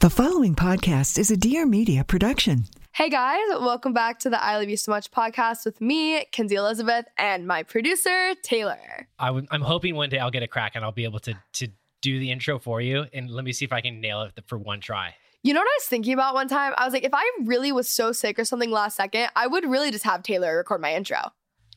The 0.00 0.10
following 0.10 0.54
podcast 0.54 1.18
is 1.18 1.30
a 1.30 1.38
Dear 1.38 1.64
Media 1.64 2.04
production. 2.04 2.64
Hey 2.92 3.08
guys, 3.08 3.40
welcome 3.50 3.94
back 3.94 4.18
to 4.20 4.30
the 4.30 4.42
I 4.42 4.58
Love 4.58 4.68
You 4.68 4.76
So 4.76 4.92
Much 4.92 5.10
podcast 5.10 5.64
with 5.64 5.80
me, 5.80 6.24
Kenzie 6.32 6.56
Elizabeth, 6.56 7.06
and 7.16 7.46
my 7.46 7.62
producer, 7.62 8.34
Taylor. 8.42 9.08
i 9.18 9.28
w- 9.28 9.46
I'm 9.50 9.62
hoping 9.62 9.94
one 9.94 10.10
day 10.10 10.18
I'll 10.18 10.30
get 10.30 10.42
a 10.42 10.48
crack 10.48 10.72
and 10.74 10.84
I'll 10.84 10.92
be 10.92 11.04
able 11.04 11.20
to 11.20 11.34
to 11.54 11.68
do 12.02 12.18
the 12.18 12.30
intro 12.30 12.58
for 12.58 12.82
you. 12.82 13.06
And 13.14 13.30
let 13.30 13.44
me 13.44 13.52
see 13.52 13.64
if 13.64 13.72
I 13.72 13.80
can 13.80 14.00
nail 14.02 14.22
it 14.22 14.32
for 14.46 14.58
one 14.58 14.80
try. 14.80 15.14
You 15.42 15.54
know 15.54 15.60
what 15.60 15.66
I 15.68 15.76
was 15.78 15.86
thinking 15.86 16.12
about 16.12 16.34
one 16.34 16.48
time? 16.48 16.74
I 16.76 16.84
was 16.84 16.92
like, 16.92 17.04
if 17.04 17.14
I 17.14 17.24
really 17.44 17.72
was 17.72 17.88
so 17.88 18.12
sick 18.12 18.38
or 18.38 18.44
something 18.44 18.70
last 18.70 18.96
second, 18.96 19.28
I 19.34 19.46
would 19.46 19.64
really 19.64 19.90
just 19.90 20.04
have 20.04 20.22
Taylor 20.22 20.58
record 20.58 20.82
my 20.82 20.94
intro. 20.94 21.20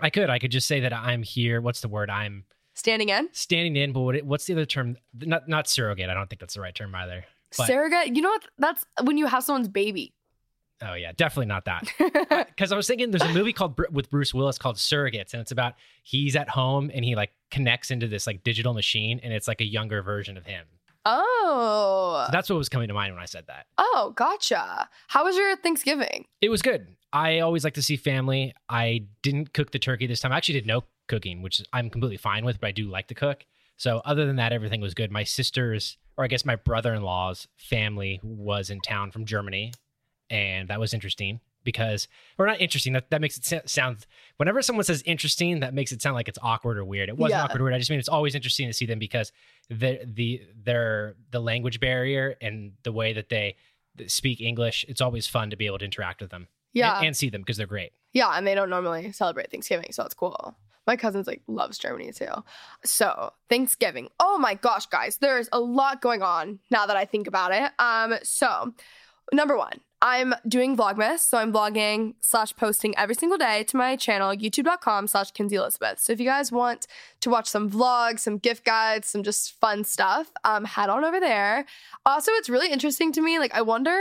I 0.02 0.10
could. 0.10 0.30
I 0.30 0.40
could 0.40 0.52
just 0.52 0.68
say 0.68 0.82
that 0.82 0.92
I'm 0.92 1.24
here. 1.24 1.62
What's 1.62 1.80
the 1.80 1.88
word? 1.88 2.10
I'm 2.10 2.44
standing 2.76 3.10
in. 3.10 3.30
Standing 3.32 3.78
in, 3.78 3.94
but 3.94 4.02
what, 4.02 4.22
what's 4.24 4.46
the 4.46 4.54
other 4.54 4.66
term? 4.66 4.98
Not 5.14 5.48
not 5.48 5.70
surrogate. 5.70 6.10
I 6.10 6.14
don't 6.14 6.30
think 6.30 6.42
that's 6.42 6.56
the 6.56 6.62
right 6.62 6.76
term 6.76 6.94
either. 6.96 7.24
But, 7.58 7.68
surrogate. 7.68 8.16
You 8.16 8.22
know 8.22 8.30
what? 8.30 8.48
That's 8.58 8.86
when 9.04 9.18
you 9.18 9.28
have 9.28 9.44
someone's 9.44 9.68
baby. 9.68 10.14
Oh 10.82 10.94
yeah, 10.94 11.12
definitely 11.16 11.48
not 11.48 11.66
that. 11.66 11.88
Uh, 12.30 12.44
because 12.46 12.72
I 12.72 12.76
was 12.76 12.88
thinking, 12.88 13.10
there's 13.10 13.24
a 13.24 13.34
movie 13.34 13.54
called 13.54 13.80
with 13.92 14.10
Bruce 14.10 14.34
Willis 14.34 14.58
called 14.60 14.76
Surrogates, 14.76 15.34
and 15.34 15.42
it's 15.42 15.52
about 15.52 15.74
he's 16.04 16.36
at 16.36 16.48
home 16.48 16.92
and 16.94 17.04
he 17.04 17.16
like 17.16 17.32
connects 17.50 17.90
into 17.90 18.08
this 18.08 18.28
like 18.28 18.44
digital 18.44 18.74
machine, 18.74 19.20
and 19.24 19.34
it's 19.34 19.48
like 19.48 19.62
a 19.62 19.66
younger 19.66 20.02
version 20.04 20.38
of 20.38 20.46
him. 20.46 20.66
Oh, 21.06 22.26
so 22.28 22.32
that's 22.32 22.50
what 22.50 22.58
was 22.58 22.70
coming 22.70 22.88
to 22.88 22.94
mind 22.94 23.14
when 23.14 23.22
I 23.22 23.26
said 23.26 23.46
that. 23.48 23.66
Oh, 23.78 24.14
gotcha. 24.16 24.88
How 25.08 25.24
was 25.24 25.36
your 25.36 25.56
Thanksgiving? 25.58 26.26
It 26.42 26.50
was 26.50 26.62
good. 26.62 26.88
I 27.12 27.40
always 27.40 27.64
like 27.64 27.74
to 27.76 27.82
see 27.82 27.96
family. 27.98 28.54
I 28.68 29.06
didn't 29.24 29.54
cook 29.54 29.72
the 29.72 29.80
turkey 29.80 30.06
this 30.06 30.20
time. 30.20 30.32
I 30.32 30.38
actually 30.38 30.56
did 30.56 30.68
no 30.68 30.84
cooking, 31.08 31.42
which 31.42 31.62
I'm 31.74 31.90
completely 31.90 32.18
fine 32.18 32.46
with, 32.46 32.60
but 32.62 32.68
I 32.68 32.72
do 32.72 32.90
like 32.90 33.08
to 33.08 33.16
cook. 33.16 33.46
So 33.80 34.02
other 34.04 34.26
than 34.26 34.36
that, 34.36 34.52
everything 34.52 34.82
was 34.82 34.94
good. 34.94 35.10
My 35.10 35.24
sister's, 35.24 35.98
or 36.18 36.26
I 36.26 36.28
guess 36.28 36.44
my 36.44 36.58
brother-in-law's 36.58 37.48
family 37.56 38.20
was 38.22 38.70
in 38.70 38.82
town 38.82 39.10
from 39.10 39.24
Germany, 39.24 39.72
and 40.30 40.68
that 40.68 40.82
was 40.82 40.94
interesting 40.94 41.40
because, 41.64 42.10
or 42.38 42.46
not 42.46 42.60
interesting. 42.60 42.92
That 42.92 43.10
that 43.10 43.22
makes 43.22 43.38
it 43.38 43.70
sound. 43.70 44.06
Whenever 44.36 44.62
someone 44.62 44.84
says 44.84 45.02
interesting, 45.06 45.62
that 45.62 45.74
makes 45.74 45.94
it 45.94 46.02
sound 46.02 46.16
like 46.16 46.28
it's 46.28 46.38
awkward 46.42 46.78
or 46.78 46.84
weird. 46.84 47.08
It 47.08 47.18
wasn't 47.18 47.40
yeah. 47.40 47.46
awkward 47.46 47.62
or 47.62 47.64
weird. 47.64 47.74
I 47.74 47.80
just 47.80 47.90
mean 47.90 48.00
it's 48.00 48.10
always 48.10 48.36
interesting 48.36 48.68
to 48.68 48.74
see 48.74 48.86
them 48.86 49.00
because 49.00 49.32
the 49.70 50.02
the 50.04 50.42
their 50.62 51.16
the 51.32 51.40
language 51.40 51.80
barrier 51.80 52.36
and 52.42 52.74
the 52.84 52.92
way 52.92 53.14
that 53.14 53.30
they 53.30 53.56
speak 54.08 54.42
English. 54.42 54.84
It's 54.90 55.00
always 55.00 55.26
fun 55.26 55.52
to 55.52 55.56
be 55.56 55.68
able 55.68 55.80
to 55.80 55.86
interact 55.86 56.20
with 56.20 56.32
them. 56.32 56.50
Yeah, 56.74 56.98
and, 56.98 57.08
and 57.08 57.18
see 57.18 57.30
them 57.30 57.42
because 57.42 57.56
they're 57.56 57.66
great. 57.66 57.94
Yeah, 58.12 58.30
and 58.36 58.46
they 58.46 58.56
don't 58.56 58.70
normally 58.70 59.14
celebrate 59.14 59.52
Thanksgiving, 59.52 59.94
so 59.94 60.04
it's 60.04 60.14
cool. 60.14 60.58
My 60.90 60.96
cousin's 60.96 61.28
like 61.28 61.44
loves 61.46 61.78
Germany 61.78 62.12
too. 62.12 62.32
So 62.84 63.32
Thanksgiving. 63.48 64.10
Oh 64.20 64.40
my 64.40 64.56
gosh, 64.56 64.88
guys, 64.88 65.18
there's 65.18 65.48
a 65.52 65.60
lot 65.60 66.02
going 66.02 66.24
on 66.24 66.58
now 66.72 66.88
that 66.88 66.98
I 66.98 67.06
think 67.06 67.28
about 67.28 67.54
it. 67.54 67.72
Um, 67.78 68.16
so 68.24 68.74
number 69.32 69.56
one, 69.56 69.82
I'm 70.02 70.34
doing 70.48 70.76
Vlogmas. 70.76 71.20
So 71.20 71.38
I'm 71.38 71.54
vlogging 71.54 72.16
slash 72.22 72.56
posting 72.56 72.98
every 72.98 73.14
single 73.14 73.38
day 73.38 73.66
to 73.66 73.78
my 73.78 73.98
channel, 73.98 74.36
youtube.com 74.36 75.06
slash 75.06 75.30
Kenzie 75.30 75.58
Elizabeth. 75.58 76.00
So 76.00 76.12
if 76.12 76.20
you 76.20 76.26
guys 76.26 76.52
want 76.52 76.88
to 77.22 77.30
watch 77.30 77.48
some 77.48 77.70
vlogs, 77.70 78.22
some 78.22 78.40
gift 78.40 78.66
guides, 78.66 79.10
some 79.10 79.22
just 79.22 79.60
fun 79.60 79.84
stuff, 79.84 80.32
um, 80.44 80.66
head 80.66 80.90
on 80.90 81.06
over 81.06 81.20
there. 81.20 81.68
Also, 82.04 82.32
it's 82.32 82.50
really 82.50 82.72
interesting 82.72 83.12
to 83.12 83.22
me. 83.22 83.38
Like, 83.38 83.54
I 83.54 83.62
wonder 83.62 83.96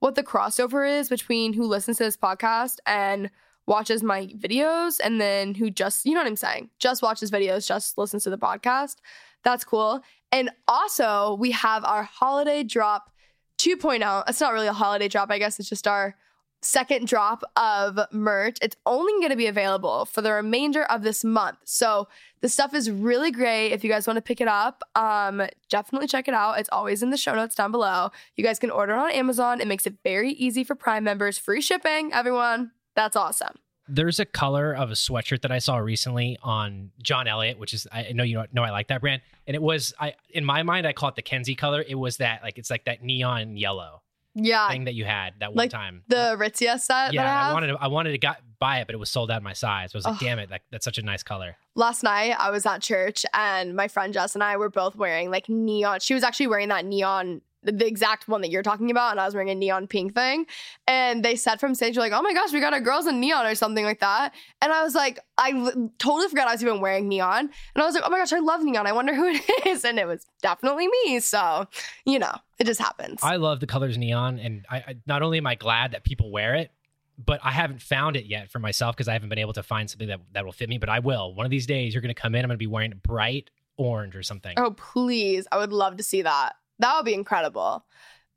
what 0.00 0.16
the 0.16 0.24
crossover 0.24 0.98
is 0.98 1.08
between 1.08 1.52
who 1.52 1.62
listens 1.62 1.98
to 1.98 2.02
this 2.02 2.16
podcast 2.16 2.78
and 2.86 3.30
watches 3.66 4.02
my 4.02 4.26
videos 4.38 5.00
and 5.02 5.20
then 5.20 5.54
who 5.54 5.70
just, 5.70 6.04
you 6.04 6.12
know 6.12 6.20
what 6.20 6.26
I'm 6.26 6.36
saying, 6.36 6.70
just 6.78 7.02
watches 7.02 7.30
videos, 7.30 7.66
just 7.66 7.96
listens 7.96 8.24
to 8.24 8.30
the 8.30 8.38
podcast. 8.38 8.96
That's 9.42 9.64
cool. 9.64 10.02
And 10.32 10.50
also, 10.66 11.36
we 11.38 11.52
have 11.52 11.84
our 11.84 12.02
holiday 12.02 12.62
drop 12.62 13.10
2.0. 13.58 14.24
It's 14.28 14.40
not 14.40 14.52
really 14.52 14.66
a 14.66 14.72
holiday 14.72 15.08
drop, 15.08 15.30
I 15.30 15.38
guess 15.38 15.58
it's 15.60 15.68
just 15.68 15.86
our 15.86 16.16
second 16.64 17.06
drop 17.06 17.44
of 17.56 17.98
merch. 18.10 18.58
It's 18.62 18.76
only 18.86 19.12
going 19.14 19.30
to 19.30 19.36
be 19.36 19.46
available 19.46 20.06
for 20.06 20.22
the 20.22 20.32
remainder 20.32 20.84
of 20.84 21.02
this 21.02 21.22
month. 21.24 21.58
So 21.64 22.08
the 22.40 22.48
stuff 22.48 22.74
is 22.74 22.90
really 22.90 23.30
great. 23.30 23.68
If 23.68 23.84
you 23.84 23.90
guys 23.90 24.06
want 24.06 24.16
to 24.16 24.22
pick 24.22 24.40
it 24.40 24.48
up, 24.48 24.82
um, 24.94 25.42
definitely 25.68 26.08
check 26.08 26.28
it 26.28 26.34
out. 26.34 26.58
It's 26.58 26.68
always 26.72 27.02
in 27.02 27.10
the 27.10 27.16
show 27.16 27.34
notes 27.34 27.54
down 27.54 27.70
below. 27.70 28.10
You 28.36 28.44
guys 28.44 28.58
can 28.58 28.70
order 28.70 28.94
it 28.94 28.98
on 28.98 29.10
Amazon. 29.10 29.60
It 29.60 29.68
makes 29.68 29.86
it 29.86 29.94
very 30.02 30.32
easy 30.32 30.64
for 30.64 30.74
Prime 30.74 31.04
members. 31.04 31.38
Free 31.38 31.60
shipping, 31.60 32.12
everyone. 32.12 32.72
That's 32.94 33.16
awesome. 33.16 33.56
There's 33.86 34.18
a 34.18 34.24
color 34.24 34.72
of 34.72 34.90
a 34.90 34.94
sweatshirt 34.94 35.42
that 35.42 35.52
I 35.52 35.58
saw 35.58 35.76
recently 35.76 36.38
on 36.42 36.90
John 37.02 37.28
Elliott, 37.28 37.58
which 37.58 37.74
is 37.74 37.86
I 37.92 38.12
know 38.12 38.22
you 38.24 38.42
know, 38.52 38.62
I 38.62 38.70
like 38.70 38.88
that 38.88 39.02
brand, 39.02 39.20
and 39.46 39.54
it 39.54 39.62
was 39.62 39.92
I 40.00 40.14
in 40.30 40.44
my 40.44 40.62
mind 40.62 40.86
I 40.86 40.94
call 40.94 41.10
it 41.10 41.16
the 41.16 41.22
Kenzie 41.22 41.54
color. 41.54 41.84
It 41.86 41.96
was 41.96 42.16
that 42.16 42.42
like 42.42 42.58
it's 42.58 42.70
like 42.70 42.86
that 42.86 43.02
neon 43.02 43.56
yellow 43.56 44.00
yeah 44.34 44.68
thing 44.68 44.84
that 44.84 44.94
you 44.94 45.04
had 45.04 45.34
that 45.40 45.50
one 45.50 45.56
like 45.56 45.70
time. 45.70 46.02
The 46.08 46.36
Aritzia 46.36 46.80
set. 46.80 47.12
Yeah, 47.12 47.46
I, 47.46 47.50
I, 47.50 47.52
wanted 47.52 47.66
to, 47.68 47.78
I 47.80 47.86
wanted 47.86 48.12
to 48.12 48.18
got, 48.18 48.40
buy 48.58 48.80
it, 48.80 48.86
but 48.86 48.94
it 48.94 48.98
was 48.98 49.10
sold 49.10 49.30
out 49.30 49.42
my 49.42 49.52
size. 49.52 49.94
I 49.94 49.98
was 49.98 50.04
like, 50.04 50.14
oh. 50.14 50.24
damn 50.24 50.38
it, 50.38 50.50
like, 50.50 50.62
that's 50.70 50.84
such 50.84 50.98
a 50.98 51.02
nice 51.02 51.22
color. 51.22 51.56
Last 51.74 52.02
night 52.02 52.34
I 52.38 52.50
was 52.50 52.66
at 52.66 52.82
church 52.82 53.24
and 53.32 53.76
my 53.76 53.88
friend 53.88 54.12
Jess 54.12 54.34
and 54.34 54.42
I 54.42 54.56
were 54.56 54.70
both 54.70 54.96
wearing 54.96 55.30
like 55.30 55.48
neon. 55.48 56.00
She 56.00 56.14
was 56.14 56.24
actually 56.24 56.48
wearing 56.48 56.68
that 56.68 56.84
neon 56.84 57.42
the 57.64 57.86
exact 57.86 58.28
one 58.28 58.40
that 58.42 58.50
you're 58.50 58.62
talking 58.62 58.90
about, 58.90 59.12
and 59.12 59.20
I 59.20 59.24
was 59.24 59.34
wearing 59.34 59.50
a 59.50 59.54
neon 59.54 59.86
pink 59.86 60.14
thing. 60.14 60.46
And 60.86 61.24
they 61.24 61.36
said 61.36 61.60
from 61.60 61.74
stage, 61.74 61.96
like, 61.96 62.12
oh 62.12 62.22
my 62.22 62.32
gosh, 62.32 62.52
we 62.52 62.60
got 62.60 62.72
our 62.72 62.80
girls 62.80 63.06
in 63.06 63.20
neon 63.20 63.46
or 63.46 63.54
something 63.54 63.84
like 63.84 64.00
that. 64.00 64.34
And 64.62 64.72
I 64.72 64.82
was 64.82 64.94
like, 64.94 65.20
I 65.38 65.50
totally 65.98 66.28
forgot 66.28 66.48
I 66.48 66.52
was 66.52 66.62
even 66.62 66.80
wearing 66.80 67.08
neon. 67.08 67.50
And 67.74 67.82
I 67.82 67.86
was 67.86 67.94
like, 67.94 68.04
oh 68.06 68.10
my 68.10 68.18
gosh, 68.18 68.32
I 68.32 68.38
love 68.38 68.62
neon. 68.62 68.86
I 68.86 68.92
wonder 68.92 69.14
who 69.14 69.26
it 69.28 69.42
is. 69.66 69.84
And 69.84 69.98
it 69.98 70.06
was 70.06 70.26
definitely 70.42 70.88
me. 71.04 71.20
So, 71.20 71.66
you 72.04 72.18
know, 72.18 72.34
it 72.58 72.64
just 72.64 72.80
happens. 72.80 73.20
I 73.22 73.36
love 73.36 73.60
the 73.60 73.66
colors 73.66 73.98
neon. 73.98 74.38
And 74.38 74.64
I, 74.70 74.76
I 74.76 74.96
not 75.06 75.22
only 75.22 75.38
am 75.38 75.46
I 75.46 75.54
glad 75.54 75.92
that 75.92 76.04
people 76.04 76.30
wear 76.30 76.54
it, 76.54 76.70
but 77.16 77.40
I 77.44 77.52
haven't 77.52 77.80
found 77.80 78.16
it 78.16 78.26
yet 78.26 78.50
for 78.50 78.58
myself 78.58 78.96
because 78.96 79.08
I 79.08 79.12
haven't 79.12 79.28
been 79.28 79.38
able 79.38 79.52
to 79.52 79.62
find 79.62 79.88
something 79.88 80.08
that, 80.08 80.20
that 80.32 80.44
will 80.44 80.52
fit 80.52 80.68
me. 80.68 80.78
But 80.78 80.88
I 80.88 80.98
will. 80.98 81.34
One 81.34 81.46
of 81.46 81.50
these 81.50 81.66
days, 81.66 81.94
you're 81.94 82.02
going 82.02 82.14
to 82.14 82.20
come 82.20 82.34
in. 82.34 82.44
I'm 82.44 82.48
going 82.48 82.56
to 82.56 82.58
be 82.58 82.66
wearing 82.66 82.92
bright 83.02 83.50
orange 83.76 84.16
or 84.16 84.22
something. 84.22 84.54
Oh, 84.56 84.72
please. 84.72 85.46
I 85.52 85.58
would 85.58 85.72
love 85.72 85.96
to 85.96 86.02
see 86.02 86.22
that. 86.22 86.56
That 86.78 86.96
would 86.96 87.04
be 87.04 87.14
incredible. 87.14 87.84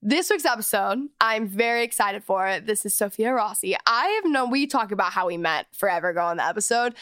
This 0.02 0.30
week's 0.30 0.46
episode, 0.46 1.00
I'm 1.20 1.48
very 1.48 1.84
excited 1.84 2.24
for. 2.24 2.48
It. 2.48 2.68
This 2.68 2.86
is 2.86 2.96
Sophia 2.96 3.34
Rossi. 3.34 3.76
I 3.88 4.06
have 4.06 4.32
known, 4.32 4.52
we 4.52 4.68
talk 4.68 4.92
about 4.92 5.12
how 5.12 5.26
we 5.26 5.38
met 5.38 5.66
forever 5.74 6.10
ago 6.10 6.22
on 6.22 6.38
the 6.38 6.46
episode, 6.46 6.94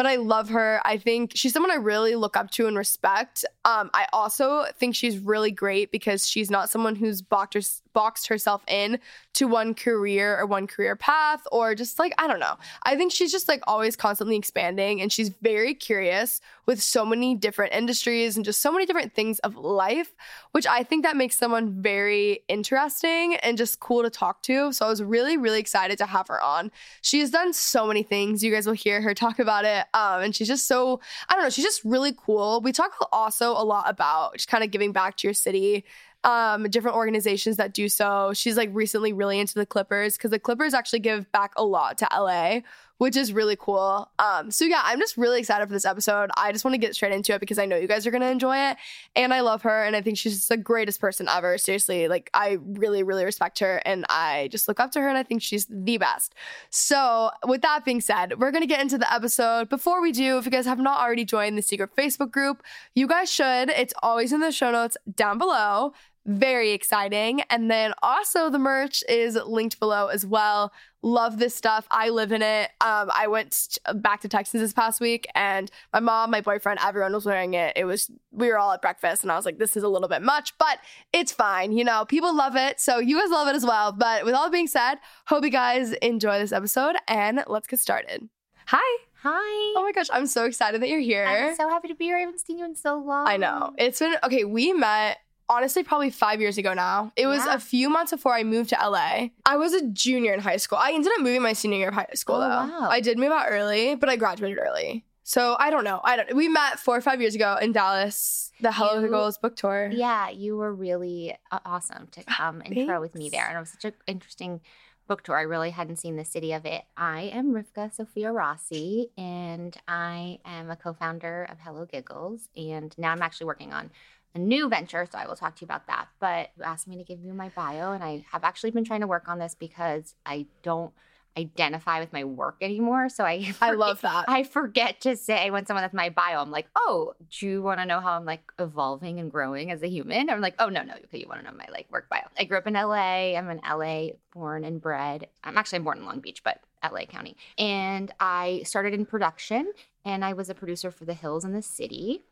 but 0.00 0.06
I 0.06 0.16
love 0.16 0.48
her. 0.48 0.80
I 0.86 0.96
think 0.96 1.32
she's 1.34 1.52
someone 1.52 1.70
I 1.70 1.74
really 1.74 2.14
look 2.14 2.34
up 2.34 2.50
to 2.52 2.66
and 2.66 2.74
respect. 2.74 3.44
Um, 3.66 3.90
I 3.92 4.06
also 4.14 4.64
think 4.78 4.94
she's 4.94 5.18
really 5.18 5.50
great 5.50 5.92
because 5.92 6.26
she's 6.26 6.50
not 6.50 6.70
someone 6.70 6.96
who's 6.96 7.20
boxed, 7.20 7.82
boxed 7.92 8.28
herself 8.28 8.62
in 8.66 8.98
to 9.34 9.46
one 9.46 9.74
career 9.74 10.38
or 10.38 10.46
one 10.46 10.66
career 10.66 10.96
path 10.96 11.42
or 11.52 11.74
just 11.74 11.98
like, 11.98 12.14
I 12.16 12.28
don't 12.28 12.40
know. 12.40 12.56
I 12.84 12.96
think 12.96 13.12
she's 13.12 13.30
just 13.30 13.46
like 13.46 13.60
always 13.66 13.94
constantly 13.94 14.36
expanding 14.36 15.02
and 15.02 15.12
she's 15.12 15.28
very 15.42 15.74
curious 15.74 16.40
with 16.64 16.82
so 16.82 17.04
many 17.04 17.34
different 17.34 17.74
industries 17.74 18.36
and 18.36 18.44
just 18.44 18.62
so 18.62 18.72
many 18.72 18.86
different 18.86 19.14
things 19.14 19.38
of 19.40 19.56
life, 19.56 20.14
which 20.52 20.66
I 20.66 20.82
think 20.82 21.04
that 21.04 21.16
makes 21.16 21.36
someone 21.36 21.82
very 21.82 22.40
interesting 22.48 23.34
and 23.36 23.58
just 23.58 23.80
cool 23.80 24.02
to 24.02 24.10
talk 24.10 24.42
to. 24.44 24.72
So 24.72 24.86
I 24.86 24.88
was 24.88 25.02
really, 25.02 25.36
really 25.36 25.60
excited 25.60 25.98
to 25.98 26.06
have 26.06 26.28
her 26.28 26.40
on. 26.40 26.70
She 27.02 27.20
has 27.20 27.30
done 27.30 27.52
so 27.52 27.86
many 27.86 28.02
things. 28.02 28.42
You 28.42 28.50
guys 28.50 28.66
will 28.66 28.74
hear 28.74 29.02
her 29.02 29.14
talk 29.14 29.38
about 29.38 29.64
it 29.64 29.84
Um, 29.94 30.22
and 30.22 30.36
she's 30.36 30.48
just 30.48 30.66
so, 30.66 31.00
I 31.28 31.34
don't 31.34 31.44
know, 31.44 31.50
she's 31.50 31.64
just 31.64 31.84
really 31.84 32.14
cool. 32.16 32.60
We 32.60 32.72
talk 32.72 32.92
also 33.12 33.52
a 33.52 33.64
lot 33.64 33.88
about 33.88 34.34
just 34.34 34.48
kind 34.48 34.62
of 34.64 34.70
giving 34.70 34.92
back 34.92 35.16
to 35.18 35.26
your 35.26 35.34
city, 35.34 35.84
um, 36.24 36.64
different 36.64 36.96
organizations 36.96 37.56
that 37.56 37.74
do 37.74 37.88
so. 37.88 38.32
She's 38.34 38.56
like 38.56 38.70
recently 38.72 39.12
really 39.12 39.38
into 39.38 39.54
the 39.54 39.66
Clippers 39.66 40.16
because 40.16 40.30
the 40.30 40.38
Clippers 40.38 40.74
actually 40.74 41.00
give 41.00 41.30
back 41.32 41.52
a 41.56 41.64
lot 41.64 41.98
to 41.98 42.08
LA, 42.12 42.60
which 43.00 43.16
is 43.16 43.32
really 43.32 43.56
cool. 43.56 44.10
Um, 44.18 44.50
so 44.50 44.66
yeah, 44.66 44.82
I'm 44.84 44.98
just 44.98 45.16
really 45.16 45.40
excited 45.40 45.66
for 45.66 45.72
this 45.72 45.86
episode. 45.86 46.28
I 46.36 46.52
just 46.52 46.66
want 46.66 46.74
to 46.74 46.78
get 46.78 46.94
straight 46.94 47.12
into 47.12 47.32
it 47.32 47.40
because 47.40 47.58
I 47.58 47.64
know 47.64 47.76
you 47.76 47.88
guys 47.88 48.06
are 48.06 48.10
gonna 48.10 48.28
enjoy 48.28 48.58
it, 48.58 48.76
and 49.16 49.32
I 49.32 49.40
love 49.40 49.62
her, 49.62 49.84
and 49.84 49.96
I 49.96 50.02
think 50.02 50.18
she's 50.18 50.36
just 50.36 50.50
the 50.50 50.58
greatest 50.58 51.00
person 51.00 51.26
ever. 51.26 51.56
Seriously, 51.56 52.08
like 52.08 52.28
I 52.34 52.58
really, 52.62 53.02
really 53.02 53.24
respect 53.24 53.58
her, 53.60 53.80
and 53.86 54.04
I 54.10 54.50
just 54.52 54.68
look 54.68 54.80
up 54.80 54.90
to 54.92 55.00
her, 55.00 55.08
and 55.08 55.16
I 55.16 55.22
think 55.22 55.40
she's 55.40 55.66
the 55.70 55.96
best. 55.96 56.34
So 56.68 57.30
with 57.46 57.62
that 57.62 57.86
being 57.86 58.02
said, 58.02 58.38
we're 58.38 58.50
gonna 58.50 58.66
get 58.66 58.82
into 58.82 58.98
the 58.98 59.10
episode. 59.10 59.70
Before 59.70 60.02
we 60.02 60.12
do, 60.12 60.36
if 60.36 60.44
you 60.44 60.50
guys 60.50 60.66
have 60.66 60.78
not 60.78 61.00
already 61.00 61.24
joined 61.24 61.56
the 61.56 61.62
secret 61.62 61.96
Facebook 61.96 62.30
group, 62.30 62.62
you 62.94 63.06
guys 63.06 63.32
should. 63.32 63.70
It's 63.70 63.94
always 64.02 64.30
in 64.30 64.40
the 64.40 64.52
show 64.52 64.70
notes 64.72 64.98
down 65.16 65.38
below 65.38 65.94
very 66.26 66.70
exciting. 66.72 67.42
And 67.50 67.70
then 67.70 67.92
also 68.02 68.50
the 68.50 68.58
merch 68.58 69.02
is 69.08 69.36
linked 69.46 69.80
below 69.80 70.08
as 70.08 70.26
well. 70.26 70.72
Love 71.02 71.38
this 71.38 71.54
stuff. 71.54 71.86
I 71.90 72.10
live 72.10 72.30
in 72.30 72.42
it. 72.42 72.70
Um, 72.82 73.10
I 73.14 73.26
went 73.26 73.78
back 73.94 74.20
to 74.20 74.28
Texas 74.28 74.60
this 74.60 74.74
past 74.74 75.00
week, 75.00 75.26
and 75.34 75.70
my 75.94 76.00
mom, 76.00 76.30
my 76.30 76.42
boyfriend, 76.42 76.78
everyone 76.84 77.14
was 77.14 77.24
wearing 77.24 77.54
it. 77.54 77.72
It 77.74 77.86
was 77.86 78.10
we 78.32 78.48
were 78.48 78.58
all 78.58 78.72
at 78.72 78.82
breakfast, 78.82 79.22
and 79.22 79.32
I 79.32 79.36
was 79.36 79.46
like, 79.46 79.56
"This 79.56 79.78
is 79.78 79.82
a 79.82 79.88
little 79.88 80.08
bit 80.08 80.20
much, 80.20 80.58
but 80.58 80.78
it's 81.14 81.32
fine." 81.32 81.72
You 81.72 81.84
know, 81.84 82.04
people 82.04 82.36
love 82.36 82.54
it, 82.54 82.80
so 82.80 82.98
you 82.98 83.18
guys 83.18 83.30
love 83.30 83.48
it 83.48 83.56
as 83.56 83.64
well. 83.64 83.92
But 83.92 84.26
with 84.26 84.34
all 84.34 84.50
being 84.50 84.66
said, 84.66 84.96
hope 85.26 85.42
you 85.42 85.50
guys 85.50 85.92
enjoy 86.02 86.38
this 86.38 86.52
episode, 86.52 86.96
and 87.08 87.44
let's 87.46 87.66
get 87.66 87.80
started. 87.80 88.28
Hi. 88.66 89.04
Hi. 89.22 89.74
Oh 89.76 89.82
my 89.82 89.92
gosh, 89.92 90.08
I'm 90.12 90.26
so 90.26 90.44
excited 90.44 90.82
that 90.82 90.88
you're 90.88 91.00
here. 91.00 91.24
I'm 91.24 91.54
so 91.56 91.68
happy 91.68 91.88
to 91.88 91.94
be 91.94 92.06
here. 92.06 92.16
I 92.16 92.20
haven't 92.20 92.40
seen 92.40 92.58
you 92.58 92.64
in 92.66 92.74
so 92.74 92.98
long. 92.98 93.26
I 93.26 93.38
know. 93.38 93.72
It's 93.78 93.98
been 93.98 94.16
okay. 94.22 94.44
We 94.44 94.72
met 94.72 95.18
honestly 95.50 95.82
probably 95.82 96.08
five 96.10 96.40
years 96.40 96.56
ago 96.56 96.72
now. 96.72 97.12
It 97.16 97.26
was 97.26 97.44
Yeah. 97.44 97.54
a 97.54 97.58
few 97.58 97.90
months 97.90 98.12
before 98.12 98.34
I 98.34 98.42
moved 98.44 98.70
to 98.70 98.76
LA. 98.80 99.30
I 99.44 99.56
was 99.56 99.74
a 99.74 99.86
junior 99.88 100.32
in 100.32 100.40
high 100.40 100.56
school. 100.56 100.78
I 100.80 100.92
ended 100.92 101.12
up 101.14 101.20
moving 101.20 101.42
my 101.42 101.52
senior 101.52 101.78
year 101.78 101.88
of 101.88 101.94
high 101.94 102.06
school 102.14 102.36
Oh, 102.36 102.40
though. 102.40 102.48
wow. 102.80 102.88
I 102.90 103.00
did 103.00 103.18
move 103.18 103.32
out 103.32 103.46
early, 103.50 103.94
but 103.96 104.08
I 104.08 104.16
graduated 104.16 104.58
early. 104.58 105.04
So 105.24 105.56
I 105.60 105.70
don't 105.70 105.84
know. 105.84 106.00
I 106.02 106.16
don't. 106.16 106.34
We 106.34 106.48
met 106.48 106.78
four 106.80 106.96
or 106.96 107.00
five 107.00 107.20
years 107.20 107.34
ago 107.34 107.56
in 107.60 107.72
Dallas, 107.72 108.50
the 108.60 108.72
Hello 108.72 109.00
You- 109.00 109.08
Girls 109.08 109.38
book 109.38 109.54
tour. 109.56 109.88
Yeah, 109.92 110.28
you 110.30 110.56
were 110.56 110.74
really 110.74 111.36
uh, 111.52 111.58
awesome 111.64 112.08
to 112.12 112.24
come 112.24 112.62
and 112.62 112.76
intro 112.76 113.00
with 113.00 113.14
me 113.14 113.28
there. 113.28 113.46
And 113.46 113.56
it 113.56 113.60
was 113.60 113.70
such 113.70 113.84
an 113.84 113.94
interesting 114.08 114.60
book 115.06 115.22
tour. 115.22 115.36
I 115.36 115.42
really 115.42 115.70
hadn't 115.70 115.96
seen 115.96 116.16
the 116.16 116.24
city 116.24 116.52
of 116.52 116.64
it. 116.66 116.82
I 116.96 117.22
am 117.32 117.52
Rivka 117.52 117.92
Sophia 117.94 118.32
Rossi, 118.32 119.10
and 119.18 119.76
I 119.86 120.38
am 120.44 120.70
a 120.70 120.76
co 120.76 120.92
founder 120.94 121.46
of 121.50 121.58
Hello 121.60 121.84
Giggles. 121.84 122.48
And 122.56 122.92
now 122.98 123.12
I'm 123.12 123.22
actually 123.22 123.46
working 123.46 123.72
on 123.72 123.90
a 124.34 124.38
new 124.38 124.68
venture, 124.68 125.06
so 125.10 125.18
I 125.18 125.26
will 125.26 125.36
talk 125.36 125.56
to 125.56 125.62
you 125.62 125.66
about 125.66 125.86
that. 125.88 126.08
But 126.20 126.50
you 126.56 126.62
asked 126.64 126.86
me 126.88 126.96
to 126.96 127.04
give 127.04 127.20
you 127.20 127.32
my 127.34 127.48
bio, 127.50 127.92
and 127.92 128.02
I 128.04 128.24
have 128.32 128.44
actually 128.44 128.70
been 128.70 128.84
trying 128.84 129.00
to 129.00 129.06
work 129.06 129.28
on 129.28 129.38
this 129.38 129.54
because 129.54 130.14
I 130.24 130.46
don't 130.62 130.92
identify 131.38 132.00
with 132.00 132.12
my 132.12 132.24
work 132.24 132.56
anymore. 132.60 133.08
So 133.08 133.24
I 133.24 133.32
I 133.32 133.52
forget- 133.52 133.78
love 133.78 134.00
that. 134.02 134.24
I 134.28 134.42
forget 134.42 135.00
to 135.02 135.16
say 135.16 135.50
when 135.50 135.64
someone 135.64 135.82
that's 135.82 135.94
my 135.94 136.08
bio, 136.10 136.40
I'm 136.40 136.50
like, 136.50 136.66
oh, 136.76 137.14
do 137.30 137.46
you 137.46 137.62
want 137.62 137.78
to 137.80 137.86
know 137.86 138.00
how 138.00 138.12
I'm 138.12 138.24
like 138.24 138.52
evolving 138.58 139.20
and 139.20 139.30
growing 139.30 139.70
as 139.70 139.82
a 139.82 139.88
human? 139.88 140.28
I'm 140.28 140.40
like, 140.40 140.54
oh 140.58 140.68
no, 140.68 140.82
no, 140.82 140.94
okay, 141.04 141.18
you 141.20 141.28
want 141.28 141.40
to 141.40 141.46
know 141.50 141.56
my 141.56 141.66
like 141.72 141.86
work 141.90 142.08
bio. 142.08 142.22
I 142.38 142.44
grew 142.44 142.58
up 142.58 142.66
in 142.66 142.74
LA. 142.74 143.36
I'm 143.36 143.48
in 143.48 143.60
LA, 143.68 144.08
born 144.34 144.64
and 144.64 144.80
bred. 144.80 145.28
I'm 145.44 145.56
actually 145.56 145.78
born 145.80 145.98
in 145.98 146.04
Long 146.04 146.20
Beach, 146.20 146.42
but 146.42 146.60
LA 146.82 147.04
County. 147.06 147.36
And 147.58 148.12
I 148.18 148.62
started 148.64 148.92
in 148.94 149.06
production 149.06 149.72
and 150.04 150.24
I 150.24 150.32
was 150.32 150.50
a 150.50 150.54
producer 150.54 150.90
for 150.90 151.04
The 151.04 151.14
Hills 151.14 151.44
in 151.44 151.52
the 151.52 151.62
City, 151.62 152.22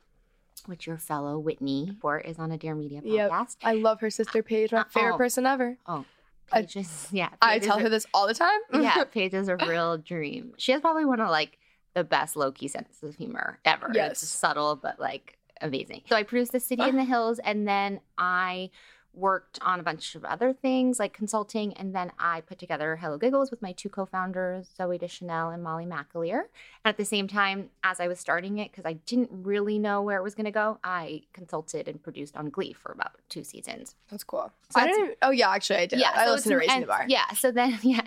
which 0.67 0.87
your 0.87 0.97
fellow 0.99 1.39
Whitney 1.39 1.97
Port 2.01 2.25
is 2.27 2.39
on 2.39 2.51
a 2.51 2.59
Dear 2.59 2.75
Media 2.75 3.01
Yep. 3.05 3.31
podcast. 3.31 3.57
I 3.63 3.75
love 3.75 4.01
her 4.01 4.11
sister 4.11 4.43
Paige, 4.43 4.73
my 4.73 4.85
favorite 4.91 5.15
Oh. 5.15 5.19
person 5.19 5.47
ever. 5.47 5.77
Oh, 5.87 6.05
I- 6.51 6.63
pages. 6.63 7.09
yeah. 7.13 7.29
I 7.43 7.55
Paige 7.55 7.63
is 7.63 7.67
tell 7.69 7.79
her 7.79 7.89
this 7.89 8.07
all 8.15 8.27
the 8.27 8.35
time. 8.35 8.59
yeah, 8.73 9.05
Paige 9.05 9.35
is 9.35 9.49
a 9.49 9.57
real 9.57 9.99
dream. 9.99 10.55
She 10.57 10.73
has 10.73 10.81
probably 10.81 11.05
one 11.05 11.21
of 11.21 11.29
like 11.31 11.59
the 11.95 12.05
best 12.05 12.35
low 12.37 12.51
key 12.53 12.69
senses 12.69 13.03
of 13.03 13.15
humor 13.17 13.59
ever. 13.65 13.91
Yes. 13.93 14.23
It's 14.23 14.31
subtle 14.33 14.77
but 14.77 14.99
like 14.99 15.39
amazing. 15.61 16.03
So 16.09 16.17
I 16.17 16.23
produced 16.23 16.53
The 16.53 16.61
City 16.61 16.83
in 16.83 16.97
the 16.97 17.05
Hills 17.13 17.39
and 17.41 17.67
then 17.69 18.01
I 18.17 18.71
worked 19.19 19.59
on 19.63 19.81
a 19.81 19.83
bunch 19.83 20.15
of 20.15 20.25
other 20.25 20.53
things 20.53 20.99
like 20.99 21.13
consulting 21.13 21.73
and 21.75 21.95
then 21.95 22.13
I 22.19 22.41
put 22.41 22.59
together 22.59 22.97
Hello 22.97 23.19
Giggles 23.19 23.51
with 23.51 23.61
my 23.61 23.73
two 23.73 23.89
co-founders, 23.89 24.71
Zooey 24.79 24.99
Deschanel 24.99 25.51
and 25.51 25.63
Molly 25.63 25.85
McAleer. 25.85 26.41
And 26.85 26.87
at 26.87 26.97
the 26.97 27.05
same 27.05 27.27
time, 27.29 27.71
as 27.83 28.01
I 28.01 28.09
was 28.09 28.21
starting 28.21 28.59
it, 28.59 28.71
because 28.71 28.87
I 28.87 28.95
didn't 28.95 29.31
really 29.33 29.79
know 29.79 30.03
where 30.03 30.19
it 30.19 30.23
was 30.23 30.35
gonna 30.35 30.53
go, 30.53 30.79
I 30.85 31.23
consulted 31.33 31.89
and 31.89 32.03
produced 32.03 32.37
on 32.37 32.51
Glee 32.51 32.73
for 32.73 32.93
about 32.93 33.13
two 33.29 33.45
seasons. 33.45 33.97
That's 34.11 34.25
cool. 34.25 34.53
So 34.71 34.81
I 34.81 34.85
that's- 34.85 34.97
didn't. 34.97 35.19
Oh 35.23 35.31
yeah, 35.31 35.51
actually 35.51 35.81
I 35.81 35.87
did. 35.87 35.99
Yeah, 35.99 36.13
I 36.15 36.25
so 36.27 36.33
listened 36.33 36.53
to 36.53 36.57
Raising 36.59 36.81
the 36.83 36.87
Bar. 36.87 37.07
Yeah. 37.09 37.29
So 37.33 37.51
then, 37.51 37.79
yeah. 37.83 38.07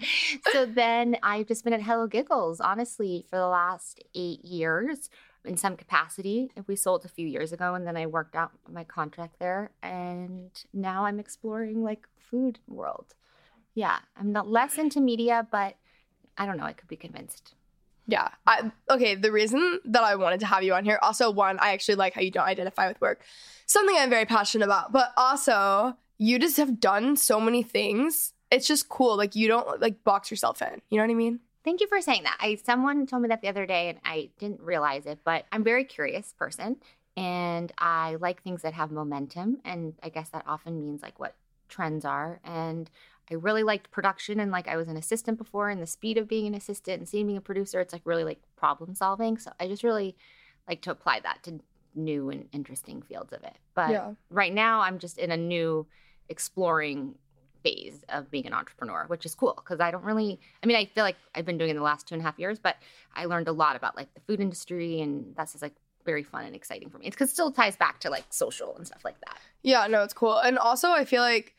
So 0.54 0.66
then 0.66 1.18
I've 1.22 1.48
just 1.48 1.64
been 1.64 1.74
at 1.74 1.82
Hello 1.82 2.08
Giggles, 2.08 2.60
honestly, 2.62 3.26
for 3.30 3.38
the 3.38 3.48
last 3.48 4.04
eight 4.16 4.44
years 4.46 5.10
in 5.46 5.58
some 5.58 5.76
capacity. 5.76 6.52
We 6.68 6.76
sold 6.76 7.06
a 7.06 7.10
few 7.10 7.28
years 7.28 7.52
ago 7.52 7.74
and 7.74 7.86
then 7.86 7.98
I 7.98 8.06
worked 8.06 8.36
out 8.36 8.52
my 8.70 8.84
contract 8.84 9.40
there. 9.40 9.72
And 9.82 10.52
now 10.74 11.06
I'm 11.06 11.20
exploring 11.20 11.84
like 11.84 12.08
food 12.18 12.60
world. 12.68 13.16
Yeah. 13.74 14.00
I'm 14.18 14.32
not 14.32 14.50
less 14.50 14.78
into 14.78 15.00
media, 15.02 15.48
but 15.52 15.76
I 16.38 16.46
don't 16.46 16.58
know. 16.58 16.66
I 16.66 16.74
could 16.74 16.88
be 16.88 16.96
convinced. 16.96 17.56
Yeah. 18.08 18.30
I, 18.46 18.72
okay. 18.90 19.16
The 19.16 19.32
reason 19.32 19.80
that 19.86 20.04
I 20.04 20.16
wanted 20.16 20.42
to 20.42 20.46
have 20.46 20.64
you 20.64 20.74
on 20.74 20.84
here, 20.86 21.00
also, 21.02 21.32
one, 21.32 21.60
I 21.60 21.74
actually 21.74 21.96
like 21.96 22.14
how 22.14 22.22
you 22.22 22.32
don't 22.32 22.48
identify 22.48 22.88
with 22.88 23.00
work, 23.00 23.22
something 23.66 23.96
I'm 23.98 24.10
very 24.10 24.26
passionate 24.26 24.66
about, 24.66 24.92
but 24.92 25.14
also, 25.16 25.98
you 26.18 26.38
just 26.38 26.58
have 26.58 26.80
done 26.80 27.16
so 27.16 27.40
many 27.40 27.64
things. 27.64 28.34
It's 28.52 28.68
just 28.68 28.90
cool. 28.90 29.18
Like, 29.18 29.36
you 29.36 29.48
don't 29.48 29.80
like 29.82 30.04
box 30.04 30.30
yourself 30.30 30.62
in. 30.62 30.82
You 30.90 30.98
know 30.98 31.04
what 31.04 31.12
I 31.12 31.16
mean? 31.16 31.40
Thank 31.64 31.82
you 31.82 31.88
for 31.88 32.02
saying 32.02 32.24
that. 32.24 32.38
I 32.40 32.56
someone 32.56 33.06
told 33.06 33.22
me 33.22 33.30
that 33.30 33.42
the 33.42 33.48
other 33.48 33.66
day 33.66 33.90
and 33.90 34.00
I 34.04 34.30
didn't 34.40 34.62
realize 34.62 35.06
it, 35.06 35.20
but 35.24 35.46
I'm 35.52 35.62
a 35.62 35.64
very 35.64 35.84
curious 35.84 36.34
person 36.38 36.78
and 37.16 37.72
I 37.78 38.16
like 38.20 38.42
things 38.42 38.64
that 38.64 38.74
have 38.74 38.92
momentum 38.92 39.60
and 39.64 39.94
I 40.02 40.10
guess 40.10 40.30
that 40.30 40.44
often 40.48 40.80
means 40.80 41.02
like 41.02 41.20
what 41.20 41.36
trends 41.70 42.04
are 42.06 42.40
and 42.44 42.90
I 43.30 43.36
really 43.36 43.64
liked 43.64 43.92
production 43.92 44.40
and 44.40 44.52
like 44.52 44.68
I 44.68 44.76
was 44.76 44.88
an 44.88 44.98
assistant 44.98 45.38
before 45.38 45.70
and 45.70 45.82
the 45.82 45.88
speed 45.88 46.18
of 46.18 46.28
being 46.28 46.48
an 46.48 46.56
assistant 46.56 47.00
and 47.00 47.08
seeing 47.08 47.28
being 47.28 47.38
a 47.38 47.42
producer 47.42 47.80
it's 47.80 47.94
like 47.94 48.02
really 48.06 48.24
like 48.24 48.42
problem 48.56 48.96
solving. 48.96 49.38
So 49.38 49.52
I 49.60 49.68
just 49.68 49.84
really 49.84 50.16
like 50.68 50.82
to 50.82 50.92
apply 50.92 51.20
that 51.22 51.44
to 51.44 51.60
new 51.94 52.30
and 52.30 52.48
interesting 52.52 53.02
fields 53.02 53.34
of 53.34 53.44
it. 53.44 53.58
But 53.76 53.92
yeah. 53.92 54.14
right 54.30 54.54
now 54.54 54.82
I'm 54.82 55.00
just 55.00 55.18
in 55.18 55.32
a 55.32 55.38
new 55.38 55.86
exploring 56.30 57.16
phase 57.64 58.04
of 58.10 58.30
being 58.32 58.46
an 58.48 58.54
entrepreneur, 58.54 59.06
which 59.08 59.26
is 59.26 59.36
cool 59.36 59.54
because 59.56 59.80
I 59.80 59.92
don't 59.92 60.04
really, 60.04 60.40
I 60.64 60.68
mean, 60.68 60.78
I 60.78 60.86
feel 60.86 61.04
like 61.04 61.18
I've 61.36 61.46
been 61.46 61.58
doing 61.58 61.72
it 61.72 61.74
the 61.76 61.82
last 61.82 62.08
two 62.08 62.16
and 62.16 62.22
a 62.22 62.26
half 62.26 62.38
years, 62.40 62.60
but 62.60 62.78
I 63.16 63.26
learned 63.26 63.48
a 63.48 63.52
lot 63.52 63.76
about 63.76 63.96
like 63.96 64.14
the 64.14 64.22
food 64.22 64.40
industry 64.40 65.02
and 65.02 65.34
that's 65.36 65.54
just 65.54 65.62
like 65.62 65.76
very 66.06 66.24
fun 66.24 66.46
and 66.46 66.56
exciting 66.56 66.90
for 66.90 66.98
me. 66.98 67.08
It's 67.08 67.16
because 67.16 67.30
it 67.30 67.34
still 67.34 67.52
ties 67.52 67.76
back 67.76 68.00
to 68.02 68.10
like 68.10 68.26
social 68.30 68.76
and 68.76 68.86
stuff 68.86 69.04
like 69.06 69.20
that. 69.22 69.38
Yeah. 69.64 69.88
No, 69.88 70.04
it's 70.04 70.14
cool. 70.14 70.38
And 70.38 70.58
also, 70.58 70.90
I 70.90 71.06
feel 71.06 71.22
like 71.22 71.56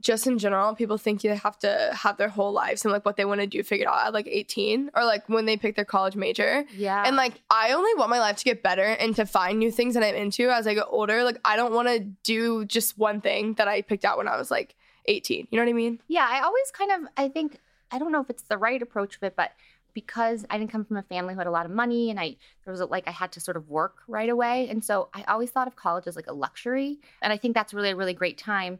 just 0.00 0.26
in 0.26 0.38
general, 0.38 0.74
people 0.74 0.96
think 0.96 1.22
you 1.22 1.30
have 1.30 1.58
to 1.58 1.90
have 1.92 2.16
their 2.16 2.28
whole 2.28 2.52
lives 2.52 2.84
and 2.84 2.92
like 2.92 3.04
what 3.04 3.16
they 3.16 3.24
want 3.26 3.40
to 3.40 3.46
do 3.46 3.62
figured 3.62 3.86
out 3.86 4.06
at 4.06 4.14
like 4.14 4.26
18 4.26 4.90
or 4.94 5.04
like 5.04 5.28
when 5.28 5.44
they 5.44 5.56
pick 5.56 5.76
their 5.76 5.84
college 5.84 6.16
major. 6.16 6.64
Yeah. 6.74 7.02
And 7.06 7.16
like, 7.16 7.34
I 7.50 7.72
only 7.72 7.92
want 7.94 8.10
my 8.10 8.18
life 8.18 8.36
to 8.36 8.44
get 8.44 8.62
better 8.62 8.82
and 8.84 9.14
to 9.16 9.26
find 9.26 9.58
new 9.58 9.70
things 9.70 9.94
that 9.94 10.02
I'm 10.02 10.14
into 10.14 10.50
as 10.50 10.66
I 10.66 10.74
get 10.74 10.86
older. 10.88 11.22
Like, 11.22 11.38
I 11.44 11.56
don't 11.56 11.74
want 11.74 11.88
to 11.88 12.00
do 12.22 12.64
just 12.64 12.98
one 12.98 13.20
thing 13.20 13.54
that 13.54 13.68
I 13.68 13.82
picked 13.82 14.04
out 14.04 14.16
when 14.16 14.28
I 14.28 14.36
was 14.38 14.50
like 14.50 14.74
18. 15.06 15.48
You 15.50 15.58
know 15.58 15.64
what 15.64 15.70
I 15.70 15.74
mean? 15.74 16.00
Yeah, 16.08 16.26
I 16.28 16.40
always 16.40 16.70
kind 16.72 16.92
of 16.92 17.10
I 17.16 17.28
think 17.28 17.58
I 17.90 17.98
don't 17.98 18.12
know 18.12 18.20
if 18.20 18.30
it's 18.30 18.42
the 18.44 18.58
right 18.58 18.80
approach 18.80 19.16
of 19.16 19.22
it, 19.22 19.34
but 19.36 19.52
because 19.92 20.46
I 20.48 20.58
didn't 20.58 20.70
come 20.70 20.84
from 20.84 20.98
a 20.98 21.02
family 21.02 21.34
who 21.34 21.40
had 21.40 21.46
a 21.46 21.52
lot 21.52 21.66
of 21.66 21.72
money 21.72 22.10
and 22.10 22.20
I 22.20 22.36
there 22.64 22.72
was 22.72 22.80
a, 22.80 22.86
like 22.86 23.08
I 23.08 23.10
had 23.10 23.32
to 23.32 23.40
sort 23.40 23.56
of 23.56 23.68
work 23.68 23.98
right 24.06 24.28
away. 24.28 24.68
And 24.68 24.84
so 24.84 25.08
I 25.12 25.24
always 25.24 25.50
thought 25.50 25.66
of 25.66 25.76
college 25.76 26.06
as 26.06 26.16
like 26.16 26.28
a 26.28 26.32
luxury. 26.32 26.98
And 27.22 27.32
I 27.32 27.36
think 27.36 27.54
that's 27.54 27.74
really 27.74 27.90
a 27.90 27.96
really 27.96 28.14
great 28.14 28.38
time 28.38 28.78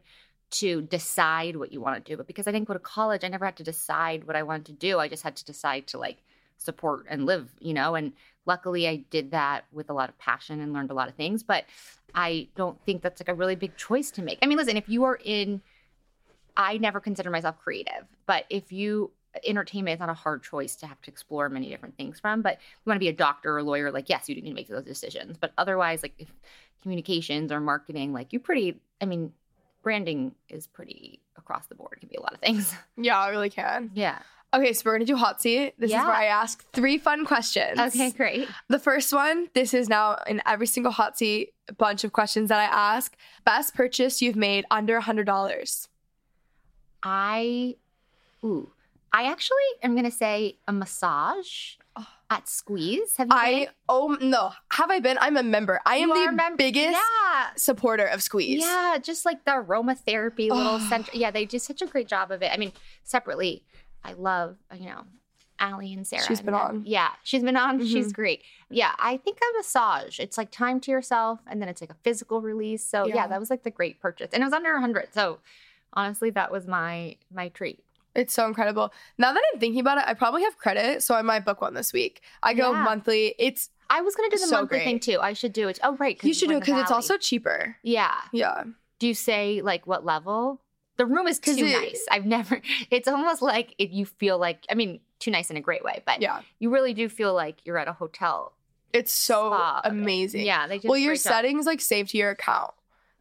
to 0.51 0.81
decide 0.81 1.55
what 1.55 1.71
you 1.71 1.79
want 1.79 2.03
to 2.03 2.11
do. 2.11 2.17
But 2.17 2.27
because 2.27 2.47
I 2.47 2.51
didn't 2.51 2.67
go 2.67 2.73
to 2.73 2.79
college, 2.79 3.23
I 3.23 3.29
never 3.29 3.45
had 3.45 3.55
to 3.57 3.63
decide 3.63 4.25
what 4.25 4.35
I 4.35 4.43
wanted 4.43 4.65
to 4.67 4.73
do. 4.73 4.99
I 4.99 5.07
just 5.07 5.23
had 5.23 5.35
to 5.37 5.45
decide 5.45 5.87
to 5.87 5.97
like 5.97 6.17
support 6.57 7.05
and 7.09 7.25
live, 7.25 7.49
you 7.59 7.73
know, 7.73 7.95
and 7.95 8.13
luckily 8.45 8.87
I 8.87 8.97
did 9.09 9.31
that 9.31 9.65
with 9.71 9.89
a 9.89 9.93
lot 9.93 10.09
of 10.09 10.17
passion 10.17 10.59
and 10.59 10.73
learned 10.73 10.91
a 10.91 10.93
lot 10.93 11.09
of 11.09 11.15
things, 11.15 11.41
but 11.43 11.65
I 12.13 12.47
don't 12.55 12.77
think 12.85 13.01
that's 13.01 13.21
like 13.21 13.29
a 13.29 13.33
really 13.33 13.55
big 13.55 13.75
choice 13.77 14.11
to 14.11 14.21
make. 14.21 14.39
I 14.41 14.45
mean, 14.45 14.57
listen, 14.57 14.77
if 14.77 14.89
you 14.89 15.03
are 15.05 15.19
in 15.23 15.61
I 16.57 16.77
never 16.77 16.99
consider 16.99 17.29
myself 17.29 17.57
creative, 17.59 18.05
but 18.25 18.45
if 18.49 18.71
you 18.71 19.11
entertainment 19.45 19.93
is 19.93 19.99
not 20.01 20.09
a 20.09 20.13
hard 20.13 20.43
choice 20.43 20.75
to 20.75 20.85
have 20.85 21.01
to 21.01 21.09
explore 21.09 21.47
many 21.47 21.69
different 21.69 21.95
things 21.95 22.19
from. 22.19 22.41
But 22.41 22.57
you 22.59 22.89
want 22.89 22.97
to 22.97 22.99
be 22.99 23.07
a 23.07 23.13
doctor 23.13 23.53
or 23.53 23.59
a 23.59 23.63
lawyer, 23.63 23.89
like 23.91 24.09
yes, 24.09 24.27
you 24.27 24.35
need 24.35 24.41
to 24.49 24.53
make 24.53 24.67
those 24.67 24.83
decisions. 24.83 25.37
But 25.37 25.53
otherwise, 25.57 26.03
like 26.03 26.13
if 26.17 26.27
communications 26.81 27.51
or 27.51 27.59
marketing, 27.59 28.13
like 28.13 28.33
you 28.33 28.39
pretty. 28.39 28.79
I 28.99 29.05
mean, 29.05 29.31
branding 29.83 30.35
is 30.49 30.67
pretty 30.67 31.21
across 31.37 31.67
the 31.67 31.75
board. 31.75 31.93
It 31.97 31.99
can 32.01 32.09
be 32.09 32.15
a 32.15 32.21
lot 32.21 32.33
of 32.33 32.39
things. 32.39 32.73
Yeah, 32.97 33.17
I 33.19 33.29
really 33.29 33.49
can. 33.49 33.91
Yeah. 33.93 34.19
Okay, 34.53 34.73
so 34.73 34.83
we're 34.85 34.95
gonna 34.95 35.05
do 35.05 35.15
hot 35.15 35.41
seat. 35.41 35.75
This 35.79 35.91
Yeah. 35.91 36.01
is 36.01 36.05
where 36.07 36.15
I 36.15 36.25
ask 36.25 36.69
three 36.73 36.97
fun 36.97 37.25
questions. 37.25 37.79
Okay, 37.79 38.11
great. 38.11 38.49
The 38.67 38.79
first 38.79 39.13
one, 39.13 39.47
this 39.53 39.73
is 39.73 39.87
now 39.87 40.21
in 40.27 40.41
every 40.45 40.67
single 40.67 40.91
hot 40.91 41.17
seat 41.17 41.53
bunch 41.77 42.03
of 42.03 42.11
questions 42.11 42.49
that 42.49 42.59
I 42.59 42.65
ask. 42.95 43.15
Best 43.45 43.73
purchase 43.73 44.21
you've 44.21 44.35
made 44.35 44.65
under 44.69 44.97
a 44.97 45.01
hundred 45.01 45.23
dollars. 45.25 45.87
I, 47.03 47.75
ooh, 48.43 48.71
I 49.11 49.23
actually 49.25 49.57
am 49.83 49.95
gonna 49.95 50.11
say 50.11 50.57
a 50.67 50.71
massage 50.73 51.75
at 52.29 52.47
Squeeze. 52.47 53.17
Have 53.17 53.27
you? 53.27 53.35
I 53.35 53.51
been? 53.65 53.67
oh 53.89 54.17
no, 54.21 54.51
have 54.71 54.89
I 54.89 54.99
been? 54.99 55.17
I'm 55.19 55.35
a 55.35 55.43
member. 55.43 55.81
I 55.85 55.97
am 55.97 56.09
You 56.09 56.25
the 56.27 56.31
mem- 56.31 56.55
biggest 56.55 56.91
Yeah. 56.97 57.47
supporter 57.57 58.05
of 58.05 58.23
Squeeze. 58.23 58.61
Yeah, 58.63 58.97
just 59.01 59.25
like 59.25 59.43
the 59.43 59.51
aromatherapy 59.51 60.49
little 60.49 60.75
Oh. 60.75 60.87
center. 60.89 61.11
Yeah, 61.13 61.31
they 61.31 61.43
do 61.45 61.59
such 61.59 61.81
a 61.81 61.85
great 61.87 62.07
job 62.07 62.31
of 62.31 62.41
it. 62.41 62.51
I 62.53 62.57
mean, 62.57 62.71
separately, 63.03 63.63
I 64.03 64.13
love, 64.13 64.55
you 64.73 64.85
know, 64.85 65.03
Allie 65.59 65.93
and 65.93 66.07
Sarah. 66.07 66.23
She's 66.23 66.41
been 66.41 66.53
on. 66.55 66.83
Yeah, 66.85 67.09
she's 67.23 67.43
been 67.43 67.57
on. 67.57 67.79
Mhm. 67.81 67.91
She's 67.91 68.13
great. 68.13 68.41
Yeah, 68.69 68.95
I 68.97 69.17
think 69.17 69.37
a 69.37 69.57
massage. 69.57 70.17
It's 70.19 70.37
like 70.37 70.49
time 70.51 70.79
to 70.81 70.91
yourself, 70.91 71.41
and 71.47 71.61
then 71.61 71.67
it's 71.69 71.81
like 71.81 71.91
a 71.91 71.97
physical 72.03 72.41
release. 72.41 72.87
So 72.87 73.05
yeah, 73.07 73.15
Yeah. 73.15 73.27
that 73.27 73.39
was 73.41 73.49
like 73.49 73.63
the 73.63 73.69
great 73.71 73.99
purchase, 73.99 74.29
and 74.33 74.41
it 74.41 74.45
was 74.45 74.53
under 74.53 74.73
a 74.73 74.79
hundred. 74.79 75.13
So 75.13 75.39
honestly, 75.93 76.29
that 76.31 76.51
was 76.51 76.67
my 76.67 77.15
my 77.33 77.49
treat. 77.49 77.83
It's 78.15 78.33
so 78.33 78.45
incredible. 78.45 78.93
Now 79.17 79.31
that 79.33 79.41
I'm 79.53 79.59
thinking 79.59 79.79
about 79.79 79.97
it, 79.97 80.03
I 80.05 80.13
probably 80.13 80.43
have 80.43 80.57
credit, 80.57 81.01
so 81.01 81.15
I 81.15 81.21
might 81.21 81.45
book 81.45 81.61
one 81.61 81.73
this 81.73 81.93
week. 81.93 82.21
I 82.43 82.53
go 82.53 82.71
Yeah. 82.73 82.83
monthly. 82.83 83.35
It's 83.39 83.69
I 83.89 84.01
was 84.01 84.15
gonna 84.15 84.29
do 84.29 84.37
the 84.37 84.47
So 84.47 84.57
monthly 84.57 84.79
thing 84.79 84.99
too. 84.99 85.19
I 85.21 85.33
should 85.33 85.53
do 85.53 85.67
it. 85.69 85.79
Oh 85.83 85.95
right, 85.97 86.21
you 86.23 86.33
should 86.33 86.49
do 86.49 86.57
it 86.57 86.61
because 86.61 86.81
it's 86.81 86.91
also 86.91 87.17
cheaper. 87.17 87.77
yeah. 87.83 88.15
Yeah. 88.31 88.63
Do 88.99 89.07
you 89.07 89.13
say 89.13 89.61
like 89.61 89.87
what 89.87 90.05
level? 90.05 90.61
The 90.97 91.05
room 91.05 91.25
is 91.27 91.39
too 91.39 91.51
it- 91.51 91.71
nice. 91.81 92.05
I've 92.11 92.25
never. 92.25 92.61
It's 92.91 93.07
almost 93.07 93.41
like 93.41 93.73
it, 93.77 93.89
you 93.91 94.05
feel 94.05 94.37
like. 94.37 94.65
I 94.69 94.75
mean, 94.75 94.99
too 95.19 95.31
nice 95.31 95.49
in 95.49 95.57
a 95.57 95.61
great 95.61 95.83
way, 95.83 96.03
but 96.05 96.21
Yeah. 96.21 96.41
you 96.59 96.69
really 96.69 96.93
do 96.93 97.07
feel 97.09 97.33
like 97.33 97.57
you're 97.65 97.77
at 97.77 97.87
a 97.87 97.93
hotel. 97.93 98.53
It's 98.93 99.11
so 99.13 99.49
spa 99.51 99.81
amazing. 99.85 100.45
Yeah, 100.45 100.67
they 100.67 100.77
just 100.77 100.87
Well, 100.89 100.97
your 100.97 101.11
great 101.11 101.21
settings 101.21 101.65
like 101.65 101.79
saved 101.81 102.09
to 102.11 102.17
your 102.17 102.31
account. 102.31 102.71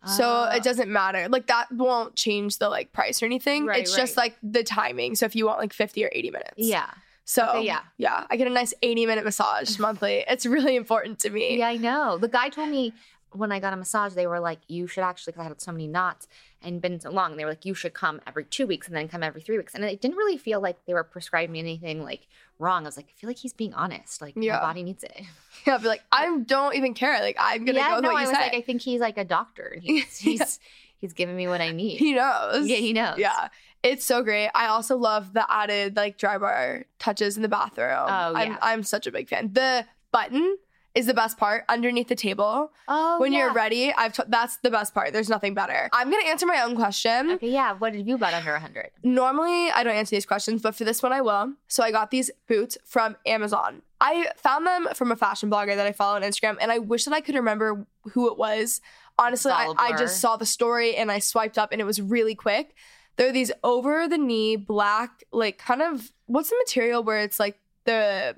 So 0.06 0.24
Oh. 0.50 0.56
it 0.56 0.62
doesn't 0.62 0.90
matter. 0.90 1.28
Like 1.28 1.46
that 1.48 1.70
won't 1.72 2.16
change 2.16 2.58
the 2.58 2.68
like 2.70 2.92
price 2.92 3.22
or 3.22 3.26
anything. 3.26 3.66
Right, 3.66 3.80
it's 3.82 3.94
just 3.94 4.16
like 4.16 4.36
the 4.42 4.62
timing. 4.62 5.14
So 5.14 5.26
if 5.26 5.36
you 5.36 5.46
want 5.46 5.58
like 5.58 5.72
50 5.72 6.04
or 6.04 6.10
80 6.12 6.30
minutes. 6.30 6.52
Yeah, 6.56 6.90
So 7.24 7.46
Okay, 7.50 7.62
yeah. 7.66 7.80
Yeah. 7.98 8.26
I 8.30 8.36
get 8.36 8.46
a 8.46 8.50
nice 8.50 8.72
80 8.82 9.06
minute 9.06 9.24
massage 9.24 9.78
monthly. 9.86 10.24
It's 10.26 10.46
really 10.46 10.74
important 10.76 11.18
to 11.20 11.30
me. 11.30 11.58
yeah, 11.58 11.68
I 11.68 11.76
know. 11.76 12.16
The 12.18 12.28
guy 12.28 12.48
told 12.48 12.70
me 12.70 12.94
when 13.32 13.52
I 13.52 13.60
got 13.60 13.72
a 13.72 13.76
massage, 13.76 14.14
they 14.14 14.26
were 14.26 14.40
like, 14.40 14.58
"You 14.66 14.88
should 14.88 15.04
actually." 15.04 15.34
Cause 15.34 15.40
I 15.42 15.44
had 15.44 15.60
so 15.60 15.70
many 15.70 15.86
knots 15.86 16.26
and 16.62 16.80
been 16.82 17.00
so 17.00 17.10
long. 17.10 17.30
And 17.32 17.40
They 17.40 17.44
were 17.44 17.50
like, 17.52 17.64
"You 17.64 17.74
should 17.74 17.94
come 17.94 18.20
every 18.26 18.44
two 18.44 18.66
weeks 18.66 18.86
and 18.86 18.96
then 18.96 19.08
come 19.08 19.22
every 19.22 19.40
three 19.40 19.56
weeks." 19.56 19.74
And 19.74 19.84
it 19.84 20.00
didn't 20.00 20.16
really 20.16 20.36
feel 20.38 20.60
like 20.60 20.84
they 20.86 20.94
were 20.94 21.04
prescribing 21.04 21.52
me 21.52 21.58
anything 21.60 22.02
like 22.02 22.26
wrong. 22.58 22.84
I 22.84 22.88
was 22.88 22.96
like, 22.96 23.06
I 23.08 23.12
feel 23.20 23.28
like 23.28 23.38
he's 23.38 23.52
being 23.54 23.72
honest. 23.74 24.20
Like 24.20 24.34
Yeah. 24.36 24.54
my 24.56 24.60
body 24.60 24.82
needs 24.82 25.02
it. 25.04 25.12
Yeah, 25.66 25.74
I'll 25.74 25.78
be 25.80 25.88
like, 25.88 26.02
I 26.12 26.38
don't 26.38 26.74
even 26.74 26.94
care. 26.94 27.20
Like 27.20 27.36
I'm 27.38 27.64
gonna 27.64 27.78
yeah, 27.78 27.96
go 27.96 28.00
no, 28.00 28.08
what 28.08 28.16
I 28.18 28.22
you 28.22 28.28
was 28.28 28.32
like, 28.38 28.54
I 28.54 28.60
think 28.62 28.80
he's 28.82 29.00
like 29.00 29.18
a 29.18 29.24
doctor. 29.24 29.72
and 29.74 29.82
He's 29.82 30.24
Yeah. 30.24 30.30
he's, 30.32 30.60
he's 30.98 31.12
giving 31.12 31.36
me 31.36 31.48
what 31.48 31.60
I 31.60 31.70
need. 31.72 31.98
he 31.98 32.14
knows. 32.14 32.66
yeah, 32.68 32.76
he 32.76 32.92
knows. 32.92 33.18
Yeah. 33.18 33.48
It's 33.82 34.04
so 34.04 34.22
great. 34.22 34.50
I 34.54 34.66
also 34.66 34.96
love 34.96 35.32
the 35.32 35.50
added 35.50 35.96
like 35.96 36.18
dry 36.18 36.36
bar 36.38 36.84
touches 36.98 37.36
in 37.36 37.42
the 37.42 37.48
bathroom. 37.48 37.88
Oh, 37.92 38.34
I'm 38.34 38.52
yeah. 38.52 38.58
I'm 38.60 38.82
such 38.82 39.06
a 39.06 39.10
big 39.12 39.28
fan. 39.28 39.52
The 39.54 39.86
button 40.12 40.56
is 40.94 41.06
the 41.06 41.14
best 41.14 41.38
part 41.38 41.64
underneath 41.68 42.08
the 42.08 42.16
table. 42.16 42.72
Oh, 42.88 43.20
when 43.20 43.32
yeah. 43.32 43.38
you're 43.38 43.52
ready, 43.52 43.92
I've 43.92 44.12
t- 44.12 44.24
that's 44.28 44.56
the 44.58 44.70
best 44.70 44.92
part. 44.92 45.12
There's 45.12 45.28
nothing 45.28 45.54
better. 45.54 45.88
I'm 45.92 46.10
gonna 46.10 46.26
answer 46.26 46.46
my 46.46 46.62
own 46.62 46.74
question. 46.74 47.32
Okay, 47.32 47.50
yeah. 47.50 47.74
What 47.74 47.92
did 47.92 48.06
you 48.06 48.18
bet 48.18 48.34
under 48.34 48.54
a 48.54 48.60
hundred? 48.60 48.90
Normally, 49.02 49.70
I 49.70 49.84
don't 49.84 49.94
answer 49.94 50.16
these 50.16 50.26
questions, 50.26 50.62
but 50.62 50.74
for 50.74 50.84
this 50.84 51.02
one, 51.02 51.12
I 51.12 51.20
will. 51.20 51.54
So 51.68 51.82
I 51.82 51.92
got 51.92 52.10
these 52.10 52.30
boots 52.48 52.76
from 52.84 53.16
Amazon. 53.24 53.82
I 54.00 54.30
found 54.36 54.66
them 54.66 54.88
from 54.94 55.12
a 55.12 55.16
fashion 55.16 55.50
blogger 55.50 55.76
that 55.76 55.86
I 55.86 55.92
follow 55.92 56.16
on 56.16 56.22
Instagram, 56.22 56.56
and 56.60 56.72
I 56.72 56.78
wish 56.78 57.04
that 57.04 57.14
I 57.14 57.20
could 57.20 57.34
remember 57.34 57.86
who 58.12 58.30
it 58.30 58.36
was. 58.36 58.80
Honestly, 59.18 59.52
I, 59.52 59.74
I 59.76 59.96
just 59.96 60.20
saw 60.20 60.36
the 60.36 60.46
story 60.46 60.96
and 60.96 61.12
I 61.12 61.18
swiped 61.18 61.58
up, 61.58 61.72
and 61.72 61.80
it 61.80 61.84
was 61.84 62.00
really 62.00 62.34
quick. 62.34 62.74
They're 63.16 63.32
these 63.32 63.52
over 63.62 64.08
the 64.08 64.18
knee 64.18 64.56
black, 64.56 65.24
like 65.30 65.58
kind 65.58 65.82
of 65.82 66.10
what's 66.26 66.48
the 66.48 66.56
material 66.64 67.04
where 67.04 67.20
it's 67.20 67.38
like 67.38 67.58
the. 67.84 68.34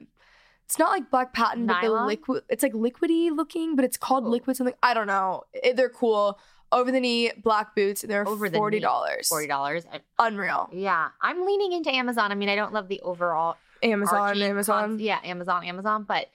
It's 0.65 0.79
not 0.79 0.91
like 0.91 1.11
black 1.11 1.33
patent, 1.35 1.67
but 1.67 1.81
the 1.83 1.89
Nylon? 1.89 2.07
liquid. 2.07 2.45
It's 2.49 2.63
like 2.63 2.73
liquidy 2.73 3.31
looking, 3.35 3.77
but 3.77 3.85
it's 3.85 3.97
called 3.97 4.25
liquid 4.25 4.57
something. 4.57 4.75
I 4.83 4.95
don't 4.95 5.07
know. 5.07 5.45
It- 5.53 5.77
they're 5.77 5.91
cool. 5.91 6.39
Over 6.71 6.91
the 6.91 7.01
knee 7.01 7.31
black 7.43 7.75
boots. 7.77 8.01
They're 8.01 8.27
Over 8.27 8.49
the 8.49 8.53
knee, 8.55 8.59
forty 8.59 8.81
dollars. 8.81 9.29
Forty 9.29 9.47
dollars. 9.47 9.85
Unreal. 10.19 10.71
Yeah, 10.73 11.09
I'm 11.21 11.45
leaning 11.45 11.73
into 11.73 11.91
Amazon. 11.95 12.33
I 12.33 12.35
mean, 12.35 12.49
I 12.49 12.57
don't 12.57 12.73
love 12.73 12.89
the 12.89 13.01
overall 13.03 13.57
Amazon, 13.83 14.19
arching 14.19 14.43
Amazon. 14.45 14.81
con- 14.83 14.99
yeah, 14.99 15.19
Amazon, 15.23 15.65
Amazon, 15.65 16.05
but 16.05 16.29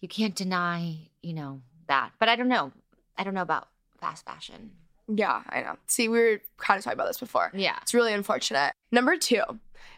you 0.00 0.08
can't 0.08 0.34
deny, 0.34 1.10
you 1.22 1.34
know, 1.34 1.60
that. 1.88 2.12
But 2.18 2.30
I 2.30 2.36
don't 2.36 2.48
know. 2.48 2.72
I 3.18 3.24
don't 3.24 3.34
know 3.34 3.42
about 3.42 3.68
fast 4.00 4.24
fashion. 4.24 4.70
Yeah, 5.08 5.42
I 5.48 5.62
know. 5.62 5.76
See, 5.86 6.08
we 6.08 6.18
were 6.18 6.40
kind 6.58 6.78
of 6.78 6.84
talking 6.84 6.96
about 6.96 7.06
this 7.08 7.18
before. 7.18 7.50
Yeah. 7.54 7.78
It's 7.82 7.94
really 7.94 8.12
unfortunate. 8.12 8.72
Number 8.92 9.16
two. 9.16 9.42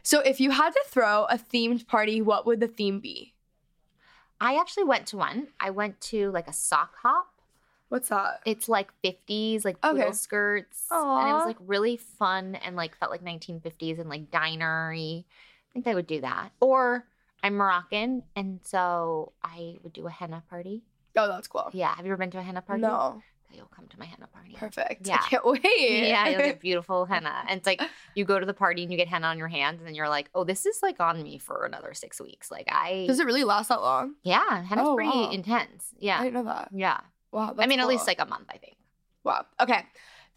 So, 0.02 0.21
if 0.21 0.40
you 0.40 0.50
had 0.52 0.71
to 0.71 0.81
throw 0.87 1.25
a 1.25 1.37
themed 1.37 1.87
party, 1.87 2.23
what 2.23 2.47
would 2.47 2.61
the 2.61 2.69
theme 2.69 3.00
be? 3.00 3.35
I 4.40 4.57
actually 4.57 4.85
went 4.85 5.07
to 5.09 5.17
one. 5.19 5.49
I 5.59 5.71
went 5.71 6.00
to 6.02 6.31
like 6.31 6.49
a 6.49 6.52
sock 6.52 6.95
hop. 7.02 7.26
What's 7.88 8.09
that? 8.09 8.40
It's 8.47 8.69
like 8.69 8.90
50s, 9.05 9.64
like 9.64 9.76
Okay. 9.85 9.97
poodle 9.99 10.12
skirts. 10.12 10.87
And 10.90 11.29
it 11.29 11.33
was 11.33 11.45
like 11.45 11.57
really 11.67 11.97
fun 11.97 12.55
and 12.55 12.76
like 12.76 12.97
felt 12.97 13.11
like 13.11 13.25
1950s 13.25 13.99
and 13.99 14.09
like 14.09 14.31
diner-y. 14.31 15.25
I 15.25 15.73
think 15.73 15.87
I 15.88 15.95
would 15.95 16.07
do 16.07 16.21
that. 16.21 16.52
Or 16.61 17.05
I'm 17.43 17.55
Moroccan, 17.57 18.23
and 18.37 18.61
so 18.62 19.33
I 19.43 19.76
would 19.83 19.93
do 19.93 20.07
a 20.07 20.11
henna 20.11 20.43
party. 20.49 20.83
Oh, 21.17 21.26
that's 21.26 21.49
cool. 21.49 21.69
Yeah. 21.73 21.93
Have 21.95 22.07
you 22.07 22.12
ever 22.12 22.19
been 22.19 22.31
to 22.31 22.38
a 22.38 22.43
henna 22.43 22.62
party? 22.62 22.83
No. 22.83 23.23
You'll 23.52 23.66
come 23.75 23.87
to 23.88 23.99
my 23.99 24.04
henna 24.07 24.26
party. 24.28 24.54
Perfect. 24.57 25.07
Yeah. 25.07 25.16
I 25.25 25.28
can't 25.28 25.45
wait. 25.45 26.09
Yeah, 26.09 26.28
you'll 26.28 26.38
get 26.40 26.61
beautiful 26.69 27.04
henna. 27.04 27.45
And 27.49 27.59
it's 27.59 27.66
like 27.66 27.83
you 28.14 28.25
go 28.25 28.38
to 28.38 28.47
the 28.47 28.54
party 28.54 28.83
and 28.83 28.90
you 28.92 28.97
get 28.99 29.09
henna 29.09 29.26
on 29.26 29.38
your 29.38 29.49
hands, 29.49 29.78
and 29.80 29.87
then 29.87 29.95
you're 29.95 30.09
like, 30.09 30.30
oh, 30.35 30.45
this 30.45 30.66
is 30.66 30.83
like 30.83 31.00
on 31.00 31.23
me 31.23 31.38
for 31.38 31.64
another 31.66 31.92
six 31.95 32.21
weeks. 32.21 32.50
Like 32.50 32.69
I, 32.71 33.04
Does 33.07 33.19
it 33.21 33.26
really 33.26 33.45
last 33.45 33.69
that 33.69 33.80
long? 33.83 34.14
yeah, 34.23 34.62
henna's 34.62 34.87
Oh, 34.88 34.95
pretty 34.95 35.11
wow. 35.11 35.30
intense. 35.30 35.87
I 35.95 35.97
Yeah, 36.00 36.23
didn't 36.23 36.35
know 36.35 36.45
that. 36.45 36.69
yeah. 36.73 37.00
Wow. 37.33 37.54
I 37.59 37.66
mean, 37.66 37.80
at 37.80 37.87
least 37.88 38.07
like 38.07 38.21
a 38.21 38.26
month, 38.26 38.47
I 38.49 38.57
think. 38.59 38.76
Wow. 39.25 39.47
Okay. 39.61 39.85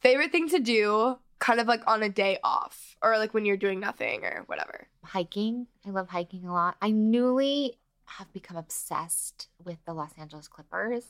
Favorite 0.02 0.32
thing 0.32 0.50
to 0.50 0.60
do 0.60 1.18
kind 1.40 1.60
of 1.60 1.68
like 1.68 1.82
on 1.88 2.04
a 2.04 2.10
day 2.10 2.38
off 2.44 2.96
or 3.02 3.18
like 3.18 3.34
when 3.34 3.46
you're 3.46 3.58
doing 3.58 3.80
nothing 3.80 4.24
or 4.24 4.44
whatever. 4.48 4.88
Hiking. 5.04 5.68
I 5.86 5.90
love 5.90 6.10
hiking 6.10 6.46
a 6.46 6.54
lot. 6.54 6.76
I 6.82 6.92
newly 6.92 7.80
have 8.06 8.32
become 8.34 8.58
obsessed 8.58 9.48
with 9.64 9.78
the 9.86 9.94
Los 9.94 10.12
Angeles 10.18 10.48
Clippers. 10.48 11.06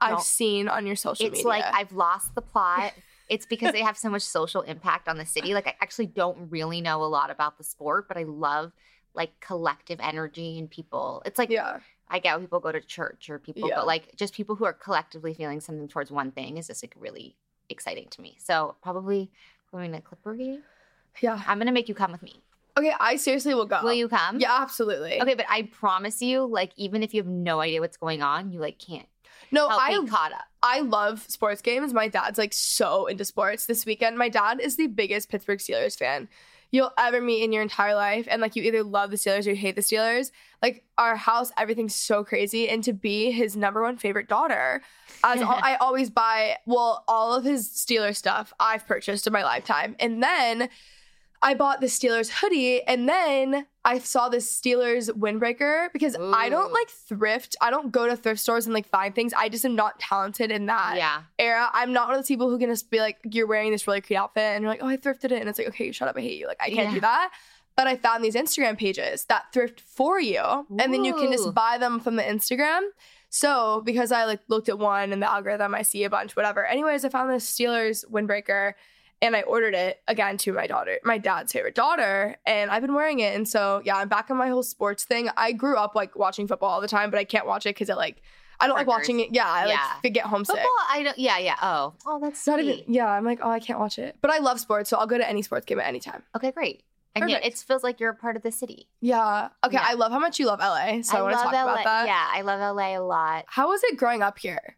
I 0.00 0.12
I've 0.12 0.22
seen 0.22 0.68
on 0.68 0.86
your 0.86 0.96
social 0.96 1.24
media. 1.24 1.38
It's 1.38 1.44
media. 1.44 1.62
like 1.64 1.74
I've 1.74 1.92
lost 1.92 2.34
the 2.34 2.42
plot. 2.42 2.92
It's 3.28 3.46
because 3.46 3.72
they 3.72 3.80
have 3.80 3.96
so 3.96 4.10
much 4.10 4.20
social 4.20 4.60
impact 4.60 5.08
on 5.08 5.16
the 5.16 5.24
city. 5.24 5.54
Like 5.54 5.66
I 5.66 5.74
actually 5.80 6.04
don't 6.04 6.50
really 6.50 6.82
know 6.82 7.02
a 7.02 7.06
lot 7.06 7.30
about 7.30 7.56
the 7.56 7.64
sport, 7.64 8.06
but 8.06 8.18
I 8.18 8.24
love 8.24 8.72
like 9.14 9.40
collective 9.40 10.00
energy 10.02 10.58
and 10.58 10.68
people. 10.70 11.22
It's 11.24 11.38
like 11.38 11.48
yeah. 11.48 11.78
I 12.10 12.18
get 12.18 12.38
people 12.40 12.60
go 12.60 12.72
to 12.72 12.80
church 12.82 13.30
or 13.30 13.38
people, 13.38 13.70
Yeah. 13.70 13.76
but 13.76 13.86
like 13.86 14.14
just 14.16 14.34
people 14.34 14.54
who 14.54 14.66
are 14.66 14.74
collectively 14.74 15.32
feeling 15.32 15.60
something 15.60 15.88
towards 15.88 16.10
one 16.10 16.30
thing 16.30 16.58
is 16.58 16.66
just 16.66 16.82
like 16.82 16.94
really 16.98 17.34
exciting 17.70 18.08
to 18.10 18.20
me. 18.20 18.36
So 18.38 18.74
probably 18.82 19.30
going 19.70 19.92
to 19.92 20.02
Clipper 20.02 20.34
game. 20.34 20.62
Yeah. 21.22 21.40
I'm 21.46 21.56
gonna 21.56 21.72
make 21.72 21.88
you 21.88 21.94
come 21.94 22.12
with 22.12 22.22
me. 22.22 22.42
Okay. 22.78 22.92
I 22.98 23.16
seriously 23.16 23.54
will 23.54 23.66
go. 23.66 23.80
Will 23.82 23.92
you 23.92 24.08
come? 24.08 24.40
Yeah, 24.40 24.56
absolutely. 24.60 25.20
Okay, 25.20 25.34
but 25.34 25.46
I 25.48 25.62
promise 25.62 26.22
you, 26.22 26.44
like 26.46 26.72
even 26.76 27.02
if 27.02 27.12
you 27.14 27.20
have 27.22 27.30
no 27.30 27.60
idea 27.60 27.80
what's 27.80 27.96
going 27.96 28.22
on, 28.22 28.50
you 28.50 28.60
like 28.60 28.78
can't 28.78 29.06
No, 29.50 29.68
I 29.68 29.98
be 30.00 30.06
caught 30.06 30.32
up. 30.32 30.44
I 30.62 30.80
love 30.80 31.24
sports 31.28 31.60
games. 31.60 31.92
My 31.92 32.08
dad's 32.08 32.38
like 32.38 32.52
so 32.52 33.06
into 33.06 33.24
sports. 33.24 33.66
This 33.66 33.84
weekend, 33.84 34.16
my 34.16 34.28
dad 34.28 34.60
is 34.60 34.76
the 34.76 34.86
biggest 34.86 35.28
Pittsburgh 35.28 35.58
Steelers 35.58 35.98
fan 35.98 36.28
you'll 36.72 36.92
ever 36.98 37.20
meet 37.20 37.44
in 37.44 37.52
your 37.52 37.62
entire 37.62 37.94
life. 37.94 38.26
And 38.28 38.40
like 38.40 38.56
you 38.56 38.62
either 38.62 38.82
love 38.82 39.10
the 39.10 39.16
Steelers 39.16 39.46
or 39.46 39.50
you 39.50 39.56
hate 39.56 39.76
the 39.76 39.82
Steelers. 39.82 40.32
Like 40.62 40.84
our 40.98 41.16
house, 41.16 41.52
everything's 41.58 41.94
so 41.94 42.24
crazy. 42.24 42.68
And 42.68 42.82
to 42.84 42.94
be 42.94 43.30
his 43.30 43.56
number 43.56 43.82
one 43.82 43.98
favorite 43.98 44.26
daughter, 44.26 44.82
as 45.22 45.40
al- 45.42 45.50
I 45.62 45.76
always 45.76 46.08
buy, 46.08 46.56
well, 46.64 47.04
all 47.06 47.34
of 47.34 47.44
his 47.44 47.68
Steelers 47.68 48.16
stuff 48.16 48.54
I've 48.58 48.86
purchased 48.86 49.26
in 49.26 49.34
my 49.34 49.44
lifetime. 49.44 49.94
And 50.00 50.22
then 50.22 50.70
I 51.44 51.54
bought 51.54 51.80
the 51.80 51.88
Steelers 51.88 52.30
hoodie 52.30 52.82
and 52.86 53.08
then 53.08 53.66
I 53.84 53.98
saw 53.98 54.28
this 54.28 54.48
Steelers 54.60 55.10
windbreaker 55.10 55.92
because 55.92 56.16
I 56.16 56.48
don't 56.48 56.72
like 56.72 56.88
thrift. 56.88 57.56
I 57.60 57.70
don't 57.70 57.90
go 57.90 58.06
to 58.06 58.16
thrift 58.16 58.40
stores 58.40 58.66
and 58.66 58.74
like 58.74 58.86
find 58.86 59.12
things. 59.12 59.32
I 59.32 59.48
just 59.48 59.64
am 59.64 59.74
not 59.74 59.98
talented 59.98 60.52
in 60.52 60.66
that 60.66 60.96
yeah. 60.96 61.22
era. 61.40 61.68
I'm 61.72 61.92
not 61.92 62.06
one 62.06 62.14
of 62.14 62.18
those 62.20 62.28
people 62.28 62.48
who 62.48 62.58
can 62.58 62.68
just 62.68 62.90
be 62.90 63.00
like, 63.00 63.18
you're 63.28 63.48
wearing 63.48 63.72
this 63.72 63.88
really 63.88 64.00
cute 64.00 64.20
outfit 64.20 64.42
and 64.42 64.62
you're 64.62 64.70
like, 64.70 64.82
oh, 64.84 64.86
I 64.86 64.96
thrifted 64.96 65.24
it. 65.24 65.40
And 65.40 65.48
it's 65.48 65.58
like, 65.58 65.68
okay, 65.68 65.90
shut 65.90 66.06
up. 66.06 66.16
I 66.16 66.20
hate 66.20 66.38
you. 66.38 66.46
Like, 66.46 66.60
I 66.60 66.70
can't 66.70 66.90
Yeah. 66.90 66.94
do 66.94 67.00
that. 67.00 67.32
But 67.74 67.86
I 67.88 67.96
found 67.96 68.22
these 68.22 68.34
Instagram 68.34 68.78
pages 68.78 69.24
that 69.24 69.52
thrift 69.52 69.80
for 69.80 70.20
you. 70.20 70.42
And 70.78 70.94
then 70.94 71.04
you 71.04 71.14
can 71.14 71.32
just 71.32 71.52
buy 71.54 71.78
them 71.78 71.98
from 72.00 72.16
the 72.16 72.22
Instagram. 72.22 72.82
So 73.30 73.80
because 73.84 74.12
I 74.12 74.26
like 74.26 74.40
looked 74.48 74.68
at 74.68 74.78
one 74.78 75.10
and 75.10 75.22
the 75.22 75.30
algorithm, 75.30 75.74
I 75.74 75.80
see 75.82 76.04
a 76.04 76.10
bunch, 76.10 76.36
whatever. 76.36 76.66
Anyways, 76.66 77.02
I 77.04 77.08
found 77.08 77.30
this 77.30 77.50
Steelers 77.50 78.04
windbreaker 78.10 78.74
and 79.22 79.34
I 79.36 79.42
ordered 79.42 79.74
it 79.74 80.02
again 80.08 80.36
to 80.38 80.52
my 80.52 80.66
daughter, 80.66 80.98
my 81.04 81.16
dad's 81.16 81.52
favorite 81.52 81.74
daughter, 81.76 82.36
and 82.44 82.70
I've 82.70 82.82
been 82.82 82.94
wearing 82.94 83.20
it. 83.20 83.34
And 83.34 83.48
so 83.48 83.80
yeah, 83.84 83.96
I'm 83.96 84.08
back 84.08 84.30
on 84.30 84.36
my 84.36 84.48
whole 84.48 84.64
sports 84.64 85.04
thing. 85.04 85.30
I 85.36 85.52
grew 85.52 85.76
up 85.76 85.94
like 85.94 86.16
watching 86.16 86.46
football 86.48 86.68
all 86.70 86.80
the 86.80 86.88
time, 86.88 87.10
but 87.10 87.18
I 87.18 87.24
can't 87.24 87.46
watch 87.46 87.64
it 87.64 87.70
because 87.76 87.88
it 87.88 87.96
like 87.96 88.20
I 88.60 88.66
don't 88.66 88.76
like 88.76 88.86
watching 88.86 89.20
it. 89.20 89.28
Yeah, 89.32 89.48
I 89.50 89.66
Yeah. 89.68 89.92
like 90.04 90.12
get 90.12 90.26
homesick. 90.26 90.56
Football, 90.56 90.70
I 90.90 91.02
don't. 91.04 91.18
Yeah, 91.18 91.38
yeah. 91.38 91.56
Oh, 91.62 91.94
oh, 92.06 92.20
that's 92.20 92.46
not 92.46 92.58
sweet. 92.60 92.80
even 92.80 92.94
yeah. 92.94 93.06
I'm 93.08 93.24
like 93.24 93.38
oh 93.42 93.50
I 93.50 93.60
can't 93.60 93.78
watch 93.78 93.98
it, 93.98 94.16
but 94.20 94.30
I 94.30 94.38
love 94.38 94.60
sports, 94.60 94.90
so 94.90 94.98
I'll 94.98 95.06
go 95.06 95.16
to 95.16 95.26
any 95.28 95.40
sports 95.42 95.64
game 95.64 95.80
at 95.80 95.86
any 95.86 96.00
time. 96.00 96.22
Okay, 96.36 96.50
great. 96.50 96.82
And 97.14 97.22
Perfect. 97.24 97.44
it 97.46 97.58
feels 97.58 97.82
like 97.82 98.00
you're 98.00 98.10
a 98.10 98.14
part 98.14 98.36
of 98.36 98.42
the 98.42 98.50
city. 98.50 98.88
Yeah. 99.02 99.50
Okay. 99.62 99.74
Yeah. 99.74 99.84
I 99.86 99.94
love 99.94 100.12
how 100.12 100.18
much 100.18 100.38
you 100.40 100.46
love 100.46 100.60
LA, 100.60 101.02
so 101.02 101.18
I, 101.18 101.22
want 101.22 101.36
to 101.36 101.42
talk 101.42 101.52
LA. 101.52 101.62
about 101.64 101.84
that. 101.84 102.06
Yeah, 102.06 102.26
I 102.32 102.40
love 102.40 102.58
LA 102.74 102.96
a 102.98 103.00
lot. 103.04 103.44
How 103.48 103.68
was 103.68 103.82
it 103.84 103.98
growing 103.98 104.22
up 104.22 104.38
here? 104.38 104.76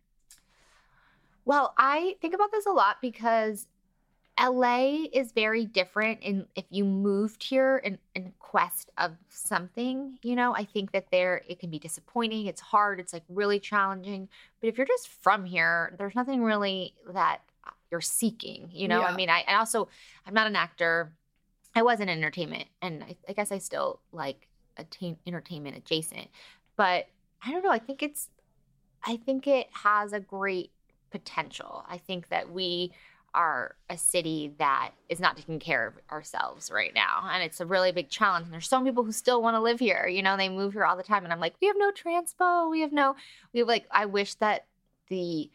Well, 1.44 1.74
I 1.78 2.16
think 2.20 2.34
about 2.34 2.50
this 2.52 2.66
a 2.66 2.72
lot 2.72 2.96
because 3.00 3.66
LA 4.40 5.06
is 5.12 5.32
very 5.32 5.64
different 5.64 6.20
in 6.20 6.46
if 6.56 6.64
you 6.70 6.84
moved 6.84 7.42
here 7.42 7.78
in, 7.78 7.98
in 8.14 8.32
quest 8.40 8.90
of 8.98 9.12
something, 9.28 10.18
you 10.22 10.34
know, 10.34 10.54
I 10.54 10.64
think 10.64 10.90
that 10.92 11.10
there 11.10 11.42
it 11.48 11.60
can 11.60 11.70
be 11.70 11.78
disappointing, 11.78 12.46
it's 12.46 12.60
hard, 12.60 12.98
it's 12.98 13.12
like 13.12 13.22
really 13.28 13.60
challenging. 13.60 14.28
But 14.60 14.68
if 14.68 14.76
you're 14.76 14.86
just 14.86 15.08
from 15.08 15.44
here, 15.44 15.94
there's 15.98 16.16
nothing 16.16 16.42
really 16.42 16.94
that 17.12 17.42
you're 17.90 18.00
seeking, 18.00 18.70
you 18.72 18.88
know? 18.88 19.00
Yeah. 19.00 19.06
I 19.06 19.14
mean, 19.14 19.30
I, 19.30 19.44
I 19.46 19.56
also 19.56 19.88
I'm 20.26 20.34
not 20.34 20.48
an 20.48 20.56
actor. 20.56 21.12
I 21.76 21.82
was 21.82 22.00
in 22.00 22.08
entertainment 22.08 22.66
and 22.82 23.04
I, 23.04 23.16
I 23.28 23.32
guess 23.34 23.52
I 23.52 23.58
still 23.58 24.00
like 24.10 24.48
attain 24.76 25.16
entertainment 25.26 25.76
adjacent. 25.76 26.28
But 26.76 27.06
I 27.44 27.52
don't 27.52 27.62
know, 27.62 27.70
I 27.70 27.78
think 27.78 28.02
it's 28.02 28.30
I 29.06 29.16
think 29.16 29.46
it 29.46 29.68
has 29.72 30.12
a 30.12 30.18
great 30.18 30.72
potential. 31.10 31.84
I 31.88 31.98
think 31.98 32.30
that 32.30 32.50
we 32.50 32.90
are 33.34 33.74
a 33.90 33.98
city 33.98 34.54
that 34.58 34.92
is 35.08 35.18
not 35.20 35.36
taking 35.36 35.58
care 35.58 35.86
of 35.88 35.94
ourselves 36.10 36.70
right 36.70 36.94
now. 36.94 37.28
And 37.30 37.42
it's 37.42 37.60
a 37.60 37.66
really 37.66 37.92
big 37.92 38.08
challenge. 38.08 38.44
And 38.44 38.52
there's 38.52 38.68
some 38.68 38.84
people 38.84 39.04
who 39.04 39.12
still 39.12 39.42
want 39.42 39.54
to 39.56 39.60
live 39.60 39.80
here. 39.80 40.06
You 40.06 40.22
know, 40.22 40.36
they 40.36 40.48
move 40.48 40.72
here 40.72 40.84
all 40.84 40.96
the 40.96 41.02
time. 41.02 41.24
And 41.24 41.32
I'm 41.32 41.40
like, 41.40 41.54
we 41.60 41.66
have 41.66 41.76
no 41.78 41.90
transpo. 41.90 42.70
We 42.70 42.80
have 42.82 42.92
no, 42.92 43.16
we 43.52 43.58
have 43.60 43.68
like, 43.68 43.86
I 43.90 44.06
wish 44.06 44.34
that 44.34 44.66
the 45.08 45.50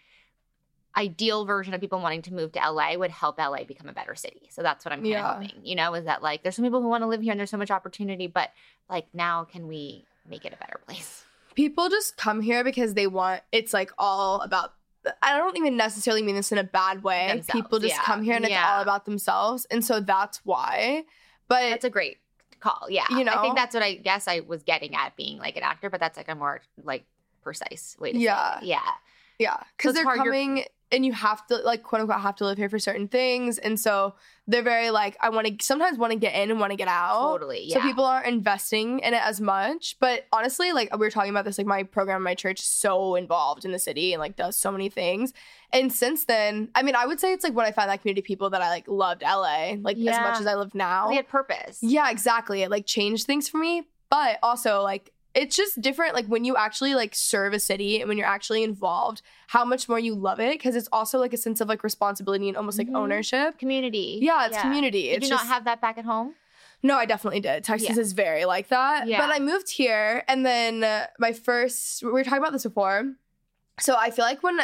ideal 0.98 1.46
version 1.46 1.74
of 1.74 1.80
people 1.80 2.00
wanting 2.02 2.22
to 2.24 2.34
move 2.34 2.52
to 2.52 2.60
LA 2.60 2.96
would 2.98 3.12
help 3.12 3.38
LA 3.38 3.64
become 3.64 3.88
a 3.88 3.94
better 3.94 4.16
city. 4.16 4.50
So 4.50 4.62
that's 4.62 4.84
what 4.84 4.92
I'm 4.92 5.00
kind 5.00 5.08
Yeah. 5.12 5.30
of 5.32 5.42
hoping, 5.44 5.62
you 5.64 5.76
know, 5.76 5.94
is 5.94 6.06
that 6.06 6.22
like 6.22 6.44
there's 6.44 6.56
some 6.56 6.66
people 6.66 6.82
who 6.82 6.90
want 6.90 7.04
to 7.04 7.08
live 7.08 7.22
here 7.22 7.32
and 7.32 7.40
there's 7.40 7.50
so 7.52 7.58
much 7.58 7.72
opportunity, 7.72 8.28
but 8.28 8.52
like 8.90 9.08
now 9.14 9.46
can 9.46 9.68
we 9.68 10.04
make 10.28 10.46
it 10.46 10.54
a 10.54 10.58
better 10.58 10.80
place? 10.86 11.24
People 11.56 11.90
just 11.90 12.18
come 12.18 12.42
here 12.42 12.64
because 12.64 12.94
they 12.94 13.08
want. 13.08 13.42
It's 13.52 13.74
like 13.74 13.92
all 13.98 14.42
about. 14.42 14.74
I 15.22 15.38
don't 15.38 15.58
even 15.58 15.78
necessarily 15.78 16.22
mean 16.22 16.36
this 16.36 16.52
in 16.52 16.58
a 16.58 16.64
bad 16.64 17.04
way. 17.04 17.28
Themselves, 17.30 17.48
People 17.50 17.80
just 17.80 17.96
yeah. 17.96 18.04
come 18.04 18.22
here 18.22 18.36
and 18.36 18.46
it's 18.46 18.54
all 18.56 18.82
about 18.82 19.06
themselves, 19.06 19.66
and 19.72 19.84
so 19.84 20.00
that's 20.00 20.40
why. 20.46 21.04
But 21.48 21.70
That's 21.70 21.86
a 21.86 21.90
great 21.90 22.18
call. 22.60 22.88
Yeah. 22.90 23.06
You 23.10 23.24
know, 23.24 23.32
I 23.34 23.42
think 23.42 23.56
that's 23.56 23.74
what 23.74 23.82
I 23.82 23.96
guess 23.96 24.28
I 24.28 24.42
was 24.42 24.64
getting 24.64 24.94
at 24.96 25.16
being 25.16 25.38
like 25.40 25.56
an 25.58 25.64
actor, 25.64 25.90
but 25.90 26.00
that's 26.00 26.18
like 26.18 26.28
a 26.30 26.36
more 26.36 26.62
like 26.84 27.06
precise 27.42 27.96
way 28.00 28.12
to 28.12 28.18
Yeah. 28.18 28.60
say 28.60 28.66
it. 28.66 28.68
Yeah. 28.70 28.80
Yeah, 29.40 29.56
So 29.56 29.64
because 29.78 29.96
it's 29.96 30.04
they're 30.04 30.16
coming 30.18 30.66
and 30.92 31.06
you 31.06 31.14
have 31.14 31.46
to 31.48 31.58
like 31.58 31.84
quote 31.84 32.02
unquote 32.02 32.22
have 32.22 32.36
to 32.38 32.46
live 32.46 32.58
here 32.58 32.70
for 32.70 32.80
certain 32.80 33.08
things, 33.08 33.58
and 33.58 33.80
so 33.80 34.16
they're 34.50 34.64
very 34.64 34.90
like 34.90 35.16
I 35.22 35.30
want 35.30 35.46
to 35.46 35.64
sometimes 35.64 35.98
want 36.00 36.12
to 36.12 36.18
get 36.18 36.34
in 36.34 36.50
and 36.50 36.60
want 36.60 36.72
to 36.72 36.76
get 36.76 36.88
out. 36.88 37.22
Totally. 37.22 37.66
Yeah. 37.66 37.76
So 37.76 37.82
people 37.82 38.04
aren't 38.04 38.26
investing 38.26 39.00
in 39.00 39.14
it 39.14 39.22
as 39.24 39.40
much. 39.40 39.96
But 40.00 40.26
honestly, 40.34 40.72
like 40.72 40.92
we 40.92 41.06
were 41.06 41.12
talking 41.12 41.30
about 41.30 41.46
this, 41.46 41.60
like 41.60 41.68
my 41.68 41.84
program, 41.84 42.24
my 42.24 42.34
church 42.34 42.60
is 42.60 42.66
so 42.66 43.16
involved 43.16 43.64
in 43.64 43.72
the 43.72 43.80
city 43.80 44.14
and 44.14 44.20
like 44.20 44.36
does 44.36 44.58
so 44.58 44.72
many 44.72 44.90
things. 44.90 45.34
And 45.72 45.94
since 45.94 46.26
then, 46.26 46.70
I 46.74 46.82
mean, 46.82 46.96
I 46.96 47.06
would 47.06 47.20
say 47.20 47.32
it's 47.32 47.44
like 47.44 47.54
when 47.54 47.68
I 47.68 47.72
found 47.72 47.92
that 47.92 48.02
community 48.02 48.24
people 48.24 48.50
that 48.50 48.62
I 48.62 48.70
like 48.70 48.88
loved 48.88 49.22
LA, 49.22 49.76
like 49.80 49.98
as 49.98 50.06
much 50.20 50.40
as 50.40 50.48
I 50.48 50.56
live 50.56 50.74
now. 50.74 51.10
we 51.10 51.16
had 51.16 51.28
purpose. 51.28 51.78
Yeah, 51.84 52.10
exactly. 52.10 52.64
It 52.64 52.72
like 52.72 52.88
changed 52.88 53.26
things 53.26 53.48
for 53.48 53.58
me. 53.58 53.84
But 54.10 54.40
also 54.42 54.82
like 54.82 55.12
it's 55.40 55.56
just 55.56 55.80
different 55.82 56.14
like 56.14 56.26
when 56.28 56.44
you 56.46 56.56
actually 56.56 56.94
like 56.96 57.16
serve 57.16 57.54
a 57.54 57.60
city 57.60 58.00
and 58.00 58.08
when 58.10 58.18
you're 58.18 58.28
actually 58.28 58.64
involved, 58.64 59.22
how 59.48 59.64
much 59.66 59.88
more 59.90 60.00
you 60.00 60.14
love 60.16 60.40
it 60.40 60.54
because 60.54 60.76
it's 60.76 60.90
also 60.92 61.18
like 61.20 61.34
a 61.34 61.38
sense 61.38 61.62
of 61.62 61.68
like 61.70 61.84
responsibility 61.84 62.48
and 62.48 62.58
almost 62.58 62.78
like 62.78 62.88
Mhm. 62.88 62.98
ownership. 62.98 63.58
Community. 63.58 64.20
Yeah, 64.22 64.46
it's 64.48 64.58
community. 64.60 65.04
Did 65.04 65.18
it's 65.18 65.26
you 65.26 65.30
just 65.36 65.46
not 65.46 65.54
have 65.54 65.64
that 65.66 65.82
back 65.82 65.98
at 65.98 66.06
home? 66.06 66.36
no, 66.82 66.96
I 66.96 67.06
definitely 67.06 67.42
did. 67.42 67.64
Texas 67.66 67.96
Yeah. 67.96 68.02
is 68.02 68.14
very 68.14 68.46
like 68.46 68.70
that. 68.70 69.06
Yeah. 69.08 69.20
But 69.20 69.36
I 69.36 69.40
moved 69.40 69.70
here 69.70 70.24
and 70.30 70.46
then 70.46 70.84
uh, 70.84 71.08
my 71.20 71.34
first, 71.34 72.04
we 72.04 72.10
were 72.12 72.24
talking 72.24 72.40
about 72.40 72.54
this 72.54 72.64
before. 72.64 73.16
So 73.82 73.96
I 73.98 74.12
feel 74.12 74.24
like 74.26 74.44
when 74.44 74.60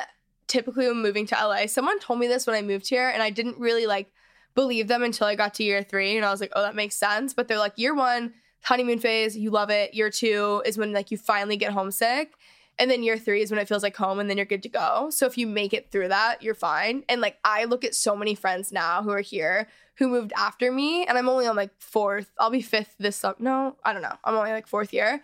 typically 0.47 0.88
when 0.88 1.02
moving 1.02 1.26
to 1.28 1.36
LA, 1.36 1.65
someone 1.67 2.00
told 2.00 2.19
me 2.19 2.28
this 2.28 2.45
when 2.47 2.56
I 2.56 2.62
moved 2.62 2.88
here 2.88 3.10
and 3.10 3.21
I 3.23 3.32
didn't 3.32 3.58
really 3.58 3.86
like 3.86 4.12
believe 4.54 4.88
them 4.88 5.04
until 5.04 5.28
I 5.28 5.36
got 5.36 5.56
to 5.56 5.63
year 5.63 5.84
three 5.84 6.15
and 6.15 6.26
I 6.26 6.32
was 6.32 6.39
like, 6.39 6.52
oh, 6.56 6.62
that 6.62 6.76
makes 6.76 6.95
sense. 6.95 7.34
But 7.34 7.47
they're 7.50 7.58
like, 7.60 7.73
year 7.78 7.93
one, 7.93 8.34
honeymoon 8.65 8.99
phase, 8.99 9.38
you 9.38 9.51
love 9.51 9.69
it. 9.69 9.93
Year 9.93 10.10
two 10.10 10.62
is 10.65 10.78
when 10.78 10.91
like 10.91 11.12
you 11.12 11.17
finally 11.17 11.56
get 11.56 11.71
homesick. 11.71 12.34
And 12.78 12.91
then 12.91 13.04
year 13.04 13.17
three 13.17 13.41
is 13.41 13.51
when 13.51 13.60
it 13.60 13.69
feels 13.69 13.84
like 13.84 13.95
home 13.95 14.19
and 14.19 14.30
then 14.30 14.36
you're 14.36 14.45
good 14.45 14.63
to 14.63 14.69
go. 14.69 15.10
So 15.10 15.25
if 15.25 15.38
you 15.38 15.47
make 15.47 15.73
it 15.73 15.91
through 15.91 16.10
that, 16.10 16.43
you're 16.43 16.56
fine. 16.56 17.04
And 17.08 17.21
like 17.21 17.38
I 17.45 17.65
look 17.65 17.86
at 17.86 17.95
so 17.95 18.15
many 18.17 18.36
friends 18.36 18.73
now 18.73 19.01
who 19.01 19.12
are 19.12 19.21
here 19.21 19.67
who 19.97 20.10
moved 20.10 20.34
after 20.36 20.71
me, 20.73 21.06
and 21.06 21.17
I'm 21.17 21.30
only 21.30 21.47
on 21.47 21.56
like 21.56 21.71
fourth. 21.80 22.30
I'll 22.38 22.49
be 22.49 22.62
fifth 22.62 22.95
this 22.99 23.15
summer. 23.15 23.38
No, 23.39 23.78
I 23.86 23.93
don't 23.93 24.01
know. 24.01 24.15
I'm 24.25 24.36
only 24.36 24.51
like 24.51 24.67
fourth 24.67 24.91
year. 24.91 25.21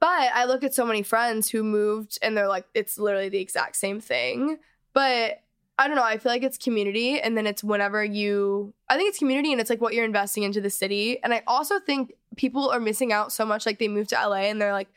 But 0.00 0.32
I 0.34 0.46
look 0.46 0.64
at 0.64 0.74
so 0.74 0.84
many 0.84 1.02
friends 1.02 1.48
who 1.48 1.62
moved 1.62 2.18
and 2.20 2.36
they're 2.36 2.48
like, 2.48 2.66
it's 2.74 2.98
literally 2.98 3.28
the 3.28 3.38
exact 3.38 3.76
same 3.76 4.00
thing. 4.00 4.58
But 4.92 5.41
I 5.78 5.86
don't 5.88 5.96
know. 5.96 6.04
I 6.04 6.18
feel 6.18 6.30
like 6.30 6.42
it's 6.42 6.58
community. 6.58 7.20
And 7.20 7.36
then 7.36 7.46
it's 7.46 7.64
whenever 7.64 8.04
you, 8.04 8.74
I 8.88 8.96
think 8.96 9.08
it's 9.08 9.18
community 9.18 9.52
and 9.52 9.60
it's 9.60 9.70
like 9.70 9.80
what 9.80 9.94
you're 9.94 10.04
investing 10.04 10.42
into 10.42 10.60
the 10.60 10.70
city. 10.70 11.22
And 11.22 11.32
I 11.32 11.42
also 11.46 11.80
think 11.80 12.12
people 12.36 12.70
are 12.70 12.78
missing 12.80 13.12
out 13.12 13.32
so 13.32 13.44
much. 13.44 13.64
Like 13.66 13.78
they 13.78 13.88
move 13.88 14.08
to 14.08 14.14
LA 14.14 14.44
and 14.50 14.60
they're 14.60 14.72
like, 14.72 14.88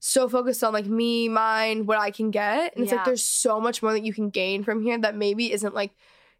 so 0.00 0.28
focused 0.28 0.62
on 0.62 0.72
like 0.72 0.86
me, 0.86 1.28
mine, 1.28 1.86
what 1.86 1.98
I 1.98 2.10
can 2.12 2.30
get. 2.30 2.74
And 2.74 2.84
it's 2.84 2.92
Yeah. 2.92 2.98
like 2.98 3.04
there's 3.04 3.24
so 3.24 3.60
much 3.60 3.82
more 3.82 3.92
that 3.92 4.04
you 4.04 4.12
can 4.12 4.30
gain 4.30 4.62
from 4.62 4.80
here 4.82 4.96
that 4.98 5.16
maybe 5.16 5.52
isn't 5.52 5.74
like 5.74 5.90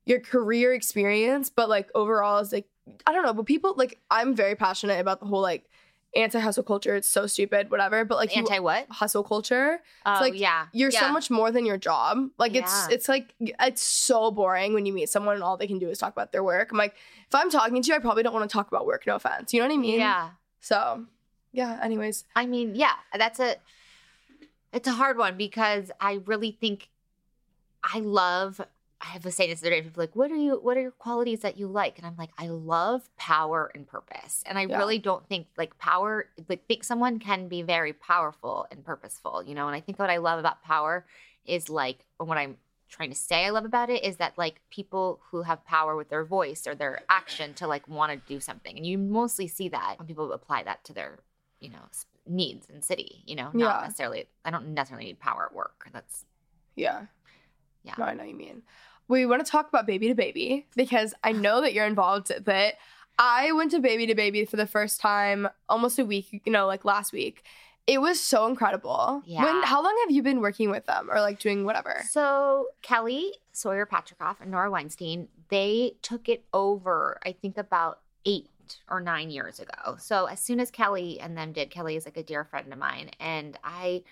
your 0.06 0.20
career 0.20 0.72
experience, 0.74 1.50
but 1.50 1.68
like 1.68 1.90
overall 1.94 2.38
is 2.38 2.52
like 2.52 2.66
I 3.06 3.12
don't 3.12 3.24
know, 3.24 3.34
but 3.34 3.46
people 3.46 3.74
like 3.76 3.98
I'm 4.10 4.34
very 4.36 4.54
passionate 4.54 5.00
about 5.00 5.18
the 5.20 5.26
whole 5.26 5.42
like 5.42 5.68
anti-hustle 6.16 6.62
culture. 6.62 6.96
It's 6.96 7.08
so 7.08 7.26
stupid, 7.26 7.70
whatever. 7.70 8.04
But 8.04 8.16
like 8.16 8.36
Anti 8.36 8.58
what? 8.60 8.86
hustle 8.90 9.22
culture, 9.22 9.80
Oh, 10.06 10.18
like, 10.20 10.38
yeah. 10.38 10.66
you're 10.72 10.90
so 10.90 11.12
much 11.12 11.30
more 11.30 11.50
than 11.50 11.66
your 11.66 11.76
job. 11.78 12.30
Like 12.38 12.54
it's 12.54 12.88
it's 12.88 13.08
like 13.08 13.34
it's 13.40 13.82
so 13.82 14.30
boring 14.30 14.74
when 14.74 14.86
you 14.86 14.92
meet 14.92 15.08
someone 15.08 15.34
and 15.34 15.44
all 15.44 15.56
they 15.56 15.66
can 15.66 15.78
do 15.78 15.88
is 15.90 15.98
talk 15.98 16.12
about 16.12 16.32
their 16.32 16.42
work. 16.42 16.70
I'm 16.72 16.78
like, 16.78 16.94
if 17.26 17.34
I'm 17.34 17.50
talking 17.50 17.82
to 17.82 17.88
you, 17.88 17.94
I 17.94 17.98
probably 17.98 18.22
don't 18.22 18.32
want 18.32 18.48
to 18.48 18.52
talk 18.52 18.68
about 18.68 18.86
work. 18.86 19.06
No 19.06 19.16
offense. 19.16 19.52
You 19.52 19.60
know 19.60 19.68
what 19.68 19.74
I 19.74 19.78
mean? 19.78 19.98
Yeah. 20.00 20.30
So 20.60 21.04
yeah. 21.52 21.78
Anyways, 21.82 22.24
I 22.34 22.46
mean, 22.46 22.74
yeah, 22.74 22.94
that's 23.16 23.38
a 23.40 23.56
it's 24.72 24.88
a 24.88 24.92
hard 24.92 25.18
one 25.18 25.36
because 25.36 25.90
I 26.00 26.20
really 26.26 26.52
think 26.52 26.88
I 27.84 28.00
love 28.00 28.60
I 29.00 29.06
have 29.06 29.22
to 29.22 29.30
say 29.30 29.46
this 29.48 29.60
the 29.60 29.68
other 29.68 29.76
day, 29.76 29.82
people 29.82 30.02
like, 30.02 30.16
what 30.16 30.30
are 30.32 30.36
you 30.36 30.58
what 30.60 30.76
are 30.76 30.80
your 30.80 30.90
qualities 30.90 31.40
that 31.40 31.56
you 31.56 31.68
like? 31.68 31.98
And 31.98 32.06
I'm 32.06 32.16
like, 32.16 32.30
I 32.36 32.48
love 32.48 33.08
power 33.16 33.70
and 33.74 33.86
purpose. 33.86 34.42
And 34.44 34.58
I 34.58 34.62
Yeah. 34.66 34.78
really 34.78 34.98
don't 34.98 35.26
think 35.28 35.46
like 35.56 35.78
power 35.78 36.28
like 36.48 36.66
think 36.66 36.82
someone 36.84 37.18
can 37.20 37.48
be 37.48 37.62
very 37.62 37.92
powerful 37.92 38.66
and 38.70 38.84
purposeful, 38.84 39.42
you 39.44 39.54
know, 39.54 39.66
and 39.68 39.76
I 39.76 39.80
think 39.80 39.98
what 39.98 40.10
I 40.10 40.16
love 40.16 40.38
about 40.40 40.62
power 40.62 41.06
is 41.44 41.68
like 41.70 42.04
what 42.18 42.38
I'm 42.38 42.56
trying 42.88 43.10
to 43.10 43.16
say 43.16 43.44
I 43.44 43.50
love 43.50 43.64
about 43.66 43.90
it 43.90 44.02
is 44.02 44.16
that 44.16 44.36
like 44.36 44.62
people 44.70 45.20
who 45.30 45.42
have 45.42 45.64
power 45.64 45.94
with 45.94 46.08
their 46.08 46.24
voice 46.24 46.66
or 46.66 46.74
their 46.74 47.02
action 47.08 47.54
to 47.54 47.66
like 47.68 47.86
want 47.86 48.10
to 48.12 48.18
do 48.34 48.40
something. 48.40 48.76
And 48.76 48.86
you 48.86 48.98
mostly 48.98 49.46
see 49.46 49.68
that 49.68 49.96
when 49.98 50.08
people 50.08 50.32
apply 50.32 50.62
that 50.64 50.82
to 50.84 50.92
their, 50.92 51.18
you 51.60 51.68
know, 51.70 51.82
needs 52.26 52.66
in 52.68 52.82
city, 52.82 53.22
you 53.26 53.36
know, 53.36 53.50
not 53.54 53.54
Yeah. 53.54 53.80
necessarily 53.82 54.26
I 54.44 54.50
don't 54.50 54.74
necessarily 54.74 55.06
need 55.06 55.20
power 55.20 55.44
at 55.46 55.54
work. 55.54 55.86
That's 55.92 56.24
yeah. 56.74 57.06
Yeah. 57.84 57.94
No, 57.96 58.04
I 58.04 58.14
know 58.14 58.24
what 58.24 58.28
you 58.28 58.34
mean. 58.36 58.62
We 59.08 59.26
want 59.26 59.44
to 59.44 59.50
talk 59.50 59.68
about 59.68 59.86
baby 59.86 60.08
to 60.08 60.14
baby 60.14 60.66
because 60.76 61.14
I 61.24 61.32
know 61.32 61.60
that 61.62 61.72
you're 61.72 61.86
involved 61.86 62.28
with 62.28 62.48
it. 62.48 62.76
I 63.18 63.52
went 63.52 63.72
to 63.72 63.80
baby 63.80 64.06
to 64.06 64.14
baby 64.14 64.44
for 64.44 64.56
the 64.56 64.66
first 64.66 65.00
time 65.00 65.48
almost 65.68 65.98
a 65.98 66.04
week, 66.04 66.42
you 66.44 66.52
know, 66.52 66.66
like 66.66 66.84
last 66.84 67.12
week. 67.12 67.42
It 67.86 68.02
was 68.02 68.20
so 68.20 68.46
incredible. 68.46 69.22
Yeah. 69.24 69.44
When 69.44 69.62
how 69.62 69.82
long 69.82 69.96
have 70.04 70.14
you 70.14 70.22
been 70.22 70.40
working 70.40 70.70
with 70.70 70.84
them 70.84 71.08
or 71.10 71.20
like 71.20 71.40
doing 71.40 71.64
whatever? 71.64 72.02
So 72.10 72.66
Kelly 72.82 73.32
Sawyer 73.52 73.86
Patricof 73.86 74.36
and 74.40 74.50
Norah 74.50 74.70
Weinstein, 74.70 75.28
they 75.48 75.94
took 76.02 76.28
it 76.28 76.44
over, 76.52 77.18
I 77.24 77.32
think 77.32 77.56
about 77.56 78.00
eight 78.26 78.50
or 78.90 79.00
nine 79.00 79.30
years 79.30 79.58
ago. 79.58 79.96
So 79.98 80.26
as 80.26 80.38
soon 80.38 80.60
as 80.60 80.70
Kelly 80.70 81.18
and 81.18 81.36
them 81.36 81.52
did, 81.52 81.70
Kelly 81.70 81.96
is 81.96 82.04
like 82.04 82.18
a 82.18 82.22
dear 82.22 82.44
friend 82.44 82.70
of 82.70 82.78
mine. 82.78 83.10
And 83.18 83.58
I 83.64 84.02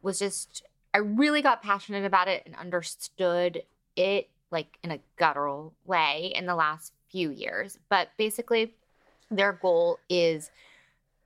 was 0.00 0.18
just 0.18 0.62
I 0.94 0.98
really 0.98 1.42
got 1.42 1.62
passionate 1.62 2.06
about 2.06 2.28
it 2.28 2.42
and 2.46 2.56
understood 2.56 3.62
it 3.94 4.30
like 4.50 4.78
in 4.82 4.90
a 4.90 4.98
guttural 5.16 5.74
way 5.84 6.32
in 6.34 6.46
the 6.46 6.54
last 6.54 6.92
few 7.10 7.30
years. 7.30 7.78
But 7.88 8.08
basically 8.16 8.74
their 9.30 9.52
goal 9.52 9.98
is 10.08 10.50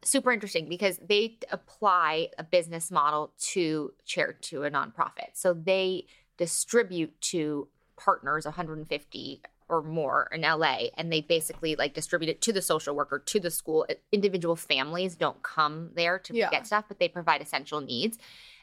super 0.05 0.33
interesting 0.33 0.69
because 0.69 0.99
they 0.99 1.39
apply 1.51 2.29
a 2.39 2.43
business 2.43 2.91
model 2.91 3.33
to 3.39 3.93
chair 4.05 4.33
to 4.33 4.65
a 4.65 4.71
nonprofit. 4.71 5.31
So 5.35 5.55
they 5.55 6.07
distribute 6.37 7.21
to 7.21 7.69
partners 7.97 8.45
150 8.45 9.43
or 9.69 9.81
more 9.83 10.29
in 10.33 10.41
LA 10.43 10.89
and 10.97 11.13
they 11.13 11.21
basically 11.21 11.77
like 11.77 11.95
distribute 11.95 12.29
it 12.29 12.43
to 12.43 12.53
the 12.53 12.61
social 12.61 12.95
worker, 12.97 13.19
to 13.21 13.39
the 13.39 13.51
school. 13.51 13.87
Individual 14.11 14.57
families 14.57 15.15
don't 15.15 15.43
come 15.43 15.91
there 15.95 16.19
to 16.19 16.35
Yeah. 16.35 16.51
get 16.51 16.67
stuff, 16.67 16.87
but 16.89 16.99
they 16.99 17.09
provide 17.09 17.41
essential 17.41 17.81
needs. 17.81 18.19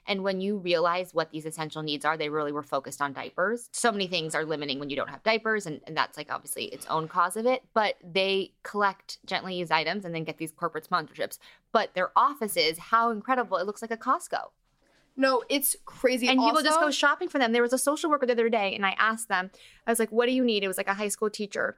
And 0.10 0.24
when 0.24 0.41
you 0.41 0.58
realize 0.58 1.13
what 1.13 1.30
these 1.32 1.45
essential 1.45 1.84
needs 1.84 2.04
are, 2.04 2.17
they 2.17 2.30
really 2.30 2.52
were 2.52 2.63
focused 2.63 3.00
on 3.00 3.13
diapers. 3.13 3.69
So 3.72 3.91
many 3.91 4.08
things 4.08 4.34
are 4.34 4.43
limiting 4.43 4.80
when 4.80 4.89
you 4.89 4.95
don't 4.95 5.10
have 5.10 5.22
diapers, 5.22 5.67
and, 5.67 5.82
and 5.86 5.95
that's 5.95 6.17
like 6.17 6.32
obviously 6.32 6.65
its 6.65 6.88
own 6.88 7.08
cause 7.08 7.38
of 7.38 7.45
it. 7.45 7.62
But 7.76 7.95
they 8.04 8.54
collect 8.63 9.19
gently 9.26 9.54
used 9.54 9.72
items 9.72 10.04
and 10.06 10.13
then 10.15 10.24
get 10.24 10.39
these 10.39 10.52
corporate 10.52 10.89
sponsorships. 10.89 11.38
But 11.72 11.93
their 11.93 12.12
offices, 12.15 12.80
how 12.80 13.12
incredible! 13.12 13.58
It 13.58 13.67
looks 13.67 13.84
like 13.84 13.91
a 13.91 13.98
Costco 13.98 14.50
No, 15.15 15.43
it's 15.48 15.76
crazy. 15.86 16.28
and 16.28 16.39
people 16.39 16.63
just 16.63 16.80
go 16.80 16.89
shopping 16.89 17.30
for 17.30 17.38
them. 17.38 17.52
There 17.52 17.62
was 17.62 17.74
a 17.74 17.78
social 17.78 18.10
worker 18.10 18.26
the 18.26 18.34
other 18.34 18.50
day, 18.50 18.74
and 18.74 18.86
I 18.86 18.95
asked 18.98 19.30
them, 19.30 19.52
I 19.86 19.91
was 19.91 20.00
like, 20.00 20.12
"What 20.12 20.26
do 20.26 20.32
you 20.32 20.43
need?" 20.43 20.63
It 20.63 20.67
was 20.67 20.78
like 20.78 20.88
a 20.88 20.95
high 20.95 21.10
school 21.10 21.30
teacher, 21.30 21.78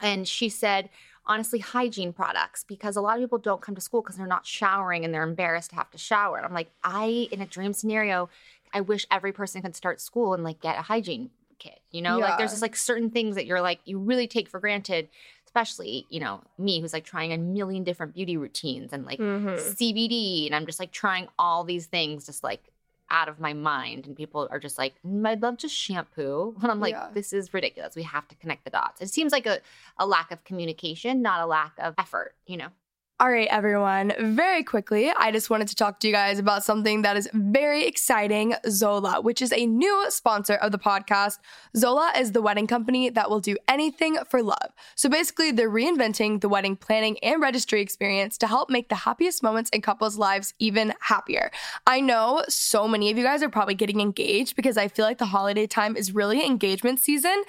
and 0.00 0.26
she 0.26 0.48
said, 0.48 0.88
"Honestly, 1.26 1.58
hygiene 1.60 2.12
products, 2.12 2.64
because 2.64 2.96
a 2.96 3.00
lot 3.00 3.16
of 3.16 3.22
people 3.22 3.38
don't 3.38 3.60
come 3.60 3.74
to 3.74 3.80
school 3.80 4.02
because 4.02 4.16
they're 4.16 4.26
not 4.26 4.46
showering 4.46 5.04
and 5.04 5.12
they're 5.14 5.22
embarrassed 5.22 5.70
to 5.70 5.76
have 5.76 5.90
to 5.90 5.98
shower." 5.98 6.36
And 6.36 6.46
I'm 6.46 6.52
like, 6.54 6.70
I, 6.82 7.28
in 7.30 7.40
a 7.40 7.46
dream 7.46 7.72
scenario, 7.72 8.28
I 8.72 8.80
wish 8.80 9.06
every 9.10 9.32
person 9.32 9.62
could 9.62 9.76
start 9.76 10.00
school 10.00 10.34
and 10.34 10.42
like 10.42 10.60
get 10.60 10.78
a 10.78 10.82
hygiene 10.82 11.30
kit. 11.58 11.80
You 11.90 12.02
know, 12.02 12.18
like 12.18 12.36
there's 12.38 12.50
just 12.50 12.62
like 12.62 12.74
certain 12.76 13.10
things 13.10 13.36
that 13.36 13.46
you're 13.46 13.60
like 13.60 13.80
you 13.84 13.98
really 13.98 14.26
take 14.26 14.48
for 14.48 14.60
granted. 14.60 15.08
Especially, 15.46 16.06
you 16.08 16.18
know, 16.18 16.42
me 16.56 16.80
who's 16.80 16.94
like 16.94 17.04
trying 17.04 17.30
a 17.30 17.36
million 17.36 17.84
different 17.84 18.14
beauty 18.14 18.38
routines 18.38 18.90
and 18.90 19.04
like 19.04 19.18
Mhm. 19.20 19.58
CBD, 19.58 20.46
and 20.46 20.54
I'm 20.54 20.64
just 20.64 20.80
like 20.80 20.92
trying 20.92 21.28
all 21.38 21.62
these 21.62 21.86
things, 21.86 22.24
just 22.24 22.42
like 22.42 22.71
out 23.12 23.28
of 23.28 23.38
my 23.38 23.52
mind. 23.52 24.06
And 24.06 24.16
people 24.16 24.48
are 24.50 24.58
just 24.58 24.78
like, 24.78 24.94
"Mm, 25.06 25.26
I'd 25.28 25.42
love 25.42 25.58
to 25.58 25.68
shampoo. 25.68 26.56
And 26.62 26.70
I'm 26.70 26.80
like, 26.80 26.94
Yeah. 26.94 27.08
this 27.12 27.32
is 27.32 27.52
ridiculous. 27.54 27.94
We 27.94 28.02
have 28.04 28.26
to 28.28 28.34
connect 28.36 28.64
the 28.64 28.70
dots. 28.70 29.00
It 29.00 29.10
seems 29.10 29.30
like 29.32 29.46
a, 29.46 29.60
a 29.98 30.06
lack 30.06 30.30
of 30.32 30.42
communication, 30.44 31.22
not 31.22 31.40
a 31.40 31.46
lack 31.46 31.74
of 31.78 31.94
effort, 31.98 32.34
you 32.46 32.56
know? 32.56 32.68
All 33.22 33.30
right, 33.30 33.46
everyone. 33.52 34.12
Very 34.18 34.64
quickly, 34.64 35.12
I 35.16 35.30
just 35.30 35.48
wanted 35.48 35.68
to 35.68 35.76
talk 35.76 36.00
to 36.00 36.08
you 36.08 36.12
guys 36.12 36.40
about 36.40 36.64
something 36.64 37.02
that 37.02 37.16
is 37.16 37.30
very 37.32 37.86
exciting 37.86 38.56
Zola, 38.68 39.20
which 39.20 39.40
is 39.40 39.52
a 39.52 39.64
new 39.64 40.06
sponsor 40.08 40.54
of 40.54 40.72
the 40.72 40.78
podcast. 40.78 41.38
Zola 41.76 42.10
is 42.18 42.32
the 42.32 42.42
wedding 42.42 42.66
company 42.66 43.10
that 43.10 43.30
will 43.30 43.38
do 43.38 43.56
anything 43.68 44.18
for 44.28 44.42
love. 44.42 44.72
So 44.96 45.08
basically, 45.08 45.52
they're 45.52 45.70
reinventing 45.70 46.40
the 46.40 46.48
wedding 46.48 46.74
planning 46.74 47.16
and 47.22 47.40
registry 47.40 47.80
experience 47.80 48.36
to 48.38 48.48
help 48.48 48.68
make 48.68 48.88
the 48.88 48.96
happiest 48.96 49.40
moments 49.40 49.70
in 49.70 49.82
couples' 49.82 50.18
lives 50.18 50.52
even 50.58 50.92
happier. 50.98 51.52
I 51.86 52.00
know 52.00 52.42
so 52.48 52.88
many 52.88 53.08
of 53.12 53.18
you 53.18 53.22
guys 53.22 53.40
are 53.40 53.48
probably 53.48 53.76
getting 53.76 54.00
engaged 54.00 54.56
because 54.56 54.76
I 54.76 54.88
feel 54.88 55.04
like 55.04 55.18
the 55.18 55.26
holiday 55.26 55.68
time 55.68 55.96
is 55.96 56.12
really 56.12 56.44
engagement 56.44 56.98
season. 56.98 57.44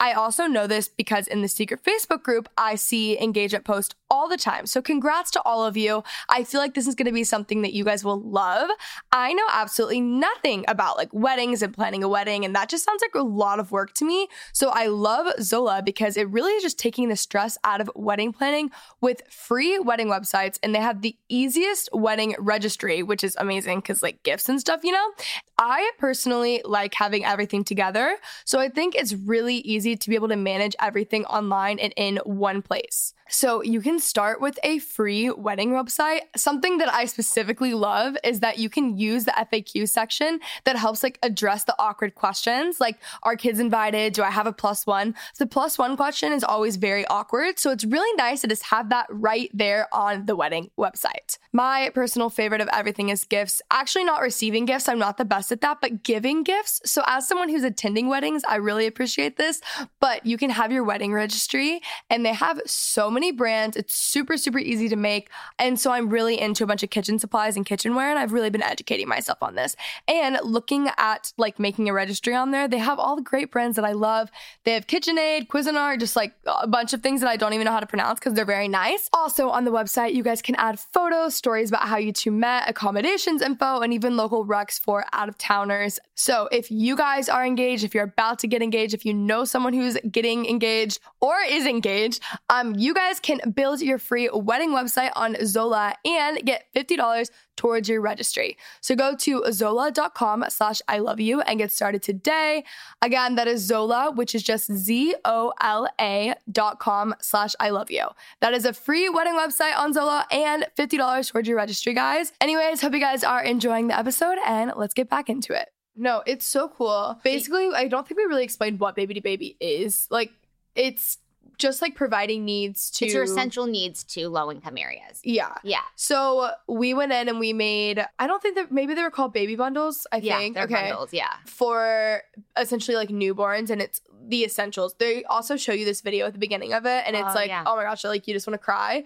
I 0.00 0.14
also 0.14 0.46
know 0.46 0.66
this 0.66 0.88
because 0.88 1.26
in 1.26 1.42
the 1.42 1.48
secret 1.48 1.84
Facebook 1.84 2.22
group, 2.22 2.48
I 2.56 2.76
see 2.76 3.20
engagement 3.20 3.66
posts 3.66 3.94
all 4.10 4.28
the 4.28 4.36
time. 4.36 4.66
So 4.66 4.80
congrats 4.80 5.30
to 5.32 5.42
all 5.42 5.64
of 5.64 5.76
you. 5.76 6.02
I 6.28 6.44
feel 6.44 6.60
like 6.60 6.74
this 6.74 6.86
is 6.86 6.94
going 6.94 7.06
to 7.06 7.12
be 7.12 7.24
something 7.24 7.62
that 7.62 7.72
you 7.72 7.84
guys 7.84 8.04
will 8.04 8.20
love. 8.20 8.70
I 9.12 9.32
know 9.32 9.46
absolutely 9.52 10.00
nothing 10.00 10.64
about 10.68 10.96
like 10.96 11.12
weddings 11.12 11.62
and 11.62 11.74
planning 11.74 12.02
a 12.02 12.08
wedding, 12.08 12.44
and 12.44 12.54
that 12.54 12.68
just 12.68 12.84
sounds 12.84 13.02
like 13.02 13.14
a 13.14 13.26
lot 13.26 13.60
of 13.60 13.72
work 13.72 13.92
to 13.94 14.04
me. 14.04 14.28
So 14.52 14.70
I 14.70 14.86
love 14.86 15.32
Zola 15.40 15.82
because 15.82 16.16
it 16.16 16.28
really 16.28 16.52
is 16.52 16.62
just 16.62 16.78
taking 16.78 17.08
the 17.08 17.16
stress 17.16 17.58
out 17.64 17.80
of 17.80 17.90
wedding 17.94 18.32
planning 18.32 18.70
with 19.00 19.22
free 19.30 19.78
wedding 19.78 20.08
websites, 20.08 20.58
and 20.62 20.74
they 20.74 20.80
have 20.80 21.02
the 21.02 21.16
easiest 21.28 21.88
wedding 21.92 22.34
registry, 22.38 23.02
which 23.02 23.22
is 23.22 23.36
amazing 23.38 23.80
because 23.80 24.02
like 24.02 24.22
gifts 24.22 24.48
and 24.48 24.60
stuff, 24.60 24.80
you 24.84 24.92
know. 24.92 25.12
I 25.58 25.90
personally 25.98 26.62
like 26.64 26.94
having 26.94 27.24
everything 27.24 27.64
together. 27.64 28.16
So 28.44 28.60
I 28.60 28.68
think 28.68 28.94
it's 28.94 29.12
really 29.12 29.56
easy 29.56 29.96
to 29.96 30.08
be 30.08 30.14
able 30.14 30.28
to 30.28 30.36
manage 30.36 30.76
everything 30.80 31.24
online 31.26 31.78
and 31.78 31.92
in 31.96 32.18
one 32.24 32.62
place. 32.62 33.12
So 33.28 33.62
you 33.62 33.80
can 33.80 33.98
start 33.98 34.40
with 34.40 34.58
a 34.62 34.78
free 34.78 35.30
wedding 35.30 35.70
website. 35.70 36.22
Something 36.36 36.78
that 36.78 36.92
I 36.92 37.04
specifically 37.04 37.74
love 37.74 38.16
is 38.24 38.40
that 38.40 38.58
you 38.58 38.70
can 38.70 38.96
use 38.96 39.24
the 39.24 39.32
FAQ 39.32 39.88
section 39.88 40.40
that 40.64 40.76
helps 40.76 41.02
like 41.02 41.18
address 41.22 41.64
the 41.64 41.74
awkward 41.78 42.14
questions 42.14 42.80
like 42.80 42.98
are 43.22 43.36
kids 43.36 43.60
invited? 43.60 44.12
Do 44.12 44.22
I 44.22 44.30
have 44.30 44.46
a 44.46 44.52
plus 44.52 44.86
one? 44.86 45.14
The 45.38 45.46
plus 45.46 45.78
one 45.78 45.96
question 45.96 46.32
is 46.32 46.44
always 46.44 46.76
very 46.76 47.06
awkward. 47.06 47.58
So 47.58 47.70
it's 47.70 47.84
really 47.84 48.14
nice 48.16 48.40
to 48.42 48.48
just 48.48 48.64
have 48.64 48.88
that 48.90 49.06
right 49.10 49.50
there 49.52 49.88
on 49.92 50.26
the 50.26 50.36
wedding 50.36 50.70
website. 50.78 51.38
My 51.52 51.90
personal 51.94 52.30
favorite 52.30 52.60
of 52.60 52.68
everything 52.72 53.08
is 53.08 53.24
gifts. 53.24 53.60
Actually, 53.70 54.04
not 54.04 54.22
receiving 54.22 54.64
gifts. 54.64 54.88
I'm 54.88 54.98
not 54.98 55.16
the 55.16 55.24
best 55.24 55.52
at 55.52 55.60
that, 55.60 55.80
but 55.80 56.02
giving 56.02 56.42
gifts. 56.42 56.80
So 56.84 57.02
as 57.06 57.26
someone 57.26 57.48
who's 57.48 57.64
attending 57.64 58.08
weddings, 58.08 58.42
I 58.48 58.56
really 58.56 58.86
appreciate 58.86 59.36
this. 59.36 59.60
But 60.00 60.24
you 60.24 60.38
can 60.38 60.50
have 60.50 60.72
your 60.72 60.84
wedding 60.84 61.12
registry 61.12 61.80
and 62.10 62.24
they 62.24 62.32
have 62.32 62.60
so 62.66 63.10
many 63.10 63.17
brands. 63.32 63.76
It's 63.76 63.94
super, 63.94 64.36
super 64.36 64.58
easy 64.58 64.88
to 64.88 64.96
make. 64.96 65.30
And 65.58 65.78
so 65.78 65.90
I'm 65.90 66.08
really 66.08 66.40
into 66.40 66.64
a 66.64 66.66
bunch 66.66 66.82
of 66.82 66.90
kitchen 66.90 67.18
supplies 67.18 67.56
and 67.56 67.66
kitchenware, 67.66 68.10
and 68.10 68.18
I've 68.18 68.32
really 68.32 68.50
been 68.50 68.62
educating 68.62 69.08
myself 69.08 69.38
on 69.42 69.54
this. 69.54 69.76
And 70.06 70.38
looking 70.42 70.88
at 70.96 71.32
like 71.36 71.58
making 71.58 71.88
a 71.88 71.92
registry 71.92 72.34
on 72.34 72.50
there, 72.50 72.68
they 72.68 72.78
have 72.78 72.98
all 72.98 73.16
the 73.16 73.22
great 73.22 73.50
brands 73.50 73.76
that 73.76 73.84
I 73.84 73.92
love. 73.92 74.30
They 74.64 74.72
have 74.72 74.86
KitchenAid, 74.86 75.48
Cuisinart, 75.48 76.00
just 76.00 76.16
like 76.16 76.34
a 76.46 76.66
bunch 76.66 76.92
of 76.92 77.02
things 77.02 77.20
that 77.20 77.28
I 77.28 77.36
don't 77.36 77.52
even 77.52 77.64
know 77.64 77.72
how 77.72 77.80
to 77.80 77.86
pronounce 77.86 78.18
because 78.18 78.34
they're 78.34 78.44
very 78.44 78.68
nice. 78.68 79.08
Also 79.12 79.48
on 79.48 79.64
the 79.64 79.70
website, 79.70 80.14
you 80.14 80.22
guys 80.22 80.42
can 80.42 80.54
add 80.56 80.78
photos, 80.78 81.34
stories 81.34 81.70
about 81.70 81.88
how 81.88 81.96
you 81.96 82.12
two 82.12 82.30
met, 82.30 82.68
accommodations 82.68 83.42
info, 83.42 83.80
and 83.80 83.92
even 83.92 84.16
local 84.16 84.44
recs 84.44 84.78
for 84.78 85.04
out 85.12 85.28
of 85.28 85.36
towners. 85.38 85.98
So 86.14 86.48
if 86.52 86.70
you 86.70 86.96
guys 86.96 87.28
are 87.28 87.46
engaged, 87.46 87.84
if 87.84 87.94
you're 87.94 88.04
about 88.04 88.38
to 88.40 88.46
get 88.46 88.62
engaged, 88.62 88.92
if 88.92 89.04
you 89.04 89.14
know 89.14 89.44
someone 89.44 89.72
who's 89.72 89.96
getting 90.10 90.46
engaged 90.46 91.00
or 91.20 91.36
is 91.48 91.64
engaged, 91.64 92.20
um, 92.50 92.74
you 92.74 92.92
guys 92.92 93.07
can 93.20 93.50
build 93.50 93.80
your 93.80 93.98
free 93.98 94.28
wedding 94.32 94.70
website 94.70 95.10
on 95.14 95.36
Zola 95.44 95.94
and 96.04 96.44
get 96.44 96.64
$50 96.74 97.30
towards 97.56 97.88
your 97.88 98.00
registry. 98.00 98.56
So 98.80 98.94
go 98.94 99.16
to 99.16 99.44
zola.com 99.50 100.44
slash 100.48 100.80
I 100.88 100.98
love 100.98 101.20
you 101.20 101.40
and 101.40 101.58
get 101.58 101.72
started 101.72 102.02
today. 102.02 102.64
Again, 103.02 103.34
that 103.34 103.48
is 103.48 103.62
Zola, 103.62 104.12
which 104.14 104.34
is 104.34 104.42
just 104.42 104.72
Z-O-L-A 104.72 106.34
dot 106.50 106.78
com 106.78 107.14
slash 107.20 107.54
I 107.58 107.70
love 107.70 107.90
you. 107.90 108.06
That 108.40 108.54
is 108.54 108.64
a 108.64 108.72
free 108.72 109.08
wedding 109.08 109.34
website 109.34 109.76
on 109.76 109.92
Zola 109.92 110.26
and 110.30 110.66
$50 110.78 111.30
towards 111.30 111.48
your 111.48 111.56
registry, 111.56 111.94
guys. 111.94 112.32
Anyways, 112.40 112.80
hope 112.80 112.92
you 112.94 113.00
guys 113.00 113.24
are 113.24 113.42
enjoying 113.42 113.88
the 113.88 113.98
episode 113.98 114.38
and 114.46 114.72
let's 114.76 114.94
get 114.94 115.08
back 115.08 115.28
into 115.28 115.58
it. 115.58 115.68
No, 115.96 116.22
it's 116.26 116.46
so 116.46 116.68
cool. 116.68 117.18
Basically, 117.24 117.70
I 117.74 117.88
don't 117.88 118.06
think 118.06 118.18
we 118.18 118.24
really 118.24 118.44
explained 118.44 118.78
what 118.78 118.94
baby 118.94 119.14
to 119.14 119.20
baby 119.20 119.56
is. 119.58 120.06
Like, 120.10 120.30
it's 120.76 121.18
just 121.58 121.82
like 121.82 121.94
providing 121.94 122.44
needs 122.44 122.90
to 122.92 123.04
It's 123.04 123.14
your 123.14 123.24
essential 123.24 123.66
needs 123.66 124.04
to 124.04 124.28
low 124.28 124.50
income 124.50 124.78
areas. 124.78 125.20
Yeah. 125.24 125.54
Yeah. 125.64 125.80
So 125.96 126.50
we 126.68 126.94
went 126.94 127.12
in 127.12 127.28
and 127.28 127.38
we 127.40 127.52
made. 127.52 128.04
I 128.18 128.26
don't 128.26 128.40
think 128.40 128.54
that 128.54 128.70
maybe 128.72 128.94
they 128.94 129.02
were 129.02 129.10
called 129.10 129.32
baby 129.32 129.56
bundles. 129.56 130.06
I 130.12 130.18
Yeah. 130.18 130.38
think. 130.38 130.54
They're 130.54 130.64
okay. 130.64 130.90
bundles. 130.90 131.12
Yeah. 131.12 131.32
For 131.46 132.22
essentially 132.56 132.96
like 132.96 133.08
newborns, 133.08 133.70
and 133.70 133.82
it's 133.82 134.00
the 134.26 134.44
essentials. 134.44 134.94
They 134.98 135.24
also 135.24 135.56
show 135.56 135.72
you 135.72 135.84
this 135.84 136.00
video 136.00 136.26
at 136.26 136.32
the 136.32 136.38
beginning 136.38 136.72
of 136.72 136.86
it, 136.86 137.04
and 137.06 137.16
it's 137.16 137.28
Oh, 137.30 137.34
like, 137.34 137.48
yeah. 137.48 137.64
oh 137.66 137.76
my 137.76 137.82
gosh, 137.82 138.04
like 138.04 138.28
you 138.28 138.34
just 138.34 138.46
want 138.46 138.54
to 138.60 138.64
cry. 138.64 139.04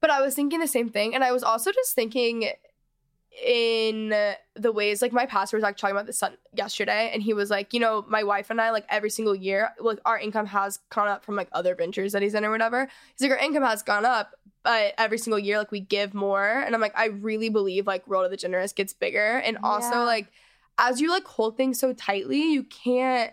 But 0.00 0.10
I 0.10 0.20
was 0.20 0.34
thinking 0.34 0.60
the 0.60 0.68
same 0.68 0.88
thing, 0.88 1.14
and 1.14 1.24
I 1.24 1.32
was 1.32 1.42
also 1.42 1.72
just 1.72 1.94
thinking 1.94 2.50
in 3.46 4.08
the 4.56 4.72
ways 4.72 5.00
like 5.00 5.12
my 5.12 5.26
pastor 5.26 5.56
was 5.56 5.62
like 5.62 5.76
talking 5.76 5.94
about 5.94 6.06
this 6.06 6.18
son 6.18 6.36
yesterday 6.54 7.10
and 7.12 7.22
he 7.22 7.32
was 7.32 7.50
like 7.50 7.72
you 7.72 7.78
know 7.78 8.04
my 8.08 8.24
wife 8.24 8.50
and 8.50 8.60
i 8.60 8.70
like 8.70 8.84
every 8.88 9.10
single 9.10 9.34
year 9.34 9.70
like 9.78 9.98
our 10.04 10.18
income 10.18 10.46
has 10.46 10.78
gone 10.90 11.06
up 11.06 11.24
from 11.24 11.36
like 11.36 11.48
other 11.52 11.74
ventures 11.76 12.12
that 12.12 12.22
he's 12.22 12.34
in 12.34 12.44
or 12.44 12.50
whatever. 12.50 12.88
He's 13.16 13.28
like 13.28 13.38
our 13.38 13.44
income 13.44 13.62
has 13.62 13.82
gone 13.82 14.04
up 14.04 14.34
but 14.64 14.92
every 14.98 15.18
single 15.18 15.38
year 15.38 15.56
like 15.58 15.70
we 15.70 15.78
give 15.80 16.14
more 16.14 16.48
and 16.48 16.74
i'm 16.74 16.80
like 16.80 16.98
i 16.98 17.06
really 17.06 17.48
believe 17.48 17.86
like 17.86 18.08
world 18.08 18.24
of 18.24 18.30
the 18.30 18.36
generous 18.36 18.72
gets 18.72 18.92
bigger. 18.92 19.38
And 19.38 19.58
also 19.62 19.90
Yeah. 19.90 20.02
like 20.02 20.32
as 20.78 21.00
you 21.00 21.10
like 21.10 21.24
hold 21.26 21.56
things 21.56 21.78
so 21.78 21.92
tightly 21.92 22.52
you 22.52 22.64
can't 22.64 23.32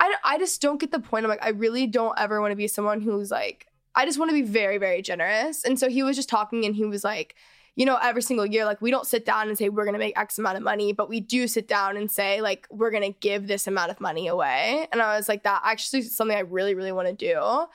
I, 0.00 0.14
I 0.24 0.38
just 0.38 0.62
don't 0.62 0.78
get 0.80 0.92
the 0.92 1.00
point. 1.00 1.24
I'm 1.24 1.28
like 1.30 1.44
i 1.44 1.50
really 1.50 1.86
don't 1.86 2.18
ever 2.18 2.40
want 2.40 2.52
to 2.52 2.56
be 2.56 2.68
someone 2.68 3.00
who's 3.02 3.30
like 3.30 3.66
i 3.94 4.06
just 4.06 4.18
want 4.18 4.30
to 4.30 4.34
be 4.34 4.42
very 4.42 4.78
very 4.78 5.02
generous. 5.02 5.64
And 5.64 5.78
so 5.78 5.90
he 5.90 6.02
was 6.02 6.16
just 6.16 6.28
talking 6.30 6.64
and 6.64 6.74
he 6.74 6.84
was 6.86 7.04
like 7.04 7.34
you 7.78 7.86
know, 7.86 7.96
every 8.02 8.22
single 8.22 8.44
year, 8.44 8.64
like 8.64 8.82
we 8.82 8.90
don't 8.90 9.06
sit 9.06 9.24
down 9.24 9.46
and 9.46 9.56
say 9.56 9.68
we're 9.68 9.84
gonna 9.84 9.98
make 9.98 10.18
X 10.18 10.36
amount 10.36 10.56
of 10.56 10.64
money, 10.64 10.92
but 10.92 11.08
we 11.08 11.20
do 11.20 11.46
sit 11.46 11.68
down 11.68 11.96
and 11.96 12.10
say 12.10 12.40
like 12.40 12.66
we're 12.72 12.90
gonna 12.90 13.12
give 13.12 13.46
this 13.46 13.68
amount 13.68 13.92
of 13.92 14.00
money 14.00 14.26
away. 14.26 14.88
And 14.90 15.00
I 15.00 15.16
was 15.16 15.28
like, 15.28 15.44
that 15.44 15.62
actually 15.64 16.00
is 16.00 16.16
something 16.16 16.36
I 16.36 16.40
really, 16.40 16.74
really 16.74 16.90
want 16.90 17.06
to 17.06 17.14
do. 17.14 17.66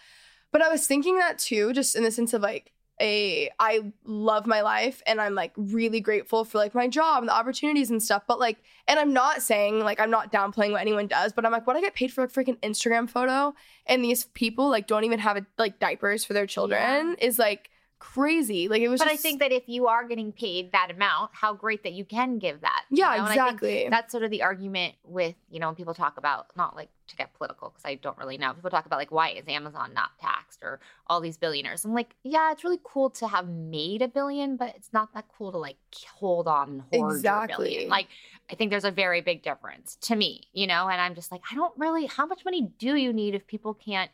But 0.51 0.61
I 0.61 0.67
was 0.67 0.85
thinking 0.85 1.19
that 1.19 1.39
too, 1.39 1.71
just 1.71 1.95
in 1.95 2.03
the 2.03 2.11
sense 2.11 2.33
of 2.33 2.41
like 2.41 2.73
a 2.99 3.49
I 3.61 3.93
love 4.03 4.45
my 4.45 4.59
life 4.59 5.01
and 5.07 5.21
I'm 5.21 5.35
like 5.35 5.53
really 5.55 6.01
grateful 6.01 6.43
for 6.43 6.57
like 6.57 6.75
my 6.75 6.89
job 6.89 7.19
and 7.23 7.29
the 7.29 7.33
opportunities 7.33 7.89
and 7.89 8.03
stuff. 8.03 8.23
But 8.27 8.41
like, 8.41 8.57
and 8.89 8.99
I'm 8.99 9.13
not 9.13 9.41
saying 9.41 9.79
like 9.79 10.01
I'm 10.01 10.11
not 10.11 10.33
downplaying 10.33 10.73
what 10.73 10.81
anyone 10.81 11.07
does, 11.07 11.31
but 11.31 11.45
I'm 11.45 11.53
like, 11.53 11.65
what 11.65 11.77
I 11.77 11.81
get 11.81 11.95
paid 11.95 12.11
for 12.11 12.25
a 12.25 12.27
freaking 12.27 12.59
Instagram 12.59 13.09
photo 13.09 13.55
and 13.85 14.03
these 14.03 14.25
people 14.25 14.69
like 14.69 14.85
don't 14.85 15.05
even 15.05 15.19
have 15.19 15.37
a, 15.37 15.45
like 15.57 15.79
diapers 15.79 16.25
for 16.25 16.33
their 16.33 16.45
children 16.45 17.15
is 17.19 17.39
like 17.39 17.69
crazy. 18.03 18.67
Like 18.67 18.81
it 18.81 18.89
was 18.89 18.99
But 18.99 19.07
I 19.07 19.15
think 19.15 19.39
that 19.39 19.53
if 19.53 19.63
you 19.67 19.87
are 19.87 20.05
getting 20.05 20.33
paid 20.33 20.73
that 20.73 20.91
amount, 20.91 21.31
how 21.33 21.53
great 21.53 21.83
that 21.83 21.93
you 21.93 22.03
can 22.03 22.37
give 22.37 22.59
that. 22.61 22.83
you 22.89 22.97
Yeah, 22.97 23.15
know? 23.15 23.23
I 23.23 23.27
think 23.27 23.39
exactly. 23.39 23.87
that's 23.89 24.11
sort 24.11 24.23
of 24.23 24.29
the 24.29 24.43
argument 24.43 24.95
with, 25.05 25.35
you 25.49 25.59
know, 25.61 25.67
when 25.67 25.75
people 25.75 25.93
talk 25.93 26.17
about, 26.17 26.47
not 26.57 26.75
like 26.75 26.89
to 27.07 27.15
get 27.15 27.33
political, 27.33 27.69
because 27.69 27.85
I 27.85 27.95
don't 27.95 28.17
really 28.17 28.37
know. 28.37 28.53
People 28.53 28.69
talk 28.69 28.85
about 28.85 28.99
like, 28.99 29.11
why 29.11 29.29
is 29.29 29.45
Amazon 29.47 29.93
not 29.93 30.09
taxed 30.19 30.59
or 30.61 30.81
all 31.07 31.21
these 31.21 31.37
billionaires? 31.37 31.85
I'm 31.85 31.93
like, 31.93 32.13
yeah, 32.23 32.51
it's 32.51 32.65
really 32.65 32.79
cool 32.83 33.09
to 33.11 33.27
have 33.27 33.47
made 33.47 34.01
a 34.01 34.09
billion, 34.09 34.57
but 34.57 34.73
it's 34.75 34.91
not 34.91 35.13
that 35.13 35.25
cool 35.37 35.53
to 35.53 35.57
like 35.57 35.77
hold 36.13 36.47
on 36.47 36.69
and 36.69 36.81
hoard 36.81 37.11
your 37.11 37.15
Exactly. 37.15 37.69
billion. 37.69 37.89
Like, 37.89 38.07
I 38.51 38.55
think 38.55 38.69
there's 38.69 38.83
a 38.83 38.91
very 38.91 39.21
big 39.21 39.43
difference 39.43 39.95
to 40.01 40.15
me, 40.17 40.41
you 40.51 40.67
know, 40.67 40.89
and 40.89 40.99
I'm 40.99 41.15
just 41.15 41.31
like, 41.31 41.41
I 41.49 41.55
don't 41.55 41.73
really, 41.77 42.05
how 42.05 42.25
much 42.25 42.43
money 42.43 42.69
do 42.77 42.95
you 42.95 43.13
need 43.13 43.33
if 43.33 43.47
people 43.47 43.73
can't 43.73 44.11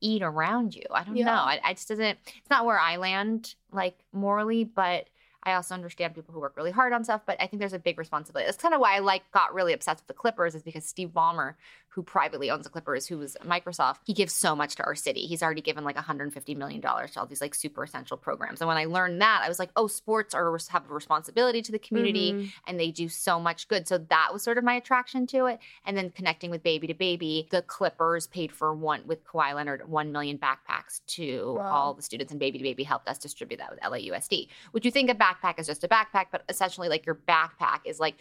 eat 0.00 0.22
around 0.22 0.74
you? 0.74 0.84
I 0.90 1.04
don't 1.04 1.16
Yeah. 1.16 1.26
know. 1.26 1.32
I, 1.32 1.60
I 1.64 1.74
just 1.74 1.88
doesn't, 1.88 2.18
it's 2.26 2.50
not 2.50 2.64
where 2.64 2.78
I 2.78 2.96
land 2.96 3.54
like 3.72 3.98
morally, 4.12 4.64
but 4.64 5.06
I 5.44 5.54
also 5.54 5.74
understand 5.74 6.14
people 6.14 6.34
who 6.34 6.40
work 6.40 6.56
really 6.56 6.72
hard 6.72 6.92
on 6.92 7.04
stuff, 7.04 7.22
but 7.24 7.40
I 7.40 7.46
think 7.46 7.60
there's 7.60 7.72
a 7.72 7.78
big 7.78 7.98
responsibility. 7.98 8.46
That's 8.46 8.60
kind 8.60 8.74
of 8.74 8.80
why 8.80 8.96
I 8.96 8.98
like 8.98 9.30
got 9.32 9.54
really 9.54 9.72
obsessed 9.72 10.00
with 10.00 10.08
the 10.08 10.14
Clippers 10.14 10.54
is 10.54 10.62
because 10.62 10.84
Steve 10.84 11.10
Ballmer, 11.10 11.54
who 11.98 12.02
privately 12.04 12.48
owns 12.48 12.62
the 12.62 12.70
Clippers, 12.70 13.08
who 13.08 13.18
was 13.18 13.36
Microsoft, 13.44 13.96
he 14.04 14.12
gives 14.12 14.32
so 14.32 14.54
much 14.54 14.76
to 14.76 14.84
our 14.84 14.94
city. 14.94 15.22
He's 15.26 15.42
already 15.42 15.60
given 15.60 15.82
like 15.82 15.96
150 15.96 16.54
million 16.54 16.80
dollars 16.80 17.10
to 17.10 17.18
all 17.20 17.26
these 17.26 17.40
like 17.40 17.56
super 17.56 17.82
essential 17.82 18.16
programs. 18.16 18.60
And 18.60 18.68
when 18.68 18.76
I 18.76 18.84
learned 18.84 19.20
that, 19.20 19.42
I 19.44 19.48
was 19.48 19.58
like, 19.58 19.70
oh, 19.74 19.88
sports 19.88 20.32
are 20.32 20.56
have 20.70 20.88
a 20.88 20.94
responsibility 20.94 21.60
to 21.60 21.72
the 21.72 21.78
community 21.80 22.32
Mhm. 22.32 22.52
and 22.68 22.78
they 22.78 22.92
do 22.92 23.08
so 23.08 23.40
much 23.40 23.66
good. 23.66 23.88
So 23.88 23.98
that 23.98 24.28
was 24.32 24.44
sort 24.44 24.58
of 24.58 24.62
my 24.64 24.74
attraction 24.74 25.26
to 25.28 25.46
it. 25.46 25.58
And 25.84 25.96
then 25.96 26.10
connecting 26.10 26.52
with 26.52 26.62
Baby 26.62 26.86
to 26.86 26.94
Baby, 26.94 27.48
the 27.50 27.62
Clippers 27.62 28.28
paid 28.28 28.52
for 28.52 28.72
one 28.72 29.02
with 29.04 29.24
Kawhi 29.24 29.54
Leonard 29.56 29.88
one 29.88 30.12
million 30.12 30.38
backpacks 30.38 31.00
to 31.16 31.54
Wow. 31.58 31.62
all 31.72 31.94
the 31.94 32.02
students, 32.02 32.30
and 32.32 32.38
Baby 32.38 32.58
to 32.58 32.62
Baby 32.64 32.84
helped 32.84 33.08
us 33.08 33.18
distribute 33.18 33.56
that 33.58 33.70
with 33.70 33.80
LAUSD. 33.80 34.48
Would 34.72 34.84
you 34.84 34.92
think 34.92 35.10
a 35.10 35.16
backpack 35.16 35.58
is 35.58 35.66
just 35.66 35.82
a 35.82 35.88
backpack, 35.88 36.26
but 36.30 36.44
essentially 36.48 36.88
like 36.88 37.04
your 37.06 37.16
backpack 37.16 37.80
is 37.84 37.98
like 37.98 38.14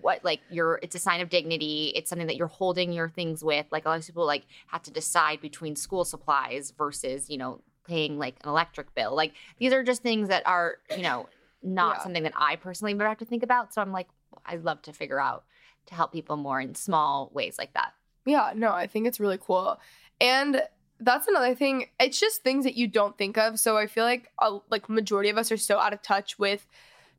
what 0.00 0.24
like 0.24 0.40
you're 0.50 0.78
it's 0.82 0.94
a 0.94 0.98
sign 0.98 1.20
of 1.20 1.28
dignity 1.28 1.92
it's 1.94 2.08
something 2.08 2.26
that 2.26 2.36
you're 2.36 2.46
holding 2.46 2.92
your 2.92 3.08
things 3.08 3.44
with 3.44 3.66
like 3.70 3.84
a 3.84 3.88
lot 3.88 3.98
of 3.98 4.06
people 4.06 4.24
like 4.26 4.44
have 4.68 4.82
to 4.82 4.90
decide 4.90 5.40
between 5.40 5.76
school 5.76 6.04
supplies 6.04 6.72
versus 6.76 7.28
you 7.28 7.36
know 7.36 7.60
paying 7.86 8.18
like 8.18 8.36
an 8.42 8.48
electric 8.48 8.94
bill 8.94 9.14
like 9.14 9.32
these 9.58 9.72
are 9.72 9.82
just 9.82 10.02
things 10.02 10.28
that 10.28 10.46
are 10.46 10.76
you 10.96 11.02
know 11.02 11.28
not 11.62 11.96
Yeah. 11.98 12.02
something 12.04 12.22
that 12.22 12.32
i 12.36 12.56
personally 12.56 12.94
would 12.94 13.06
have 13.06 13.18
to 13.18 13.24
think 13.24 13.42
about 13.42 13.74
so 13.74 13.82
i'm 13.82 13.92
like 13.92 14.08
i'd 14.46 14.64
love 14.64 14.80
to 14.82 14.92
figure 14.92 15.20
out 15.20 15.44
to 15.86 15.94
help 15.94 16.12
people 16.12 16.36
more 16.36 16.60
in 16.60 16.74
small 16.74 17.30
ways 17.34 17.56
like 17.58 17.74
that 17.74 17.92
Yeah, 18.24 18.52
no, 18.54 18.70
I 18.70 18.86
think 18.86 19.08
it's 19.08 19.18
really 19.18 19.38
cool. 19.40 19.80
And 20.20 20.62
that's 21.00 21.26
another 21.26 21.56
thing. 21.56 21.86
It's 21.98 22.20
just 22.20 22.44
things 22.44 22.62
that 22.64 22.76
you 22.76 22.86
don't 22.86 23.18
think 23.18 23.36
of. 23.36 23.58
So 23.58 23.76
I 23.76 23.88
feel 23.88 24.04
like 24.04 24.30
a, 24.40 24.58
like 24.70 24.88
majority 24.88 25.28
of 25.28 25.36
us 25.38 25.50
are 25.50 25.56
so 25.56 25.80
out 25.80 25.92
of 25.92 26.00
touch 26.02 26.38
with 26.38 26.64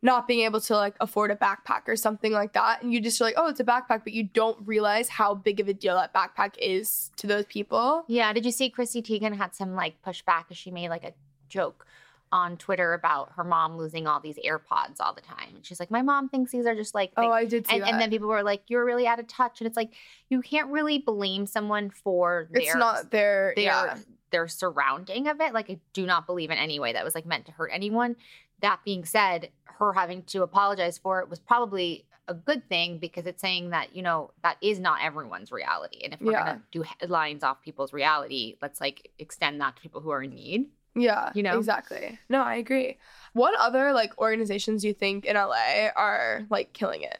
not 0.03 0.27
being 0.27 0.41
able 0.45 0.61
to 0.61 0.75
like 0.75 0.95
afford 0.99 1.31
a 1.31 1.35
backpack 1.35 1.87
or 1.87 1.95
something 1.95 2.31
like 2.31 2.53
that. 2.53 2.83
And 2.83 2.93
you 2.93 3.01
just 3.01 3.19
are 3.19 3.23
like, 3.23 3.35
oh, 3.37 3.47
it's 3.49 3.59
a 3.59 3.63
backpack, 3.63 4.03
but 4.03 4.13
you 4.13 4.23
don't 4.23 4.57
realize 4.67 5.09
how 5.09 5.33
big 5.33 5.59
of 5.59 5.67
a 5.67 5.73
deal 5.73 5.95
that 5.95 6.13
backpack 6.13 6.55
is 6.59 7.09
to 7.15 7.25
those 7.25 7.45
people. 7.45 8.03
yeah 8.07 8.31
did 8.33 8.45
you 8.45 8.51
see 8.51 8.69
chrissy 8.69 9.01
teigen 9.01 9.35
had 9.35 9.55
some 9.55 9.73
like 9.75 9.95
pushback 10.05 10.43
because 10.43 10.57
she 10.57 10.69
made 10.69 10.89
like 10.89 11.03
a 11.03 11.13
joke 11.49 11.85
on 12.31 12.57
twitter 12.57 12.93
about 12.93 13.31
her 13.35 13.43
mom 13.43 13.77
losing 13.77 14.07
all 14.07 14.19
these 14.19 14.37
airpods 14.45 14.97
all 14.99 15.13
the 15.13 15.21
time 15.21 15.49
and 15.55 15.65
she's 15.65 15.79
like 15.79 15.91
my 15.91 16.01
mom 16.01 16.27
thinks 16.27 16.51
these 16.51 16.65
are 16.65 16.75
just 16.75 16.93
like 16.95 17.11
Oh, 17.15 17.31
I 17.31 17.45
did 17.45 17.67
see 17.67 17.75
and, 17.75 17.83
that. 17.83 17.91
and 17.91 18.01
then 18.01 18.09
people 18.09 18.27
were 18.27 18.43
like, 18.43 18.63
"You're 18.67 18.83
really 18.85 19.05
out 19.07 19.19
of 19.19 19.27
touch," 19.27 19.61
and 19.61 19.67
it's 19.67 19.77
like 19.77 19.93
you 20.29 20.41
can't 20.41 20.69
really 20.69 20.97
blame 20.97 21.45
someone 21.45 21.89
for 21.91 22.47
their 22.51 22.61
it's 22.63 22.75
not 22.75 23.11
their, 23.11 23.53
their 23.55 23.65
yeah. 23.65 23.97
their 24.31 24.47
surrounding 24.47 25.27
of 25.27 25.39
it. 25.41 25.53
Like 25.53 25.69
I 25.69 25.79
do 25.93 26.05
not 26.07 26.25
believe 26.25 26.49
in 26.49 26.57
any 26.57 26.79
way 26.79 26.93
that 26.93 27.05
was 27.05 27.13
like 27.15 27.25
meant 27.27 27.45
to 27.45 27.51
hurt 27.51 27.69
anyone. 27.71 28.15
That 28.61 28.79
being 28.85 29.05
said, 29.05 29.49
her 29.65 29.93
having 29.93 30.23
to 30.23 30.43
apologize 30.43 30.97
for 30.97 31.19
it 31.19 31.29
was 31.29 31.39
probably 31.39 32.05
a 32.29 32.33
good 32.33 32.67
thing 32.69 32.99
because 32.99 33.25
it's 33.25 33.41
saying 33.41 33.71
that 33.71 33.93
you 33.95 34.01
know 34.01 34.31
that 34.43 34.55
is 34.61 34.79
not 34.79 35.01
everyone's 35.03 35.51
reality, 35.51 36.01
and 36.03 36.13
if 36.13 36.21
we're 36.21 36.31
Yeah. 36.31 36.45
gonna 36.45 36.61
do 36.71 36.83
headlines 36.83 37.43
off 37.43 37.61
people's 37.61 37.91
reality, 37.91 38.57
let's 38.61 38.79
like 38.79 39.11
extend 39.19 39.59
that 39.61 39.75
to 39.75 39.81
people 39.81 39.99
who 40.01 40.09
are 40.11 40.23
in 40.23 40.33
need. 40.33 40.69
Yeah, 40.95 41.31
You 41.33 41.41
know? 41.41 41.57
exactly. 41.57 42.19
No, 42.29 42.41
I 42.43 42.55
agree. 42.55 42.99
What 43.33 43.59
other 43.59 43.91
like 43.93 44.17
organizations 44.19 44.83
do 44.83 44.87
you 44.89 44.93
think 44.93 45.25
in 45.25 45.35
LA 45.35 45.89
are 45.95 46.45
like 46.51 46.71
killing 46.73 47.01
it? 47.01 47.17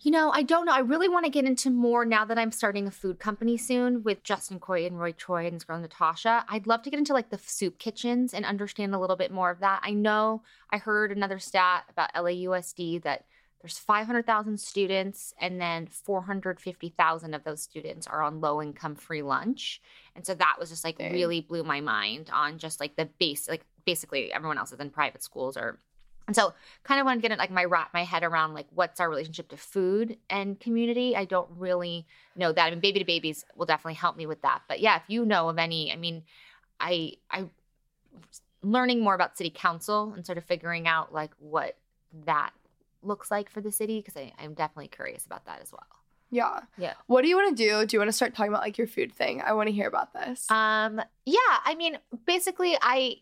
You 0.00 0.12
know, 0.12 0.30
I 0.30 0.42
don't 0.44 0.64
know. 0.64 0.72
I 0.72 0.78
really 0.78 1.08
want 1.08 1.24
to 1.24 1.30
get 1.30 1.44
into 1.44 1.70
more 1.70 2.04
now 2.04 2.24
that 2.24 2.38
I'm 2.38 2.52
starting 2.52 2.86
a 2.86 2.90
food 2.90 3.18
company 3.18 3.56
soon 3.56 4.04
with 4.04 4.22
Justin 4.22 4.60
Coy 4.60 4.86
and 4.86 4.98
Roy 4.98 5.10
Choi 5.10 5.44
and 5.44 5.54
his 5.54 5.64
girl 5.64 5.78
Natasha. 5.80 6.44
I'd 6.48 6.68
love 6.68 6.82
to 6.82 6.90
get 6.90 6.98
into 6.98 7.12
like 7.12 7.30
the 7.30 7.38
soup 7.38 7.78
kitchens 7.78 8.32
and 8.32 8.44
understand 8.44 8.94
a 8.94 8.98
little 8.98 9.16
bit 9.16 9.32
more 9.32 9.50
of 9.50 9.58
that. 9.58 9.80
I 9.82 9.90
know 9.90 10.42
I 10.70 10.78
heard 10.78 11.10
another 11.10 11.40
stat 11.40 11.84
about 11.90 12.14
LAUSD 12.14 13.02
that 13.02 13.24
there's 13.60 13.78
500,000 13.78 14.60
students 14.60 15.34
and 15.40 15.60
then 15.60 15.88
450,000 15.88 17.34
of 17.34 17.42
those 17.42 17.60
students 17.60 18.06
are 18.06 18.22
on 18.22 18.40
low 18.40 18.62
income 18.62 18.94
free 18.94 19.22
lunch. 19.22 19.82
And 20.14 20.24
so 20.24 20.34
that 20.34 20.56
was 20.60 20.70
just 20.70 20.84
like 20.84 20.98
Dang. 20.98 21.12
really 21.12 21.40
blew 21.40 21.64
my 21.64 21.80
mind 21.80 22.30
on 22.32 22.58
just 22.58 22.78
like 22.78 22.94
the 22.94 23.06
base 23.18 23.48
like 23.48 23.64
basically 23.84 24.32
everyone 24.32 24.58
else 24.58 24.70
is 24.70 24.78
in 24.78 24.90
private 24.90 25.24
schools 25.24 25.56
or 25.56 25.80
and 26.28 26.36
so 26.36 26.52
kind 26.84 27.00
of 27.00 27.06
want 27.06 27.18
to 27.18 27.22
get 27.22 27.32
it 27.32 27.38
like 27.38 27.50
my 27.50 27.64
wrap 27.64 27.92
my 27.94 28.04
head 28.04 28.22
around 28.22 28.52
like 28.52 28.66
what's 28.70 29.00
our 29.00 29.08
relationship 29.08 29.48
to 29.48 29.56
food 29.56 30.18
and 30.28 30.60
community. 30.60 31.16
I 31.16 31.24
don't 31.24 31.48
really 31.56 32.06
know 32.36 32.52
that. 32.52 32.66
I 32.66 32.70
mean, 32.70 32.80
baby 32.80 33.00
to 33.00 33.04
babies 33.04 33.44
will 33.56 33.66
definitely 33.66 33.94
help 33.94 34.16
me 34.16 34.26
with 34.26 34.42
that. 34.42 34.60
But 34.68 34.80
yeah, 34.80 34.96
if 34.96 35.02
you 35.08 35.24
know 35.24 35.48
of 35.48 35.58
any, 35.58 35.90
I 35.90 35.96
mean, 35.96 36.22
I 36.78 37.14
I 37.30 37.46
learning 38.62 39.00
more 39.00 39.14
about 39.14 39.38
city 39.38 39.50
council 39.50 40.12
and 40.14 40.26
sort 40.26 40.36
of 40.36 40.44
figuring 40.44 40.86
out 40.86 41.14
like 41.14 41.30
what 41.38 41.78
that 42.26 42.50
looks 43.02 43.30
like 43.30 43.50
for 43.50 43.62
the 43.62 43.72
city 43.72 44.02
because 44.04 44.20
I'm 44.38 44.52
definitely 44.52 44.88
curious 44.88 45.24
about 45.24 45.46
that 45.46 45.62
as 45.62 45.72
well. 45.72 45.86
Yeah. 46.30 46.60
Yeah. 46.76 46.92
What 47.06 47.22
do 47.22 47.28
you 47.28 47.36
want 47.36 47.56
to 47.56 47.64
do? 47.64 47.86
Do 47.86 47.96
you 47.96 48.00
want 48.00 48.08
to 48.08 48.12
start 48.12 48.34
talking 48.34 48.52
about 48.52 48.60
like 48.60 48.76
your 48.76 48.86
food 48.86 49.14
thing? 49.14 49.40
I 49.40 49.54
want 49.54 49.68
to 49.68 49.72
hear 49.72 49.88
about 49.88 50.12
this. 50.12 50.50
Um, 50.50 51.00
yeah, 51.24 51.38
I 51.64 51.74
mean, 51.74 51.98
basically, 52.26 52.76
I 52.82 53.16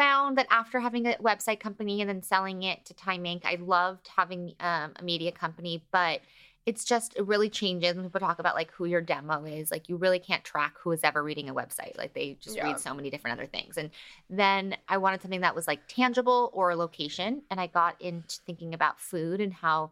found 0.00 0.38
that 0.38 0.46
after 0.50 0.80
having 0.80 1.06
a 1.06 1.12
website 1.16 1.60
company 1.60 2.00
and 2.00 2.08
then 2.08 2.22
selling 2.22 2.62
it 2.62 2.86
to 2.86 2.94
Time 2.94 3.24
Inc., 3.24 3.44
I 3.44 3.58
loved 3.60 4.08
having 4.16 4.54
um, 4.58 4.94
a 4.96 5.02
media 5.02 5.30
company, 5.30 5.84
but 5.92 6.20
it's 6.64 6.84
just 6.84 7.16
it 7.16 7.26
really 7.26 7.50
changes 7.50 7.96
when 7.96 8.04
people 8.06 8.20
talk 8.20 8.38
about 8.38 8.54
like 8.54 8.70
who 8.72 8.86
your 8.86 9.02
demo 9.02 9.44
is. 9.44 9.70
Like 9.70 9.90
you 9.90 9.96
really 9.96 10.18
can't 10.18 10.42
track 10.42 10.74
who 10.82 10.92
is 10.92 11.00
ever 11.04 11.22
reading 11.22 11.50
a 11.50 11.54
website. 11.54 11.98
Like 11.98 12.14
they 12.14 12.38
just 12.40 12.56
Yeah. 12.56 12.64
read 12.64 12.78
so 12.78 12.94
many 12.94 13.10
different 13.10 13.38
other 13.38 13.46
things. 13.46 13.76
And 13.76 13.90
then 14.30 14.74
I 14.88 14.96
wanted 14.96 15.20
something 15.20 15.42
that 15.42 15.54
was 15.54 15.66
like 15.66 15.80
tangible 15.86 16.50
or 16.54 16.70
a 16.70 16.76
location, 16.76 17.42
and 17.50 17.60
I 17.60 17.66
got 17.66 18.00
into 18.00 18.38
thinking 18.46 18.72
about 18.72 19.00
food 19.00 19.40
and 19.42 19.52
how 19.52 19.90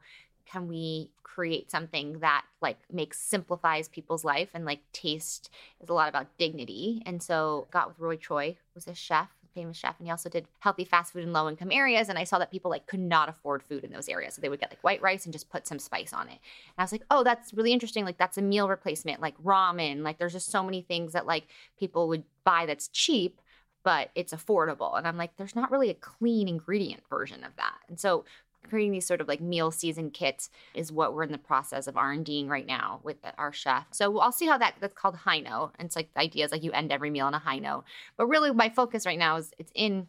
can 0.51 0.69
we 0.69 1.11
create 1.23 1.71
something 1.71 2.19
that 2.21 2.45
like 2.63 2.79
makes 2.91 3.21
simplifies 3.21 3.89
people's 3.89 4.25
life 4.25 4.49
and 4.55 4.65
like 4.65 4.81
taste 4.93 5.51
is 5.81 5.89
a 5.89 5.95
lot 5.95 6.09
about 6.09 6.27
dignity 6.39 7.03
and 7.07 7.23
so 7.23 7.69
got 7.71 7.89
with 7.89 7.99
roy 7.99 8.17
choi 8.17 8.57
who's 8.75 8.89
a 8.89 8.95
chef 8.95 9.29
famous 9.59 9.77
chef 9.77 9.97
and 9.99 10.07
he 10.07 10.11
also 10.11 10.29
did 10.29 10.47
healthy 10.61 10.85
fast 10.85 11.13
food 11.13 11.25
in 11.25 11.33
low 11.33 11.49
income 11.49 11.73
areas 11.73 12.09
and 12.09 12.17
i 12.17 12.23
saw 12.23 12.39
that 12.39 12.51
people 12.51 12.71
like 12.71 12.87
could 12.87 13.01
not 13.01 13.29
afford 13.29 13.61
food 13.61 13.83
in 13.83 13.91
those 13.91 14.09
areas 14.09 14.35
so 14.35 14.41
they 14.41 14.49
would 14.49 14.61
get 14.61 14.71
like 14.71 14.85
white 14.85 15.03
rice 15.03 15.25
and 15.25 15.33
just 15.33 15.51
put 15.51 15.67
some 15.67 15.81
spice 15.81 16.13
on 16.13 16.29
it. 16.29 16.39
And 16.39 16.79
i 16.79 16.83
was 16.83 16.93
like 16.93 17.03
oh 17.11 17.25
that's 17.25 17.53
really 17.53 17.73
interesting 17.73 18.05
like 18.05 18.19
that's 18.19 18.39
a 18.39 18.43
meal 18.43 18.69
replacement 18.69 19.21
like 19.21 19.37
ramen 19.43 20.03
like 20.03 20.19
there's 20.19 20.35
just 20.35 20.53
so 20.53 20.63
many 20.63 20.83
things 20.83 21.13
that 21.13 21.27
like 21.27 21.49
people 21.77 22.07
would 22.07 22.23
buy 22.45 22.67
that's 22.67 22.89
cheap 22.89 23.41
but 23.85 24.11
it's 24.15 24.35
affordable. 24.35 24.97
And 24.97 25.07
i'm 25.07 25.17
like 25.17 25.37
there's 25.37 25.57
not 25.57 25.71
really 25.71 25.91
a 25.91 25.95
clean 25.95 26.47
ingredient 26.47 27.03
version 27.09 27.43
of 27.43 27.57
that. 27.57 27.79
And 27.89 27.99
so 27.99 28.25
creating 28.65 28.93
these 28.93 29.07
sort 29.07 29.21
of 29.21 29.29
like 29.29 29.41
meal 29.41 29.71
season 29.71 30.11
kits 30.11 30.51
is 30.75 30.93
what 30.93 31.15
we're 31.15 31.23
in 31.23 31.33
the 31.33 31.39
process 31.39 31.87
of 31.87 31.97
r&ding 31.97 32.49
right 32.49 32.67
now 32.67 33.01
with 33.03 33.17
our 33.39 33.53
chef. 33.53 33.87
So 33.93 34.19
i'll 34.19 34.33
see 34.33 34.47
how 34.47 34.59
that 34.59 34.75
that's 34.81 34.95
called 34.95 35.17
high 35.17 35.41
note 35.41 35.73
and 35.79 35.87
it's 35.87 35.97
like 35.97 36.13
the 36.15 36.21
idea 36.21 36.45
is 36.45 36.53
like 36.53 36.63
you 36.63 36.73
end 36.73 36.93
every 36.93 37.11
meal 37.11 37.27
on 37.27 37.35
a 37.35 37.39
high 37.39 37.59
note 37.59 37.85
but 38.17 38.27
really 38.27 38.53
my 38.53 38.69
focus 38.69 39.07
right 39.07 39.19
now 39.19 39.37
is 39.37 39.53
it's 39.59 39.73
in 39.75 40.07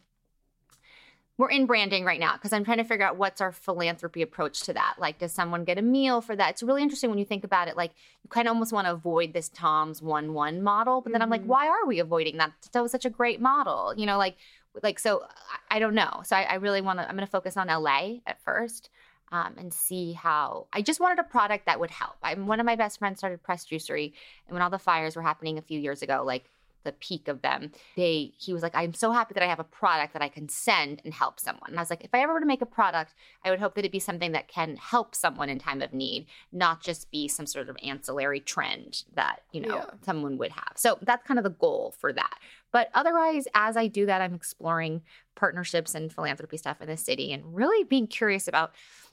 we're 1.38 1.48
in 1.48 1.64
branding 1.64 2.04
right 2.04 2.20
now 2.20 2.34
because 2.34 2.52
i'm 2.52 2.64
trying 2.64 2.76
to 2.76 2.84
figure 2.84 3.06
out 3.06 3.16
what's 3.16 3.40
our 3.40 3.50
philanthropy 3.50 4.20
approach 4.20 4.60
to 4.60 4.74
that. 4.74 4.96
Like 4.98 5.18
does 5.18 5.32
someone 5.32 5.64
get 5.64 5.78
a 5.78 5.82
meal 5.82 6.20
for 6.20 6.36
that? 6.36 6.50
It's 6.50 6.62
really 6.62 6.82
interesting 6.82 7.08
when 7.08 7.18
you 7.18 7.24
think 7.24 7.44
about 7.44 7.66
it 7.66 7.78
like 7.78 7.92
you 8.22 8.28
kind 8.28 8.46
of 8.46 8.52
almost 8.52 8.74
want 8.74 8.86
to 8.86 8.92
avoid 8.92 9.32
this 9.32 9.48
tom's 9.48 10.02
one 10.02 10.34
one 10.34 10.60
model 10.60 11.00
but 11.00 11.12
then 11.12 11.22
i'm 11.22 11.30
like 11.30 11.42
Mhm. 11.44 11.46
why 11.46 11.66
are 11.66 11.86
we 11.86 11.98
avoiding 11.98 12.36
that? 12.36 12.52
That 12.72 12.82
was 12.82 12.92
such 12.92 13.06
a 13.06 13.10
great 13.10 13.40
model 13.40 13.94
you 13.96 14.04
know 14.04 14.18
like 14.18 14.36
like 14.82 14.98
so 14.98 15.24
I, 15.70 15.78
don't 15.78 15.94
know 15.94 16.22
so 16.24 16.36
i, 16.36 16.42
I 16.42 16.54
really 16.54 16.80
want 16.80 16.98
to 16.98 17.08
i'm 17.08 17.16
going 17.16 17.26
to 17.26 17.30
focus 17.30 17.56
on 17.56 17.68
la 17.68 18.18
at 18.26 18.42
first 18.44 18.90
um, 19.32 19.54
and 19.58 19.72
see 19.72 20.12
how 20.12 20.66
i 20.72 20.82
just 20.82 21.00
wanted 21.00 21.18
a 21.18 21.24
product 21.24 21.66
that 21.66 21.80
would 21.80 21.90
help 21.90 22.16
i'm 22.22 22.46
one 22.46 22.60
of 22.60 22.66
my 22.66 22.76
best 22.76 22.98
friends 22.98 23.18
started 23.18 23.42
Pressed 23.42 23.70
Juicery 23.70 24.12
and 24.46 24.54
when 24.54 24.62
all 24.62 24.70
the 24.70 24.78
fires 24.78 25.16
were 25.16 25.22
happening 25.22 25.58
a 25.58 25.62
few 25.62 25.78
years 25.78 26.02
ago 26.02 26.22
like 26.24 26.44
the 26.84 26.92
peak 26.92 27.28
of 27.28 27.42
them, 27.42 27.72
they 27.96 28.32
he 28.38 28.52
was 28.52 28.62
like, 28.62 28.74
I'm 28.74 28.94
so 28.94 29.12
happy 29.12 29.34
that 29.34 29.42
I 29.42 29.46
have 29.46 29.60
a 29.60 29.64
product 29.64 30.12
that 30.12 30.22
I 30.22 30.28
can 30.28 30.48
send 30.48 31.02
and 31.04 31.12
help 31.12 31.40
someone. 31.40 31.70
And 31.70 31.78
I 31.78 31.82
was 31.82 31.90
like, 31.90 32.04
if 32.04 32.14
I 32.14 32.22
ever 32.22 32.32
were 32.32 32.40
to 32.40 32.46
make 32.46 32.62
a 32.62 32.66
product, 32.66 33.14
I 33.44 33.50
would 33.50 33.60
hope 33.60 33.74
that 33.74 33.84
it 33.84 33.92
be 33.92 33.98
something 33.98 34.32
that 34.32 34.48
can 34.48 34.76
help 34.76 35.14
someone 35.14 35.48
in 35.48 35.58
time 35.58 35.82
of 35.82 35.92
need, 35.92 36.26
not 36.52 36.82
just 36.82 37.10
be 37.10 37.28
some 37.28 37.46
sort 37.46 37.68
of 37.68 37.76
ancillary 37.82 38.40
trend 38.40 39.04
that, 39.14 39.42
you 39.52 39.60
know, 39.60 39.76
Yeah. 39.76 39.84
someone 40.02 40.38
would 40.38 40.52
have. 40.52 40.72
So 40.76 40.98
that's 41.02 41.26
kind 41.26 41.38
of 41.38 41.44
the 41.44 41.50
goal 41.50 41.94
for 41.98 42.12
that. 42.12 42.38
But 42.72 42.90
otherwise, 42.94 43.46
as 43.54 43.76
I 43.76 43.86
do 43.86 44.06
that, 44.06 44.20
I'm 44.20 44.34
exploring 44.34 45.02
partnerships 45.34 45.94
and 45.94 46.12
philanthropy 46.12 46.56
stuff 46.56 46.80
in 46.80 46.88
the 46.88 46.96
city 46.96 47.32
and 47.32 47.54
really 47.54 47.84
being 47.84 48.06
curious 48.06 48.46
about 48.48 48.72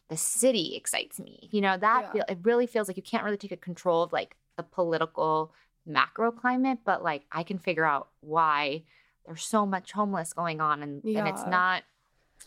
the 0.10 0.18
city 0.18 0.76
excites 0.76 1.20
me. 1.20 1.50
You 1.52 1.62
know, 1.62 1.78
that 1.78 2.04
Yeah. 2.06 2.12
feel, 2.12 2.26
it 2.30 2.40
really 2.44 2.68
feels 2.68 2.88
like 2.88 2.98
you 2.98 3.04
can't 3.04 3.24
really 3.24 3.38
take 3.38 3.52
a 3.52 3.58
control 3.58 4.04
of 4.04 4.14
like 4.14 4.36
the 4.56 4.64
political 4.64 5.54
macro 5.86 6.32
climate, 6.32 6.80
but 6.86 7.04
like 7.04 7.26
I 7.32 7.44
can 7.44 7.58
figure 7.60 7.86
out 7.86 8.10
why 8.22 8.84
there's 9.26 9.46
so 9.46 9.66
much 9.66 9.92
homeless 9.92 10.34
going 10.34 10.62
on 10.62 10.84
and, 10.84 11.04
and 11.04 11.28
it's 11.28 11.46
not 11.46 11.84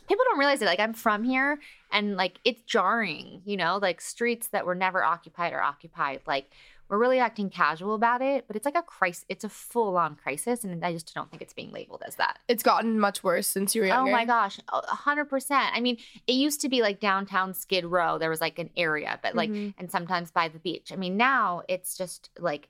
people 0.08 0.24
don't 0.28 0.38
realize 0.38 0.62
it. 0.62 0.66
Like 0.66 0.80
I'm 0.80 0.94
from 0.94 1.24
here 1.24 1.58
and 1.92 2.16
like 2.16 2.38
it's 2.44 2.62
jarring, 2.62 3.42
you 3.44 3.56
know, 3.56 3.78
like 3.80 4.00
streets 4.00 4.48
that 4.48 4.66
were 4.66 4.74
never 4.74 5.02
occupied 5.04 5.52
are 5.52 5.60
occupied. 5.60 6.20
Like 6.26 6.50
we're 6.90 6.98
really 6.98 7.20
acting 7.20 7.48
casual 7.48 7.94
about 7.94 8.20
it, 8.20 8.44
but 8.48 8.56
it's 8.56 8.64
like 8.64 8.76
a 8.76 8.82
crisis. 8.82 9.24
It's 9.28 9.44
a 9.44 9.48
full 9.48 9.96
on 9.96 10.16
crisis. 10.16 10.64
And 10.64 10.84
I 10.84 10.92
just 10.92 11.14
don't 11.14 11.30
think 11.30 11.40
it's 11.40 11.52
being 11.52 11.70
labeled 11.70 12.02
as 12.04 12.16
that. 12.16 12.40
It's 12.48 12.64
gotten 12.64 12.98
much 12.98 13.22
worse 13.22 13.46
since 13.46 13.76
you 13.76 13.82
were 13.82 13.92
Oh 13.92 14.10
my 14.10 14.24
gosh, 14.24 14.58
a 14.68 14.80
hundred 14.86 15.26
percent. 15.26 15.70
I 15.72 15.80
mean, 15.80 15.98
it 16.26 16.32
used 16.32 16.60
to 16.62 16.68
be 16.68 16.82
like 16.82 16.98
downtown 16.98 17.54
Skid 17.54 17.84
Row. 17.84 18.18
There 18.18 18.28
was 18.28 18.40
like 18.40 18.58
an 18.58 18.70
area, 18.76 19.20
but 19.22 19.36
like, 19.36 19.50
Mhm. 19.50 19.72
and 19.78 19.88
sometimes 19.88 20.32
by 20.32 20.48
the 20.48 20.58
beach. 20.58 20.90
I 20.92 20.96
mean, 20.96 21.16
now 21.16 21.62
it's 21.68 21.96
just 21.96 22.28
like 22.38 22.68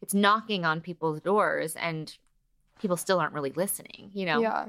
it's 0.00 0.14
knocking 0.14 0.64
on 0.64 0.80
people's 0.80 1.20
doors, 1.20 1.76
and 1.76 2.16
people 2.80 2.96
still 2.96 3.20
aren't 3.20 3.34
really 3.34 3.52
listening. 3.52 4.10
You 4.14 4.24
know? 4.24 4.40
Yeah. 4.40 4.66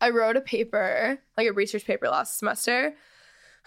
I 0.00 0.10
wrote 0.10 0.36
a 0.36 0.40
paper, 0.40 1.18
like 1.36 1.46
a 1.46 1.52
research 1.52 1.84
paper 1.86 2.08
last 2.08 2.38
semester 2.38 2.96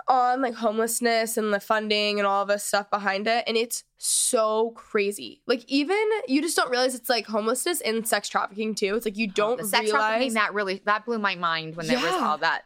on 0.07 0.41
like 0.41 0.55
homelessness 0.55 1.37
and 1.37 1.53
the 1.53 1.59
funding 1.59 2.19
and 2.19 2.27
all 2.27 2.43
of 2.43 2.47
the 2.47 2.57
stuff 2.57 2.89
behind 2.89 3.27
it. 3.27 3.43
And 3.47 3.57
it's 3.57 3.83
so 3.97 4.71
crazy. 4.71 5.41
Like 5.45 5.63
even 5.67 5.97
you 6.27 6.41
just 6.41 6.55
don't 6.55 6.69
realize 6.71 6.95
it's 6.95 7.09
like 7.09 7.27
homelessness 7.27 7.81
and 7.81 8.07
sex 8.07 8.29
trafficking 8.29 8.75
too. 8.75 8.95
It's 8.95 9.05
like 9.05 9.17
you 9.17 9.27
oh, 9.29 9.33
don't 9.35 9.57
the 9.57 9.67
sex 9.67 9.89
trafficking 9.89 10.19
realize 10.19 10.33
that 10.35 10.53
really 10.53 10.81
that 10.85 11.05
blew 11.05 11.19
my 11.19 11.35
mind 11.35 11.75
when 11.75 11.87
there 11.87 11.99
was 11.99 12.13
all 12.13 12.37
that 12.39 12.63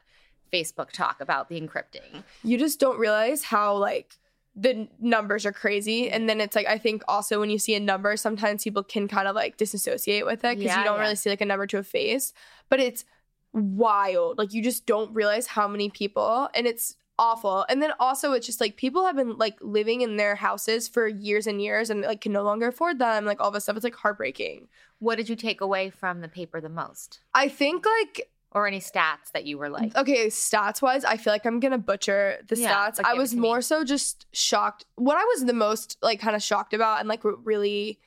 Facebook 0.54 0.92
talk 0.92 1.20
about 1.20 1.50
the 1.50 1.60
encrypting. 1.60 2.24
you 2.44 2.58
just 2.58 2.80
don't 2.80 3.00
realize 3.00 3.44
how 3.44 3.76
like 3.76 4.18
the 4.56 4.88
numbers 5.00 5.48
are 5.48 5.52
crazy 5.52 6.12
and 6.12 6.30
then 6.30 6.40
it's 6.40 6.56
like 6.56 6.68
i 6.68 6.78
think 6.78 7.02
also 7.08 7.40
when 7.40 7.50
you 7.50 7.58
see 7.58 7.74
a 7.74 7.80
number 7.80 8.16
sometimes 8.16 8.64
people 8.64 8.84
can 8.84 9.08
kind 9.08 9.28
of 9.28 9.34
like 9.36 9.58
disassociate 9.58 10.26
with 10.28 10.44
it 10.44 10.58
because 10.58 10.66
Yeah, 10.66 10.78
you 10.78 10.84
don't 10.84 10.98
yeah. 10.98 11.02
really 11.02 11.16
see 11.16 11.32
like 11.32 11.42
a 11.42 11.46
number 11.46 11.66
to 11.66 11.80
a 11.80 11.84
face 11.84 12.34
but 12.70 12.80
it's 12.80 13.04
wild 13.52 14.38
like 14.38 14.54
you 14.54 14.62
just 14.62 14.86
don't 14.86 15.12
realize 15.14 15.48
how 15.48 15.68
many 15.68 15.90
people 15.90 16.50
and 16.54 16.68
it's 16.68 16.96
awful. 17.20 17.66
And 17.70 17.82
then 17.82 17.92
also 18.00 18.32
it's 18.34 18.46
just 18.46 18.60
like 18.62 18.76
people 18.76 19.06
have 19.06 19.16
been 19.16 19.38
like 19.38 19.58
living 19.62 20.02
in 20.02 20.18
their 20.18 20.36
houses 20.36 20.88
for 20.88 21.08
years 21.08 21.48
and 21.48 21.62
years 21.62 21.90
and 21.90 22.02
like 22.02 22.22
can 22.22 22.32
no 22.32 22.44
longer 22.44 22.68
afford 22.68 23.00
them 23.00 23.26
like 23.26 23.40
all 23.40 23.52
this 23.52 23.64
stuff. 23.64 23.76
It's 23.76 23.84
like 23.84 23.96
heartbreaking. 23.96 24.68
What 25.00 25.16
did 25.18 25.30
you 25.30 25.36
take 25.36 25.62
away 25.62 25.90
from 25.90 26.22
the 26.22 26.28
paper 26.28 26.60
the 26.62 26.70
most, 26.70 27.20
i 27.34 27.48
think 27.50 27.86
like 27.86 28.30
or 28.52 28.68
any 28.68 28.80
stats 28.80 29.32
that 29.34 29.46
you 29.46 29.58
were 29.58 29.70
like? 29.70 29.96
okay 29.98 30.28
stats 30.28 30.82
wise 30.82 31.04
i 31.04 31.18
feel 31.18 31.34
like 31.34 31.46
i'm 31.46 31.60
gonna 31.60 31.78
butcher 31.78 32.38
the 32.48 32.56
Yeah, 32.56 32.90
stats. 32.90 33.00
i 33.04 33.14
was 33.14 33.32
to 33.32 33.36
me. 33.36 33.42
more 33.42 33.62
so 33.62 33.84
just 33.84 34.28
shocked. 34.32 34.86
What 34.96 35.18
i 35.18 35.24
was 35.26 35.46
the 35.46 35.54
most 35.54 35.98
like 36.02 36.20
kind 36.20 36.36
of 36.36 36.42
shocked 36.44 36.74
about 36.74 37.00
and 37.00 37.10
like 37.10 37.22
really 37.24 38.00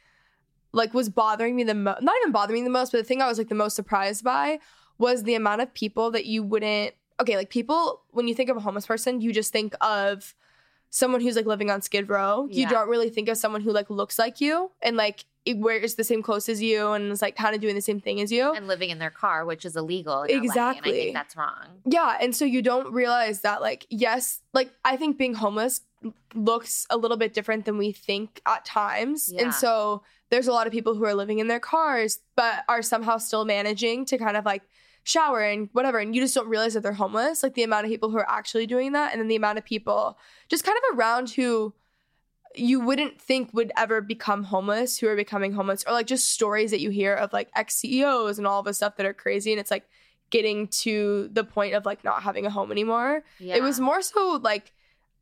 like 0.73 0.95
was 0.95 1.09
bothering 1.09 1.55
me 1.57 1.65
the 1.65 1.75
most 1.75 2.01
not 2.03 2.15
even 2.23 2.33
bothering 2.33 2.61
me 2.63 2.65
the 2.65 2.71
most 2.73 2.93
but 2.93 2.99
the 2.99 3.05
thing 3.05 3.21
i 3.23 3.27
was 3.29 3.39
like 3.39 3.49
the 3.49 3.55
most 3.55 3.75
surprised 3.77 4.23
by 4.25 4.59
was 4.99 5.25
the 5.25 5.35
amount 5.35 5.61
of 5.63 5.73
people 5.75 6.11
that 6.13 6.25
you 6.27 6.43
wouldn't 6.43 6.95
okay 7.21 7.37
like 7.37 7.51
people 7.51 8.03
when 8.11 8.29
you 8.29 8.35
think 8.35 8.51
of 8.51 8.57
a 8.57 8.61
homeless 8.61 8.87
person 8.87 9.21
you 9.21 9.33
just 9.33 9.53
think 9.53 9.75
of 9.81 10.35
someone 10.91 11.21
who's 11.21 11.37
like 11.37 11.47
living 11.47 11.71
on 11.71 11.83
skid 11.83 12.09
row 12.09 12.47
you 12.51 12.67
don't 12.69 12.89
really 12.89 13.11
think 13.11 13.29
of 13.29 13.37
someone 13.37 13.61
who 13.61 13.73
like 13.73 13.91
looks 13.91 14.19
like 14.19 14.41
you 14.41 14.71
and 14.83 14.97
like 14.97 15.25
it 15.45 15.59
wears 15.59 15.95
the 15.95 16.03
same 16.03 16.23
clothes 16.23 16.49
as 16.49 16.61
you 16.61 16.91
and 16.93 17.13
is 17.13 17.23
like 17.23 17.37
kind 17.37 17.55
of 17.55 17.61
doing 17.61 17.77
the 17.77 17.81
same 17.81 18.01
thing 18.01 18.21
as 18.21 18.33
you 18.33 18.53
and 18.53 18.67
living 18.67 18.91
in 18.91 18.99
their 18.99 19.11
car, 19.11 19.45
which 19.45 19.65
is 19.65 19.77
illegal. 19.77 20.25
In 20.25 20.29
LA, 20.29 20.35
and 20.35 20.43
I 20.43 20.45
Exactly. 20.45 20.93
think 20.93 21.15
that's 21.15 21.37
wrong. 21.37 21.67
Yeah, 21.85 22.19
and 22.21 22.35
so 22.35 22.45
you 22.45 22.63
don't 22.63 22.93
realize 22.93 23.43
that 23.43 23.61
like 23.61 23.87
yes, 23.89 24.43
like 24.53 24.73
I 24.85 24.97
think 24.97 25.19
being 25.19 25.35
homeless 25.35 25.83
looks 26.35 26.85
a 26.91 26.97
little 26.97 27.17
bit 27.17 27.33
different 27.33 27.65
than 27.65 27.79
we 27.79 27.93
think 27.93 28.41
at 28.45 28.65
times. 28.65 29.31
Yeah. 29.33 29.45
And 29.45 29.55
so 29.55 30.03
there's 30.31 30.49
a 30.49 30.53
lot 30.53 30.67
of 30.67 30.73
people 30.73 30.97
who 30.97 31.05
are 31.05 31.15
living 31.15 31.39
in 31.39 31.47
their 31.47 31.61
cars 31.61 32.19
but 32.35 32.65
are 32.69 32.83
somehow 32.83 33.19
still 33.19 33.45
managing 33.45 34.05
to 34.07 34.19
kind 34.19 34.37
of 34.37 34.45
like 34.45 34.63
shower 35.07 35.41
and 35.41 35.69
whatever 35.73 35.99
and 35.99 36.15
you 36.15 36.21
just 36.21 36.35
don't 36.35 36.49
realize 36.49 36.75
that 36.75 36.83
they're 36.83 36.93
homeless, 36.93 37.43
like 37.43 37.55
the 37.55 37.63
amount 37.63 37.87
of 37.87 37.91
people 37.91 38.11
who 38.11 38.19
are 38.19 38.29
actually 38.29 38.67
doing 38.67 38.93
that 38.93 39.13
and 39.13 39.21
then 39.21 39.29
the 39.29 39.37
amount 39.37 39.59
of 39.59 39.65
people 39.65 40.19
just 40.49 40.65
kind 40.65 40.77
of 40.77 40.99
around 40.99 41.31
who 41.31 41.73
you 42.55 42.81
wouldn't 42.81 43.21
think 43.21 43.53
would 43.53 43.71
ever 43.77 44.01
become 44.01 44.45
homeless 44.45 44.99
who 44.99 45.07
are 45.07 45.17
becoming 45.17 45.53
homeless 45.53 45.85
or 45.87 45.93
like 45.93 46.07
just 46.07 46.33
stories 46.33 46.71
that 46.71 46.81
you 46.81 46.91
hear 46.91 47.15
of 47.15 47.33
like 47.33 47.51
ex 47.55 47.77
CEOs 47.77 48.39
and 48.39 48.47
all 48.47 48.63
the 48.63 48.75
stuff 48.75 48.97
that 48.97 49.07
are 49.07 49.15
crazy 49.15 49.53
and 49.53 49.61
it's 49.61 49.71
like 49.71 49.87
getting 50.31 50.67
to 50.69 51.29
the 51.33 51.45
point 51.45 51.75
of 51.75 51.87
like 51.87 52.03
not 52.03 52.23
having 52.23 52.45
a 52.47 52.51
home 52.51 52.73
anymore. 52.73 53.23
Yeah. 53.39 53.57
It 53.57 53.63
was 53.63 53.79
more 53.79 54.03
so 54.03 54.41
like 54.43 54.73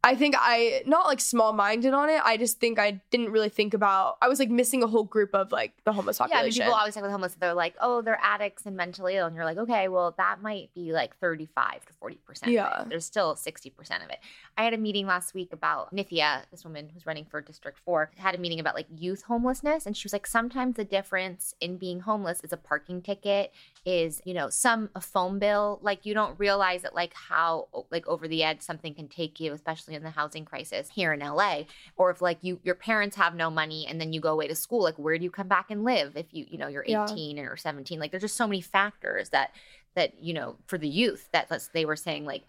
I 0.04 0.14
think 0.14 0.34
I 0.38 0.82
not 0.86 1.06
like 1.06 1.18
small 1.18 1.54
minded 1.54 1.94
on 1.94 2.10
it. 2.10 2.20
I 2.22 2.36
just 2.36 2.60
think 2.60 2.78
I 2.78 3.00
didn't 3.10 3.30
really 3.30 3.48
think 3.48 3.72
about 3.72 4.18
I 4.20 4.28
was 4.28 4.38
like 4.38 4.50
missing 4.50 4.82
a 4.82 4.86
whole 4.86 5.04
group 5.04 5.34
of 5.34 5.50
like 5.50 5.72
the 5.84 5.94
homeless 5.94 6.18
population. 6.18 6.36
Yeah, 6.36 6.40
I 6.40 6.44
mean, 6.44 6.52
people 6.52 6.74
always 6.74 6.94
talk 6.94 7.02
with 7.02 7.10
homeless. 7.10 7.34
They're 7.40 7.54
like, 7.54 7.74
oh, 7.80 8.02
they're 8.02 8.20
addicts 8.22 8.66
and 8.66 8.76
mentally 8.76 9.16
ill, 9.16 9.26
and 9.26 9.34
you're 9.34 9.46
like, 9.46 9.56
okay, 9.56 9.88
well, 9.88 10.14
that 10.18 10.42
might 10.42 10.74
be 10.74 10.92
like 10.92 11.16
35 11.16 11.86
to 11.86 11.92
40 11.94 12.16
percent. 12.26 12.52
Yeah. 12.52 12.84
there's 12.86 13.06
still 13.06 13.34
60 13.34 13.70
percent 13.70 14.04
of 14.04 14.10
it. 14.10 14.18
I 14.58 14.64
had 14.64 14.74
a 14.74 14.78
meeting 14.78 15.06
last 15.06 15.32
week 15.32 15.52
about 15.52 15.94
Nithya, 15.94 16.42
this 16.50 16.64
woman 16.64 16.90
who's 16.92 17.06
running 17.06 17.24
for 17.24 17.40
District 17.40 17.78
Four, 17.78 18.10
had 18.16 18.34
a 18.34 18.38
meeting 18.38 18.60
about 18.60 18.74
like 18.74 18.86
youth 18.94 19.22
homelessness, 19.22 19.86
and 19.86 19.96
she 19.96 20.04
was 20.04 20.12
like, 20.12 20.26
sometimes 20.26 20.76
the 20.76 20.84
difference 20.84 21.54
in 21.62 21.78
being 21.78 22.00
homeless 22.00 22.40
is 22.44 22.52
a 22.52 22.58
parking 22.58 23.00
ticket, 23.00 23.52
is 23.86 24.20
you 24.26 24.34
know 24.34 24.50
some 24.50 24.90
a 24.94 25.00
phone 25.00 25.38
bill. 25.38 25.78
Like 25.82 26.04
you 26.04 26.12
don't 26.12 26.38
realize 26.38 26.82
that 26.82 26.94
like 26.94 27.14
how 27.14 27.68
like 27.90 28.06
over 28.06 28.28
the 28.28 28.42
edge 28.42 28.60
something 28.60 28.92
can 28.92 29.08
take 29.08 29.40
you, 29.40 29.54
especially 29.54 29.93
in 29.94 30.02
the 30.02 30.10
housing 30.10 30.44
crisis 30.44 30.90
here 30.90 31.12
in 31.12 31.20
LA 31.20 31.62
or 31.96 32.10
if 32.10 32.20
like 32.20 32.38
you 32.42 32.60
your 32.62 32.74
parents 32.74 33.16
have 33.16 33.34
no 33.34 33.50
money 33.50 33.86
and 33.88 34.00
then 34.00 34.12
you 34.12 34.20
go 34.20 34.32
away 34.32 34.46
to 34.48 34.54
school 34.54 34.82
like 34.82 34.98
where 34.98 35.16
do 35.16 35.24
you 35.24 35.30
come 35.30 35.48
back 35.48 35.70
and 35.70 35.84
live 35.84 36.16
if 36.16 36.26
you 36.32 36.44
you 36.48 36.58
know 36.58 36.66
you're 36.68 36.84
Yeah. 36.86 37.04
18 37.04 37.38
or 37.38 37.56
17 37.56 37.98
like 37.98 38.10
there's 38.10 38.22
just 38.22 38.36
so 38.36 38.46
many 38.46 38.60
factors 38.60 39.30
that 39.30 39.52
that 39.94 40.22
you 40.22 40.34
know 40.34 40.56
for 40.66 40.76
the 40.76 40.88
youth 40.88 41.28
that 41.32 41.48
that's- 41.48 41.70
they 41.72 41.84
were 41.84 41.96
saying 41.96 42.24
like 42.26 42.42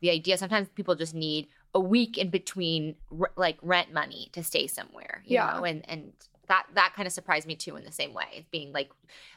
the 0.00 0.10
idea 0.10 0.36
sometimes 0.38 0.68
people 0.68 0.94
just 0.94 1.14
need 1.14 1.48
a 1.74 1.80
week 1.80 2.18
in 2.18 2.30
between 2.30 2.94
like 3.36 3.58
rent 3.62 3.92
money 3.92 4.28
to 4.32 4.42
stay 4.44 4.66
somewhere 4.66 5.22
you 5.24 5.34
Yeah. 5.34 5.54
know 5.56 5.64
and 5.64 5.88
and 5.88 6.12
that 6.50 6.66
that 6.74 6.92
kind 6.96 7.06
of 7.06 7.12
surprised 7.12 7.46
me 7.46 7.54
too 7.54 7.76
in 7.76 7.84
the 7.84 7.92
same 7.92 8.12
way 8.12 8.44
being 8.50 8.72
like 8.72 8.90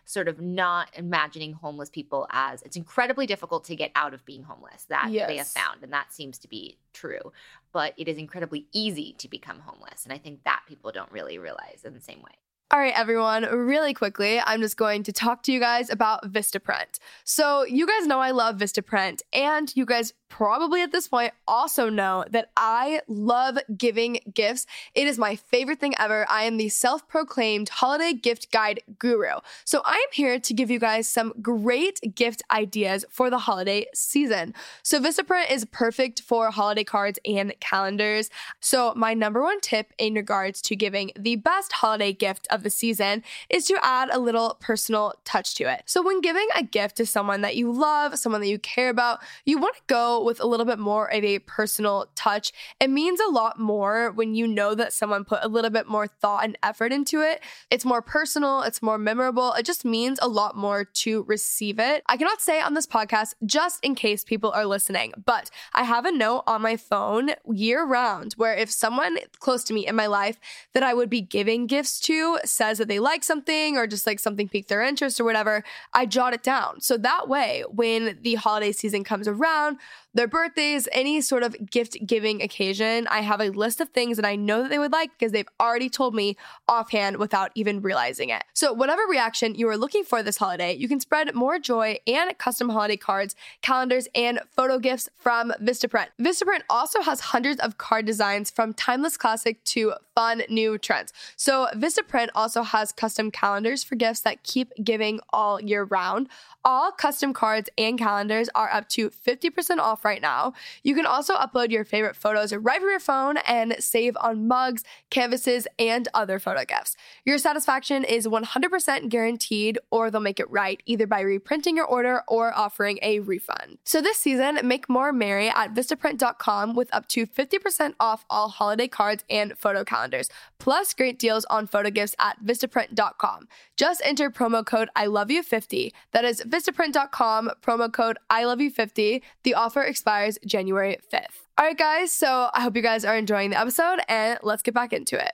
sort 0.06 0.28
of 0.28 0.42
not 0.42 0.90
imagining 0.96 1.54
homeless 1.54 1.90
people 1.90 2.28
as 2.32 2.64
it's 2.64 2.76
incredibly 2.76 3.28
difficult 3.28 3.64
to 3.64 3.76
get 3.76 3.92
out 3.96 4.16
of 4.16 4.26
being 4.26 4.42
homeless 4.44 4.86
that 4.90 5.08
they 5.28 5.38
have 5.38 5.48
found 5.48 5.84
and 5.84 5.94
that 5.94 6.12
seems 6.12 6.40
to 6.40 6.48
be 6.48 6.76
true 6.92 7.32
but 7.72 7.94
it 7.98 8.08
is 8.08 8.18
incredibly 8.18 8.66
easy 8.74 9.14
to 9.20 9.30
become 9.30 9.60
homeless 9.60 10.04
and 10.04 10.12
i 10.12 10.18
think 10.18 10.44
that 10.44 10.62
people 10.68 10.92
don't 10.92 11.12
really 11.12 11.38
realize 11.38 11.82
in 11.86 11.94
the 11.94 12.02
same 12.02 12.22
way 12.22 12.32
All 12.72 12.80
right, 12.80 12.94
everyone, 12.98 13.44
really 13.44 13.94
quickly, 13.94 14.40
I'm 14.40 14.62
just 14.62 14.78
going 14.78 15.04
to 15.04 15.14
talk 15.14 15.44
to 15.44 15.52
you 15.52 15.60
guys 15.60 15.92
about 15.92 16.24
Vistaprint. 16.34 16.98
So, 17.24 17.64
you 17.66 17.86
guys 17.86 18.08
know 18.08 18.20
I 18.20 18.32
love 18.32 18.58
Vistaprint, 18.58 19.22
and 19.32 19.72
you 19.76 19.86
guys 19.86 20.12
probably 20.34 20.82
at 20.82 20.92
this 20.92 21.08
point 21.08 21.32
also 21.48 21.90
know 21.90 22.26
that 22.32 22.50
I 22.58 23.02
love 23.08 23.60
giving 23.78 24.18
gifts. 24.34 24.66
It 24.96 25.06
is 25.08 25.20
my 25.20 25.36
favorite 25.36 25.80
thing 25.80 25.94
ever. 26.00 26.26
I 26.28 26.46
am 26.46 26.58
the 26.58 26.70
self 26.70 27.08
proclaimed 27.08 27.70
holiday 27.70 28.14
gift 28.14 28.52
guide 28.52 28.80
guru. 28.98 29.36
So, 29.64 29.84
I 29.86 29.94
am 29.94 30.12
here 30.12 30.40
to 30.40 30.54
give 30.56 30.72
you 30.72 30.80
guys 30.80 31.08
some 31.08 31.34
great 31.40 32.00
gift 32.16 32.42
ideas 32.50 33.06
for 33.12 33.30
the 33.30 33.38
holiday 33.38 33.86
season. 33.94 34.56
So, 34.82 35.00
Vistaprint 35.00 35.52
is 35.52 35.66
perfect 35.66 36.22
for 36.22 36.50
holiday 36.50 36.84
cards 36.84 37.20
and 37.28 37.54
calendars. 37.60 38.32
So, 38.60 38.92
my 38.96 39.14
number 39.14 39.44
one 39.44 39.62
tip 39.62 39.94
in 40.00 40.16
regards 40.16 40.64
to 40.64 40.76
giving 40.76 41.12
the 41.16 41.36
best 41.36 41.74
holiday 41.74 42.12
gift 42.12 42.48
of 42.50 42.64
the 42.64 42.72
season 42.72 43.24
is 43.52 43.66
to 43.66 43.78
add 43.84 44.10
a 44.12 44.18
little 44.18 44.58
personal 44.60 45.14
touch 45.26 45.54
to 45.56 45.72
it. 45.72 45.84
So, 45.86 46.02
when 46.02 46.22
giving 46.22 46.48
a 46.56 46.64
gift 46.64 46.98
to 46.98 47.06
someone 47.06 47.42
that 47.42 47.56
you 47.56 47.72
love, 47.72 48.18
someone 48.18 48.42
that 48.42 48.48
you 48.48 48.58
care 48.58 48.90
about, 48.90 49.20
you 49.46 49.60
want 49.60 49.76
to 49.76 49.82
go 49.86 50.23
with 50.24 50.40
a 50.40 50.48
little 50.48 50.66
bit 50.66 50.80
more 50.80 51.12
of 51.14 51.24
a 51.24 51.40
personal 51.40 52.08
touch. 52.16 52.52
It 52.80 52.90
means 52.90 53.20
a 53.20 53.32
lot 53.32 53.60
more 53.60 54.12
when 54.12 54.36
you 54.36 54.48
know 54.48 54.76
that 54.76 54.94
someone 54.94 55.26
put 55.26 55.40
a 55.44 55.48
little 55.48 55.70
bit 55.70 55.88
more 55.88 56.08
thought 56.08 56.44
and 56.44 56.58
effort 56.64 56.92
into 56.92 57.22
it. 57.22 57.42
It's 57.70 57.86
more 57.86 58.02
personal, 58.02 58.62
it's 58.62 58.82
more 58.82 58.98
memorable. 58.98 59.54
It 59.54 59.66
just 59.66 59.86
means 59.86 60.20
a 60.22 60.28
lot 60.28 60.56
more 60.56 60.86
to 60.86 61.24
receive 61.24 61.80
it. 61.80 62.04
I 62.08 62.18
cannot 62.18 62.42
say 62.42 62.62
on 62.62 62.74
this 62.74 62.88
podcast 62.88 63.34
just 63.46 63.84
in 63.84 63.96
case 63.96 64.24
people 64.24 64.52
are 64.52 64.66
listening, 64.66 65.14
but 65.26 65.50
I 65.74 65.84
have 65.84 66.06
a 66.06 66.12
note 66.12 66.44
on 66.48 66.62
my 66.62 66.78
phone 66.78 67.32
year 67.52 67.86
round 67.86 68.34
where 68.34 68.56
if 68.56 68.72
someone 68.72 69.18
close 69.40 69.64
to 69.66 69.74
me 69.74 69.88
in 69.88 69.96
my 69.96 70.08
life 70.08 70.40
that 70.74 70.84
I 70.84 70.94
would 70.94 71.10
be 71.10 71.22
giving 71.22 71.68
gifts 71.68 72.00
to 72.02 72.40
says 72.46 72.78
that 72.78 72.88
they 72.88 73.00
like 73.00 73.24
something 73.24 73.78
or 73.78 73.88
just 73.88 74.08
like 74.08 74.20
something 74.20 74.48
piqued 74.48 74.70
their 74.70 74.82
interest 74.82 75.20
or 75.20 75.24
whatever, 75.24 75.64
I 75.94 76.06
jot 76.06 76.34
it 76.34 76.44
down. 76.44 76.82
So 76.82 76.98
that 76.98 77.28
way, 77.28 77.64
when 77.70 78.20
the 78.22 78.36
holiday 78.36 78.72
season 78.72 79.04
comes 79.04 79.28
around, 79.28 79.78
their 80.14 80.28
birthdays, 80.28 80.88
any 80.92 81.22
sort 81.22 81.42
of 81.44 81.56
gift 81.70 81.98
giving 82.06 82.42
occasion, 82.42 83.08
I 83.10 83.22
have 83.22 83.42
a 83.42 83.50
list 83.50 83.82
of 83.82 83.90
things 83.90 84.18
that 84.18 84.26
I 84.26 84.36
know 84.36 84.62
that 84.62 84.70
they 84.70 84.78
would 84.78 84.92
like 84.92 85.12
because 85.18 85.32
they've 85.32 85.48
already 85.60 85.90
told 85.90 86.14
me 86.14 86.38
offhand 86.68 87.18
without 87.18 87.52
even 87.56 87.82
realizing 87.82 88.30
it. 88.30 88.44
So, 88.54 88.74
whatever 88.74 89.02
reaction 89.10 89.56
you 89.56 89.68
are 89.70 89.78
looking 89.78 90.04
for 90.04 90.22
this 90.22 90.38
holiday, 90.38 90.74
you 90.74 90.88
can 90.88 91.00
spread 91.00 91.34
more 91.34 91.58
joy 91.58 91.98
and 92.06 92.38
custom 92.38 92.70
holiday 92.70 92.98
cards, 92.98 93.36
calendars, 93.62 94.08
and 94.14 94.40
photo 94.52 94.78
gifts 94.78 95.10
from 95.16 95.52
Vistaprint. 95.62 96.08
Vistaprint 96.22 96.62
also 96.70 97.02
has 97.02 97.20
hundreds 97.20 97.60
of 97.60 97.78
card 97.78 98.06
designs 98.06 98.52
from 98.52 98.74
timeless 98.74 99.18
classic 99.18 99.64
to 99.64 99.94
fun 100.16 100.44
new 100.48 100.78
trends. 100.78 101.12
So, 101.36 101.68
Vistaprint 101.76 102.30
also 102.36 102.62
has 102.62 102.92
custom 102.92 103.32
calendars 103.32 103.84
for 103.84 103.96
gifts 103.96 104.20
that 104.22 104.44
keep 104.44 104.72
giving 104.84 105.22
all 105.32 105.60
year 105.60 105.86
round. 105.86 106.30
All 106.64 106.92
custom 106.92 107.34
cards 107.34 107.70
and 107.78 107.98
calendars 107.98 108.50
are 108.54 108.72
up 108.72 108.88
to 108.90 109.10
50% 109.10 109.80
off 109.80 110.03
right 110.04 110.22
now. 110.22 110.54
You 110.84 110.96
can 110.96 111.06
also 111.06 111.36
upload 111.36 111.72
your 111.72 111.86
favorite 111.86 112.16
photos 112.16 112.54
right 112.54 112.80
from 112.80 112.90
your 112.90 113.00
phone 113.00 113.38
and 113.48 113.76
save 113.80 114.16
on 114.20 114.48
mugs, 114.48 114.84
canvases, 115.10 115.68
and 115.80 116.08
other 116.14 116.40
photo 116.40 116.66
gifts. 116.66 116.96
Your 117.26 117.38
satisfaction 117.38 118.04
is 118.04 118.28
100% 118.28 119.10
guaranteed, 119.10 119.80
or 119.92 120.10
they'll 120.10 120.22
make 120.22 120.40
it 120.40 120.50
right 120.50 120.82
either 120.86 121.08
by 121.08 121.22
reprinting 121.22 121.78
your 121.78 121.86
order 121.86 122.24
or 122.28 122.54
offering 122.58 123.00
a 123.02 123.20
refund. 123.20 123.78
So 123.84 124.02
this 124.02 124.18
season, 124.18 124.60
make 124.64 124.90
more 124.90 125.12
merry 125.12 125.50
at 125.50 125.74
Vistaprint.com 125.74 126.76
with 126.76 126.94
up 126.94 127.08
to 127.10 127.26
50% 127.26 127.94
off 128.00 128.26
all 128.30 128.50
holiday 128.50 128.88
cards 128.88 129.24
and 129.30 129.58
photo 129.58 129.84
calendars, 129.84 130.30
plus 130.64 130.94
great 130.94 131.20
deals 131.20 131.44
on 131.50 131.68
photo 131.68 131.90
gifts 131.90 132.16
at 132.20 132.42
Vistaprint.com. 132.42 133.50
Just 133.76 134.02
enter 134.06 134.32
promo 134.32 134.66
code 134.66 134.90
I 134.96 135.08
love 135.08 135.30
you 135.30 135.44
50. 135.44 135.94
That 136.14 136.24
is 136.24 136.42
Vistaprint.com, 136.48 137.52
promo 137.62 137.92
code 137.92 138.18
I 138.30 138.46
love 138.46 138.62
you 138.62 138.72
50. 138.72 139.22
The 139.44 139.54
offer 139.56 139.82
expires 139.82 140.40
January 140.46 141.00
5th. 141.14 141.44
All 141.58 141.66
right, 141.66 141.78
guys, 141.78 142.14
so 142.14 142.50
I 142.54 142.62
hope 142.62 142.78
you 142.78 142.82
guys 142.82 143.04
are 143.04 143.18
enjoying 143.18 143.50
the 143.50 143.60
episode 143.60 144.00
and 144.08 144.40
let's 144.42 144.64
get 144.64 144.74
back 144.74 144.94
into 144.94 145.22
it. 145.22 145.34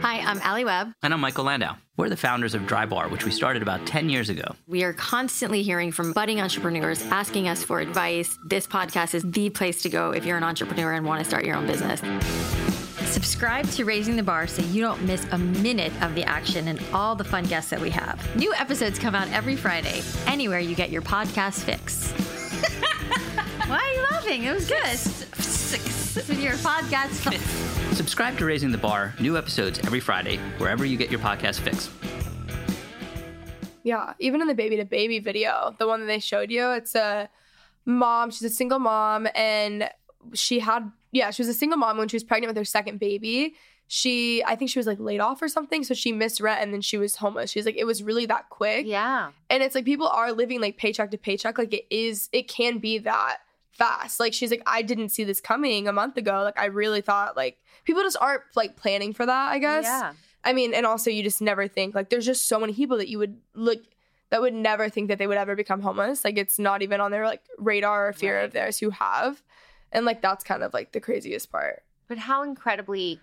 Hi, 0.00 0.20
I'm 0.20 0.40
Alli 0.40 0.64
Webb. 0.64 0.94
And 1.02 1.12
I'm 1.12 1.20
Michael 1.20 1.44
Landau. 1.44 1.74
We're 1.98 2.08
the 2.08 2.16
founders 2.16 2.54
of 2.54 2.62
Drybar, 2.62 3.10
which 3.10 3.26
we 3.26 3.30
started 3.30 3.60
about 3.60 3.84
10 3.84 4.08
years 4.08 4.30
ago. 4.30 4.54
We 4.68 4.84
are 4.84 4.94
constantly 4.94 5.62
hearing 5.62 5.92
from 5.92 6.14
budding 6.14 6.40
entrepreneurs 6.40 7.02
asking 7.08 7.46
us 7.46 7.62
for 7.62 7.80
advice. 7.80 8.38
This 8.46 8.66
podcast 8.66 9.14
is 9.14 9.22
the 9.22 9.50
place 9.50 9.82
to 9.82 9.90
go 9.90 10.12
if 10.12 10.24
you're 10.24 10.38
an 10.38 10.44
entrepreneur 10.44 10.94
and 10.94 11.04
want 11.04 11.22
to 11.22 11.28
start 11.28 11.44
your 11.44 11.56
own 11.56 11.66
business. 11.66 12.00
Subscribe 13.10 13.68
to 13.70 13.84
Raising 13.84 14.14
the 14.14 14.22
Bar 14.22 14.46
so 14.46 14.62
you 14.62 14.80
don't 14.80 15.02
miss 15.02 15.26
a 15.32 15.38
minute 15.38 15.92
of 16.00 16.14
the 16.14 16.22
action 16.22 16.68
and 16.68 16.80
all 16.92 17.16
the 17.16 17.24
fun 17.24 17.42
guests 17.44 17.68
that 17.70 17.80
we 17.80 17.90
have. 17.90 18.24
New 18.36 18.54
episodes 18.54 19.00
come 19.00 19.16
out 19.16 19.28
every 19.32 19.56
Friday, 19.56 20.02
anywhere 20.28 20.60
you 20.60 20.76
get 20.76 20.90
your 20.90 21.02
podcast 21.02 21.64
fix. 21.64 22.12
Why 23.68 23.78
are 23.78 23.94
you 23.94 24.02
laughing? 24.12 24.44
It 24.44 24.52
was 24.54 24.68
good. 24.68 24.96
Six. 25.42 26.28
Your 26.38 26.52
podcast 26.54 27.28
fix. 27.28 27.42
Subscribe 27.96 28.38
to 28.38 28.44
Raising 28.44 28.70
the 28.70 28.78
Bar, 28.78 29.12
new 29.18 29.36
episodes 29.36 29.80
every 29.80 30.00
Friday, 30.00 30.36
wherever 30.58 30.84
you 30.84 30.96
get 30.96 31.10
your 31.10 31.20
podcast 31.20 31.58
fix. 31.58 31.90
Yeah, 33.82 34.14
even 34.20 34.40
in 34.40 34.46
the 34.46 34.54
Baby2Baby 34.54 35.22
video, 35.24 35.74
the 35.78 35.88
one 35.88 35.98
that 36.00 36.06
they 36.06 36.20
showed 36.20 36.52
you, 36.52 36.70
it's 36.70 36.94
a 36.94 37.28
mom, 37.84 38.30
she's 38.30 38.44
a 38.44 38.54
single 38.54 38.78
mom, 38.78 39.26
and 39.34 39.90
she 40.32 40.60
had, 40.60 40.92
yeah, 41.12 41.30
she 41.30 41.42
was 41.42 41.48
a 41.48 41.54
single 41.54 41.78
mom 41.78 41.98
when 41.98 42.08
she 42.08 42.16
was 42.16 42.24
pregnant 42.24 42.50
with 42.50 42.56
her 42.56 42.64
second 42.64 42.98
baby. 43.00 43.54
She, 43.92 44.44
I 44.44 44.54
think 44.54 44.70
she 44.70 44.78
was 44.78 44.86
like 44.86 45.00
laid 45.00 45.18
off 45.20 45.42
or 45.42 45.48
something. 45.48 45.82
So 45.82 45.94
she 45.94 46.12
missed 46.12 46.40
rent 46.40 46.62
and 46.62 46.72
then 46.72 46.80
she 46.80 46.96
was 46.96 47.16
homeless. 47.16 47.50
She's 47.50 47.66
like, 47.66 47.76
it 47.76 47.84
was 47.84 48.02
really 48.04 48.24
that 48.26 48.48
quick. 48.48 48.86
Yeah. 48.86 49.32
And 49.48 49.62
it's 49.64 49.74
like 49.74 49.84
people 49.84 50.06
are 50.06 50.30
living 50.30 50.60
like 50.60 50.76
paycheck 50.76 51.10
to 51.10 51.18
paycheck. 51.18 51.58
Like 51.58 51.74
it 51.74 51.86
is, 51.90 52.28
it 52.32 52.46
can 52.46 52.78
be 52.78 52.98
that 52.98 53.38
fast. 53.72 54.20
Like 54.20 54.32
she's 54.32 54.52
like, 54.52 54.62
I 54.64 54.82
didn't 54.82 55.08
see 55.08 55.24
this 55.24 55.40
coming 55.40 55.88
a 55.88 55.92
month 55.92 56.16
ago. 56.16 56.42
Like 56.44 56.58
I 56.58 56.66
really 56.66 57.00
thought 57.00 57.36
like 57.36 57.58
people 57.84 58.02
just 58.02 58.16
aren't 58.20 58.42
like 58.54 58.76
planning 58.76 59.12
for 59.12 59.26
that, 59.26 59.48
I 59.50 59.58
guess. 59.58 59.84
Yeah. 59.86 60.12
I 60.44 60.52
mean, 60.52 60.72
and 60.72 60.86
also 60.86 61.10
you 61.10 61.24
just 61.24 61.42
never 61.42 61.66
think 61.66 61.96
like 61.96 62.10
there's 62.10 62.26
just 62.26 62.46
so 62.46 62.60
many 62.60 62.72
people 62.72 62.96
that 62.98 63.08
you 63.08 63.18
would 63.18 63.38
look 63.54 63.80
that 64.30 64.40
would 64.40 64.54
never 64.54 64.88
think 64.88 65.08
that 65.08 65.18
they 65.18 65.26
would 65.26 65.36
ever 65.36 65.56
become 65.56 65.80
homeless. 65.80 66.24
Like 66.24 66.38
it's 66.38 66.60
not 66.60 66.82
even 66.82 67.00
on 67.00 67.10
their 67.10 67.26
like 67.26 67.42
radar 67.58 68.06
or 68.08 68.12
fear 68.12 68.36
Right. 68.36 68.44
of 68.44 68.52
theirs 68.52 68.78
who 68.78 68.90
have. 68.90 69.42
And 69.92 70.04
like 70.06 70.22
that's 70.22 70.44
kind 70.44 70.62
of 70.62 70.72
like 70.74 70.92
the 70.92 71.00
craziest 71.00 71.50
part. 71.50 71.82
But 72.08 72.18
how 72.18 72.42
incredibly 72.42 73.20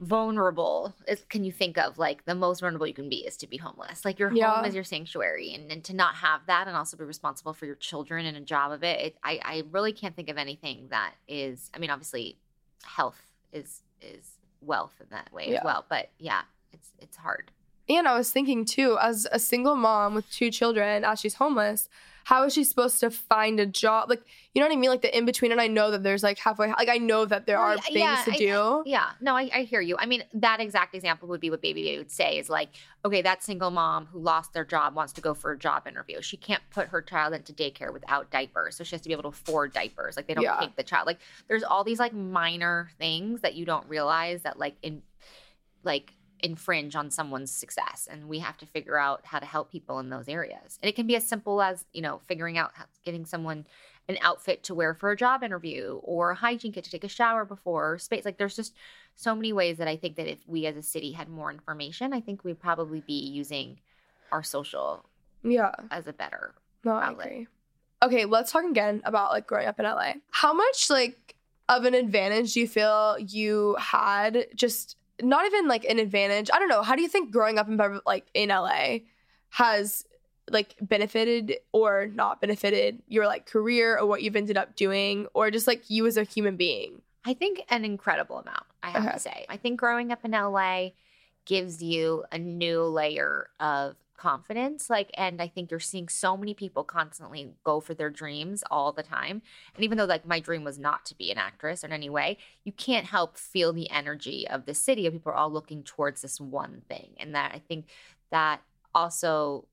vulnerable 0.00 0.94
is 1.08 1.24
can 1.28 1.42
you 1.42 1.50
think 1.50 1.76
of 1.76 1.98
like 1.98 2.24
the 2.24 2.34
most 2.34 2.60
vulnerable 2.60 2.86
you 2.86 2.94
can 2.94 3.08
be 3.08 3.16
is 3.26 3.36
to 3.36 3.48
be 3.48 3.56
homeless 3.56 4.04
like 4.04 4.20
your 4.20 4.30
Yeah. 4.32 4.54
home 4.58 4.64
is 4.64 4.72
your 4.72 4.84
sanctuary 4.84 5.52
and, 5.54 5.72
and 5.72 5.82
to 5.84 5.92
not 5.94 6.14
have 6.16 6.42
that 6.46 6.68
and 6.68 6.76
also 6.76 6.96
be 6.96 7.02
responsible 7.02 7.52
for 7.52 7.66
your 7.66 7.74
children 7.74 8.24
and 8.24 8.36
a 8.36 8.40
job 8.40 8.70
of 8.70 8.84
it, 8.84 9.00
it 9.00 9.16
I, 9.24 9.40
I 9.42 9.62
really 9.72 9.92
can't 9.92 10.14
think 10.14 10.28
of 10.30 10.38
anything 10.38 10.86
that 10.90 11.14
is 11.26 11.68
i 11.74 11.78
mean 11.80 11.90
obviously 11.90 12.38
health 12.84 13.20
is 13.52 13.82
is 14.00 14.34
wealth 14.60 14.94
in 15.00 15.06
that 15.10 15.32
way 15.32 15.48
Yeah. 15.48 15.58
as 15.58 15.64
well 15.64 15.84
but 15.88 16.10
yeah 16.20 16.42
it's 16.72 16.90
it's 17.00 17.16
hard 17.16 17.50
And 17.88 18.06
I 18.06 18.16
was 18.16 18.30
thinking 18.30 18.64
too, 18.64 18.98
as 19.00 19.26
a 19.32 19.38
single 19.38 19.76
mom 19.76 20.14
with 20.14 20.30
two 20.30 20.50
children, 20.50 21.04
as 21.04 21.20
she's 21.20 21.34
homeless, 21.34 21.88
how 22.24 22.42
is 22.44 22.52
she 22.52 22.62
supposed 22.62 23.00
to 23.00 23.10
find 23.10 23.58
a 23.58 23.64
job? 23.64 24.10
Like, 24.10 24.20
you 24.52 24.60
know 24.60 24.68
what 24.68 24.74
I 24.74 24.78
mean? 24.78 24.90
Like 24.90 25.00
the 25.00 25.16
in 25.16 25.24
between. 25.24 25.50
And 25.50 25.62
I 25.62 25.66
know 25.66 25.90
that 25.92 26.02
there's 26.02 26.22
like 26.22 26.38
halfway, 26.38 26.68
like 26.68 26.90
I 26.90 26.98
know 26.98 27.24
that 27.24 27.46
there 27.46 27.56
Well, 27.56 27.68
are 27.78 27.78
yeah, 27.90 28.22
things 28.22 28.36
to 28.38 28.44
I- 28.44 28.46
do. 28.46 28.82
Yeah, 28.84 29.06
no, 29.22 29.34
I, 29.34 29.48
I 29.54 29.62
hear 29.62 29.80
you. 29.80 29.96
I 29.98 30.04
mean, 30.04 30.22
that 30.34 30.60
exact 30.60 30.94
example 30.94 31.26
would 31.28 31.40
be 31.40 31.48
what 31.48 31.62
Baby 31.62 31.84
Baby 31.84 31.96
would 31.96 32.10
say 32.10 32.36
is 32.38 32.50
like, 32.50 32.68
okay, 33.02 33.22
that 33.22 33.42
single 33.42 33.70
mom 33.70 34.04
who 34.04 34.18
lost 34.20 34.52
their 34.52 34.66
job 34.66 34.94
wants 34.94 35.14
to 35.14 35.22
go 35.22 35.32
for 35.32 35.52
a 35.52 35.58
job 35.58 35.86
interview. 35.86 36.20
She 36.20 36.36
can't 36.36 36.62
put 36.68 36.88
her 36.88 37.00
child 37.00 37.32
into 37.32 37.54
daycare 37.54 37.90
without 37.94 38.30
diapers. 38.30 38.76
So 38.76 38.84
she 38.84 38.94
has 38.94 39.00
to 39.00 39.08
be 39.08 39.14
able 39.14 39.22
to 39.22 39.28
afford 39.30 39.72
diapers. 39.72 40.14
Like, 40.14 40.26
they 40.26 40.34
don't 40.34 40.44
Yeah. 40.44 40.60
take 40.60 40.76
the 40.76 40.82
child. 40.82 41.06
Like, 41.06 41.20
there's 41.48 41.62
all 41.62 41.82
these 41.82 41.98
like 41.98 42.12
minor 42.12 42.90
things 42.98 43.40
that 43.40 43.54
you 43.54 43.64
don't 43.64 43.88
realize 43.88 44.42
that 44.42 44.58
like 44.58 44.74
in, 44.82 45.00
like, 45.82 46.12
infringe 46.42 46.94
on 46.96 47.10
someone's 47.10 47.50
success 47.50 48.08
and 48.10 48.28
we 48.28 48.38
have 48.38 48.56
to 48.58 48.66
figure 48.66 48.96
out 48.98 49.20
how 49.24 49.38
to 49.38 49.46
help 49.46 49.70
people 49.72 49.98
in 49.98 50.10
those 50.10 50.28
areas 50.28 50.78
and 50.82 50.88
it 50.88 50.94
can 50.94 51.06
be 51.06 51.16
as 51.16 51.26
simple 51.26 51.60
as 51.62 51.84
you 51.92 52.00
know 52.02 52.20
figuring 52.26 52.56
out 52.58 52.70
how, 52.74 52.84
getting 53.04 53.24
someone 53.24 53.66
an 54.08 54.16
outfit 54.22 54.62
to 54.62 54.74
wear 54.74 54.94
for 54.94 55.10
a 55.10 55.16
job 55.16 55.42
interview 55.42 56.00
or 56.02 56.30
a 56.30 56.34
hygiene 56.34 56.72
kit 56.72 56.84
to 56.84 56.90
take 56.90 57.04
a 57.04 57.08
shower 57.08 57.44
before 57.44 57.92
or 57.92 57.98
space 57.98 58.24
like 58.24 58.38
there's 58.38 58.56
just 58.56 58.74
so 59.16 59.34
many 59.34 59.52
ways 59.52 59.76
that 59.78 59.88
i 59.88 59.96
think 59.96 60.16
that 60.16 60.30
if 60.30 60.38
we 60.46 60.64
as 60.66 60.76
a 60.76 60.82
city 60.82 61.12
had 61.12 61.28
more 61.28 61.50
information 61.50 62.12
i 62.12 62.20
think 62.20 62.44
we'd 62.44 62.60
probably 62.60 63.00
be 63.06 63.18
using 63.20 63.78
our 64.32 64.42
social 64.42 65.04
Yeah. 65.42 65.72
as 65.90 66.06
a 66.06 66.12
better 66.12 66.54
No, 66.84 66.92
I 66.92 67.10
agree. 67.10 67.46
Okay, 68.00 68.24
let's 68.26 68.52
talk 68.52 68.64
again 68.64 69.02
about 69.04 69.32
like 69.32 69.46
growing 69.48 69.66
up 69.66 69.80
in 69.80 69.84
LA. 69.84 70.12
How 70.30 70.52
much 70.52 70.88
like 70.88 71.34
of 71.68 71.84
an 71.84 71.94
advantage 71.94 72.54
do 72.54 72.60
you 72.60 72.68
feel 72.68 73.16
you 73.18 73.74
had? 73.80 74.46
Just 74.54 74.96
not 75.20 75.46
even 75.46 75.68
like 75.68 75.84
an 75.84 75.98
advantage. 75.98 76.50
I 76.52 76.58
don't 76.58 76.68
know. 76.68 76.82
How 76.82 76.94
do 76.96 77.02
you 77.02 77.08
think 77.08 77.30
growing 77.30 77.58
up 77.58 77.68
in 77.68 77.78
like 78.06 78.26
in 78.34 78.48
LA 78.50 78.98
has 79.50 80.04
like 80.50 80.76
benefited 80.80 81.56
or 81.72 82.06
not 82.06 82.40
benefited 82.40 83.02
your 83.06 83.26
like 83.26 83.46
career 83.46 83.98
or 83.98 84.06
what 84.06 84.22
you've 84.22 84.36
ended 84.36 84.56
up 84.56 84.76
doing 84.76 85.26
or 85.34 85.50
just 85.50 85.66
like 85.66 85.90
you 85.90 86.06
as 86.06 86.16
a 86.16 86.24
human 86.24 86.56
being? 86.56 87.02
I 87.24 87.34
think 87.34 87.62
an 87.68 87.84
incredible 87.84 88.38
amount, 88.38 88.64
I 88.82 88.90
have 88.90 89.02
Okay. 89.04 89.12
to 89.12 89.18
say. 89.18 89.46
I 89.48 89.56
think 89.56 89.78
growing 89.78 90.12
up 90.12 90.24
in 90.24 90.30
LA 90.30 90.90
gives 91.44 91.82
you 91.82 92.24
a 92.32 92.38
new 92.38 92.82
layer 92.84 93.48
of 93.60 93.96
confidence. 94.18 94.90
Like, 94.90 95.10
and 95.14 95.40
I 95.40 95.48
think 95.48 95.70
you're 95.70 95.80
seeing 95.80 96.08
so 96.08 96.36
many 96.36 96.52
people 96.52 96.84
constantly 96.84 97.54
go 97.64 97.80
for 97.80 97.94
their 97.94 98.10
dreams 98.10 98.62
all 98.70 98.92
the 98.92 99.02
time. 99.02 99.40
And 99.74 99.84
even 99.84 99.96
though, 99.96 100.04
like, 100.04 100.26
my 100.26 100.40
dream 100.40 100.64
was 100.64 100.78
not 100.78 101.06
to 101.06 101.16
be 101.16 101.30
an 101.30 101.38
actress 101.38 101.82
in 101.82 101.92
any 101.92 102.10
way, 102.10 102.36
you 102.64 102.72
can't 102.72 103.06
help 103.06 103.38
feel 103.38 103.72
the 103.72 103.90
energy 103.90 104.46
of 104.46 104.66
the 104.66 104.74
city 104.74 105.06
of 105.06 105.14
people 105.14 105.32
are 105.32 105.36
all 105.36 105.50
looking 105.50 105.82
towards 105.82 106.20
this 106.20 106.40
one 106.40 106.82
thing. 106.88 107.14
And 107.18 107.34
that 107.34 107.52
I 107.54 107.58
think 107.58 107.86
that 108.30 108.60
also 108.94 109.66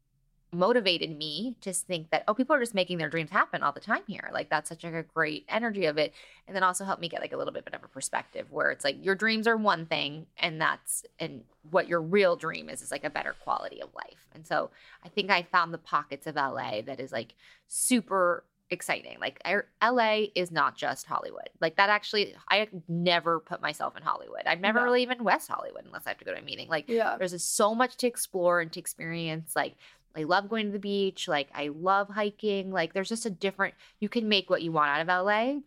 motivated 0.52 1.18
me 1.18 1.56
to 1.60 1.74
think 1.74 2.10
that 2.12 2.24
oh 2.28 2.34
people 2.34 2.56
are 2.56 2.60
just 2.60 2.74
making 2.74 2.98
their 2.98 3.10
dreams 3.10 3.30
happen 3.30 3.62
all 3.62 3.72
the 3.74 3.80
time 3.80 4.02
here 4.08 4.30
like 4.32 4.50
that's 4.50 4.70
such 4.70 4.84
a 4.84 5.04
great 5.14 5.46
energy 5.50 5.86
of 5.86 5.98
it 5.98 6.14
and 6.48 6.56
then 6.56 6.64
also 6.64 6.86
helped 6.86 7.02
me 7.02 7.10
get 7.10 7.20
like 7.20 7.34
a 7.34 7.38
little 7.38 7.52
bit 7.54 7.68
of 7.68 7.84
a 7.84 7.88
perspective 7.88 8.48
where 8.52 8.72
it's 8.72 8.86
like 8.86 8.96
your 9.04 9.16
dreams 9.16 9.48
are 9.48 9.58
one 9.58 9.86
thing 9.86 10.26
and 10.38 10.62
that's 10.62 11.04
and 11.20 11.44
what 11.72 11.88
your 11.90 12.02
real 12.02 12.36
dream 12.36 12.70
is 12.70 12.82
is 12.82 12.92
like 12.92 13.04
a 13.04 13.10
better 13.10 13.36
quality 13.44 13.82
of 13.82 13.90
life 13.96 14.28
and 14.34 14.48
so 14.48 14.70
i 15.04 15.10
think 15.10 15.30
i 15.30 15.42
found 15.42 15.74
the 15.74 15.78
pockets 15.78 16.26
of 16.28 16.36
la 16.36 16.82
that 16.86 17.00
is 17.00 17.12
like 17.12 17.34
super 17.68 18.44
exciting. 18.72 19.18
Like 19.22 19.40
LA 19.80 20.24
is 20.34 20.52
not 20.52 20.76
just 20.76 21.06
Hollywood. 21.06 21.50
Like 21.62 21.76
that 21.78 21.90
actually 21.90 22.34
I 22.50 22.68
never 22.88 23.40
put 23.40 23.62
myself 23.62 23.96
in 23.96 24.02
Hollywood. 24.02 24.42
I've 24.48 24.60
never 24.60 24.80
No. 24.80 24.86
really 24.86 25.04
even 25.04 25.24
West 25.24 25.48
Hollywood 25.48 25.86
unless 25.86 26.08
I 26.08 26.10
have 26.10 26.18
to 26.18 26.26
go 26.26 26.34
to 26.34 26.40
a 26.40 26.44
meeting. 26.44 26.68
Like 26.68 26.90
Yeah. 26.90 27.16
there's 27.18 27.32
just 27.32 27.56
so 27.56 27.76
much 27.76 27.96
to 27.98 28.08
explore 28.08 28.62
and 28.62 28.72
to 28.74 28.80
experience. 28.80 29.56
Like 29.56 29.76
I 30.18 30.24
love 30.24 30.50
going 30.50 30.68
to 30.68 30.72
the 30.72 30.80
beach. 30.80 31.28
Like 31.28 31.50
I 31.54 31.70
love 31.70 32.10
hiking. 32.10 32.72
Like 32.72 32.94
there's 32.94 33.10
just 33.10 33.26
a 33.26 33.30
different 33.30 33.74
you 34.00 34.10
can 34.10 34.28
make 34.30 34.50
what 34.50 34.62
you 34.62 34.72
want 34.72 34.90
out 34.90 35.02
of 35.02 35.26
LA. 35.26 35.60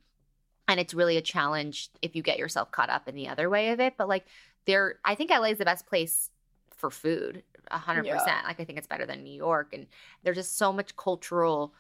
And 0.71 0.79
it's 0.79 0.93
really 0.95 1.17
a 1.17 1.23
challenge 1.23 1.89
if 2.03 2.15
you 2.15 2.23
get 2.23 2.39
yourself 2.39 2.71
caught 2.71 2.91
up 2.91 3.09
in 3.09 3.15
the 3.15 3.29
other 3.29 3.49
way 3.49 3.71
of 3.71 3.81
it. 3.81 3.95
But 3.97 4.09
like 4.09 4.27
there 4.67 4.99
I 5.05 5.15
think 5.15 5.31
LA 5.31 5.45
is 5.51 5.59
the 5.59 5.65
best 5.65 5.87
place 5.87 6.31
for 6.77 6.91
food. 6.91 7.43
a 7.71 7.79
hundred 7.79 8.07
Yeah. 8.07 8.15
percent. 8.19 8.45
Like 8.47 8.61
I 8.61 8.65
think 8.65 8.79
it's 8.79 8.87
better 8.87 9.05
than 9.07 9.23
New 9.25 9.35
York. 9.35 9.73
And 9.75 9.87
there's 10.23 10.37
just 10.37 10.57
so 10.57 10.73
much 10.73 10.97
cultural 10.97 11.75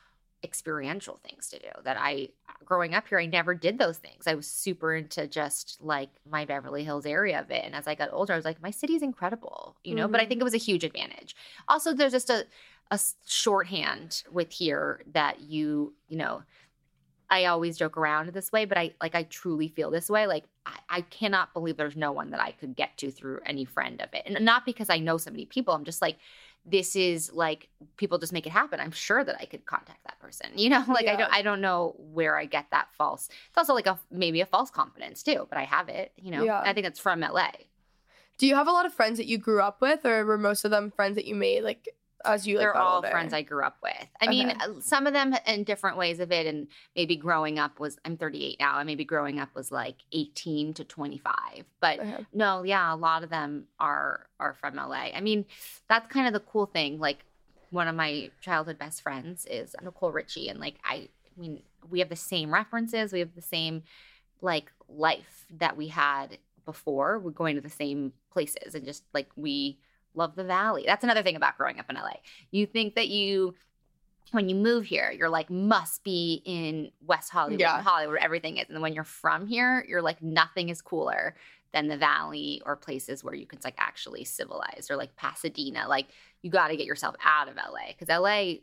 experiential 0.44 1.18
things 1.26 1.48
to 1.48 1.58
do 1.58 1.68
that 1.84 1.96
I 1.98 2.28
growing 2.64 2.94
up 2.94 3.08
here 3.08 3.18
I 3.18 3.26
never 3.26 3.54
did 3.54 3.78
those 3.78 3.98
things. 3.98 4.26
I 4.26 4.34
was 4.34 4.46
super 4.46 4.94
into 4.94 5.26
just 5.26 5.78
like 5.80 6.10
my 6.30 6.44
Beverly 6.44 6.84
Hills 6.84 7.06
area 7.06 7.40
of 7.40 7.50
it 7.50 7.64
and 7.64 7.74
as 7.74 7.88
I 7.88 7.94
got 7.94 8.12
older 8.12 8.34
I 8.34 8.36
was 8.36 8.44
like 8.44 8.62
my 8.62 8.70
city's 8.70 9.02
incredible, 9.02 9.76
you 9.82 9.94
know, 9.94 10.06
but 10.06 10.20
I 10.20 10.26
think 10.26 10.38
mm-hmm. 10.38 10.42
it 10.42 10.44
was 10.44 10.54
a 10.54 10.58
huge 10.58 10.84
advantage. 10.84 11.34
Also 11.66 11.92
there's 11.92 12.12
just 12.12 12.30
a 12.30 12.44
a 12.90 12.98
shorthand 13.26 14.22
with 14.30 14.50
here 14.50 15.02
that 15.12 15.40
you, 15.40 15.92
you 16.08 16.16
know, 16.16 16.42
I 17.30 17.44
always 17.44 17.76
joke 17.76 17.96
around 17.98 18.30
this 18.30 18.52
way, 18.52 18.64
but 18.64 18.78
I 18.78 18.94
like 19.02 19.14
I 19.14 19.24
truly 19.24 19.68
feel 19.68 19.90
this 19.90 20.08
way. 20.08 20.26
Like 20.26 20.44
I, 20.64 20.78
I 20.88 21.00
cannot 21.02 21.52
believe 21.52 21.76
there's 21.76 21.96
no 21.96 22.12
one 22.12 22.30
that 22.30 22.40
I 22.40 22.52
could 22.52 22.74
get 22.74 22.96
to 22.98 23.10
through 23.10 23.40
any 23.44 23.64
friend 23.64 24.00
of 24.00 24.08
it. 24.14 24.22
And 24.24 24.44
not 24.44 24.64
because 24.64 24.88
I 24.88 24.98
know 24.98 25.18
so 25.18 25.30
many 25.30 25.44
people. 25.44 25.74
I'm 25.74 25.84
just 25.84 26.00
like, 26.00 26.16
this 26.64 26.96
is 26.96 27.32
like 27.32 27.68
people 27.96 28.18
just 28.18 28.32
make 28.32 28.46
it 28.46 28.50
happen. 28.50 28.80
I'm 28.80 28.90
sure 28.90 29.24
that 29.24 29.36
I 29.40 29.44
could 29.44 29.64
contact 29.64 30.04
that 30.04 30.18
person. 30.20 30.50
You 30.56 30.70
know, 30.70 30.84
like 30.88 31.06
I 31.06 31.16
don't 31.16 31.32
I 31.32 31.42
don't 31.42 31.60
know 31.60 31.94
where 31.98 32.38
I 32.38 32.44
get 32.44 32.66
that 32.70 32.88
false. 32.96 33.28
It's 33.28 33.58
also 33.58 33.74
like 33.74 33.86
a 33.86 33.98
maybe 34.10 34.40
a 34.40 34.46
false 34.46 34.70
confidence 34.70 35.22
too, 35.22 35.46
but 35.48 35.58
I 35.58 35.64
have 35.64 35.88
it, 35.88 36.12
you 36.16 36.30
know. 36.30 36.44
Yeah. 36.44 36.60
I 36.60 36.72
think 36.72 36.84
that's 36.84 37.00
from 37.00 37.20
LA. 37.20 37.50
Do 38.38 38.46
you 38.46 38.54
have 38.54 38.68
a 38.68 38.72
lot 38.72 38.86
of 38.86 38.94
friends 38.94 39.18
that 39.18 39.26
you 39.26 39.36
grew 39.36 39.60
up 39.60 39.80
with, 39.80 40.06
or 40.06 40.24
were 40.24 40.38
most 40.38 40.64
of 40.64 40.70
them 40.70 40.92
friends 40.92 41.16
that 41.16 41.24
you 41.24 41.34
made 41.34 41.62
like 41.62 41.88
as 42.24 42.46
you 42.46 42.56
like 42.56 42.62
They're 42.64 42.76
all 42.76 43.00
friends 43.02 43.32
I 43.32 43.42
grew 43.42 43.62
up 43.62 43.76
with. 43.82 44.08
I 44.20 44.28
mean, 44.28 44.50
Okay. 44.50 44.58
uh, 44.60 44.80
some 44.80 45.06
of 45.06 45.12
them 45.12 45.34
in 45.46 45.64
different 45.64 45.96
ways 45.96 46.20
of 46.20 46.32
it. 46.32 46.46
And 46.46 46.68
maybe 46.96 47.16
growing 47.16 47.58
up 47.58 47.78
was, 47.78 47.98
I'm 48.04 48.16
38 48.16 48.58
now, 48.58 48.78
and 48.78 48.86
maybe 48.86 49.04
growing 49.04 49.38
up 49.38 49.54
was 49.54 49.70
like 49.70 49.96
18 50.12 50.74
to 50.74 50.84
25. 50.84 51.34
But 51.80 52.00
Okay. 52.00 52.26
no, 52.32 52.62
yeah, 52.64 52.92
a 52.92 52.96
lot 52.96 53.22
of 53.22 53.30
them 53.30 53.66
are 53.78 54.26
are 54.40 54.54
from 54.54 54.76
LA. 54.76 55.10
I 55.14 55.20
mean, 55.20 55.44
that's 55.88 56.08
kind 56.08 56.26
of 56.26 56.32
the 56.32 56.40
cool 56.40 56.66
thing. 56.66 56.98
Like 56.98 57.24
one 57.70 57.88
of 57.88 57.94
my 57.94 58.30
childhood 58.40 58.78
best 58.78 59.02
friends 59.02 59.46
is 59.46 59.76
Nicole 59.82 60.10
Richie, 60.12 60.48
and 60.48 60.58
like 60.58 60.76
I, 60.84 60.94
I 60.94 61.40
mean, 61.40 61.62
we 61.90 62.00
have 62.00 62.08
the 62.08 62.16
same 62.16 62.52
references. 62.52 63.12
We 63.12 63.20
have 63.20 63.34
the 63.34 63.42
same 63.42 63.82
like 64.40 64.72
life 64.88 65.46
that 65.58 65.76
we 65.76 65.88
had 65.88 66.38
before. 66.64 67.18
We're 67.18 67.30
going 67.30 67.56
to 67.56 67.60
the 67.62 67.68
same 67.70 68.12
places, 68.32 68.74
and 68.74 68.84
just 68.84 69.04
like 69.14 69.28
we 69.36 69.78
love 70.14 70.34
the 70.36 70.44
valley. 70.44 70.84
That's 70.86 71.04
another 71.04 71.22
thing 71.22 71.36
about 71.36 71.56
growing 71.56 71.78
up 71.78 71.88
in 71.90 71.96
LA. 71.96 72.14
You 72.50 72.66
think 72.66 72.94
that 72.94 73.08
you 73.08 73.54
when 74.32 74.48
you 74.50 74.54
move 74.54 74.84
here, 74.84 75.10
you're 75.10 75.30
like 75.30 75.48
must 75.48 76.04
be 76.04 76.42
in 76.44 76.90
West 77.06 77.30
Hollywood, 77.30 77.60
Yeah. 77.60 77.80
Hollywood, 77.82 78.14
where 78.14 78.22
everything 78.22 78.58
is. 78.58 78.66
And 78.68 78.74
then 78.76 78.82
when 78.82 78.92
you're 78.92 79.04
from 79.04 79.46
here, 79.46 79.84
you're 79.88 80.02
like 80.02 80.22
nothing 80.22 80.68
is 80.68 80.82
cooler 80.82 81.34
than 81.72 81.88
the 81.88 81.96
valley 81.96 82.60
or 82.66 82.76
places 82.76 83.22
where 83.24 83.34
you 83.34 83.46
can 83.46 83.58
like 83.64 83.74
actually 83.78 84.24
civilized 84.24 84.90
or 84.90 84.96
like 84.96 85.16
Pasadena. 85.16 85.86
Like 85.88 86.08
you 86.42 86.50
got 86.50 86.68
to 86.68 86.76
get 86.76 86.86
yourself 86.86 87.14
out 87.24 87.48
of 87.48 87.56
LA 87.56 87.92
because 87.98 88.08
LA 88.08 88.60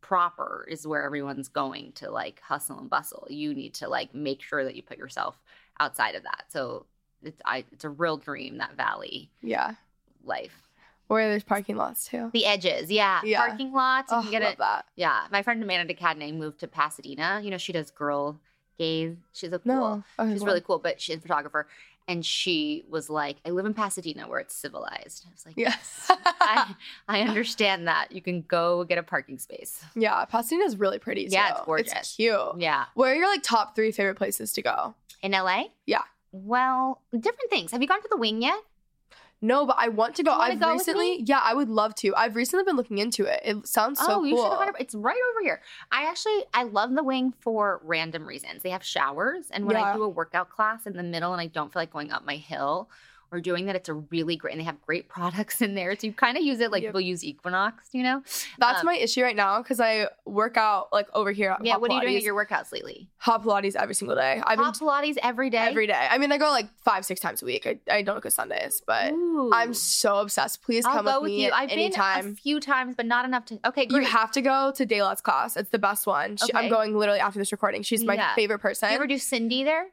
proper 0.00 0.66
is 0.68 0.86
where 0.86 1.02
everyone's 1.04 1.48
going 1.48 1.92
to 1.92 2.10
like 2.10 2.40
hustle 2.40 2.78
and 2.78 2.90
bustle. 2.90 3.26
You 3.30 3.54
need 3.54 3.74
to 3.74 3.88
like 3.88 4.14
make 4.14 4.42
sure 4.42 4.64
that 4.64 4.74
you 4.74 4.82
put 4.82 4.98
yourself 4.98 5.40
outside 5.80 6.14
of 6.14 6.24
that. 6.24 6.44
So 6.48 6.86
it's 7.22 7.40
I, 7.44 7.64
it's 7.72 7.84
a 7.84 7.88
real 7.90 8.16
dream 8.16 8.58
that 8.58 8.76
valley 8.76 9.30
Yeah. 9.42 9.74
life. 10.24 10.63
Where 11.14 11.28
there's 11.28 11.44
parking 11.44 11.76
lots 11.76 12.06
too. 12.06 12.30
The 12.32 12.44
edges, 12.44 12.90
yeah, 12.90 13.20
Yeah. 13.24 13.46
parking 13.46 13.72
lots. 13.72 14.10
You 14.12 14.18
Oh, 14.18 14.22
can 14.22 14.30
get 14.32 14.42
love 14.42 14.52
it. 14.54 14.58
that. 14.58 14.86
Yeah, 14.96 15.26
my 15.30 15.42
friend 15.42 15.62
Amanda 15.62 15.92
de 15.92 15.98
Cadenet 15.98 16.34
moved 16.34 16.60
to 16.60 16.68
Pasadena. 16.68 17.40
You 17.42 17.50
know, 17.50 17.58
she 17.58 17.72
does 17.72 17.90
girl 17.90 18.38
gaze. 18.78 19.16
She's 19.32 19.52
a 19.52 19.58
cool. 19.60 19.72
Oh, 19.72 19.96
no. 19.96 20.04
Okay, 20.24 20.32
She's 20.32 20.44
really 20.44 20.60
cool, 20.60 20.78
but 20.78 21.00
she's 21.00 21.16
a 21.16 21.20
photographer. 21.20 21.66
And 22.06 22.26
she 22.26 22.84
was 22.90 23.08
like, 23.08 23.36
I 23.46 23.50
live 23.50 23.64
in 23.64 23.72
Pasadena 23.72 24.28
where 24.28 24.38
it's 24.40 24.54
civilized. 24.54 25.24
I 25.26 25.30
was 25.32 25.46
like, 25.46 25.54
Yes. 25.56 26.10
I, 26.10 26.74
I 27.08 27.20
understand 27.22 27.86
that. 27.88 28.12
You 28.12 28.20
can 28.20 28.42
go 28.42 28.84
get 28.84 28.98
a 28.98 29.02
parking 29.02 29.38
space. 29.38 29.82
yeah, 29.94 30.24
Pasadena's 30.26 30.76
really 30.76 30.98
pretty. 30.98 31.28
Yeah, 31.30 31.48
too. 31.48 31.54
it's 31.56 31.64
gorgeous. 31.64 31.92
It's 31.94 32.16
cute. 32.16 32.38
Yeah. 32.58 32.84
Where 32.94 33.12
are 33.12 33.16
your 33.16 33.28
like 33.28 33.42
top 33.42 33.74
three 33.74 33.90
favorite 33.92 34.16
places 34.16 34.52
to 34.54 34.62
go? 34.62 34.94
In 35.22 35.32
LA? 35.32 35.66
Yeah. 35.86 36.02
Well, 36.32 37.00
different 37.12 37.48
things. 37.48 37.70
Have 37.70 37.80
you 37.80 37.88
gone 37.88 38.02
to 38.02 38.08
the 38.10 38.16
wing 38.18 38.42
yet? 38.42 38.58
No, 39.44 39.66
but 39.66 39.76
I 39.78 39.88
want 39.88 40.14
to 40.16 40.22
go. 40.22 40.32
I've 40.32 40.58
go 40.58 40.72
recently, 40.72 41.22
yeah, 41.22 41.40
I 41.42 41.52
would 41.52 41.68
love 41.68 41.94
to. 41.96 42.14
I've 42.16 42.34
recently 42.34 42.64
been 42.64 42.76
looking 42.76 42.96
into 42.96 43.26
it. 43.26 43.42
It 43.44 43.66
sounds 43.66 43.98
so 43.98 44.06
oh, 44.06 44.14
cool. 44.16 44.26
you 44.26 44.36
should 44.36 44.48
100 44.48 44.76
It's 44.80 44.94
right 44.94 45.20
over 45.32 45.42
here. 45.42 45.60
I 45.92 46.08
actually 46.08 46.44
I 46.54 46.62
love 46.62 46.94
the 46.94 47.04
wing 47.04 47.34
for 47.40 47.82
random 47.84 48.26
reasons. 48.26 48.62
They 48.62 48.70
have 48.70 48.82
showers, 48.82 49.50
and 49.50 49.66
when 49.66 49.76
I 49.76 49.94
do 49.94 50.02
a 50.02 50.08
workout 50.08 50.48
class 50.48 50.86
in 50.86 50.96
the 50.96 51.02
middle 51.02 51.32
and 51.32 51.42
I 51.42 51.48
don't 51.48 51.70
feel 51.70 51.82
like 51.82 51.92
going 51.92 52.10
up 52.10 52.24
my 52.24 52.36
hill 52.36 52.88
or 53.34 53.40
doing 53.40 53.66
that, 53.66 53.76
it's 53.76 53.88
a 53.88 53.94
really 53.94 54.36
great. 54.36 54.52
And 54.52 54.60
they 54.60 54.64
have 54.64 54.80
great 54.82 55.08
products 55.08 55.60
in 55.60 55.74
there, 55.74 55.94
so 55.98 56.06
you 56.06 56.12
kind 56.12 56.36
of 56.36 56.42
use 56.42 56.60
it 56.60 56.70
like 56.70 56.82
Yep. 56.82 56.90
people 56.90 57.00
use 57.00 57.24
Equinox. 57.24 57.88
You 57.92 58.02
know? 58.04 58.22
That's 58.58 58.80
Um, 58.80 58.86
my 58.86 58.94
issue 58.96 59.22
right 59.22 59.36
now 59.36 59.60
because 59.62 59.80
I 59.80 60.08
work 60.24 60.56
out 60.56 60.92
like 60.92 61.08
over 61.14 61.32
here. 61.32 61.56
Yeah. 61.62 61.72
Hot 61.72 61.80
What 61.80 61.90
are 61.90 61.94
you 61.94 62.00
doing 62.02 62.16
at 62.16 62.22
your 62.22 62.34
workouts 62.34 62.72
lately? 62.72 63.08
Hot 63.18 63.42
Pilates 63.42 63.74
every 63.76 63.94
single 63.94 64.16
day. 64.16 64.40
I've 64.46 64.58
been 64.58 64.64
Hot 64.66 64.78
Pilates 64.78 65.16
every 65.22 65.50
day. 65.50 65.58
every 65.58 65.86
day. 65.86 66.06
I 66.10 66.18
mean, 66.18 66.30
I 66.32 66.38
go 66.38 66.50
like 66.50 66.68
five, 66.84 67.04
six 67.04 67.20
times 67.20 67.42
a 67.42 67.46
week. 67.46 67.66
I, 67.66 67.78
I 67.90 68.02
don't 68.02 68.22
go 68.22 68.28
Sundays, 68.28 68.82
but 68.86 69.12
Ooh. 69.12 69.50
I'm 69.52 69.74
so 69.74 70.18
obsessed. 70.18 70.62
Please 70.62 70.84
I'll 70.86 70.94
come 70.94 71.06
with 71.06 71.22
with 71.22 71.30
me 71.32 71.44
you. 71.46 71.50
I've 71.52 71.70
any 71.70 71.88
been 71.90 72.00
a 72.00 72.34
few 72.34 72.60
times, 72.60 72.94
but 72.96 73.06
not 73.06 73.24
enough 73.24 73.44
to. 73.46 73.58
Okay, 73.66 73.86
You 73.90 74.00
have 74.04 74.30
to 74.32 74.42
go 74.42 74.72
to 74.76 74.86
Dayla's 74.86 75.20
class. 75.20 75.56
It's 75.56 75.70
the 75.70 75.78
best 75.78 76.06
one. 76.06 76.36
She, 76.36 76.54
I'm 76.54 76.68
going 76.68 76.96
literally 76.96 77.20
after 77.20 77.38
this 77.38 77.50
recording. 77.52 77.82
She's 77.82 78.04
my 78.04 78.14
Yeah. 78.14 78.34
favorite 78.34 78.58
person. 78.60 78.88
you 78.90 78.94
ever 78.96 79.06
do 79.06 79.18
Cindy 79.18 79.64
there? 79.64 79.86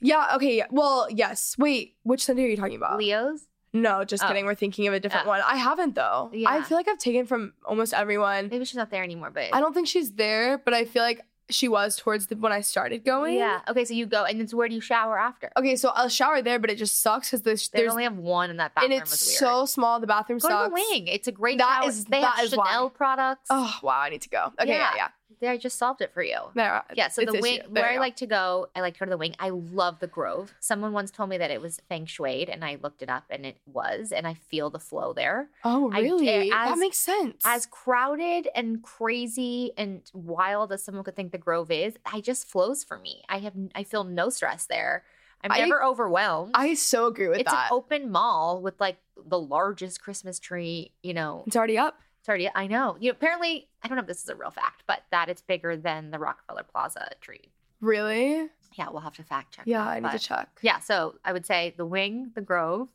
Yeah. 0.00 0.32
Okay. 0.36 0.62
Well, 0.70 1.08
yes. 1.10 1.56
Wait. 1.58 1.96
Which 2.02 2.24
Sunday 2.24 2.44
are 2.44 2.48
you 2.48 2.56
talking 2.56 2.76
about? 2.76 2.98
Leo's. 2.98 3.46
No, 3.72 4.04
just 4.04 4.24
Oh. 4.24 4.28
kidding. 4.28 4.46
We're 4.46 4.54
thinking 4.54 4.86
of 4.88 4.94
a 4.94 5.00
different 5.00 5.26
Oh. 5.26 5.30
one. 5.30 5.42
I 5.46 5.56
haven't 5.56 5.94
though. 5.94 6.30
I 6.32 6.36
Yeah. 6.36 6.62
feel 6.62 6.78
like 6.78 6.88
I've 6.88 6.98
taken 6.98 7.26
from 7.26 7.52
almost 7.64 7.92
everyone. 7.92 8.48
Maybe 8.50 8.64
she's 8.64 8.76
not 8.76 8.90
there 8.90 9.02
anymore, 9.02 9.30
but 9.30 9.50
I 9.52 9.60
don't 9.60 9.74
think 9.74 9.86
she's 9.88 10.12
there, 10.12 10.58
but 10.58 10.72
I 10.72 10.84
feel 10.86 11.02
like 11.02 11.20
she 11.48 11.68
was 11.68 11.94
towards 11.94 12.26
the 12.26 12.34
when 12.36 12.50
I 12.52 12.60
started 12.60 13.04
going. 13.04 13.36
Yeah. 13.36 13.60
Okay, 13.68 13.84
so 13.84 13.94
you 13.94 14.06
go, 14.06 14.24
and 14.24 14.40
then 14.40 14.48
so 14.48 14.56
where 14.56 14.68
do 14.68 14.74
you 14.74 14.80
shower 14.80 15.16
after? 15.18 15.52
Okay, 15.56 15.76
so 15.76 15.90
I'll 15.90 16.08
shower 16.08 16.42
there, 16.42 16.58
but 16.58 16.70
it 16.70 16.76
just 16.76 17.00
sucks 17.02 17.28
because 17.30 17.42
there's 17.42 17.68
They 17.68 17.80
there's 17.80 17.92
only 17.92 18.02
have 18.04 18.16
one 18.16 18.50
in 18.50 18.56
that 18.56 18.74
bathroom. 18.74 18.92
and 18.92 19.00
bathroom. 19.02 19.12
it's 19.12 19.22
was 19.22 19.40
weird. 19.46 19.50
so 19.60 19.66
small. 19.66 20.00
The 20.00 20.08
bathroom 20.08 20.38
Go 20.40 20.48
sucks. 20.48 20.64
to 20.64 20.68
the 20.70 20.74
wing. 20.90 21.06
It's 21.06 21.28
a 21.28 21.32
great 21.32 21.58
That 21.58 21.82
shower. 21.82 21.88
is- 21.88 22.04
they 22.06 22.20
that 22.22 22.34
have 22.36 22.44
is 22.46 22.56
why. 22.56 22.66
Chanel 22.66 22.90
products. 22.90 23.46
Oh 23.50 23.78
wow, 23.82 24.00
I 24.00 24.08
need 24.08 24.22
to 24.22 24.28
go. 24.28 24.52
Okay, 24.60 24.70
yeah, 24.72 24.90
Yeah. 24.90 24.96
yeah. 24.96 25.08
I 25.42 25.56
just 25.56 25.78
solved 25.78 26.00
it 26.00 26.12
for 26.12 26.22
you. 26.22 26.38
There, 26.54 26.76
uh, 26.76 26.82
Yeah, 26.94 27.08
so 27.08 27.24
the 27.24 27.38
wing, 27.40 27.60
where 27.68 27.88
I 27.88 27.98
like 27.98 28.16
to 28.16 28.26
go, 28.26 28.68
I 28.74 28.80
like 28.80 28.94
to 28.94 29.00
go 29.00 29.06
to 29.06 29.10
the 29.10 29.16
wing. 29.18 29.34
I 29.38 29.50
love 29.50 29.98
the 29.98 30.06
Grove. 30.06 30.54
Someone 30.60 30.92
once 30.92 31.10
told 31.10 31.28
me 31.30 31.38
that 31.38 31.50
it 31.50 31.60
was 31.60 31.80
feng 31.88 32.06
shui, 32.06 32.48
and 32.48 32.64
I 32.64 32.78
looked 32.82 33.02
it 33.02 33.08
up, 33.08 33.24
and 33.30 33.44
it 33.44 33.58
was, 33.66 34.12
and 34.12 34.26
I 34.26 34.34
feel 34.34 34.70
the 34.70 34.78
flow 34.78 35.12
there. 35.12 35.48
Oh 35.64 35.90
I- 35.92 36.00
really? 36.00 36.28
as- 36.28 36.48
that 36.50 36.78
makes 36.78 36.98
sense. 36.98 37.42
As 37.44 37.66
crowded 37.66 38.48
and 38.54 38.82
crazy 38.82 39.72
and 39.76 40.02
wild 40.12 40.72
as 40.72 40.82
someone 40.82 41.04
could 41.04 41.16
think 41.16 41.32
the 41.32 41.38
Grove 41.38 41.70
is, 41.70 41.94
I 42.04 42.20
just 42.20 42.48
flows 42.48 42.84
for 42.84 42.98
me. 42.98 43.22
I 43.28 43.38
have, 43.38 43.54
I 43.74 43.84
feel 43.84 44.04
no 44.04 44.30
stress 44.30 44.66
there. 44.66 45.04
I'm 45.44 45.52
I- 45.52 45.58
never 45.58 45.82
overwhelmed. 45.82 46.52
I 46.54 46.74
so 46.74 47.06
agree 47.06 47.28
with 47.28 47.40
it's 47.40 47.50
that. 47.50 47.64
It's 47.66 47.70
an 47.72 47.76
open 47.76 48.10
mall 48.10 48.60
with 48.62 48.80
like 48.80 48.96
the 49.16 49.38
largest 49.38 50.00
Christmas 50.00 50.38
tree. 50.38 50.92
You 51.02 51.14
know, 51.14 51.44
it's 51.46 51.56
already 51.56 51.78
up. 51.78 52.00
It's 52.26 52.28
already. 52.28 52.50
I 52.52 52.66
know. 52.66 52.96
You 52.98 53.10
know, 53.10 53.16
apparently, 53.16 53.68
I 53.82 53.88
don't 53.88 53.96
know 53.96 54.02
if 54.02 54.08
this 54.08 54.22
is 54.22 54.28
a 54.28 54.34
real 54.34 54.50
fact, 54.50 54.82
but 54.86 55.02
that 55.12 55.28
it's 55.28 55.42
bigger 55.42 55.76
than 55.76 56.10
the 56.10 56.18
Rockefeller 56.18 56.64
Plaza 56.64 57.10
tree. 57.20 57.52
Really? 57.80 58.48
Yeah, 58.72 58.88
we'll 58.90 59.00
have 59.02 59.14
to 59.14 59.22
fact 59.22 59.54
check. 59.54 59.64
Yeah, 59.66 59.84
that, 59.84 59.90
I 59.90 60.00
need 60.00 60.10
to 60.10 60.18
check. 60.18 60.48
Yeah, 60.60 60.80
so 60.80 61.14
I 61.24 61.32
would 61.32 61.46
say 61.46 61.74
the 61.76 61.86
wing, 61.86 62.32
the 62.34 62.40
Grove, 62.40 62.88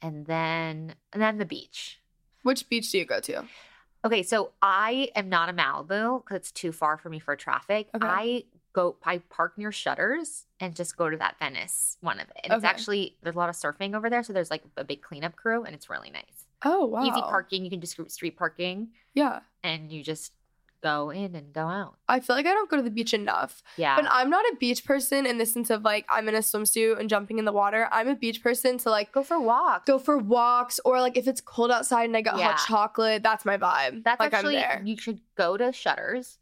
and 0.00 0.24
then 0.24 0.94
and 1.12 1.20
then 1.20 1.38
the 1.38 1.44
beach. 1.44 2.00
Which 2.42 2.68
beach 2.68 2.92
do 2.92 2.98
you 2.98 3.04
go 3.04 3.18
to? 3.20 3.44
Okay, 4.04 4.22
so 4.22 4.52
I 4.62 5.10
am 5.16 5.28
not 5.28 5.48
a 5.48 5.52
Malibu 5.52 6.22
because 6.22 6.36
it's 6.36 6.52
too 6.52 6.70
far 6.70 6.96
for 6.96 7.08
me 7.08 7.18
for 7.18 7.34
traffic. 7.34 7.88
Okay. 7.94 8.06
I 8.06 8.44
go, 8.72 8.96
I 9.02 9.18
park 9.18 9.56
near 9.56 9.72
Shutters 9.72 10.44
and 10.60 10.76
just 10.76 10.96
go 10.96 11.08
to 11.08 11.16
that 11.16 11.38
Venice 11.38 11.96
one 12.02 12.20
of 12.20 12.28
it. 12.28 12.40
And 12.44 12.52
it's 12.52 12.64
actually 12.64 13.16
there's 13.22 13.34
a 13.34 13.38
lot 13.38 13.48
of 13.48 13.56
surfing 13.56 13.96
over 13.96 14.10
there, 14.10 14.22
so 14.22 14.32
there's 14.32 14.50
like 14.50 14.62
a 14.76 14.84
big 14.84 15.02
cleanup 15.02 15.34
crew, 15.34 15.64
and 15.64 15.74
it's 15.74 15.90
really 15.90 16.10
nice. 16.10 16.43
Oh 16.64 16.84
wow. 16.86 17.02
Easy 17.04 17.20
parking. 17.20 17.64
You 17.64 17.70
can 17.70 17.80
just 17.80 17.98
street 18.10 18.36
parking, 18.36 18.88
Yeah. 19.14 19.40
and 19.62 19.90
you 19.92 20.02
just 20.02 20.32
go 20.82 21.08
in 21.08 21.34
and 21.34 21.50
go 21.54 21.66
out. 21.66 21.94
I 22.10 22.20
feel 22.20 22.36
like 22.36 22.44
I 22.44 22.52
don't 22.52 22.68
go 22.68 22.76
to 22.76 22.82
the 22.82 22.90
beach 22.90 23.14
enough. 23.14 23.62
Yeah, 23.78 23.96
But 23.96 24.04
I'm 24.10 24.28
not 24.28 24.44
a 24.52 24.56
beach 24.60 24.84
person 24.84 25.24
in 25.24 25.38
the 25.38 25.46
sense 25.46 25.70
of 25.70 25.82
like 25.82 26.04
I'm 26.10 26.28
in 26.28 26.34
a 26.34 26.40
swimsuit 26.40 26.98
and 27.00 27.08
jumping 27.08 27.38
in 27.38 27.46
the 27.46 27.52
water. 27.52 27.88
I'm 27.90 28.06
a 28.06 28.14
beach 28.14 28.42
person 28.42 28.76
to 28.78 28.90
like 28.90 29.10
go 29.10 29.22
for 29.22 29.40
walks. 29.40 29.86
go 29.86 29.98
for 29.98 30.18
walks 30.18 30.78
or 30.84 31.00
like 31.00 31.16
if 31.16 31.26
it's 31.26 31.40
cold 31.40 31.70
outside 31.70 32.04
and 32.04 32.16
I 32.16 32.20
got 32.20 32.36
Yeah. 32.38 32.52
hot 32.52 32.66
chocolate, 32.68 33.22
that's 33.22 33.46
my 33.46 33.56
vibe. 33.56 34.04
That's 34.04 34.20
like 34.20 34.34
actually 34.34 34.58
I'm 34.58 34.62
there. 34.62 34.82
you 34.84 34.98
should 34.98 35.20
go 35.36 35.56
to 35.56 35.72
Shutters, 35.72 36.38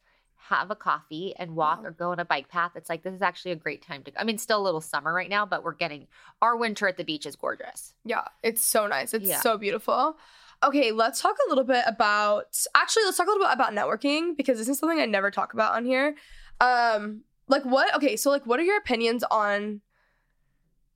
have 0.48 0.70
a 0.70 0.76
coffee 0.76 1.34
and 1.38 1.54
walk 1.56 1.80
Yeah. 1.82 1.88
or 1.88 1.90
go 1.92 2.10
on 2.12 2.18
a 2.20 2.24
bike 2.24 2.48
path, 2.48 2.72
it's 2.74 2.88
like 2.90 3.02
this 3.02 3.14
is 3.14 3.22
actually 3.22 3.52
a 3.52 3.56
great 3.56 3.82
time 3.82 4.02
to 4.04 4.10
go. 4.10 4.16
I 4.18 4.24
mean, 4.24 4.38
still 4.38 4.60
a 4.60 4.62
little 4.64 4.80
summer 4.80 5.12
right 5.12 5.28
now, 5.30 5.46
but 5.46 5.62
we're 5.64 5.74
getting 5.74 6.06
our 6.40 6.56
winter 6.56 6.88
at 6.88 6.96
the 6.96 7.04
beach 7.04 7.26
is 7.26 7.36
gorgeous. 7.36 7.94
Yeah, 8.04 8.24
it's 8.42 8.62
so 8.62 8.86
nice. 8.86 9.14
It's 9.14 9.26
Yeah. 9.28 9.40
so 9.40 9.56
beautiful. 9.56 10.16
Okay, 10.64 10.92
let's 10.92 11.20
talk 11.20 11.36
a 11.46 11.48
little 11.48 11.64
bit 11.64 11.84
about 11.86 12.46
actually 12.74 13.04
let's 13.04 13.16
talk 13.16 13.26
a 13.26 13.30
little 13.30 13.46
bit 13.46 13.52
about 13.54 13.72
networking 13.72 14.36
because 14.36 14.58
this 14.58 14.68
is 14.68 14.78
something 14.78 15.00
I 15.00 15.06
never 15.06 15.30
talk 15.30 15.54
about 15.54 15.74
on 15.74 15.84
here. 15.84 16.14
Um 16.60 17.22
like 17.48 17.64
what 17.64 17.94
okay, 17.96 18.16
so 18.16 18.30
like 18.30 18.46
what 18.46 18.60
are 18.60 18.64
your 18.64 18.78
opinions 18.78 19.24
on 19.30 19.80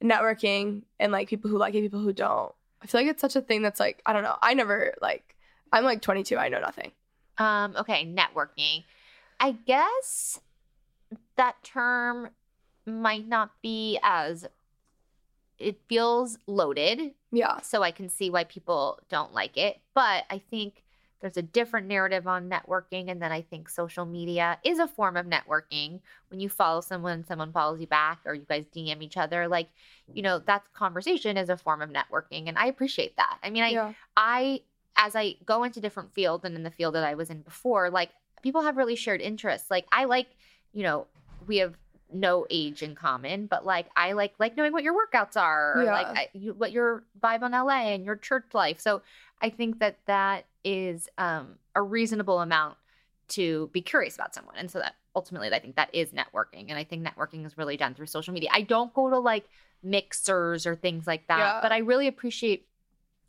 networking 0.02 0.82
and 1.00 1.12
like 1.12 1.28
people 1.28 1.50
who 1.50 1.58
like 1.58 1.74
it, 1.74 1.80
people 1.82 2.00
who 2.00 2.12
don't? 2.12 2.52
I 2.82 2.86
feel 2.86 3.00
like 3.00 3.10
it's 3.10 3.20
such 3.20 3.36
a 3.36 3.40
thing 3.40 3.62
that's 3.62 3.80
like 3.80 4.02
I 4.06 4.12
don't 4.12 4.22
know. 4.22 4.36
I 4.42 4.54
never 4.54 4.94
like 5.00 5.34
I'm 5.72 5.84
like 5.84 6.00
22, 6.02 6.36
I 6.36 6.48
know 6.48 6.60
nothing. 6.60 6.92
Um, 7.38 7.74
okay, 7.76 8.06
networking. 8.06 8.84
I 9.40 9.52
guess 9.52 10.40
that 11.36 11.62
term 11.62 12.30
might 12.86 13.26
not 13.28 13.50
be 13.62 13.98
as 14.02 14.46
it 15.58 15.80
feels 15.88 16.38
loaded, 16.46 17.14
Yeah. 17.32 17.60
so 17.60 17.82
I 17.82 17.90
can 17.90 18.08
see 18.08 18.30
why 18.30 18.44
people 18.44 19.00
don't 19.08 19.32
like 19.32 19.56
it. 19.56 19.80
But 19.94 20.24
I 20.30 20.38
think 20.38 20.84
there's 21.20 21.38
a 21.38 21.42
different 21.42 21.86
narrative 21.86 22.26
on 22.28 22.50
networking, 22.50 23.10
and 23.10 23.20
then 23.22 23.32
I 23.32 23.40
think 23.40 23.70
social 23.70 24.04
media 24.04 24.58
is 24.64 24.78
a 24.78 24.86
form 24.86 25.16
of 25.16 25.24
networking. 25.26 26.00
When 26.28 26.40
you 26.40 26.50
follow 26.50 26.82
someone, 26.82 27.24
someone 27.24 27.52
follows 27.52 27.80
you 27.80 27.86
back, 27.86 28.20
or 28.26 28.34
you 28.34 28.44
guys 28.46 28.66
DM 28.66 29.02
each 29.02 29.16
other, 29.16 29.48
like 29.48 29.68
you 30.12 30.22
know, 30.22 30.38
that 30.40 30.62
conversation 30.74 31.36
is 31.38 31.48
a 31.48 31.56
form 31.56 31.80
of 31.80 31.90
networking, 31.90 32.48
and 32.48 32.58
I 32.58 32.66
appreciate 32.66 33.16
that. 33.16 33.38
I 33.42 33.48
mean, 33.50 33.62
I 33.62 33.68
yeah. 33.70 33.92
I 34.16 34.60
as 34.96 35.16
I 35.16 35.36
go 35.44 35.64
into 35.64 35.80
different 35.80 36.12
fields 36.14 36.44
and 36.44 36.54
in 36.54 36.62
the 36.62 36.70
field 36.70 36.94
that 36.94 37.04
I 37.04 37.14
was 37.14 37.30
in 37.30 37.40
before, 37.40 37.88
like 37.90 38.10
people 38.46 38.62
have 38.62 38.76
really 38.76 38.94
shared 38.94 39.20
interests. 39.20 39.72
Like 39.72 39.86
I 39.90 40.04
like, 40.04 40.28
you 40.72 40.84
know, 40.84 41.08
we 41.48 41.56
have 41.56 41.74
no 42.12 42.46
age 42.48 42.80
in 42.80 42.94
common, 42.94 43.46
but 43.46 43.66
like 43.66 43.86
I 43.96 44.12
like 44.12 44.34
like 44.38 44.56
knowing 44.56 44.72
what 44.72 44.84
your 44.84 44.94
workouts 44.94 45.36
are, 45.36 45.82
Yeah. 45.84 45.92
like 45.92 46.06
I, 46.06 46.28
you, 46.32 46.54
what 46.54 46.70
your 46.70 47.02
vibe 47.20 47.42
on 47.42 47.50
LA 47.50 47.92
and 47.94 48.04
your 48.04 48.14
church 48.14 48.44
life. 48.54 48.78
So 48.78 49.02
I 49.42 49.50
think 49.50 49.80
that 49.80 49.98
that 50.06 50.44
is 50.62 51.08
um, 51.18 51.56
a 51.74 51.82
reasonable 51.82 52.38
amount 52.40 52.76
to 53.30 53.68
be 53.72 53.80
curious 53.82 54.14
about 54.14 54.32
someone, 54.32 54.54
and 54.56 54.70
so 54.70 54.78
that 54.78 54.94
ultimately 55.16 55.48
I 55.52 55.58
think 55.58 55.74
that 55.74 55.92
is 55.92 56.10
networking, 56.10 56.66
and 56.68 56.78
I 56.78 56.84
think 56.84 57.04
networking 57.04 57.44
is 57.44 57.58
really 57.58 57.76
done 57.76 57.94
through 57.94 58.06
social 58.06 58.32
media. 58.32 58.50
I 58.52 58.60
don't 58.62 58.94
go 58.94 59.10
to 59.10 59.18
like 59.18 59.48
mixers 59.82 60.66
or 60.68 60.76
things 60.76 61.08
like 61.08 61.26
that, 61.26 61.38
Yeah. 61.38 61.58
but 61.60 61.72
I 61.72 61.78
really 61.78 62.06
appreciate 62.06 62.68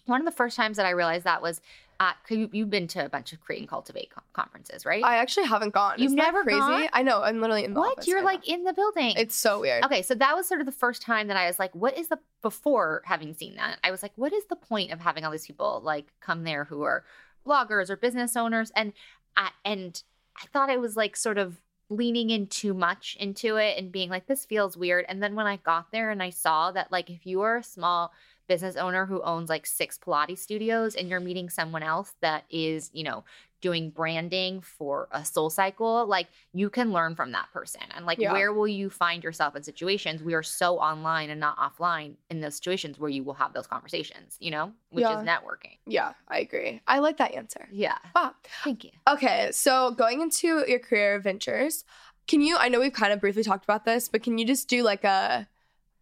one 0.05 0.21
of 0.21 0.25
the 0.25 0.31
first 0.31 0.55
times 0.55 0.77
that 0.77 0.85
I 0.85 0.91
realized 0.91 1.25
that 1.25 1.41
was 1.41 1.59
at, 1.99 2.15
'cause 2.27 2.37
you, 2.37 2.49
you've 2.51 2.69
been 2.69 2.87
to 2.89 3.03
a 3.05 3.09
bunch 3.09 3.33
of 3.33 3.39
create 3.41 3.59
and 3.59 3.67
cultivate 3.69 4.09
con- 4.11 4.23
conferences, 4.33 4.85
right? 4.85 5.03
I 5.03 5.17
actually 5.17 5.47
haven't 5.47 5.73
gone. 5.73 5.95
You've 5.97 6.07
Isn't 6.07 6.17
never 6.17 6.43
crazy? 6.43 6.59
gone? 6.59 6.87
I 6.93 7.01
know. 7.03 7.21
I'm 7.23 7.41
literally 7.41 7.63
in 7.63 7.73
the 7.73 7.79
what? 7.79 7.93
office 7.93 8.07
You're 8.07 8.23
like 8.23 8.47
in 8.47 8.63
the 8.63 8.73
building. 8.73 9.13
It's 9.17 9.35
so 9.35 9.59
weird. 9.61 9.83
okay, 9.85 10.01
so 10.01 10.13
that 10.15 10.35
was 10.35 10.47
sort 10.47 10.59
of 10.59 10.65
the 10.65 10.71
first 10.71 11.01
time 11.01 11.27
that 11.27 11.37
I 11.37 11.47
was 11.47 11.57
like, 11.59 11.73
what 11.75 11.97
is 11.97 12.07
the 12.09 12.19
before 12.41 13.01
having 13.05 13.33
seen 13.33 13.55
that? 13.55 13.79
I 13.83 13.91
was 13.91 14.03
like, 14.03 14.13
what 14.15 14.31
is 14.33 14.45
the 14.45 14.55
point 14.55 14.91
of 14.91 14.99
having 14.99 15.25
all 15.25 15.31
these 15.31 15.47
people 15.47 15.81
like 15.83 16.07
come 16.19 16.43
there 16.43 16.65
who 16.65 16.83
are 16.83 17.03
bloggers 17.45 17.89
or 17.89 17.95
business 17.97 18.35
owners? 18.35 18.71
And 18.75 18.93
I 19.35 19.49
and 19.65 20.01
I 20.41 20.45
thought 20.47 20.69
it 20.69 20.79
was 20.79 20.95
like 20.95 21.15
sort 21.15 21.37
of 21.37 21.59
leaning 21.89 22.29
in 22.29 22.45
too 22.47 22.73
much 22.73 23.15
into 23.19 23.55
it 23.55 23.77
and 23.77 23.91
being 23.93 24.09
like, 24.09 24.27
this 24.27 24.45
feels 24.45 24.75
weird. 24.75 25.05
And 25.07 25.23
then 25.23 25.35
when 25.35 25.47
I 25.47 25.55
got 25.55 25.91
there 25.91 26.11
and 26.11 26.21
I 26.21 26.29
saw 26.31 26.69
that 26.73 26.91
like 26.91 27.09
if 27.09 27.25
you 27.25 27.41
are 27.41 27.57
a 27.57 27.63
small 27.63 28.11
business 28.47 28.75
owner 28.75 29.05
who 29.05 29.21
owns 29.21 29.49
like 29.49 29.65
six 29.65 29.97
Pilates 29.97 30.39
studios 30.39 30.95
and 30.95 31.09
you're 31.09 31.19
meeting 31.19 31.49
someone 31.49 31.83
else 31.83 32.13
that 32.21 32.43
is, 32.49 32.89
you 32.93 33.03
know, 33.03 33.23
doing 33.59 33.89
branding 33.89 34.61
for 34.61 35.07
a 35.11 35.25
soul 35.25 35.49
cycle, 35.49 36.05
like 36.05 36.27
you 36.53 36.69
can 36.69 36.91
learn 36.91 37.15
from 37.15 37.31
that 37.31 37.47
person. 37.51 37.81
And 37.95 38.05
like, 38.05 38.19
Yeah. 38.19 38.31
where 38.31 38.53
will 38.53 38.67
you 38.67 38.89
find 38.89 39.23
yourself 39.23 39.55
in 39.55 39.63
situations? 39.63 40.21
We 40.21 40.35
are 40.35 40.43
so 40.43 40.77
online 40.77 41.31
and 41.31 41.39
not 41.39 41.57
offline 41.57 42.17
in 42.29 42.39
those 42.39 42.55
situations 42.55 42.99
where 42.99 43.09
you 43.09 43.23
will 43.23 43.33
have 43.33 43.53
those 43.53 43.65
conversations, 43.65 44.37
you 44.39 44.51
know, 44.51 44.73
which 44.91 45.01
Yeah. 45.03 45.19
is 45.19 45.27
networking. 45.27 45.77
yeah, 45.87 46.13
I 46.27 46.39
agree. 46.39 46.81
I 46.87 46.99
like 46.99 47.17
that 47.17 47.31
answer. 47.33 47.67
Yeah. 47.71 47.97
Ah, 48.15 48.35
Thank 48.63 48.83
you. 48.83 48.91
Okay, 49.09 49.49
so 49.51 49.89
going 49.91 50.21
into 50.21 50.63
your 50.67 50.79
career 50.79 51.19
ventures, 51.19 51.83
can 52.27 52.41
you? 52.41 52.57
I 52.57 52.69
know 52.69 52.79
we've 52.79 52.93
kind 52.93 53.11
of 53.11 53.19
briefly 53.19 53.43
talked 53.43 53.63
about 53.63 53.85
this, 53.85 54.07
but 54.07 54.21
can 54.21 54.37
you 54.37 54.45
just 54.45 54.67
do 54.67 54.83
like 54.83 55.03
a 55.03 55.47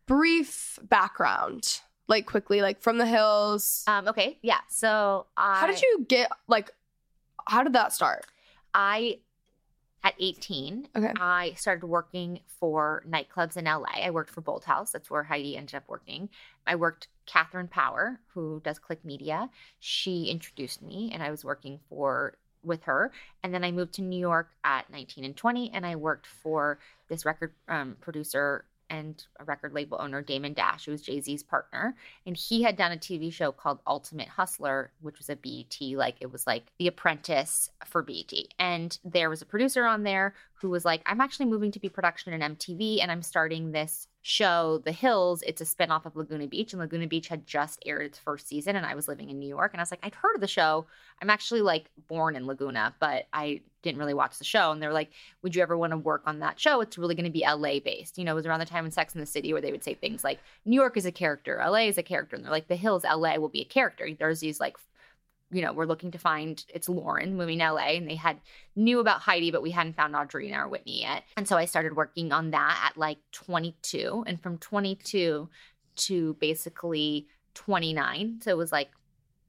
brief 0.08 0.78
background, 0.84 1.82
like 2.08 2.26
quickly, 2.26 2.62
like 2.62 2.82
from 2.82 2.97
the 2.97 3.06
hills? 3.06 3.84
Um, 3.88 4.08
okay. 4.08 4.38
Yeah. 4.41 4.60
So 4.70 5.26
I, 5.38 5.60
how 5.60 5.68
did 5.68 5.82
you 5.82 6.06
get 6.08 6.32
like? 6.47 6.72
How 7.47 7.64
did 7.64 7.74
that 7.74 7.93
start? 7.93 8.26
I, 8.74 9.20
at 10.03 10.14
18, 10.20 10.89
Okay. 10.95 11.14
I 11.20 11.53
started 11.58 11.86
working 11.86 12.39
for 12.60 13.03
nightclubs 13.10 13.56
in 13.58 13.66
LA. 13.66 14.03
I 14.03 14.10
worked 14.12 14.30
for 14.30 14.41
Bolthouse. 14.41 14.91
That's 14.91 15.10
where 15.10 15.24
Heidi 15.24 15.56
ended 15.56 15.76
up 15.76 15.84
working. 15.88 16.30
I 16.68 16.76
worked 16.76 17.08
Katherine 17.26 17.68
Power, 17.68 18.20
who 18.34 18.62
does 18.64 18.80
Clique 18.80 19.06
Media. 19.06 19.49
She 19.80 20.26
introduced 20.26 20.82
me, 20.82 21.12
and 21.14 21.24
I 21.24 21.32
was 21.32 21.45
working 21.45 21.80
for 21.89 22.36
with 22.64 22.84
her. 22.84 23.12
And 23.43 23.53
then 23.53 23.64
I 23.64 23.72
moved 23.72 23.93
to 23.93 24.01
New 24.01 24.20
York 24.20 24.49
at 24.64 24.89
19 24.91 25.24
and 25.24 25.38
20, 25.38 25.72
and 25.74 25.86
I 25.86 25.95
worked 25.95 26.28
for 26.28 26.80
this 27.08 27.26
record 27.26 27.53
um, 27.68 27.95
producer 28.01 28.66
and 28.90 29.26
a 29.40 29.44
record 29.44 29.74
label 29.74 29.98
owner, 30.00 30.22
Damon 30.22 30.54
Dash, 30.54 30.86
who 30.86 30.92
was 30.92 31.02
Jay 31.02 31.20
Z's 31.22 31.44
partner. 31.44 31.96
And 32.26 32.36
he 32.36 32.64
had 32.64 32.76
done 32.76 32.92
a 32.92 32.98
TV 32.98 33.32
show 33.32 33.52
called 33.52 33.80
Ultimate 33.88 34.28
Hustler, 34.28 34.92
which 35.02 35.18
was 35.18 35.30
a 35.30 35.36
BET, 35.36 35.80
like 35.98 36.18
it 36.20 36.32
was 36.32 36.46
like 36.46 36.72
The 36.78 36.88
Apprentice 36.88 37.70
for 37.86 38.02
BET. 38.02 38.32
And 38.60 38.98
there 39.04 39.30
was 39.30 39.42
a 39.42 39.46
producer 39.46 39.86
on 39.86 40.04
there 40.04 40.34
who 40.66 40.72
was 40.72 40.84
like, 40.84 41.03
I'm 41.05 41.22
actually 41.22 41.45
moving 41.45 41.72
to 41.74 41.80
be 41.80 41.89
production 41.89 42.34
in 42.34 42.55
MTV 42.55 42.99
and 42.99 43.11
I'm 43.11 43.22
starting 43.22 43.72
this 43.72 44.07
show, 44.24 44.82
The 44.84 44.91
Hills. 44.91 45.43
It's 45.45 45.61
a 45.61 45.63
spinoff 45.63 46.07
of 46.07 46.16
Laguna 46.16 46.47
Beach. 46.47 46.74
And 46.74 46.80
Laguna 46.80 47.05
Beach 47.05 47.28
had 47.28 47.45
just 47.45 47.84
aired 47.86 48.07
its 48.07 48.18
first 48.18 48.47
season. 48.47 48.76
And 48.76 48.84
I 48.84 48.95
was 48.95 49.07
living 49.07 49.30
in 49.30 49.38
New 49.38 49.47
York. 49.47 49.74
And 49.74 49.80
I 49.80 49.84
was 49.84 49.91
like, 49.91 49.99
I'd 50.01 50.16
heard 50.16 50.34
of 50.34 50.41
the 50.41 50.47
show. 50.47 50.88
I'm 51.22 51.30
actually 51.30 51.61
like 51.61 51.91
born 52.07 52.36
in 52.36 52.47
Laguna, 52.47 52.95
but 52.99 53.28
I 53.32 53.61
didn't 53.84 53.99
really 53.99 54.16
watch 54.16 54.39
the 54.39 54.43
show. 54.43 54.72
And 54.72 54.82
they're 54.82 54.91
like, 54.91 55.11
Would 55.43 55.55
you 55.55 55.61
ever 55.61 55.78
want 55.78 55.91
to 55.91 55.97
work 55.97 56.24
on 56.26 56.39
that 56.39 56.59
show? 56.59 56.82
It's 56.82 56.97
really 56.97 57.13
going 57.13 57.26
to 57.26 57.30
be 57.30 57.45
LA 57.47 57.80
based. 57.80 58.18
You 58.18 58.24
know, 58.24 58.32
it 58.32 58.36
was 58.36 58.47
around 58.47 58.61
the 58.61 58.66
time 58.66 58.86
in 58.86 58.91
Sex 58.91 59.13
in 59.13 59.22
the 59.22 59.28
City 59.28 59.53
where 59.53 59.61
they 59.61 59.72
would 59.72 59.84
say 59.84 59.93
things 59.93 60.24
like, 60.24 60.39
New 60.66 60.82
York 60.82 60.97
is 60.97 61.05
a 61.05 61.11
character, 61.11 61.61
LA 61.63 61.82
is 61.82 61.99
a 61.99 62.03
character. 62.03 62.36
And 62.36 62.43
they're 62.43 62.51
like, 62.51 62.70
The 62.70 62.76
Hills, 62.76 63.03
LA 63.03 63.36
will 63.36 63.49
be 63.49 63.61
a 63.61 63.66
character. 63.66 64.09
There's 64.18 64.39
these 64.39 64.59
like 64.59 64.78
you 65.56 65.62
know, 65.62 65.72
we're 65.72 65.86
looking 65.86 66.12
to 66.12 66.18
find 66.18 66.64
it's 66.68 66.89
Lauren 66.89 67.38
moving 67.38 67.60
to 67.60 67.72
LA, 67.72 67.93
and 67.95 68.10
they 68.10 68.16
had 68.16 68.41
knew 68.76 68.99
about 68.99 69.22
Heidi, 69.22 69.51
but 69.51 69.62
we 69.62 69.72
hadn't 69.72 69.95
found 69.95 70.14
Audrina 70.14 70.58
or 70.58 70.68
Whitney 70.68 70.99
yet. 70.99 71.24
And 71.38 71.47
so 71.47 71.56
I 71.56 71.64
started 71.64 71.95
working 71.95 72.34
on 72.34 72.51
that 72.51 72.89
at 72.89 72.97
like 72.97 73.20
22, 73.32 74.26
and 74.28 74.41
from 74.43 74.58
22 74.58 75.49
to 75.95 76.34
basically 76.41 77.28
29, 77.53 78.41
so 78.43 78.51
it 78.51 78.58
was 78.58 78.74
like, 78.74 78.89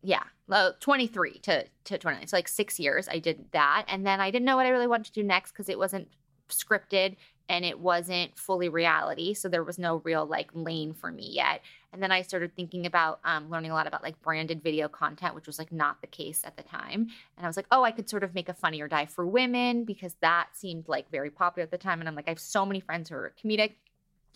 yeah, 0.03 0.23
uh, 0.49 0.71
23 0.79 1.41
to 1.41 1.65
to 1.85 1.99
29, 1.99 2.29
so 2.29 2.37
like 2.37 2.47
six 2.47 2.79
years. 2.79 3.09
I 3.09 3.19
did 3.19 3.47
that, 3.51 3.87
and 3.89 4.07
then 4.07 4.21
I 4.21 4.31
didn't 4.31 4.47
know 4.47 4.57
what 4.57 4.67
I 4.67 4.71
really 4.71 4.87
wanted 4.87 5.07
to 5.07 5.21
do 5.21 5.25
next 5.25 5.51
because 5.51 5.69
it 5.69 5.77
wasn't 5.79 6.07
scripted 6.49 7.17
and 7.49 7.65
it 7.65 7.79
wasn't 7.79 8.37
fully 8.37 8.69
reality, 8.69 9.35
so 9.35 9.49
there 9.49 9.63
was 9.63 9.79
no 9.79 10.01
real 10.05 10.27
like 10.27 10.51
lane 10.55 10.93
for 10.93 11.11
me 11.13 11.29
yet. 11.31 11.63
And 11.93 12.03
then 12.03 12.13
I 12.13 12.23
started 12.23 12.55
thinking 12.55 12.87
about 12.87 13.21
um, 13.25 13.49
learning 13.49 13.71
a 13.71 13.75
lot 13.75 13.87
about 13.87 14.03
like 14.03 14.21
branded 14.21 14.63
video 14.63 14.89
content, 14.89 15.35
which 15.35 15.47
was 15.47 15.59
like 15.59 15.73
not 15.73 16.01
the 16.01 16.07
case 16.07 16.43
at 16.45 16.57
the 16.57 16.63
time. 16.63 17.09
And 17.37 17.47
I 17.47 17.47
was 17.47 17.57
like, 17.57 17.67
oh, 17.71 17.85
I 17.85 17.93
could 17.93 18.11
sort 18.11 18.25
of 18.25 18.35
make 18.35 18.49
a 18.49 18.55
funny 18.55 18.81
or 18.81 18.89
die 18.89 19.07
for 19.07 19.27
women 19.27 19.85
because 19.85 20.15
that 20.21 20.49
seemed 20.53 20.89
like 20.89 21.11
very 21.11 21.31
popular 21.31 21.65
at 21.65 21.71
the 21.71 21.79
time. 21.79 22.01
And 22.01 22.09
I'm 22.09 22.15
like, 22.15 22.27
I 22.27 22.33
have 22.33 22.41
so 22.41 22.67
many 22.67 22.81
friends 22.81 23.09
who 23.09 23.15
are 23.15 23.33
comedic. 23.43 23.75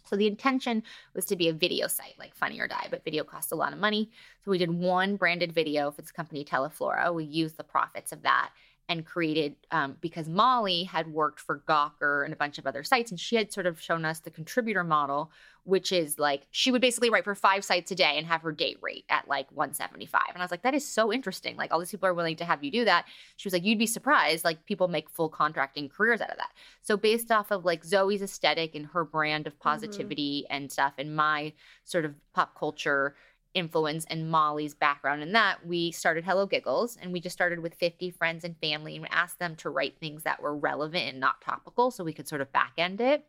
So 0.05 0.17
the 0.17 0.27
intention 0.27 0.83
was 1.15 1.27
to 1.27 1.37
be 1.37 1.49
a 1.49 1.53
video 1.53 1.87
site 1.87 2.19
like 2.19 2.35
Funny 2.35 2.59
or 2.59 2.67
Die, 2.67 2.89
but 2.91 3.05
video 3.05 3.23
costs 3.25 3.53
a 3.53 3.57
lot 3.57 3.73
of 3.73 3.79
money. 3.79 4.11
So 4.45 4.51
we 4.51 4.59
did 4.59 4.71
one 4.71 5.17
branded 5.17 5.53
video 5.53 5.91
for 5.91 6.01
this 6.01 6.13
company, 6.13 6.45
Teleflora. 6.45 7.13
We 7.13 7.25
used 7.25 7.59
the 7.59 7.65
profits 7.65 8.13
of 8.13 8.23
that 8.23 8.51
and 8.91 9.07
created 9.07 9.55
um, 9.71 9.97
because 10.01 10.29
Molly 10.29 10.83
had 10.83 11.07
worked 11.07 11.39
for 11.39 11.61
Gawker 11.61 12.25
and 12.25 12.35
a 12.35 12.37
bunch 12.37 12.59
of 12.59 12.67
other 12.67 12.83
sites, 12.83 13.13
and 13.13 13.21
she 13.21 13.37
had 13.37 13.53
sort 13.53 13.67
of 13.67 13.81
shown 13.81 14.05
us 14.05 14.19
the 14.19 14.33
contributor 14.33 14.83
model, 14.83 15.31
which 15.63 15.93
is 15.93 16.19
like 16.19 16.49
she 16.51 16.73
would 16.73 16.81
basically 16.81 17.09
write 17.09 17.23
for 17.23 17.37
five 17.37 17.65
sites 17.65 17.93
a 17.93 17.95
day 17.95 18.19
and 18.19 18.27
have 18.27 18.43
her 18.43 18.51
date 18.51 18.79
rate 18.83 19.05
at 19.09 19.29
like 19.29 19.47
175. 19.53 20.23
And 20.31 20.39
I 20.39 20.45
was 20.45 20.51
like, 20.51 20.63
that 20.63 20.75
is 20.75 20.85
so 20.85 21.13
interesting. 21.13 21.57
Like 21.57 21.73
all 21.73 21.79
these 21.79 21.93
people 21.93 22.09
are 22.09 22.15
willing 22.15 22.35
to 22.35 22.45
have 22.45 22.65
you 22.65 22.73
do 22.73 22.85
that. 22.85 23.05
She 23.37 23.47
was 23.47 23.53
like, 23.53 23.63
you'd 23.63 23.79
be 23.79 23.87
surprised. 23.87 24.45
Like 24.45 24.67
people 24.67 24.89
make 24.89 25.09
full 25.09 25.29
contracting 25.29 25.89
careers 25.89 26.21
out 26.21 26.31
of 26.31 26.39
that. 26.39 26.51
So 26.83 26.97
based 26.97 27.31
off 27.31 27.53
of 27.53 27.65
like 27.65 27.85
Zooey's 27.85 28.23
aesthetic 28.23 28.75
and 28.75 28.87
her 28.87 29.05
brand 29.05 29.47
of 29.47 29.57
positivity 29.61 30.47
and 30.51 30.73
stuff, 30.73 30.95
and 30.99 31.15
my 31.15 31.53
sort 31.85 32.05
of 32.05 32.17
pop 32.33 32.59
culture 32.59 33.15
influence 33.55 34.05
and 34.09 34.31
Molly's 34.31 34.75
background 34.75 35.23
in 35.23 35.33
that, 35.33 35.67
we 35.67 35.91
started 35.91 36.25
Hello 36.25 36.47
Giggles 36.47 36.97
and 37.01 37.13
we 37.13 37.21
just 37.21 37.35
started 37.35 37.61
with 37.61 37.75
50 37.75 38.11
friends 38.11 38.45
and 38.45 38.57
family 38.59 38.97
and 38.97 39.07
asked 39.11 39.39
them 39.39 39.57
to 39.57 39.71
write 39.71 39.99
things 39.99 40.23
that 40.23 40.43
were 40.43 40.57
relevant 40.57 41.09
and 41.09 41.21
not 41.21 41.41
topical 41.41 41.91
so 41.91 42.05
we 42.05 42.13
could 42.13 42.29
sort 42.29 42.41
of 42.41 42.53
back 42.53 42.73
end 42.79 43.01
it. 43.01 43.25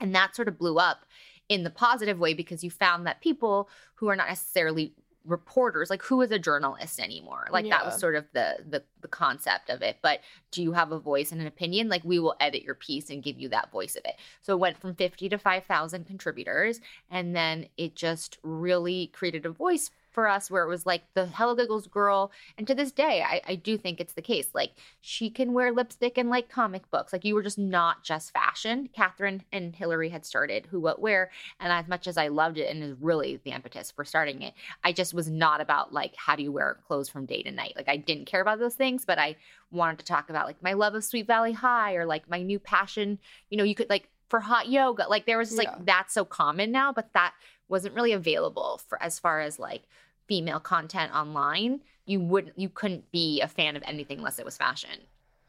And 0.00 0.14
that 0.14 0.34
sort 0.34 0.48
of 0.48 0.58
blew 0.58 0.78
up 0.78 1.04
in 1.48 1.64
the 1.64 1.70
positive 1.70 2.18
way 2.18 2.32
because 2.32 2.64
you 2.64 2.70
found 2.70 3.06
that 3.06 3.20
people 3.20 3.68
who 3.96 4.08
are 4.08 4.16
not 4.16 4.28
necessarily 4.28 4.94
reporters 5.24 5.90
like 5.90 6.02
who 6.02 6.20
is 6.22 6.30
a 6.30 6.38
journalist 6.38 6.98
anymore? 7.00 7.46
Like 7.50 7.68
that 7.68 7.84
was 7.84 7.98
sort 7.98 8.16
of 8.16 8.24
the, 8.32 8.58
the 8.68 8.82
the 9.00 9.08
concept 9.08 9.70
of 9.70 9.82
it. 9.82 9.98
But 10.02 10.20
do 10.50 10.62
you 10.62 10.72
have 10.72 10.92
a 10.92 10.98
voice 10.98 11.32
and 11.32 11.40
an 11.40 11.46
opinion? 11.46 11.88
Like 11.88 12.04
we 12.04 12.18
will 12.18 12.36
edit 12.40 12.62
your 12.62 12.74
piece 12.74 13.10
and 13.10 13.22
give 13.22 13.38
you 13.38 13.48
that 13.50 13.70
voice 13.70 13.96
of 13.96 14.04
it. 14.04 14.16
So 14.42 14.54
it 14.54 14.60
went 14.60 14.78
from 14.78 14.94
50 14.94 15.28
to 15.28 15.38
5000 15.38 16.06
contributors 16.06 16.80
and 17.10 17.34
then 17.34 17.66
it 17.76 17.94
just 17.94 18.38
really 18.42 19.08
created 19.08 19.46
a 19.46 19.50
voice 19.50 19.90
for 20.10 20.28
us 20.28 20.50
where 20.50 20.64
it 20.64 20.68
was 20.68 20.86
like 20.86 21.02
the 21.14 21.26
Hello 21.26 21.54
Giggles 21.54 21.86
girl. 21.86 22.32
And 22.58 22.66
to 22.66 22.74
this 22.74 22.92
day, 22.92 23.22
I, 23.22 23.40
I 23.46 23.54
do 23.54 23.78
think 23.78 24.00
it's 24.00 24.14
the 24.14 24.22
case. 24.22 24.48
Like 24.54 24.72
she 25.00 25.30
can 25.30 25.52
wear 25.52 25.72
lipstick 25.72 26.18
and 26.18 26.28
like 26.28 26.48
comic 26.48 26.90
books. 26.90 27.12
Like 27.12 27.24
you 27.24 27.34
were 27.34 27.42
just 27.42 27.58
not 27.58 28.02
just 28.02 28.32
fashion. 28.32 28.88
Katherine 28.92 29.44
and 29.52 29.74
Hillary 29.74 30.08
had 30.08 30.26
started 30.26 30.66
Who 30.66 30.80
What 30.80 31.00
Wear. 31.00 31.30
And 31.58 31.72
as 31.72 31.88
much 31.88 32.06
as 32.06 32.16
I 32.16 32.28
loved 32.28 32.58
it 32.58 32.70
and 32.70 32.82
is 32.82 32.96
really 33.00 33.40
the 33.44 33.52
impetus 33.52 33.90
for 33.90 34.04
starting 34.04 34.42
it, 34.42 34.54
I 34.84 34.92
just 34.92 35.14
was 35.14 35.30
not 35.30 35.60
about 35.60 35.92
like 35.92 36.14
how 36.16 36.36
do 36.36 36.42
you 36.42 36.52
wear 36.52 36.78
clothes 36.86 37.08
from 37.08 37.26
day 37.26 37.42
to 37.42 37.50
night. 37.50 37.74
Like 37.76 37.88
I 37.88 37.96
didn't 37.96 38.26
care 38.26 38.40
about 38.40 38.58
those 38.58 38.74
things, 38.74 39.04
but 39.04 39.18
I 39.18 39.36
wanted 39.70 39.98
to 40.00 40.04
talk 40.04 40.30
about 40.30 40.46
like 40.46 40.62
my 40.62 40.72
love 40.72 40.94
of 40.94 41.04
Sweet 41.04 41.26
Valley 41.26 41.52
High 41.52 41.94
or 41.94 42.06
like 42.06 42.28
my 42.28 42.42
new 42.42 42.58
passion. 42.58 43.18
You 43.48 43.58
know, 43.58 43.64
you 43.64 43.74
could 43.74 43.90
like 43.90 44.08
for 44.30 44.40
hot 44.40 44.68
yoga. 44.68 45.06
Like 45.08 45.26
there 45.26 45.36
was 45.36 45.50
just, 45.50 45.62
Yeah. 45.62 45.72
like 45.72 45.84
that's 45.84 46.14
so 46.14 46.24
common 46.24 46.72
now, 46.72 46.92
but 46.92 47.12
that 47.12 47.34
wasn't 47.68 47.94
really 47.94 48.12
available 48.12 48.80
for 48.88 49.00
as 49.02 49.18
far 49.18 49.40
as 49.40 49.58
like 49.58 49.82
female 50.26 50.60
content 50.60 51.12
online. 51.14 51.80
You 52.06 52.20
wouldn't 52.20 52.58
you 52.58 52.68
couldn't 52.68 53.10
be 53.12 53.40
a 53.42 53.48
fan 53.48 53.76
of 53.76 53.82
anything 53.86 54.18
unless 54.18 54.38
it 54.38 54.44
was 54.44 54.56
fashion. 54.56 55.00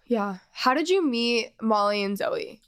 Yeah. 0.07 0.37
How 0.51 0.73
did 0.73 0.89
you 0.89 1.05
meet 1.05 1.53
Molly 1.61 2.03
and 2.03 2.17
Zooey? 2.17 2.59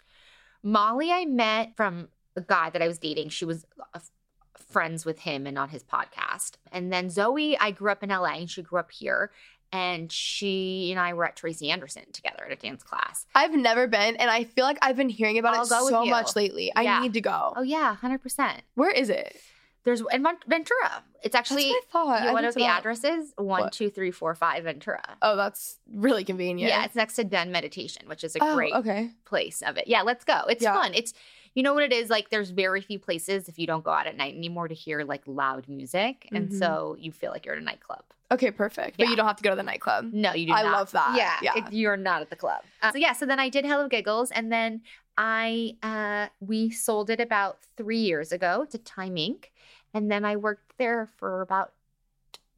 Molly 0.61 1.11
I 1.11 1.26
met 1.26 1.76
from 1.76 2.07
a 2.36 2.41
guy 2.41 2.70
that 2.70 2.82
I 2.82 2.88
was 2.88 2.97
dating. 2.99 3.30
She 3.30 3.45
was 3.45 3.66
a 3.93 3.97
f- 3.97 4.11
friends 4.55 5.05
with 5.05 5.20
him 5.20 5.45
and 5.45 5.57
on 5.57 5.70
his 5.70 5.84
podcast. 5.84 6.53
And 6.72 6.91
then 6.91 7.07
Zooey, 7.07 7.55
I 7.59 7.72
grew 7.72 7.91
up 7.91 8.01
in 8.01 8.09
LA 8.09 8.36
and 8.36 8.49
she 8.49 8.61
grew 8.61 8.80
up 8.80 8.91
here. 8.91 9.32
And 9.74 10.11
she 10.11 10.91
and 10.91 10.99
I 10.99 11.13
were 11.13 11.26
at 11.26 11.36
Tracy 11.36 11.71
Anderson 11.71 12.03
together 12.13 12.45
at 12.45 12.51
a 12.51 12.55
dance 12.55 12.84
class. 12.84 13.26
I've 13.34 13.53
never 13.53 13.88
been, 13.88 14.15
and 14.17 14.30
I 14.30 14.43
feel 14.43 14.63
like 14.65 14.78
I've 14.82 14.95
been 14.95 15.09
hearing 15.09 15.39
about 15.39 15.55
I'll 15.55 15.63
it 15.63 15.89
so 15.89 16.05
much 16.05 16.36
lately. 16.36 16.71
I 16.76 16.84
Yeah. 16.84 17.01
need 17.01 17.13
to 17.13 17.21
go. 17.21 17.53
Oh 17.55 17.63
yeah, 17.63 17.95
hundred 17.95 18.19
percent. 18.21 18.61
Where 18.76 18.91
is 18.91 19.09
it? 19.09 19.36
There's 19.84 20.01
in 20.13 20.24
Ventura. 20.47 21.03
It's 21.24 21.36
actually 21.36 21.69
I 21.71 21.82
thought. 21.91 22.24
you 22.24 22.30
I 22.30 22.34
want 22.34 22.43
to 22.43 22.57
know 22.59 22.65
the 22.65 22.71
addresses? 22.71 23.34
One, 23.36 23.63
What? 23.63 23.74
two, 23.74 23.89
three, 23.89 24.11
four, 24.11 24.34
five 24.36 24.63
Ventura. 24.63 25.17
Oh, 25.21 25.36
that's 25.36 25.78
really 25.93 26.24
convenient. 26.24 26.69
Yeah, 26.69 26.86
it's 26.86 26.95
next 26.95 27.15
to 27.15 27.24
Den 27.24 27.51
Meditation, 27.51 28.07
which 28.07 28.24
is 28.24 28.36
a 28.36 28.39
oh, 28.41 28.55
great 28.55 28.74
okay. 28.74 29.11
place 29.26 29.61
of 29.61 29.78
it. 29.78 29.88
Yeah, 29.88 30.03
let's 30.03 30.24
go. 30.24 30.41
It's 30.49 30.63
Yeah. 30.63 30.74
fun. 30.74 30.93
It's 30.93 31.13
you 31.56 31.64
know 31.64 31.74
what 31.74 31.84
it 31.84 31.93
is 31.93 32.10
like. 32.10 32.30
There's 32.30 32.49
very 32.49 32.82
few 32.82 32.99
places 32.99 33.47
if 33.49 33.60
you 33.60 33.68
don't 33.68 33.84
go 33.84 33.91
out 33.91 34.08
at 34.08 34.16
night 34.18 34.36
anymore 34.36 34.68
to 34.68 34.74
hear 34.76 35.04
like 35.04 35.22
loud 35.28 35.68
music, 35.68 36.28
and 36.32 36.49
Mhm. 36.49 36.60
so 36.60 36.95
you 36.99 37.12
feel 37.12 37.32
like 37.32 37.45
you're 37.45 37.56
at 37.56 37.62
a 37.62 37.66
nightclub. 37.66 38.04
Okay, 38.32 38.49
perfect. 38.49 38.97
But 38.97 39.10
you 39.10 39.16
don't 39.16 39.28
have 39.28 39.36
to 39.38 39.43
go 39.43 39.51
to 39.51 39.56
the 39.56 39.62
nightclub. 39.64 40.12
No, 40.12 40.34
you 40.34 40.47
do. 40.47 40.54
I 40.54 40.64
not. 40.64 40.72
love 40.72 40.91
that. 40.91 41.14
Yeah, 41.16 41.38
Yeah. 41.41 41.64
it- 41.68 41.74
you're 41.74 41.97
not 41.97 42.22
at 42.22 42.30
the 42.32 42.36
club. 42.36 42.64
Uh, 42.82 42.91
so 42.91 42.97
yeah, 42.97 43.14
so 43.14 43.26
then 43.28 43.39
I 43.39 43.49
did 43.49 43.64
Hello 43.66 43.88
Giggles, 43.88 44.32
and 44.32 44.51
then 44.51 44.82
I 45.18 45.78
uh 45.84 46.30
we 46.39 46.72
sold 46.72 47.10
it 47.12 47.20
about 47.20 47.60
three 47.78 47.99
years 47.99 48.32
ago 48.32 48.66
to 48.72 48.78
Time 48.80 49.16
Inc. 49.16 49.45
And 49.93 50.10
then 50.12 50.26
I 50.26 50.36
worked 50.36 50.76
there 50.80 51.06
for 51.18 51.41
about 51.41 51.74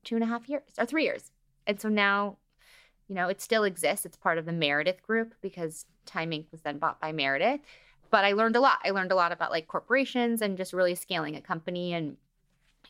two 0.05 0.15
and 0.15 0.23
a 0.23 0.27
half 0.27 0.47
years 0.47 0.63
or 0.77 0.85
three 0.85 1.03
years. 1.03 1.31
And 1.67 1.81
so 1.81 1.89
now, 1.89 2.37
you 3.09 3.15
know, 3.15 3.27
it 3.27 3.41
still 3.41 3.65
exists. 3.65 4.05
It's 4.05 4.15
part 4.15 4.37
of 4.37 4.45
the 4.45 4.53
Meredith 4.53 5.01
group 5.03 5.33
because 5.41 5.85
Time 6.05 6.31
Inc. 6.31 6.45
was 6.51 6.61
then 6.61 6.77
bought 6.77 7.01
by 7.01 7.11
Meredith. 7.11 7.59
But 8.11 8.25
I 8.25 8.33
learned 8.33 8.55
a 8.55 8.61
lot. 8.61 8.79
I 8.83 8.91
learned 8.91 9.11
a 9.11 9.15
lot 9.15 9.31
about 9.31 9.51
like 9.51 9.67
corporations 9.67 10.41
and 10.41 10.57
just 10.57 10.73
really 10.73 10.95
scaling 10.95 11.35
a 11.35 11.41
company. 11.41 11.93
And 11.93 12.17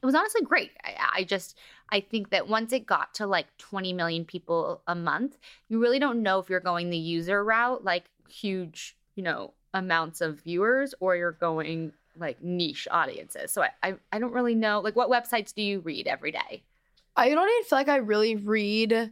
it 0.01 0.05
was 0.05 0.15
honestly 0.15 0.41
great. 0.41 0.71
I, 0.83 1.19
I 1.19 1.23
just, 1.23 1.57
I 1.91 1.99
think 1.99 2.29
that 2.29 2.47
once 2.47 2.73
it 2.73 2.85
got 2.85 3.13
to 3.15 3.27
like 3.27 3.47
20 3.57 3.93
million 3.93 4.25
people 4.25 4.81
a 4.87 4.95
month, 4.95 5.37
you 5.69 5.81
really 5.81 5.99
don't 5.99 6.21
know 6.21 6.39
if 6.39 6.49
you're 6.49 6.59
going 6.59 6.89
the 6.89 6.97
user 6.97 7.43
route, 7.43 7.83
like 7.83 8.05
huge, 8.29 8.95
you 9.15 9.23
know, 9.23 9.53
amounts 9.73 10.21
of 10.21 10.41
viewers, 10.41 10.93
or 10.99 11.15
you're 11.15 11.31
going 11.31 11.91
like 12.17 12.41
niche 12.41 12.87
audiences. 12.91 13.51
So 13.51 13.63
I, 13.63 13.69
I, 13.83 13.95
I 14.11 14.19
don't 14.19 14.33
really 14.33 14.55
know. 14.55 14.79
Like, 14.79 14.95
what 14.95 15.09
websites 15.09 15.53
do 15.53 15.61
you 15.61 15.79
read 15.79 16.07
every 16.07 16.31
day? 16.31 16.63
I 17.15 17.29
don't 17.29 17.49
even 17.49 17.63
feel 17.63 17.77
like 17.77 17.89
I 17.89 17.97
really 17.97 18.35
read. 18.35 19.11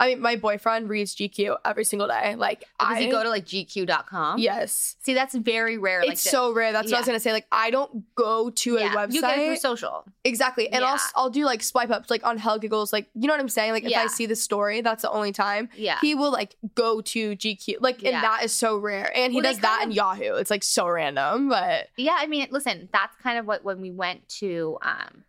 I 0.00 0.08
mean, 0.08 0.20
my 0.20 0.34
boyfriend 0.36 0.88
reads 0.88 1.14
GQ 1.14 1.56
every 1.64 1.84
single 1.84 2.08
day. 2.08 2.34
Like, 2.34 2.60
Does 2.60 2.66
I 2.80 3.00
he 3.00 3.10
go 3.10 3.22
to 3.22 3.28
like 3.28 3.46
GQ.com? 3.46 4.38
Yes. 4.40 4.96
See, 5.02 5.14
that's 5.14 5.34
very 5.34 5.78
rare. 5.78 6.00
like 6.00 6.12
It's 6.12 6.24
the- 6.24 6.30
so 6.30 6.52
rare. 6.52 6.72
That's 6.72 6.86
what 6.90 6.96
I 6.96 7.00
was 7.00 7.06
gonna 7.06 7.20
say. 7.20 7.32
Like, 7.32 7.46
I 7.52 7.70
don't 7.70 8.12
go 8.16 8.50
to 8.50 8.76
a 8.78 8.82
website. 8.88 9.12
You 9.12 9.20
get 9.20 9.38
it 9.38 9.46
through 9.46 9.56
social. 9.56 10.04
Exactly. 10.24 10.68
And 10.68 10.84
I'll 10.84 10.98
I'll 11.14 11.30
do 11.30 11.44
like 11.44 11.62
swipe 11.62 11.90
ups 11.90 12.10
like 12.10 12.24
on 12.26 12.38
Hello 12.38 12.58
Giggles. 12.58 12.92
Like, 12.92 13.08
you 13.14 13.28
know 13.28 13.34
what 13.34 13.40
I'm 13.40 13.48
saying? 13.48 13.72
Like 13.72 13.84
if 13.84 13.90
Yeah. 13.90 14.02
I 14.02 14.06
see 14.08 14.26
the 14.26 14.36
story, 14.36 14.80
that's 14.80 15.02
the 15.02 15.10
only 15.10 15.32
time. 15.32 15.68
Yeah. 15.76 15.98
He 16.00 16.14
will 16.14 16.32
like 16.32 16.56
go 16.74 17.00
to 17.00 17.36
GQ. 17.36 17.76
Like 17.80 18.02
Yeah. 18.02 18.10
and 18.16 18.24
that 18.24 18.42
is 18.42 18.52
so 18.52 18.76
rare. 18.76 19.12
And 19.16 19.32
he 19.32 19.40
Well, 19.40 19.52
does 19.52 19.60
that 19.60 19.82
in 19.84 19.92
Yahoo. 19.92 20.34
It's 20.34 20.50
like 20.50 20.64
so 20.64 20.88
random. 20.88 21.48
But 21.48 21.88
Yeah, 21.96 22.16
I 22.18 22.26
mean, 22.26 22.48
listen, 22.50 22.88
that's 22.92 23.14
kind 23.22 23.38
of 23.38 23.46
what 23.46 23.64
when 23.64 23.80
we 23.80 23.90
went 23.92 24.28
to 24.40 24.78
um 24.82 25.24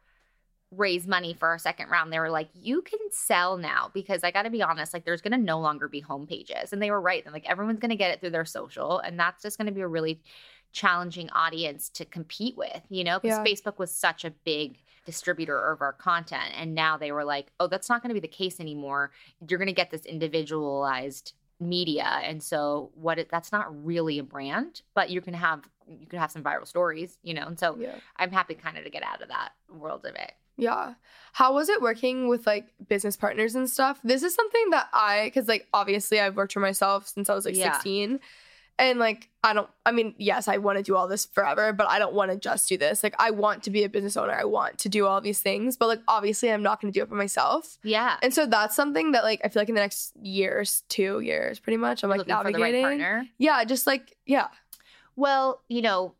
raise 0.78 1.07
money 1.07 1.34
for 1.34 1.47
our 1.47 1.57
second 1.57 1.89
round, 1.89 2.11
they 2.11 2.19
were 2.19 2.30
like, 2.30 2.49
you 2.53 2.82
can 2.82 2.99
sell 3.11 3.57
now 3.57 3.91
because 3.93 4.23
I 4.23 4.32
got 4.32 4.43
to 4.43 4.49
be 4.49 4.61
honest, 4.61 4.93
like 4.93 5.05
there's 5.05 5.21
going 5.21 5.32
to 5.32 5.38
no 5.38 5.59
longer 5.59 5.88
be 5.88 5.99
home 5.99 6.28
pages. 6.28 6.73
And 6.73 6.82
they 6.82 6.91
were 6.91 7.01
right. 7.01 7.23
And 7.26 7.34
like 7.34 7.49
everyone's 7.49 7.80
going 7.80 7.89
to 7.89 7.95
get 7.95 8.11
it 8.11 8.19
through 8.19 8.32
their 8.32 8.45
social. 8.45 8.99
And 8.99 9.19
that's 9.19 9.41
just 9.43 9.57
going 9.57 9.67
to 9.67 9.73
be 9.73 9.82
a 9.82 9.88
really 9.88 10.21
challenging 10.71 11.30
audience 11.32 11.89
to 11.89 12.05
compete 12.05 12.57
with, 12.57 12.82
you 12.89 13.03
know, 13.03 13.19
because 13.19 13.38
Yeah. 13.38 13.43
Facebook 13.43 13.78
was 13.78 13.91
such 13.91 14.26
a 14.26 14.32
big 14.32 14.80
distributor 15.05 15.71
of 15.71 15.82
our 15.82 15.93
content. 15.93 16.51
And 16.57 16.76
now 16.76 16.97
they 16.97 17.11
were 17.11 17.23
like, 17.23 17.51
oh, 17.59 17.67
that's 17.67 17.89
not 17.89 18.01
going 18.01 18.09
to 18.09 18.19
be 18.19 18.19
the 18.19 18.28
case 18.28 18.59
anymore. 18.59 19.11
You're 19.47 19.59
going 19.59 19.67
to 19.67 19.73
get 19.73 19.91
this 19.91 20.05
individualized 20.05 21.34
media 21.59 22.19
and 22.23 22.43
so 22.43 22.91
what 22.95 23.17
it, 23.17 23.30
that's 23.30 23.51
not 23.51 23.86
really 23.86 24.19
a 24.19 24.23
brand 24.23 24.82
but 24.93 25.09
you 25.09 25.21
can 25.21 25.34
have 25.34 25.63
you 25.88 26.05
can 26.05 26.19
have 26.19 26.30
some 26.30 26.43
viral 26.43 26.67
stories 26.67 27.17
you 27.23 27.34
know 27.34 27.47
and 27.47 27.57
so 27.57 27.78
yeah. 27.80 27.95
i'm 28.17 28.30
happy 28.30 28.53
kind 28.53 28.78
of 28.78 28.84
to 28.84 28.89
get 28.89 29.03
out 29.03 29.21
of 29.21 29.30
that 29.30 29.53
world 29.69 30.05
of 30.05 30.13
it 30.15 30.34
Yeah. 30.58 30.93
How 31.34 31.53
was 31.53 31.70
it 31.70 31.82
working 31.82 32.28
with 32.28 32.47
like 32.47 32.68
business 32.88 33.18
partners 33.18 33.56
and 33.56 33.70
stuff? 33.70 33.99
This 34.03 34.24
is 34.24 34.34
something 34.34 34.70
that 34.72 34.88
I, 34.93 35.26
because 35.26 35.47
like 35.47 35.68
obviously 35.74 36.20
I've 36.20 36.36
worked 36.38 36.53
for 36.53 36.62
myself 36.62 37.08
since 37.08 37.30
I 37.30 37.36
was 37.36 37.45
like 37.45 37.56
Yeah. 37.56 37.74
16. 37.74 38.20
And 38.78 38.99
like, 38.99 39.30
I 39.41 39.53
don't, 39.53 39.70
I 39.86 39.93
mean, 39.93 40.16
yes, 40.18 40.49
I 40.49 40.58
want 40.58 40.78
to 40.78 40.84
do 40.84 40.97
all 40.97 41.08
this 41.08 41.26
forever, 41.26 41.72
but 41.72 41.88
I 41.88 41.97
don't 41.97 42.14
want 42.14 42.32
to 42.32 42.38
just 42.38 42.68
do 42.68 42.78
this. 42.78 43.03
Like, 43.03 43.16
I 43.18 43.32
want 43.32 43.64
to 43.64 43.70
be 43.70 43.86
a 43.86 43.89
business 43.89 44.18
owner. 44.18 44.34
I 44.34 44.43
want 44.43 44.80
to 44.80 44.89
do 44.89 45.06
all 45.06 45.22
these 45.22 45.39
things, 45.39 45.78
but 45.78 45.88
like, 45.88 46.01
obviously, 46.10 46.51
I'm 46.51 46.62
not 46.62 46.82
going 46.82 46.91
to 46.91 46.99
do 46.99 47.01
it 47.01 47.08
for 47.08 47.16
myself. 47.16 47.78
yeah 47.84 48.18
And 48.22 48.34
so 48.34 48.45
that's 48.45 48.76
something 48.76 49.14
that 49.14 49.24
like, 49.24 49.39
I 49.45 49.47
feel 49.47 49.62
like 49.62 49.70
in 49.70 49.76
the 49.76 49.82
next 49.82 50.12
years, 50.22 50.84
two 50.89 51.22
years, 51.22 51.58
pretty 51.58 51.78
much, 51.78 52.03
I'm 52.03 52.10
like 52.10 52.18
looking 52.18 52.36
for 52.36 52.43
the 52.51 52.60
right 52.60 52.74
navigating. 52.74 52.84
partner 52.84 53.28
Yeah. 53.38 53.64
Just 53.64 53.88
like, 53.88 54.18
yeah. 54.26 54.47
well 55.16 55.62
you 55.70 55.82
know 55.82 56.14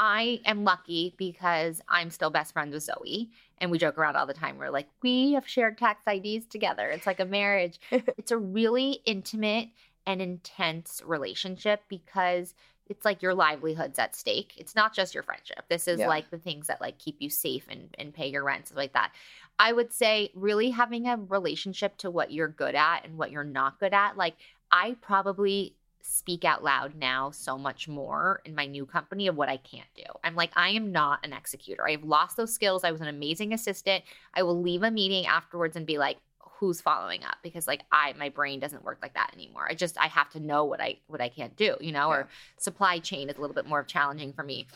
i 0.00 0.40
am 0.46 0.64
lucky 0.64 1.14
because 1.18 1.80
i'm 1.88 2.10
still 2.10 2.30
best 2.30 2.52
friends 2.52 2.72
with 2.72 2.84
zooey 2.86 3.28
and 3.58 3.70
we 3.70 3.78
joke 3.78 3.98
around 3.98 4.16
all 4.16 4.26
the 4.26 4.34
time 4.34 4.56
we're 4.58 4.70
like 4.70 4.88
we 5.02 5.32
have 5.32 5.46
shared 5.46 5.76
tax 5.76 6.02
ids 6.08 6.48
together 6.48 6.88
it's 6.88 7.06
like 7.06 7.20
a 7.20 7.24
marriage 7.24 7.78
it's 7.90 8.30
a 8.30 8.38
really 8.38 9.00
intimate 9.04 9.68
and 10.06 10.22
intense 10.22 11.02
relationship 11.04 11.82
because 11.88 12.54
it's 12.88 13.04
like 13.04 13.22
your 13.22 13.34
livelihood's 13.34 14.00
at 14.00 14.16
stake. 14.16 14.54
It's 14.56 14.74
not 14.74 14.92
just 14.92 15.14
your 15.14 15.22
friendship. 15.22 15.64
This 15.68 15.86
is 15.86 16.00
Yeah. 16.00 16.08
like 16.08 16.28
the 16.30 16.38
things 16.38 16.66
that 16.66 16.80
like 16.80 16.98
keep 16.98 17.16
you 17.20 17.30
safe 17.30 17.64
and, 17.70 17.94
and 17.98 18.12
pay 18.12 18.26
your 18.26 18.42
rent, 18.42 18.66
stuff 18.66 18.78
like 18.78 18.94
that. 18.94 19.12
I 19.60 19.72
would 19.72 19.92
say 19.92 20.32
really 20.34 20.70
having 20.70 21.06
a 21.06 21.16
relationship 21.16 21.96
to 21.98 22.10
what 22.10 22.32
you're 22.32 22.48
good 22.48 22.74
at 22.74 23.04
and 23.04 23.16
what 23.16 23.30
you're 23.30 23.44
not 23.44 23.78
good 23.78 23.94
at. 23.94 24.16
Like 24.16 24.34
I 24.72 24.96
probably 25.00 25.76
speak 26.02 26.44
out 26.44 26.62
loud 26.64 26.94
now 26.94 27.30
so 27.30 27.56
much 27.58 27.88
more 27.88 28.40
in 28.44 28.54
my 28.54 28.66
new 28.66 28.86
company 28.86 29.26
of 29.26 29.36
what 29.36 29.48
I 29.48 29.56
can't 29.56 29.88
do. 29.94 30.04
I'm 30.24 30.34
like, 30.34 30.50
I 30.56 30.70
am 30.70 30.92
not 30.92 31.24
an 31.24 31.32
executor. 31.32 31.88
I've 31.88 32.04
lost 32.04 32.36
those 32.36 32.52
skills. 32.52 32.84
I 32.84 32.92
was 32.92 33.00
an 33.00 33.08
amazing 33.08 33.52
assistant. 33.52 34.04
I 34.34 34.42
will 34.42 34.60
leave 34.60 34.82
a 34.82 34.90
meeting 34.90 35.26
afterwards 35.26 35.76
and 35.76 35.86
be 35.86 35.98
like, 35.98 36.18
who's 36.60 36.80
following 36.82 37.24
up 37.24 37.36
because 37.42 37.66
like 37.66 37.80
i 37.90 38.12
my 38.18 38.28
brain 38.28 38.60
doesn't 38.60 38.84
work 38.84 38.98
like 39.00 39.14
that 39.14 39.30
anymore 39.34 39.66
i 39.70 39.74
just 39.74 39.98
i 39.98 40.06
have 40.06 40.28
to 40.28 40.38
know 40.38 40.62
what 40.62 40.78
i 40.78 40.94
what 41.06 41.20
i 41.20 41.28
can't 41.28 41.56
do 41.56 41.74
you 41.80 41.90
know 41.90 42.10
Yeah. 42.10 42.16
or 42.16 42.28
supply 42.58 42.98
chain 42.98 43.30
is 43.30 43.38
a 43.38 43.40
little 43.40 43.54
bit 43.54 43.66
more 43.66 43.82
challenging 43.82 44.34
for 44.34 44.42
me 44.42 44.66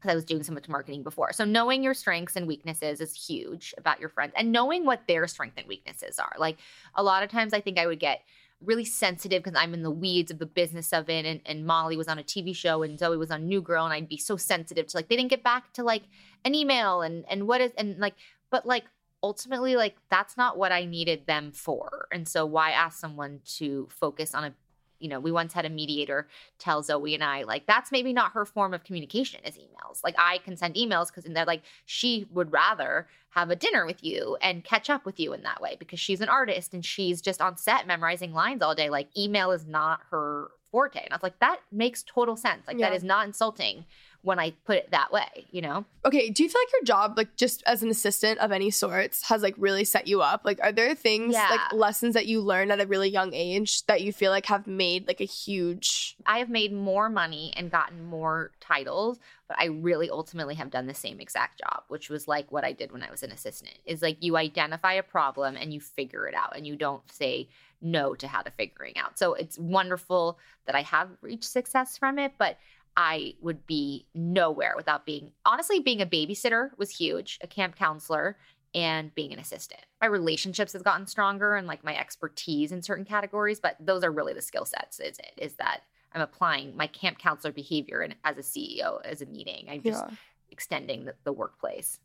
because 0.00 0.10
i 0.10 0.14
was 0.16 0.24
doing 0.24 0.42
so 0.42 0.52
much 0.52 0.68
marketing 0.68 1.04
before 1.04 1.32
so 1.32 1.44
knowing 1.44 1.84
your 1.84 1.94
strengths 1.94 2.34
and 2.34 2.48
weaknesses 2.48 3.00
is 3.00 3.14
huge 3.14 3.72
about 3.78 4.00
your 4.00 4.08
friends 4.08 4.32
and 4.36 4.50
knowing 4.50 4.84
what 4.84 5.06
their 5.06 5.28
strengths 5.28 5.58
and 5.58 5.68
weaknesses 5.68 6.18
are 6.18 6.34
like 6.38 6.56
a 6.96 7.02
lot 7.04 7.22
of 7.22 7.30
times 7.30 7.52
i 7.52 7.60
think 7.60 7.78
i 7.78 7.86
would 7.86 8.00
get 8.00 8.22
really 8.64 8.84
sensitive 8.84 9.42
because 9.42 9.58
i'm 9.58 9.74
in 9.74 9.82
the 9.82 9.90
weeds 9.90 10.30
of 10.30 10.38
the 10.38 10.46
business 10.46 10.92
of 10.92 11.08
it 11.08 11.24
and, 11.24 11.40
and 11.46 11.66
molly 11.66 11.96
was 11.96 12.08
on 12.08 12.18
a 12.18 12.22
tv 12.22 12.54
show 12.54 12.82
and 12.82 12.98
zooey 12.98 13.18
was 13.18 13.30
on 13.30 13.46
new 13.46 13.60
girl 13.60 13.84
and 13.84 13.92
i'd 13.92 14.08
be 14.08 14.16
so 14.16 14.36
sensitive 14.36 14.86
to 14.86 14.96
like 14.96 15.08
they 15.08 15.16
didn't 15.16 15.30
get 15.30 15.42
back 15.42 15.72
to 15.72 15.82
like 15.82 16.02
an 16.44 16.54
email 16.54 17.02
and 17.02 17.24
and 17.28 17.46
what 17.46 17.60
is 17.60 17.72
and 17.76 17.98
like 17.98 18.14
but 18.50 18.66
like 18.66 18.84
ultimately 19.22 19.76
like 19.76 19.96
that's 20.10 20.36
not 20.36 20.58
what 20.58 20.72
i 20.72 20.84
needed 20.84 21.26
them 21.26 21.52
for 21.52 22.06
and 22.12 22.28
so 22.28 22.44
why 22.44 22.70
ask 22.70 22.98
someone 22.98 23.40
to 23.44 23.88
focus 23.90 24.34
on 24.34 24.44
a 24.44 24.54
you 25.02 25.08
know, 25.08 25.20
we 25.20 25.32
once 25.32 25.52
had 25.52 25.64
a 25.64 25.70
mediator 25.70 26.28
tell 26.58 26.82
Zooey 26.82 27.14
and 27.14 27.24
I, 27.24 27.42
like, 27.42 27.66
that's 27.66 27.90
maybe 27.90 28.12
not 28.12 28.32
her 28.32 28.44
form 28.44 28.72
of 28.72 28.84
communication 28.84 29.40
is 29.44 29.56
emails. 29.56 30.02
Like, 30.04 30.14
I 30.16 30.38
can 30.38 30.56
send 30.56 30.76
emails 30.76 31.08
because 31.08 31.24
they're 31.24 31.44
like, 31.44 31.62
she 31.84 32.26
would 32.30 32.52
rather 32.52 33.08
have 33.30 33.50
a 33.50 33.56
dinner 33.56 33.84
with 33.86 34.04
you 34.04 34.36
and 34.40 34.62
catch 34.64 34.88
up 34.88 35.04
with 35.04 35.18
you 35.18 35.32
in 35.32 35.42
that 35.42 35.60
way 35.60 35.76
because 35.78 35.98
she's 35.98 36.20
an 36.20 36.28
artist 36.28 36.72
and 36.74 36.84
she's 36.84 37.20
just 37.20 37.40
on 37.40 37.56
set 37.56 37.86
memorizing 37.86 38.32
lines 38.32 38.62
all 38.62 38.74
day. 38.74 38.90
Like, 38.90 39.08
email 39.18 39.50
is 39.50 39.66
not 39.66 40.00
her 40.10 40.50
forte. 40.70 41.02
And 41.02 41.12
I 41.12 41.16
was 41.16 41.22
like, 41.22 41.38
that 41.40 41.60
makes 41.70 42.02
total 42.02 42.36
sense. 42.36 42.66
Like, 42.66 42.78
Yeah. 42.78 42.90
that 42.90 42.96
is 42.96 43.04
not 43.04 43.26
insulting 43.26 43.84
when 44.22 44.38
I 44.38 44.52
put 44.64 44.76
it 44.76 44.90
that 44.92 45.12
way, 45.12 45.46
you 45.50 45.60
know? 45.60 45.84
Okay, 46.04 46.30
do 46.30 46.44
you 46.44 46.48
feel 46.48 46.60
like 46.60 46.72
your 46.72 46.84
job, 46.84 47.14
like 47.16 47.34
just 47.36 47.62
as 47.66 47.82
an 47.82 47.90
assistant 47.90 48.38
of 48.38 48.52
any 48.52 48.70
sorts, 48.70 49.28
has 49.28 49.42
like 49.42 49.54
really 49.58 49.84
set 49.84 50.06
you 50.06 50.22
up? 50.22 50.42
Like, 50.44 50.60
are 50.62 50.70
there 50.70 50.94
things 50.94 51.34
Yeah. 51.34 51.48
like 51.50 51.72
lessons 51.72 52.14
that 52.14 52.26
you 52.26 52.40
learned 52.40 52.70
at 52.70 52.80
a 52.80 52.86
really 52.86 53.08
young 53.08 53.34
age 53.34 53.84
that 53.86 54.00
you 54.00 54.12
feel 54.12 54.30
like 54.30 54.46
have 54.46 54.66
made 54.68 55.08
like 55.08 55.20
a 55.20 55.24
huge? 55.24 56.16
I 56.24 56.38
have 56.38 56.48
made 56.48 56.72
more 56.72 57.08
money 57.08 57.52
and 57.56 57.68
gotten 57.70 58.04
more 58.04 58.52
titles, 58.60 59.18
but 59.48 59.58
I 59.58 59.66
really 59.66 60.08
ultimately 60.08 60.54
have 60.54 60.70
done 60.70 60.86
the 60.86 60.94
same 60.94 61.18
exact 61.20 61.58
job, 61.58 61.82
which 61.88 62.08
was 62.08 62.28
like 62.28 62.52
what 62.52 62.64
I 62.64 62.72
did 62.72 62.92
when 62.92 63.02
I 63.02 63.10
was 63.10 63.24
an 63.24 63.32
assistant. 63.32 63.72
Is 63.84 64.02
like 64.02 64.18
you 64.20 64.36
identify 64.36 64.92
a 64.92 65.02
problem 65.02 65.56
and 65.56 65.74
you 65.74 65.80
figure 65.80 66.28
it 66.28 66.34
out 66.34 66.56
and 66.56 66.64
you 66.64 66.76
don't 66.76 67.02
say 67.10 67.48
no 67.80 68.14
to 68.14 68.28
how 68.28 68.40
to 68.42 68.50
figuring 68.52 68.96
out. 68.96 69.18
So 69.18 69.34
it's 69.34 69.58
wonderful 69.58 70.38
that 70.66 70.76
I 70.76 70.82
have 70.82 71.08
reached 71.20 71.44
success 71.50 71.98
from 71.98 72.20
it, 72.20 72.34
but 72.38 72.56
I 72.96 73.34
would 73.40 73.66
be 73.66 74.06
nowhere 74.14 74.74
without 74.76 75.06
being 75.06 75.32
honestly 75.46 75.80
being 75.80 76.00
a 76.02 76.06
babysitter 76.06 76.70
was 76.76 76.90
huge, 76.90 77.38
a 77.42 77.46
camp 77.46 77.76
counselor 77.76 78.36
and 78.74 79.14
being 79.14 79.32
an 79.32 79.38
assistant. 79.38 79.82
My 80.00 80.06
relationships 80.06 80.72
has 80.72 80.82
gotten 80.82 81.06
stronger 81.06 81.56
and 81.56 81.66
like 81.66 81.84
my 81.84 81.96
expertise 81.96 82.72
in 82.72 82.82
certain 82.82 83.04
categories, 83.04 83.60
but 83.60 83.76
those 83.80 84.02
are 84.04 84.10
really 84.10 84.32
the 84.32 84.42
skill 84.42 84.64
sets 84.64 84.98
is 85.00 85.18
it 85.18 85.32
is 85.36 85.54
that 85.54 85.80
I'm 86.12 86.20
applying 86.22 86.76
my 86.76 86.86
camp 86.86 87.18
counselor 87.18 87.52
behavior 87.52 88.00
and 88.00 88.14
as 88.24 88.36
a 88.38 88.42
CEO 88.42 89.00
as 89.04 89.22
a 89.22 89.26
meeting. 89.26 89.66
I'm 89.70 89.82
just 89.82 90.04
Yeah. 90.08 90.14
extending 90.50 91.04
the, 91.06 91.14
the 91.24 91.32
workplace. 91.32 91.98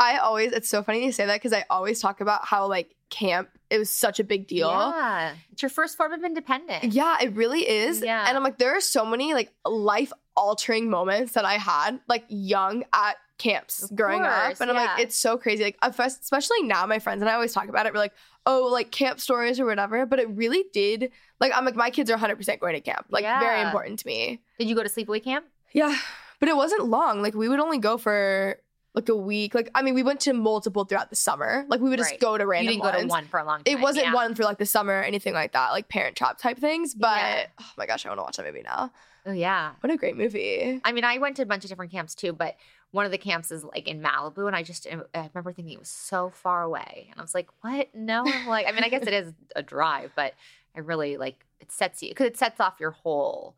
I 0.00 0.18
always, 0.18 0.52
it's 0.52 0.68
so 0.68 0.82
funny 0.82 1.04
you 1.04 1.12
say 1.12 1.26
that 1.26 1.36
because 1.36 1.52
I 1.52 1.64
always 1.70 2.00
talk 2.00 2.20
about 2.20 2.46
how 2.46 2.66
like 2.66 2.94
camp, 3.10 3.48
it 3.70 3.78
was 3.78 3.90
such 3.90 4.20
a 4.20 4.24
big 4.24 4.46
deal. 4.46 4.68
Yeah. 4.68 5.34
It's 5.52 5.62
your 5.62 5.70
first 5.70 5.96
form 5.96 6.12
of 6.12 6.22
independence. 6.24 6.94
Yeah, 6.94 7.16
it 7.20 7.34
really 7.34 7.68
is. 7.68 8.02
Yeah. 8.02 8.26
And 8.26 8.36
I'm 8.36 8.42
like, 8.44 8.58
there 8.58 8.76
are 8.76 8.80
so 8.80 9.04
many 9.04 9.34
like 9.34 9.52
life 9.64 10.12
altering 10.36 10.88
moments 10.88 11.32
that 11.32 11.44
I 11.44 11.54
had 11.54 11.98
like 12.08 12.24
young 12.28 12.84
at 12.92 13.16
camps 13.38 13.84
Of 13.84 13.96
growing 13.96 14.20
course, 14.20 14.56
up. 14.56 14.60
And 14.60 14.70
I'm 14.70 14.76
like, 14.76 15.00
it's 15.00 15.18
so 15.18 15.36
crazy. 15.36 15.64
Like, 15.64 15.78
especially 15.82 16.62
now, 16.62 16.86
my 16.86 16.98
friends 16.98 17.20
and 17.20 17.28
I 17.28 17.34
always 17.34 17.52
talk 17.52 17.68
about 17.68 17.86
it. 17.86 17.92
We're 17.92 17.98
like, 17.98 18.14
oh, 18.46 18.68
like 18.70 18.90
camp 18.90 19.20
stories 19.20 19.58
or 19.60 19.66
whatever. 19.66 20.06
But 20.06 20.18
it 20.18 20.28
really 20.30 20.64
did. 20.72 21.10
Like, 21.40 21.52
I'm 21.54 21.64
like, 21.64 21.76
my 21.76 21.90
kids 21.90 22.10
are 22.10 22.16
100% 22.16 22.60
going 22.60 22.74
to 22.74 22.80
camp. 22.80 23.06
Like, 23.10 23.24
very 23.24 23.62
important 23.62 23.98
to 24.00 24.06
me. 24.06 24.40
Did 24.58 24.68
you 24.68 24.74
go 24.74 24.82
to 24.82 24.88
sleepaway 24.88 25.22
camp? 25.22 25.46
Yeah. 25.72 25.96
But 26.40 26.48
it 26.48 26.56
wasn't 26.56 26.86
long. 26.86 27.20
Like, 27.22 27.34
we 27.34 27.48
would 27.48 27.60
only 27.60 27.78
go 27.78 27.96
for 27.96 28.58
like 28.98 29.08
a 29.08 29.16
week. 29.16 29.54
Like, 29.54 29.70
I 29.74 29.82
mean, 29.82 29.94
we 29.94 30.02
went 30.02 30.20
to 30.20 30.32
multiple 30.32 30.84
throughout 30.84 31.10
the 31.10 31.16
summer. 31.16 31.64
Like, 31.68 31.80
we 31.80 31.88
would 31.88 31.98
just 31.98 32.10
Right. 32.12 32.20
go 32.20 32.36
to 32.36 32.44
You 32.44 32.50
random 32.50 32.72
didn't 32.74 32.82
go 32.82 33.00
to 33.00 33.06
one 33.06 33.26
for 33.26 33.38
a 33.38 33.44
long 33.44 33.58
time. 33.62 33.64
It 33.66 33.80
wasn't 33.80 34.06
yeah. 34.06 34.14
one 34.14 34.34
for 34.34 34.42
like 34.42 34.58
the 34.58 34.66
summer 34.66 34.94
or 34.98 35.02
anything 35.02 35.34
like 35.34 35.52
that, 35.52 35.70
like 35.70 35.88
Parent 35.88 36.16
Trap 36.16 36.38
type 36.38 36.58
things. 36.58 36.94
But 36.94 37.18
Yeah. 37.18 37.46
oh 37.60 37.72
my 37.76 37.86
gosh, 37.86 38.04
I 38.04 38.08
want 38.08 38.18
to 38.18 38.22
watch 38.24 38.36
that 38.36 38.46
movie 38.46 38.62
now. 38.62 38.90
Oh 39.26 39.32
yeah. 39.32 39.72
What 39.80 39.92
a 39.92 39.96
great 39.96 40.16
movie. 40.16 40.80
I 40.84 40.92
mean, 40.92 41.04
I 41.04 41.18
went 41.18 41.36
to 41.36 41.42
a 41.42 41.46
bunch 41.46 41.64
of 41.64 41.68
different 41.70 41.92
camps 41.92 42.14
too, 42.14 42.32
but 42.32 42.56
one 42.90 43.04
of 43.04 43.10
the 43.10 43.18
camps 43.18 43.50
is 43.50 43.64
like 43.64 43.86
in 43.86 44.00
Malibu, 44.00 44.46
and 44.46 44.56
I 44.56 44.62
just 44.62 44.86
uh, 44.86 45.02
I 45.14 45.28
remember 45.34 45.52
thinking 45.52 45.74
it 45.74 45.78
was 45.78 45.90
so 45.90 46.30
far 46.30 46.62
away, 46.62 47.08
and 47.10 47.20
I 47.20 47.22
was 47.22 47.34
like, 47.34 47.48
"What? 47.60 47.94
No!" 47.94 48.24
I'm 48.26 48.46
like, 48.56 48.66
I 48.66 48.72
mean, 48.72 48.82
I 48.82 48.88
guess 48.88 49.02
it 49.06 49.12
is 49.12 49.32
a 49.54 49.62
drive, 49.62 50.12
but 50.16 50.32
I 50.74 50.80
really 50.80 51.18
like 51.18 51.44
it 51.60 51.70
sets 51.70 52.02
you 52.02 52.08
because 52.08 52.26
it 52.26 52.38
sets 52.38 52.58
off 52.60 52.80
your 52.80 52.92
whole, 52.92 53.54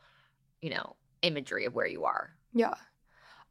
you 0.61 0.71
know, 0.71 0.97
imagery 1.23 1.65
of 1.65 1.75
where 1.77 1.87
you 1.87 2.05
are. 2.05 2.31
Yeah. 2.53 2.75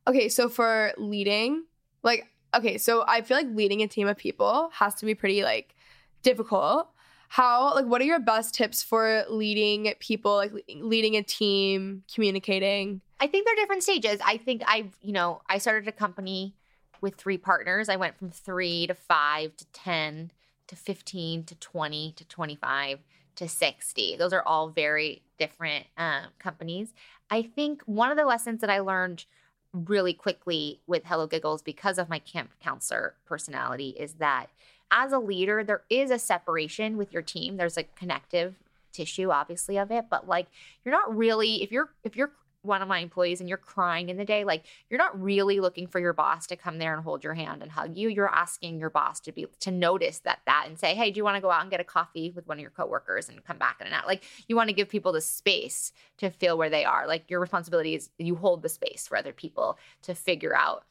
Okay, 0.08 0.28
so 0.28 0.50
for 0.50 0.92
leading, 0.98 1.64
like, 2.04 2.28
okay, 2.56 2.78
so 2.78 3.04
I 3.08 3.22
feel 3.22 3.38
like 3.38 3.47
leading 3.54 3.82
a 3.82 3.88
team 3.88 4.08
of 4.08 4.18
people 4.18 4.70
has 4.74 4.95
to 4.95 5.06
be 5.06 5.16
pretty 5.16 5.43
like 5.43 5.76
difficult. 6.24 6.89
How, 7.28 7.76
like, 7.76 7.86
what 7.86 8.02
are 8.02 8.06
your 8.06 8.20
best 8.20 8.56
tips 8.56 8.82
for 8.82 9.24
leading 9.30 9.93
people, 10.00 10.36
like 10.36 10.52
leading 10.76 11.16
a 11.16 11.22
team, 11.22 12.04
communicating? 12.12 13.02
I 13.20 13.28
think 13.28 13.45
they're 13.45 13.56
different 13.56 13.84
stages. 13.84 14.20
I 14.26 14.38
think 14.38 14.64
I've, 14.66 14.97
you 15.02 15.12
know, 15.12 15.41
I 15.47 15.60
started 15.60 15.88
a 15.88 15.91
company 15.91 16.56
with 17.02 17.16
three 17.16 17.38
partners. 17.38 17.88
I 17.88 17.97
went 17.97 18.18
from 18.18 18.32
three 18.32 18.88
to 18.88 18.95
five 18.95 19.56
to 19.58 19.66
10 19.74 20.32
to 20.68 20.76
15 20.76 21.43
to 21.43 21.56
20 21.56 22.14
to 22.14 22.26
25 22.26 23.00
to 23.36 23.47
60. 23.47 24.16
Those 24.18 24.34
are 24.34 24.43
all 24.45 24.70
very 24.70 25.22
different 25.38 25.86
um, 25.97 26.26
companies. 26.39 26.93
I 27.30 27.43
think 27.43 27.82
one 27.86 28.12
of 28.12 28.18
the 28.18 28.26
lessons 28.26 28.62
that 28.62 28.70
I 28.70 28.80
learned 28.80 29.26
really 29.74 30.13
quickly 30.13 30.80
with 30.88 31.05
Hello 31.05 31.28
Giggles 31.28 31.61
because 31.61 31.97
of 31.97 32.09
my 32.09 32.20
camp 32.20 32.51
counselor 32.61 33.15
personality 33.26 33.95
is 33.99 34.13
that 34.13 34.47
as 34.91 35.11
a 35.11 35.20
leader, 35.20 35.63
there 35.63 35.84
is 35.89 36.09
a 36.09 36.17
separation 36.17 36.97
with 36.97 37.13
your 37.13 37.22
team. 37.22 37.57
There's 37.57 37.78
a 37.78 37.84
connective 37.84 38.55
tissue, 38.91 39.30
obviously, 39.30 39.78
of 39.78 39.91
it, 39.91 40.05
but 40.09 40.28
like 40.28 40.47
you're 40.84 40.91
not 40.91 41.15
really 41.15 41.61
if 41.61 41.72
you're 41.72 41.89
if 42.03 42.15
you're 42.15 42.32
one 42.70 42.82
of 42.82 42.88
my 42.88 42.99
employees 42.99 43.41
and 43.41 43.49
you're 43.49 43.57
crying 43.57 44.07
in 44.07 44.15
the 44.15 44.24
day 44.24 44.45
like 44.45 44.63
you're 44.89 44.97
not 44.97 45.22
really 45.22 45.59
looking 45.59 45.88
for 45.88 45.99
your 45.99 46.13
boss 46.13 46.47
to 46.47 46.55
come 46.55 46.78
there 46.78 46.93
and 46.93 47.03
hold 47.03 47.24
your 47.24 47.34
hand 47.34 47.61
and 47.61 47.72
hug 47.72 47.97
you. 47.97 48.07
You're 48.07 48.34
asking 48.34 48.80
your 48.80 48.89
boss 48.89 49.20
to 49.22 49.34
be 49.34 49.47
to 49.59 49.72
notice 49.72 50.20
that 50.20 50.39
that 50.45 50.65
and 50.67 50.80
say 50.80 50.95
hey 50.95 51.11
do 51.11 51.17
you 51.17 51.24
want 51.26 51.36
to 51.36 51.41
go 51.41 51.51
out 51.51 51.61
and 51.61 51.72
get 51.72 51.82
a 51.82 51.84
coffee 51.84 52.32
with 52.34 52.47
one 52.47 52.57
of 52.57 52.61
your 52.61 52.72
coworkers 52.72 53.28
and 53.28 53.43
come 53.43 53.57
back 53.57 53.78
in 53.82 53.88
an 53.88 53.93
hour? 53.93 54.03
Like 54.07 54.24
you 54.47 54.55
want 54.55 54.70
to 54.70 54.74
give 54.74 54.88
people 54.88 55.11
the 55.11 55.22
space 55.22 55.91
to 56.17 56.30
feel 56.30 56.57
where 56.57 56.70
they 56.70 56.86
are. 56.86 57.07
Like 57.07 57.30
your 57.30 57.41
responsibility 57.41 57.95
is 57.95 58.09
you 58.17 58.36
hold 58.36 58.61
the 58.61 58.70
space 58.70 59.07
for 59.07 59.17
other 59.17 59.34
people 59.34 59.78
to 60.03 60.15
figure 60.15 60.55
out 60.55 60.86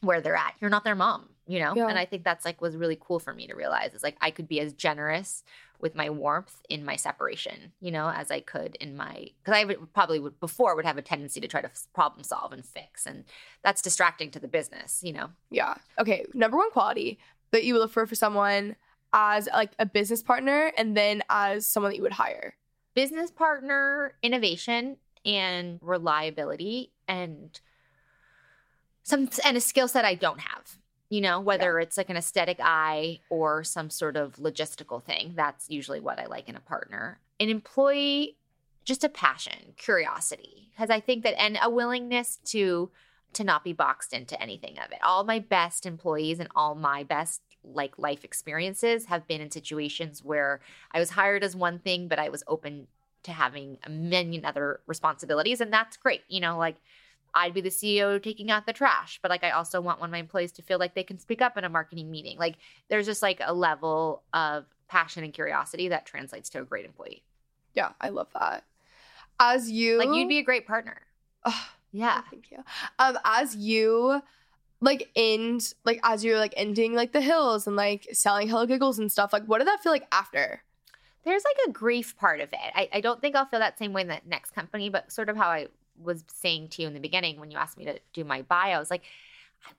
where 0.00 0.20
they're 0.20 0.34
at. 0.34 0.54
You're 0.60 0.70
not 0.70 0.82
their 0.82 0.96
mom 0.96 1.28
you 1.50 1.58
know? 1.58 1.74
Yeah. 1.74 1.88
and 1.88 1.98
i 1.98 2.04
think 2.04 2.22
that's 2.22 2.44
like 2.44 2.60
was 2.60 2.76
really 2.76 2.96
cool 2.98 3.18
for 3.18 3.34
me 3.34 3.48
to 3.48 3.54
realize 3.54 3.92
is 3.92 4.04
like 4.04 4.16
i 4.20 4.30
could 4.30 4.46
be 4.46 4.60
as 4.60 4.72
generous 4.72 5.42
with 5.80 5.94
my 5.94 6.10
warmth 6.10 6.60
in 6.68 6.84
my 6.84 6.96
separation, 6.96 7.72
you 7.80 7.90
know, 7.90 8.10
as 8.10 8.30
I 8.30 8.40
could 8.40 8.76
in 8.76 8.96
my 8.96 9.30
because 9.42 9.54
I 9.54 9.64
would 9.64 9.92
probably 9.92 10.18
would 10.18 10.38
before 10.40 10.76
would 10.76 10.84
have 10.84 10.98
a 10.98 11.02
tendency 11.02 11.40
to 11.40 11.48
try 11.48 11.60
to 11.60 11.70
problem 11.94 12.22
solve 12.22 12.52
and 12.52 12.64
fix, 12.64 13.06
and 13.06 13.24
that's 13.62 13.82
distracting 13.82 14.30
to 14.32 14.40
the 14.40 14.48
business, 14.48 15.00
you 15.02 15.12
know. 15.12 15.30
Yeah. 15.50 15.74
Okay, 15.98 16.26
number 16.34 16.56
one 16.56 16.70
quality 16.70 17.18
that 17.50 17.64
you 17.64 17.74
would 17.74 17.80
look 17.80 17.92
for 17.92 18.06
for 18.06 18.14
someone 18.14 18.76
as 19.12 19.48
like 19.52 19.72
a 19.78 19.86
business 19.86 20.22
partner 20.22 20.72
and 20.76 20.96
then 20.96 21.22
as 21.28 21.66
someone 21.66 21.90
that 21.90 21.96
you 21.96 22.02
would 22.02 22.12
hire. 22.12 22.54
Business 22.94 23.30
partner, 23.30 24.14
innovation, 24.22 24.96
and 25.24 25.78
reliability, 25.82 26.92
and 27.08 27.60
some 29.02 29.28
and 29.44 29.56
a 29.56 29.60
skill 29.60 29.88
set 29.88 30.04
I 30.04 30.14
don't 30.14 30.40
have. 30.40 30.78
You 31.10 31.20
know, 31.20 31.40
whether 31.40 31.78
it's 31.78 31.96
like 31.96 32.08
an 32.08 32.16
aesthetic 32.16 32.58
eye 32.62 33.20
or 33.28 33.62
some 33.64 33.90
sort 33.90 34.16
of 34.16 34.36
logistical 34.36 35.02
thing. 35.02 35.32
That's 35.36 35.68
usually 35.68 36.00
what 36.00 36.18
I 36.18 36.26
like 36.26 36.48
in 36.48 36.56
a 36.56 36.60
partner. 36.60 37.20
An 37.38 37.48
employee, 37.48 38.36
just 38.84 39.04
a 39.04 39.08
passion, 39.08 39.74
curiosity, 39.76 40.70
because 40.72 40.88
I 40.88 41.00
think 41.00 41.24
that 41.24 41.38
and 41.38 41.58
a 41.62 41.68
willingness 41.68 42.38
to 42.46 42.90
to 43.32 43.44
not 43.44 43.64
be 43.64 43.72
boxed 43.72 44.12
into 44.12 44.40
anything 44.40 44.78
of 44.78 44.90
it. 44.90 44.98
All 45.04 45.24
my 45.24 45.38
best 45.38 45.86
employees 45.86 46.40
and 46.40 46.48
all 46.54 46.74
my 46.74 47.02
best 47.04 47.42
like 47.62 47.98
life 47.98 48.24
experiences 48.24 49.06
have 49.06 49.26
been 49.28 49.40
in 49.40 49.50
situations 49.50 50.24
where 50.24 50.60
I 50.92 50.98
was 50.98 51.10
hired 51.10 51.44
as 51.44 51.54
one 51.54 51.78
thing, 51.78 52.08
but 52.08 52.18
I 52.18 52.28
was 52.28 52.42
open 52.46 52.86
to 53.22 53.32
having 53.32 53.78
a 53.84 53.90
million 53.90 54.44
other 54.44 54.80
responsibilities, 54.86 55.60
and 55.60 55.72
that's 55.72 55.96
great. 55.96 56.22
You 56.28 56.40
know, 56.40 56.56
like 56.56 56.76
I'd 57.34 57.54
be 57.54 57.60
the 57.60 57.70
CEO 57.70 58.22
taking 58.22 58.50
out 58.50 58.66
the 58.66 58.72
trash, 58.72 59.18
but 59.22 59.30
like 59.30 59.44
I 59.44 59.50
also 59.50 59.80
want 59.80 60.00
one 60.00 60.08
of 60.08 60.12
my 60.12 60.18
employees 60.18 60.52
to 60.52 60.62
feel 60.62 60.78
like 60.78 60.94
they 60.94 61.02
can 61.02 61.18
speak 61.18 61.42
up 61.42 61.56
in 61.56 61.64
a 61.64 61.68
marketing 61.68 62.10
meeting. 62.10 62.38
Like 62.38 62.56
there's 62.88 63.06
just 63.06 63.22
like 63.22 63.40
a 63.44 63.54
level 63.54 64.22
of 64.32 64.66
passion 64.88 65.24
and 65.24 65.32
curiosity 65.32 65.88
that 65.88 66.06
translates 66.06 66.48
to 66.50 66.60
a 66.60 66.64
great 66.64 66.84
employee. 66.84 67.22
Yeah, 67.74 67.90
I 68.00 68.08
love 68.08 68.28
that. 68.34 68.64
As 69.38 69.70
you 69.70 69.98
Like 69.98 70.10
you'd 70.10 70.28
be 70.28 70.38
a 70.38 70.42
great 70.42 70.66
partner. 70.66 71.00
Ugh, 71.44 71.68
Yeah. 71.92 72.22
Thank 72.30 72.50
you. 72.50 72.58
Um, 72.98 73.18
as 73.24 73.56
you 73.56 74.20
like 74.80 75.10
end, 75.14 75.74
like 75.84 76.00
as 76.02 76.24
you're 76.24 76.38
like 76.38 76.54
ending 76.56 76.94
like 76.94 77.12
the 77.12 77.20
hills 77.20 77.66
and 77.66 77.76
like 77.76 78.08
selling 78.12 78.48
Hello 78.48 78.66
Giggles 78.66 78.98
and 78.98 79.10
stuff, 79.10 79.32
like 79.32 79.44
what 79.44 79.58
did 79.58 79.68
that 79.68 79.82
feel 79.82 79.92
like 79.92 80.06
after? 80.12 80.62
There's 81.24 81.44
like 81.44 81.68
a 81.68 81.70
grief 81.72 82.16
part 82.16 82.40
of 82.40 82.50
it. 82.52 82.72
I, 82.74 82.88
I 82.94 83.00
don't 83.00 83.20
think 83.20 83.36
I'll 83.36 83.44
feel 83.44 83.60
that 83.60 83.78
same 83.78 83.92
way 83.92 84.02
in 84.02 84.08
the 84.08 84.20
next 84.26 84.52
company, 84.52 84.88
but 84.88 85.12
sort 85.12 85.28
of 85.28 85.36
how 85.36 85.48
I 85.48 85.66
was 86.02 86.24
saying 86.28 86.68
to 86.68 86.82
you 86.82 86.88
in 86.88 86.94
the 86.94 87.00
beginning 87.00 87.38
when 87.38 87.50
you 87.50 87.58
asked 87.58 87.78
me 87.78 87.84
to 87.84 87.98
do 88.12 88.24
my 88.24 88.42
bio, 88.42 88.76
I 88.76 88.78
was 88.78 88.90
like, 88.90 89.02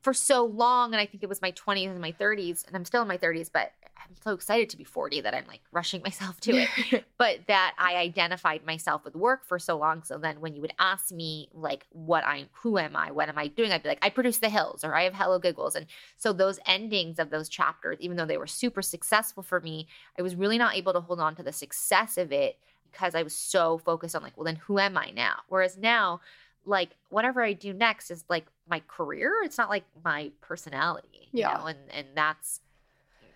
for 0.01 0.13
so 0.13 0.45
long, 0.45 0.93
and 0.93 1.01
I 1.01 1.05
think 1.05 1.23
it 1.23 1.29
was 1.29 1.41
my 1.41 1.51
20s 1.53 1.89
and 1.89 1.99
my 1.99 2.11
30s, 2.11 2.67
and 2.67 2.75
I'm 2.75 2.85
still 2.85 3.01
in 3.01 3.07
my 3.07 3.17
30s, 3.17 3.49
but 3.51 3.71
I'm 3.97 4.15
so 4.23 4.33
excited 4.33 4.69
to 4.69 4.77
be 4.77 4.83
40 4.83 5.21
that 5.21 5.33
I'm 5.33 5.45
like 5.47 5.61
rushing 5.71 6.01
myself 6.05 6.39
to 6.41 6.51
it. 6.57 7.05
but 7.17 7.39
that 7.47 7.75
I 7.77 7.95
identified 7.95 8.65
myself 8.65 9.03
with 9.05 9.15
work 9.15 9.45
for 9.45 9.59
so 9.59 9.77
long. 9.77 10.03
So 10.03 10.17
then 10.17 10.41
when 10.41 10.55
you 10.55 10.61
would 10.61 10.73
ask 10.79 11.11
me 11.11 11.49
like 11.53 11.85
what 11.91 12.25
I'm 12.25 12.47
who 12.53 12.77
am 12.77 12.95
I, 12.95 13.11
what 13.11 13.29
am 13.29 13.37
I 13.37 13.47
doing? 13.47 13.71
I'd 13.71 13.83
be 13.83 13.89
like, 13.89 14.03
I 14.03 14.09
produce 14.09 14.39
the 14.39 14.49
hills 14.49 14.83
or 14.83 14.95
I 14.95 15.03
have 15.03 15.13
Hello 15.13 15.39
Giggles. 15.39 15.75
And 15.75 15.85
so 16.17 16.33
those 16.33 16.59
endings 16.65 17.19
of 17.19 17.29
those 17.29 17.49
chapters, 17.49 17.97
even 17.99 18.17
though 18.17 18.25
they 18.25 18.37
were 18.37 18.47
super 18.47 18.81
successful 18.81 19.43
for 19.43 19.59
me, 19.59 19.87
I 20.17 20.21
was 20.21 20.35
really 20.35 20.57
not 20.57 20.75
able 20.75 20.93
to 20.93 21.01
hold 21.01 21.19
on 21.19 21.35
to 21.35 21.43
the 21.43 21.53
success 21.53 22.17
of 22.17 22.31
it 22.31 22.57
because 22.91 23.15
I 23.15 23.23
was 23.23 23.33
so 23.35 23.77
focused 23.77 24.15
on 24.15 24.23
like, 24.23 24.37
well, 24.37 24.45
then 24.45 24.57
who 24.57 24.79
am 24.79 24.97
I 24.97 25.11
now? 25.15 25.39
Whereas 25.47 25.77
now, 25.77 26.21
like 26.65 26.91
whatever 27.09 27.43
I 27.43 27.53
do 27.53 27.73
next 27.73 28.11
is 28.11 28.23
like 28.29 28.45
my 28.69 28.81
career. 28.87 29.41
It's 29.43 29.57
not 29.57 29.69
like 29.69 29.83
my 30.03 30.31
personality. 30.41 31.29
You 31.31 31.39
Yeah. 31.41 31.57
know? 31.57 31.65
And 31.65 31.79
and 31.91 32.07
that's 32.15 32.61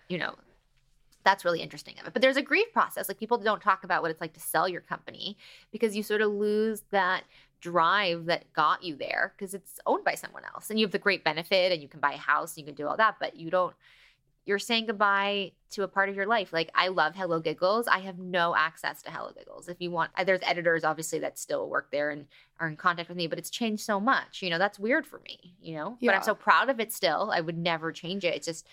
you 0.08 0.18
know, 0.18 0.36
that's 1.24 1.44
really 1.44 1.60
interesting 1.60 1.94
of 2.00 2.06
it. 2.06 2.12
But 2.12 2.22
there's 2.22 2.36
a 2.36 2.42
grief 2.42 2.72
process. 2.72 3.08
Like 3.08 3.18
people 3.18 3.38
don't 3.38 3.60
talk 3.60 3.82
about 3.82 4.02
what 4.02 4.10
it's 4.12 4.20
like 4.20 4.34
to 4.34 4.40
sell 4.40 4.68
your 4.68 4.80
company 4.80 5.36
because 5.72 5.96
you 5.96 6.02
sort 6.04 6.20
of 6.22 6.30
lose 6.30 6.82
that 6.92 7.24
drive 7.60 8.26
that 8.26 8.52
got 8.52 8.84
you 8.84 8.94
there 8.94 9.32
because 9.36 9.52
it's 9.54 9.80
owned 9.86 10.04
by 10.04 10.14
someone 10.14 10.44
else. 10.54 10.70
And 10.70 10.78
you 10.78 10.86
have 10.86 10.92
the 10.92 11.00
great 11.00 11.24
benefit 11.24 11.72
and 11.72 11.82
you 11.82 11.88
can 11.88 11.98
buy 11.98 12.12
a 12.12 12.16
house 12.18 12.52
and 12.52 12.58
you 12.58 12.66
can 12.66 12.76
do 12.76 12.86
all 12.86 12.96
that, 12.96 13.16
but 13.18 13.34
you 13.34 13.50
don't 13.50 13.74
you're 14.46 14.60
saying 14.60 14.86
goodbye 14.86 15.52
to 15.72 15.82
a 15.82 15.88
part 15.88 16.08
of 16.08 16.14
your 16.14 16.26
life. 16.26 16.52
Like 16.52 16.70
I 16.74 16.88
love 16.88 17.14
Hello 17.16 17.40
Giggles. 17.40 17.88
I 17.88 17.98
have 17.98 18.18
no 18.18 18.54
access 18.56 19.02
to 19.02 19.10
Hello 19.10 19.32
Giggles. 19.36 19.68
If 19.68 19.80
you 19.80 19.90
want, 19.90 20.12
there's 20.24 20.40
editors 20.42 20.84
obviously 20.84 21.18
that 21.18 21.38
still 21.38 21.68
work 21.68 21.90
there 21.90 22.10
and 22.10 22.26
are 22.60 22.68
in 22.68 22.76
contact 22.76 23.08
with 23.08 23.18
me, 23.18 23.26
but 23.26 23.38
it's 23.38 23.50
changed 23.50 23.82
so 23.82 24.00
much. 24.00 24.42
You 24.42 24.50
know, 24.50 24.58
that's 24.58 24.78
weird 24.78 25.04
for 25.06 25.18
me. 25.20 25.54
You 25.60 25.74
know, 25.74 25.98
but 26.00 26.14
I'm 26.14 26.22
so 26.22 26.34
proud 26.34 26.70
of 26.70 26.80
it 26.80 26.92
still. 26.92 27.30
I 27.34 27.40
would 27.40 27.58
never 27.58 27.92
change 27.92 28.24
it. 28.24 28.34
It's 28.34 28.46
just, 28.46 28.66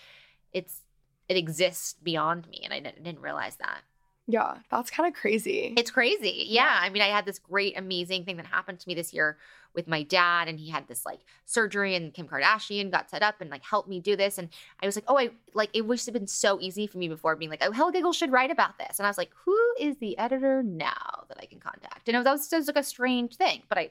it's 0.52 0.80
it 1.28 1.36
exists 1.36 1.94
beyond 2.02 2.48
me, 2.48 2.60
and 2.64 2.72
I 2.72 2.80
didn't 2.80 3.20
realize 3.20 3.56
that. 3.56 3.80
Yeah, 4.26 4.56
that's 4.70 4.90
kind 4.90 5.06
of 5.06 5.18
crazy. 5.20 5.74
It's 5.76 5.90
crazy. 5.90 6.46
Yeah. 6.48 6.78
I 6.80 6.88
mean, 6.88 7.02
I 7.02 7.08
had 7.08 7.26
this 7.26 7.38
great, 7.38 7.76
amazing 7.76 8.24
thing 8.24 8.38
that 8.38 8.46
happened 8.46 8.80
to 8.80 8.88
me 8.88 8.94
this 8.94 9.12
year 9.12 9.36
with 9.74 9.86
my 9.86 10.02
dad, 10.02 10.48
and 10.48 10.58
he 10.58 10.70
had 10.70 10.88
this 10.88 11.04
like 11.04 11.20
surgery, 11.44 11.94
and 11.94 12.14
Kim 12.14 12.26
Kardashian 12.26 12.90
got 12.90 13.10
set 13.10 13.22
up 13.22 13.40
and 13.40 13.50
like 13.50 13.62
helped 13.62 13.88
me 13.88 14.00
do 14.00 14.16
this. 14.16 14.38
And 14.38 14.48
I 14.82 14.86
was 14.86 14.96
like, 14.96 15.04
oh, 15.08 15.18
I 15.18 15.30
like 15.52 15.70
it 15.74 15.84
it 15.84 16.04
had 16.04 16.14
been 16.14 16.26
so 16.26 16.58
easy 16.60 16.86
for 16.86 16.98
me 16.98 17.08
before 17.08 17.36
being 17.36 17.50
like, 17.50 17.62
oh, 17.62 17.72
Hell 17.72 17.90
Giggle 17.90 18.12
should 18.12 18.32
write 18.32 18.50
about 18.50 18.78
this. 18.78 18.98
And 18.98 19.06
I 19.06 19.10
was 19.10 19.18
like, 19.18 19.30
who 19.44 19.58
is 19.78 19.96
the 19.98 20.16
editor 20.16 20.62
now 20.62 21.24
that 21.28 21.38
I 21.40 21.46
can 21.46 21.60
contact? 21.60 22.08
And 22.08 22.14
it 22.14 22.18
was, 22.18 22.24
that 22.24 22.32
was 22.32 22.48
just 22.48 22.68
like 22.68 22.76
a 22.76 22.82
strange 22.82 23.36
thing, 23.36 23.62
but 23.68 23.78
I, 23.78 23.90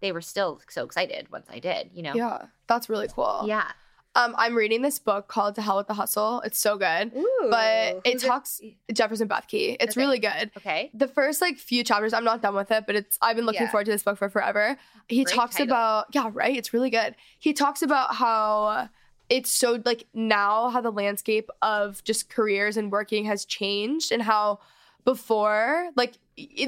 they 0.00 0.12
were 0.12 0.22
still 0.22 0.60
so 0.68 0.84
excited 0.84 1.30
once 1.30 1.46
I 1.50 1.58
did, 1.58 1.90
you 1.94 2.02
know? 2.02 2.14
yeah, 2.14 2.46
that's 2.66 2.88
really 2.88 3.08
cool. 3.08 3.44
Yeah. 3.46 3.70
Um, 4.16 4.34
I'm 4.36 4.56
reading 4.56 4.82
this 4.82 4.98
book 4.98 5.28
called 5.28 5.54
To 5.54 5.62
Hell 5.62 5.76
with 5.76 5.86
the 5.86 5.94
Hustle. 5.94 6.40
It's 6.40 6.58
so 6.58 6.76
good. 6.76 7.12
But 7.48 8.00
it 8.04 8.20
talks 8.20 8.60
Jefferson 8.92 9.28
Bethke. 9.28 9.76
It's 9.78 9.96
Okay. 9.96 10.00
really 10.04 10.18
good. 10.18 10.50
Okay. 10.56 10.90
The 10.94 11.06
first 11.06 11.40
like 11.40 11.58
few 11.58 11.84
chapters, 11.84 12.12
I'm 12.12 12.24
not 12.24 12.42
done 12.42 12.54
with 12.56 12.72
it, 12.72 12.84
but 12.86 12.96
it's 12.96 13.18
I've 13.22 13.36
been 13.36 13.46
looking 13.46 13.62
Yeah. 13.62 13.70
forward 13.70 13.84
to 13.84 13.92
this 13.92 14.02
book 14.02 14.18
for 14.18 14.28
forever. 14.28 14.76
He 15.08 15.22
Great 15.24 15.34
talks 15.36 15.52
title. 15.56 15.68
about 15.68 16.06
yeah, 16.12 16.28
right. 16.32 16.56
It's 16.56 16.72
really 16.74 16.90
good. 16.90 17.14
He 17.38 17.52
talks 17.52 17.82
about 17.82 18.16
how 18.16 18.88
it's 19.28 19.50
so 19.50 19.80
like 19.84 20.06
now 20.12 20.70
how 20.70 20.80
the 20.80 20.90
landscape 20.90 21.48
of 21.62 22.02
just 22.02 22.28
careers 22.30 22.76
and 22.76 22.90
working 22.90 23.26
has 23.26 23.44
changed 23.44 24.10
and 24.10 24.22
how 24.22 24.58
before 25.04 25.90
like 25.96 26.14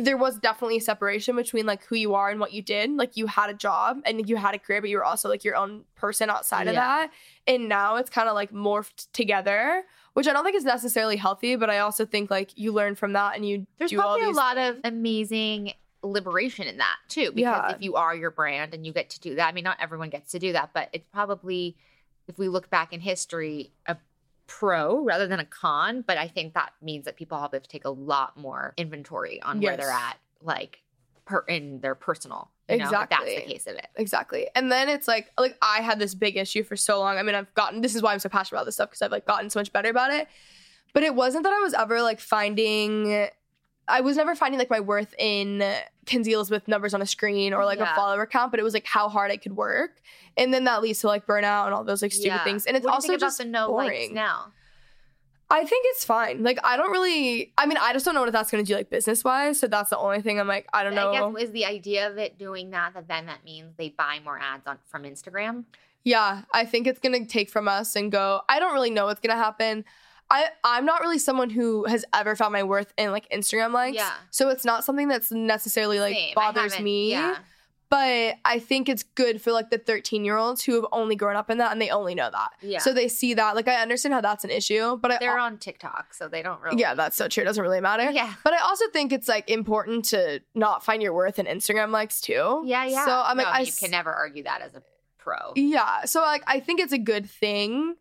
there 0.01 0.17
was 0.17 0.39
definitely 0.39 0.77
a 0.77 0.81
separation 0.81 1.37
between 1.37 1.67
like 1.67 1.85
who 1.87 1.97
you 1.97 2.15
are 2.15 2.31
and 2.31 2.39
what 2.41 2.53
you 2.53 2.63
did 2.63 2.91
like 2.97 3.17
you 3.17 3.27
had 3.27 3.51
a 3.51 3.55
job 3.55 4.01
and 4.05 4.29
you 4.29 4.37
had 4.37 4.55
a 4.55 4.59
career 4.59 4.81
but 4.81 4.91
you 4.91 4.97
were 4.97 5.05
also 5.05 5.29
like 5.29 5.45
your 5.45 5.57
own 5.57 5.85
person 5.95 6.29
outside 6.31 6.67
of 6.69 6.75
that 6.75 7.11
and 7.47 7.69
now 7.69 7.97
it's 7.97 8.11
kind 8.11 8.29
of 8.29 8.35
like 8.35 8.53
morphed 8.53 9.07
together 9.13 9.83
which 10.15 10.29
i 10.29 10.33
don't 10.33 10.45
think 10.45 10.57
is 10.57 10.65
necessarily 10.65 11.17
healthy 11.17 11.57
but 11.57 11.71
i 11.71 11.79
also 11.79 12.05
think 12.05 12.31
like 12.31 12.57
you 12.57 12.73
learn 12.73 12.95
from 12.95 13.13
that 13.15 13.35
and 13.37 13.49
you 13.49 13.67
There's 13.79 13.91
do 13.91 14.01
all 14.01 14.19
probably 14.19 14.31
a 14.33 14.37
lot 14.37 14.59
of 14.59 14.79
amazing 14.85 15.73
liberation 16.03 16.67
in 16.67 16.79
that 16.79 16.97
too. 17.09 17.31
Because 17.33 17.63
Yeah. 17.69 17.77
if 17.77 17.81
you 17.83 17.95
are 17.95 18.15
your 18.15 18.31
brand 18.31 18.75
and 18.75 18.85
you 18.85 18.93
get 18.93 19.11
to 19.11 19.21
do 19.21 19.37
that, 19.37 19.47
I 19.49 19.53
mean, 19.53 19.65
not 19.65 19.77
everyone 19.81 20.11
gets 20.11 20.33
to 20.33 20.41
do 20.41 20.53
that, 20.53 20.71
but 20.75 20.89
it's 20.93 21.07
probably, 21.13 21.77
if 22.27 22.39
we 22.39 22.49
look 22.49 22.69
back 22.71 22.93
in 22.93 22.99
history, 23.01 23.71
a 23.87 23.97
pro 24.59 25.03
rather 25.05 25.27
than 25.27 25.41
a 25.41 25.45
con. 25.45 26.03
But 26.07 26.19
I 26.19 26.29
think 26.29 26.55
that 26.55 26.73
means 26.83 27.05
that 27.07 27.17
people 27.17 27.39
have 27.41 27.51
to 27.53 27.61
take 27.61 27.85
a 27.85 27.91
lot 27.91 28.37
more 28.37 28.75
inventory 28.77 29.41
on 29.43 29.61
where 29.61 29.77
they're 29.77 29.91
at, 29.91 30.17
like 30.43 30.83
per, 31.25 31.41
in 31.49 31.81
their 31.81 31.95
personal. 31.95 32.51
You 32.69 32.79
know, 32.79 32.85
if 32.85 32.91
that's 32.91 33.03
Exactly. 33.13 33.35
the 33.37 33.41
case 33.53 33.67
of 33.67 33.75
it. 33.75 33.89
exactly 33.97 34.47
and 34.55 34.73
then 34.73 34.89
it's 34.89 35.07
like 35.07 35.31
like 35.37 35.59
i 35.61 35.83
had 35.83 35.99
this 35.99 36.15
big 36.15 36.39
issue 36.39 36.63
for 36.63 36.75
so 36.75 37.01
long 37.01 37.19
i 37.19 37.23
mean 37.23 37.35
i've 37.35 37.53
gotten 37.53 37.83
this 37.83 37.95
is 37.95 38.01
why 38.01 38.15
i'm 38.15 38.19
so 38.19 38.31
passionate 38.31 38.57
about 38.59 38.65
this 38.65 38.77
stuff 38.77 38.89
because 38.89 39.03
i've 39.03 39.11
like 39.11 39.27
gotten 39.27 39.51
so 39.51 39.61
much 39.61 39.71
better 39.75 39.91
about 39.91 40.11
it 40.11 40.27
but 40.95 41.03
it 41.03 41.15
wasn't 41.15 41.43
that 41.45 41.53
i 41.53 41.59
was 41.59 41.75
ever 41.75 42.01
like 42.01 42.19
finding 42.19 43.29
i 43.89 44.01
was 44.01 44.17
never 44.17 44.35
finding 44.35 44.59
like 44.59 44.71
my 44.71 44.81
worth 44.81 45.15
in 45.19 45.63
kenzie 46.07 46.33
elizabeth 46.33 46.67
numbers 46.69 46.95
on 46.95 47.03
a 47.03 47.07
screen 47.07 47.53
or 47.53 47.65
like 47.65 47.79
Yeah. 47.79 47.93
a 47.93 47.97
follower 47.97 48.27
count 48.27 48.51
but 48.51 48.61
it 48.61 48.63
was 48.63 48.75
like 48.75 48.87
how 48.87 49.09
hard 49.09 49.31
i 49.31 49.37
could 49.37 49.57
work 49.57 50.01
and 50.37 50.53
then 50.53 50.65
that 50.65 50.83
leads 50.83 51.01
to 51.01 51.07
like 51.09 51.27
burnout 51.27 51.67
and 51.67 51.75
all 51.75 51.85
those 51.85 52.03
like 52.03 52.13
stupid 52.13 52.27
Yeah. 52.37 52.45
things 52.45 52.67
and 52.67 52.77
it's 52.77 52.85
What 52.85 52.95
also 52.95 53.17
just 53.17 53.39
the 53.39 53.45
no 53.45 53.69
boring 53.69 54.15
now. 54.15 54.53
i 55.51 55.65
think 55.65 55.85
it's 55.91 56.05
fine 56.05 56.43
like 56.43 56.59
i 56.65 56.77
don't 56.77 56.91
really 56.91 57.53
i 57.59 57.67
mean 57.67 57.77
i 57.81 57.93
just 57.93 58.05
don't 58.05 58.15
know 58.15 58.23
what 58.23 58.33
that's 58.33 58.51
going 58.51 58.65
to 58.65 58.69
do 58.69 58.75
like 58.75 58.89
business 58.91 59.23
wise 59.25 59.61
so 59.61 59.67
that's 59.67 59.91
the 59.91 59.99
only 59.99 60.23
thing 60.23 60.41
i'm 60.41 60.49
like 60.49 60.67
i 60.73 60.83
don't 60.83 60.95
know 60.95 61.11
I 61.13 61.33
guess 61.33 61.45
is 61.49 61.53
the 61.53 61.67
idea 61.67 62.09
of 62.11 62.19
it 62.19 62.39
doing 62.39 62.71
that 62.71 62.95
that 62.95 63.09
then 63.09 63.27
that 63.27 63.45
means 63.45 63.75
they 63.77 63.91
buy 63.91 64.21
more 64.25 64.39
ads 64.39 64.67
on 64.67 64.79
from 64.87 65.03
Instagram. 65.05 65.65
Yeah, 66.05 66.43
I 66.53 66.65
think 66.65 66.89
it's 66.89 66.99
gonna 66.99 67.25
take 67.27 67.49
from 67.49 67.69
us 67.69 67.95
and 67.95 68.11
go. 68.11 68.41
I 68.49 68.59
don't 68.59 68.73
really 68.75 68.91
know 68.91 69.05
what's 69.07 69.21
gonna 69.21 69.39
happen. 69.41 69.85
I 70.33 70.47
I'm 70.65 70.85
not 70.87 71.01
really 71.03 71.19
someone 71.19 71.51
who 71.51 71.85
has 71.85 72.05
ever 72.15 72.35
found 72.35 72.53
my 72.55 72.63
worth 72.65 72.93
in 72.99 73.11
like 73.13 73.29
Instagram 73.31 73.73
likes. 73.73 73.97
Yeah. 73.97 74.11
So 74.31 74.49
it's 74.49 74.65
not 74.65 74.83
something 74.85 75.07
that's 75.07 75.31
necessarily 75.31 76.01
like 76.01 76.15
Same. 76.15 76.35
Bothers 76.35 76.81
me. 76.81 77.11
Yeah. 77.11 77.37
But 77.91 78.37
I 78.47 78.59
think 78.59 78.89
it's 78.89 79.03
good 79.03 79.43
for 79.43 79.53
like 79.53 79.69
the 79.69 79.77
13 79.77 80.25
year 80.25 80.39
olds 80.39 80.65
who 80.65 80.77
have 80.77 80.87
only 80.93 81.15
grown 81.15 81.37
up 81.37 81.51
in 81.51 81.59
that 81.59 81.73
and 81.73 81.81
they 81.83 81.91
only 81.91 82.15
know 82.15 82.31
that. 82.33 82.49
Yeah. 82.63 82.79
So 82.79 82.95
they 82.95 83.07
see 83.07 83.35
that. 83.35 83.55
Like 83.55 83.69
I 83.69 83.83
understand 83.83 84.15
how 84.15 84.23
that's 84.23 84.45
an 84.45 84.51
issue, 84.51 84.97
but 84.97 85.21
They're 85.21 85.39
on 85.39 85.59
TikTok, 85.59 86.15
so 86.15 86.27
they 86.27 86.41
don't 86.41 86.59
really. 86.63 86.81
yeah, 86.81 86.95
that's 86.95 87.17
so 87.17 87.29
true. 87.29 87.43
It 87.43 87.45
doesn't 87.45 87.63
really 87.63 87.83
matter. 87.83 88.11
Yeah. 88.11 88.33
But 88.45 88.55
I 88.55 88.61
also 88.63 88.87
think 88.95 89.13
it's 89.13 89.29
like 89.29 89.51
important 89.51 90.07
to 90.07 90.41
not 90.55 90.83
find 90.83 91.03
your 91.03 91.13
worth 91.13 91.39
in 91.39 91.45
Instagram 91.45 91.91
likes 91.91 92.23
too. 92.23 92.63
Yeah, 92.65 92.87
yeah. 92.87 93.05
So 93.05 93.13
I'm 93.13 93.37
like, 93.37 93.47
No, 93.47 93.53
I 93.53 93.59
you 93.61 93.67
s- 93.67 93.79
can 93.79 93.91
never 93.91 94.11
argue 94.11 94.45
that 94.45 94.63
as 94.63 94.75
a 94.75 94.83
pro. 95.19 95.53
Yeah. 95.55 96.07
So 96.07 96.23
like 96.23 96.45
I 96.47 96.61
think 96.61 96.81
it's 96.81 96.95
a 96.95 96.99
good 96.99 97.29
thing. 97.29 97.97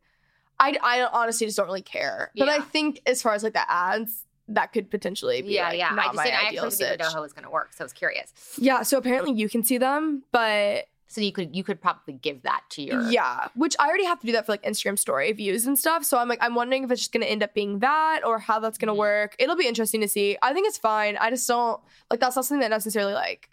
I 0.62 0.78
I 0.82 1.06
honestly 1.12 1.48
just 1.48 1.58
don't 1.58 1.66
really 1.68 1.82
care. 1.82 2.32
But 2.38 2.48
I 2.50 2.60
think 2.60 3.02
as 3.06 3.22
far 3.22 3.34
as 3.34 3.44
like 3.44 3.54
the 3.54 3.70
ads, 3.70 4.26
that 4.48 4.74
could 4.74 4.90
potentially 4.92 5.42
be 5.42 5.54
Yeah, 5.56 5.70
like, 5.70 5.78
yeah. 5.78 5.90
I 5.98 6.04
just 6.06 6.16
my 6.16 6.24
didn't, 6.26 6.40
I 6.40 6.48
ideal 6.48 6.66
actually 6.66 6.86
didn't 6.86 7.00
know 7.00 7.10
how 7.12 7.20
it 7.20 7.22
was 7.24 7.34
going 7.34 7.46
to 7.46 7.50
work, 7.50 7.74
so 7.74 7.84
I 7.84 7.86
was 7.86 7.94
curious. 7.94 8.32
Yeah. 8.58 8.84
So 8.84 8.98
apparently 8.98 9.34
you 9.34 9.48
can 9.50 9.64
see 9.64 9.78
them, 9.78 10.24
but 10.32 10.86
So 11.08 11.20
you 11.22 11.32
could 11.34 11.56
you 11.56 11.64
could 11.64 11.82
probably 11.82 12.14
give 12.14 12.44
that 12.44 12.62
to 12.72 12.82
your 12.82 13.02
yeah, 13.10 13.48
which 13.56 13.76
I 13.80 13.88
already 13.88 14.06
have 14.06 14.20
to 14.22 14.26
do 14.28 14.32
that 14.34 14.46
for 14.46 14.54
like 14.54 14.64
Instagram 14.64 14.98
story 15.00 15.32
views 15.34 15.66
and 15.68 15.78
stuff. 15.78 16.06
So 16.06 16.18
I'm 16.18 16.28
like 16.30 16.40
I'm 16.42 16.56
wondering 16.56 16.84
if 16.86 16.92
it's 16.92 17.02
just 17.02 17.12
gonna 17.14 17.26
end 17.26 17.44
up 17.44 17.54
being 17.54 17.80
that 17.80 18.22
or 18.26 18.40
how 18.40 18.60
that's 18.60 18.78
gonna 18.78 18.94
Mhm. 18.94 18.98
work. 19.08 19.36
It'll 19.40 19.56
be 19.58 19.68
interesting 19.68 20.00
to 20.02 20.08
see. 20.08 20.38
I 20.42 20.54
think 20.54 20.68
it's 20.68 20.78
fine. 20.78 21.18
I 21.18 21.30
just 21.30 21.48
don't 21.48 21.82
like 22.10 22.20
that's 22.22 22.36
not 22.36 22.46
something 22.46 22.62
that 22.62 22.70
necessarily 22.72 23.14
like 23.14 23.50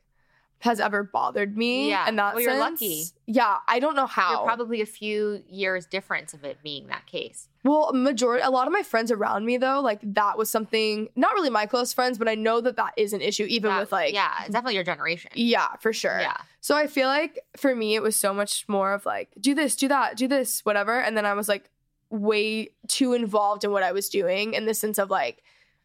has 0.60 0.80
ever 0.80 1.04
bothered 1.04 1.56
me. 1.56 1.90
Yeah. 1.90 2.04
And 2.08 2.18
that 2.18 2.34
Well, 2.34 2.42
you're 2.42 2.58
lucky. 2.58 3.04
Yeah. 3.26 3.58
I 3.68 3.78
don't 3.78 3.94
know 3.94 4.06
how. 4.06 4.30
You're 4.38 4.44
probably 4.46 4.80
a 4.80 4.86
few 4.86 5.42
years 5.48 5.86
difference 5.86 6.34
of 6.34 6.42
it 6.44 6.58
being 6.64 6.88
that 6.88 7.06
case. 7.06 7.48
Well, 7.64 7.92
majority, 7.92 8.42
a 8.42 8.50
lot 8.50 8.66
of 8.66 8.72
my 8.72 8.82
friends 8.82 9.12
around 9.12 9.44
me 9.44 9.56
though, 9.56 9.80
like 9.80 10.00
that 10.14 10.36
was 10.36 10.50
something. 10.50 11.08
Not 11.14 11.34
really 11.34 11.50
my 11.50 11.66
close 11.66 11.92
friends, 11.92 12.18
but 12.18 12.28
I 12.28 12.34
know 12.34 12.60
that 12.60 12.76
that 12.76 12.92
is 12.96 13.12
an 13.12 13.20
issue, 13.20 13.44
even 13.44 13.70
That- 13.70 13.80
with 13.80 13.92
like, 13.92 14.12
yeah, 14.14 14.32
it's 14.40 14.50
definitely 14.52 14.74
your 14.74 14.84
generation. 14.84 15.30
yeah, 15.34 15.68
for 15.80 15.92
sure. 15.92 16.18
Yeah. 16.20 16.36
So 16.60 16.76
I 16.76 16.86
feel 16.88 17.06
like 17.06 17.38
for 17.56 17.74
me, 17.74 17.94
it 17.94 18.02
was 18.02 18.16
so 18.16 18.34
much 18.34 18.64
more 18.68 18.92
of 18.92 19.06
like, 19.06 19.28
do 19.40 19.54
this, 19.54 19.76
do 19.76 19.86
that, 19.88 20.16
do 20.16 20.26
this, 20.26 20.64
whatever, 20.64 20.98
and 21.00 21.16
then 21.16 21.24
I 21.26 21.34
was 21.34 21.48
like 21.48 21.70
way 22.10 22.70
too 22.88 23.12
involved 23.12 23.62
in 23.64 23.70
what 23.70 23.82
I 23.82 23.92
was 23.92 24.08
doing 24.08 24.54
in 24.54 24.66
the 24.66 24.74
sense 24.74 24.98
of 24.98 25.10
like. 25.10 25.42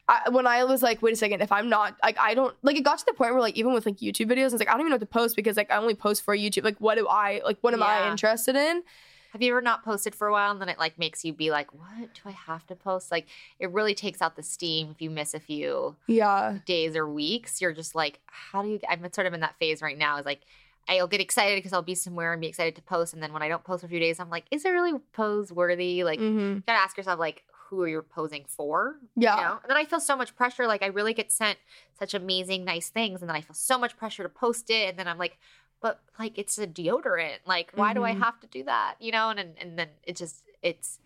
I, 0.07 0.29
when 0.29 0.45
I 0.45 0.65
was 0.65 0.81
like, 0.81 1.01
wait 1.01 1.13
a 1.13 1.15
second, 1.15 1.41
if 1.41 1.51
I'm 1.51 1.69
not 1.69 1.95
like, 2.03 2.17
I 2.19 2.33
don't 2.33 2.55
like, 2.61 2.75
it 2.75 2.83
got 2.83 2.99
to 2.99 3.05
the 3.07 3.13
point 3.13 3.31
where 3.31 3.41
like, 3.41 3.55
even 3.55 3.73
with 3.73 3.85
like 3.85 3.97
YouTube 3.97 4.29
videos, 4.29 4.47
it's 4.47 4.59
like, 4.59 4.67
I 4.67 4.71
don't 4.71 4.81
even 4.81 4.89
know 4.89 4.95
what 4.95 5.01
to 5.01 5.05
post 5.05 5.35
because 5.35 5.55
like, 5.55 5.71
I 5.71 5.77
only 5.77 5.95
post 5.95 6.23
for 6.23 6.35
YouTube. 6.35 6.63
Like, 6.65 6.79
what 6.79 6.97
do 6.97 7.07
I 7.07 7.41
like? 7.45 7.57
What 7.61 7.73
am 7.73 7.83
I 7.83 8.07
interested 8.09 8.55
in? 8.55 8.83
Have 9.31 9.41
you 9.41 9.51
ever 9.51 9.61
not 9.61 9.83
posted 9.83 10.13
for 10.13 10.27
a 10.27 10.31
while 10.31 10.51
and 10.51 10.61
then 10.61 10.69
it 10.69 10.77
like 10.77 10.99
makes 10.99 11.23
you 11.25 11.33
be 11.33 11.51
like, 11.51 11.73
what 11.73 12.13
do 12.13 12.21
I 12.25 12.31
have 12.31 12.67
to 12.67 12.75
post? 12.75 13.11
Like 13.11 13.27
it 13.59 13.71
really 13.71 13.95
takes 13.95 14.21
out 14.21 14.35
the 14.35 14.43
steam 14.43 14.89
if 14.91 15.01
you 15.01 15.09
miss 15.09 15.33
a 15.33 15.39
few 15.39 15.95
Yeah, 16.07 16.59
days 16.65 16.95
or 16.95 17.09
weeks. 17.09 17.61
You're 17.61 17.73
just 17.73 17.95
like, 17.95 18.19
how 18.25 18.61
do 18.61 18.69
you? 18.69 18.79
I'm 18.89 19.11
sort 19.11 19.25
of 19.25 19.33
in 19.33 19.39
that 19.39 19.55
phase 19.57 19.81
right 19.81 19.97
now. 19.97 20.17
Is 20.17 20.25
like, 20.25 20.41
I'll 20.87 21.07
get 21.07 21.21
excited 21.21 21.57
because 21.57 21.73
I'll 21.73 21.81
be 21.81 21.95
somewhere 21.95 22.33
and 22.33 22.41
be 22.41 22.47
excited 22.47 22.75
to 22.75 22.81
post, 22.81 23.13
and 23.13 23.23
then 23.23 23.31
when 23.33 23.41
I 23.41 23.47
don't 23.47 23.63
post 23.63 23.81
for 23.81 23.87
a 23.87 23.89
few 23.89 23.99
days, 23.99 24.19
I'm 24.19 24.29
like, 24.29 24.43
is 24.51 24.65
it 24.65 24.69
really 24.69 24.99
pose 25.13 25.51
worthy? 25.51 26.03
Like, 26.03 26.19
hmm 26.19 26.55
you 26.55 26.63
gotta 26.67 26.79
ask 26.79 26.97
yourself 26.97 27.19
like, 27.19 27.43
who 27.75 27.85
you're 27.85 28.01
posing 28.01 28.45
for? 28.47 28.95
yeah, 29.15 29.35
You 29.35 29.41
know? 29.43 29.59
And 29.63 29.69
then 29.69 29.77
I 29.77 29.85
feel 29.85 29.99
so 29.99 30.15
much 30.15 30.35
pressure. 30.35 30.67
Like 30.67 30.81
I 30.83 30.87
really 30.87 31.13
get 31.13 31.31
sent 31.31 31.57
such 31.99 32.13
amazing, 32.13 32.65
nice 32.65 32.89
things, 32.89 33.21
and 33.21 33.29
then 33.29 33.35
I 33.35 33.41
feel 33.41 33.53
so 33.55 33.77
much 33.77 33.95
pressure 33.97 34.23
to 34.23 34.29
post 34.29 34.69
it, 34.69 34.89
and 34.89 34.97
then 34.99 35.07
I'm 35.07 35.17
like, 35.17 35.37
but 35.81 35.99
like 36.17 36.37
it's 36.37 36.57
a 36.57 36.65
deodorant. 36.67 37.39
Like 37.45 37.71
why 37.75 37.93
do 37.93 38.03
I 38.03 38.13
Mhm. 38.13 38.19
have 38.19 38.39
to 38.41 38.47
do 38.47 38.63
that? 38.63 38.95
You 38.99 39.11
know? 39.11 39.29
And 39.29 39.39
and, 39.39 39.55
and 39.59 39.79
then 39.79 39.89
it 40.03 40.15
just 40.15 40.43
it's 40.61 40.99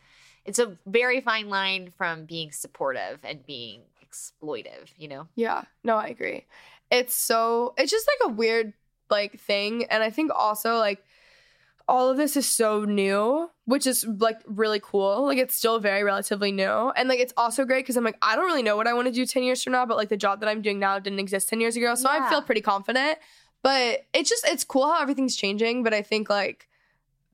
it's 0.45 0.59
a 0.59 0.78
very 0.86 1.20
fine 1.20 1.49
line 1.49 1.91
from 1.97 2.26
being 2.26 2.51
supportive 2.51 3.20
and 3.24 3.45
being 3.45 3.82
exploitive. 4.05 4.89
You 4.97 5.07
know? 5.07 5.28
Yeah, 5.36 5.63
no, 5.84 5.95
I 5.97 6.07
agree. 6.07 6.45
It's 6.91 7.13
so 7.13 7.74
it's 7.78 7.91
just 7.91 8.07
like 8.07 8.30
a 8.32 8.34
weird 8.34 8.74
like 9.09 9.39
thing, 9.39 9.86
and 9.86 10.03
I 10.03 10.09
think 10.09 10.32
also 10.34 10.78
like 10.78 11.03
all 11.88 12.10
of 12.10 12.18
this 12.18 12.36
is 12.36 12.46
so 12.46 12.84
new, 12.84 13.50
which 13.66 13.88
is 13.88 14.06
like 14.06 14.42
really 14.46 14.80
cool. 14.84 15.26
Like 15.26 15.38
it's 15.38 15.56
still 15.56 15.80
very 15.80 16.04
relatively 16.04 16.52
new. 16.52 16.92
And 16.96 17.08
like 17.08 17.20
it's 17.20 17.34
also 17.38 17.64
great 17.64 17.84
because 17.84 17.96
I'm 17.96 18.04
like, 18.04 18.18
I 18.22 18.36
don't 18.36 18.46
really 18.46 18.64
know 18.64 18.76
what 18.76 18.88
I 18.88 18.94
want 18.94 19.08
to 19.08 19.14
do 19.14 19.26
10 19.26 19.44
years 19.44 19.64
from 19.64 19.74
now, 19.74 19.86
but 19.86 19.96
like 19.96 20.10
the 20.10 20.18
job 20.18 20.42
that 20.42 20.50
I'm 20.50 20.62
doing 20.62 20.80
now 20.80 21.00
didn't 21.00 21.20
exist 21.20 21.48
10 21.50 21.62
years 21.62 21.78
ago. 21.78 21.96
So 21.96 22.10
I 22.10 22.30
feel 22.30 22.42
pretty 22.42 22.62
confident. 22.62 23.20
But 23.64 24.06
it's 24.14 24.30
just 24.30 24.46
it's 24.48 24.64
cool 24.64 24.86
how 24.86 25.02
everything's 25.02 25.36
changing. 25.36 25.84
But 25.84 25.94
I 25.94 26.02
think 26.02 26.30
like 26.30 26.68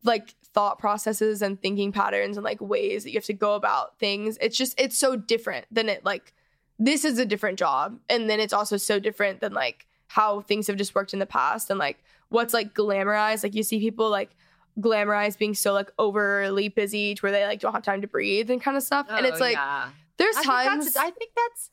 like 0.03 0.35
thought 0.53 0.77
processes 0.77 1.41
and 1.41 1.59
thinking 1.59 1.91
patterns 1.91 2.37
and 2.37 2.43
like 2.43 2.61
ways 2.61 3.03
that 3.03 3.09
you 3.09 3.17
have 3.17 3.25
to 3.25 3.33
go 3.33 3.55
about 3.55 3.97
things, 3.97 4.37
it's 4.39 4.57
just 4.57 4.79
it's 4.79 4.97
so 4.97 5.15
different 5.15 5.65
than 5.71 5.89
it 5.89 6.05
like 6.05 6.33
this 6.77 7.05
is 7.05 7.17
a 7.17 7.25
different 7.25 7.57
job. 7.57 7.99
And 8.09 8.29
then 8.29 8.39
it's 8.39 8.53
also 8.53 8.77
so 8.77 8.99
different 8.99 9.41
than 9.41 9.53
like 9.53 9.87
how 10.07 10.41
things 10.41 10.67
have 10.67 10.75
just 10.75 10.93
worked 10.93 11.13
in 11.13 11.19
the 11.19 11.25
past 11.25 11.71
and 11.71 11.79
like 11.79 12.03
what's 12.29 12.53
like 12.53 12.73
glamorized. 12.73 13.43
Like 13.43 13.55
you 13.55 13.63
see 13.63 13.79
people 13.79 14.09
like 14.09 14.35
glamorize 14.79 15.37
being 15.37 15.53
so 15.53 15.73
like 15.73 15.91
overly 15.99 16.67
busy 16.69 17.13
to 17.15 17.21
where 17.21 17.31
they 17.31 17.45
like 17.45 17.59
don't 17.59 17.73
have 17.73 17.83
time 17.83 18.01
to 18.01 18.07
breathe 18.07 18.49
and 18.49 18.61
kind 18.61 18.75
of 18.77 18.83
stuff. 18.83 19.07
and 19.09 19.25
it's 19.25 19.37
Oh, 19.37 19.43
like 19.43 19.53
yeah. 19.55 19.89
there's 20.17 20.35
I 20.37 20.43
times 20.43 20.85
that's, 20.85 20.97
I 20.97 21.11
think 21.11 21.31
that's 21.35 21.69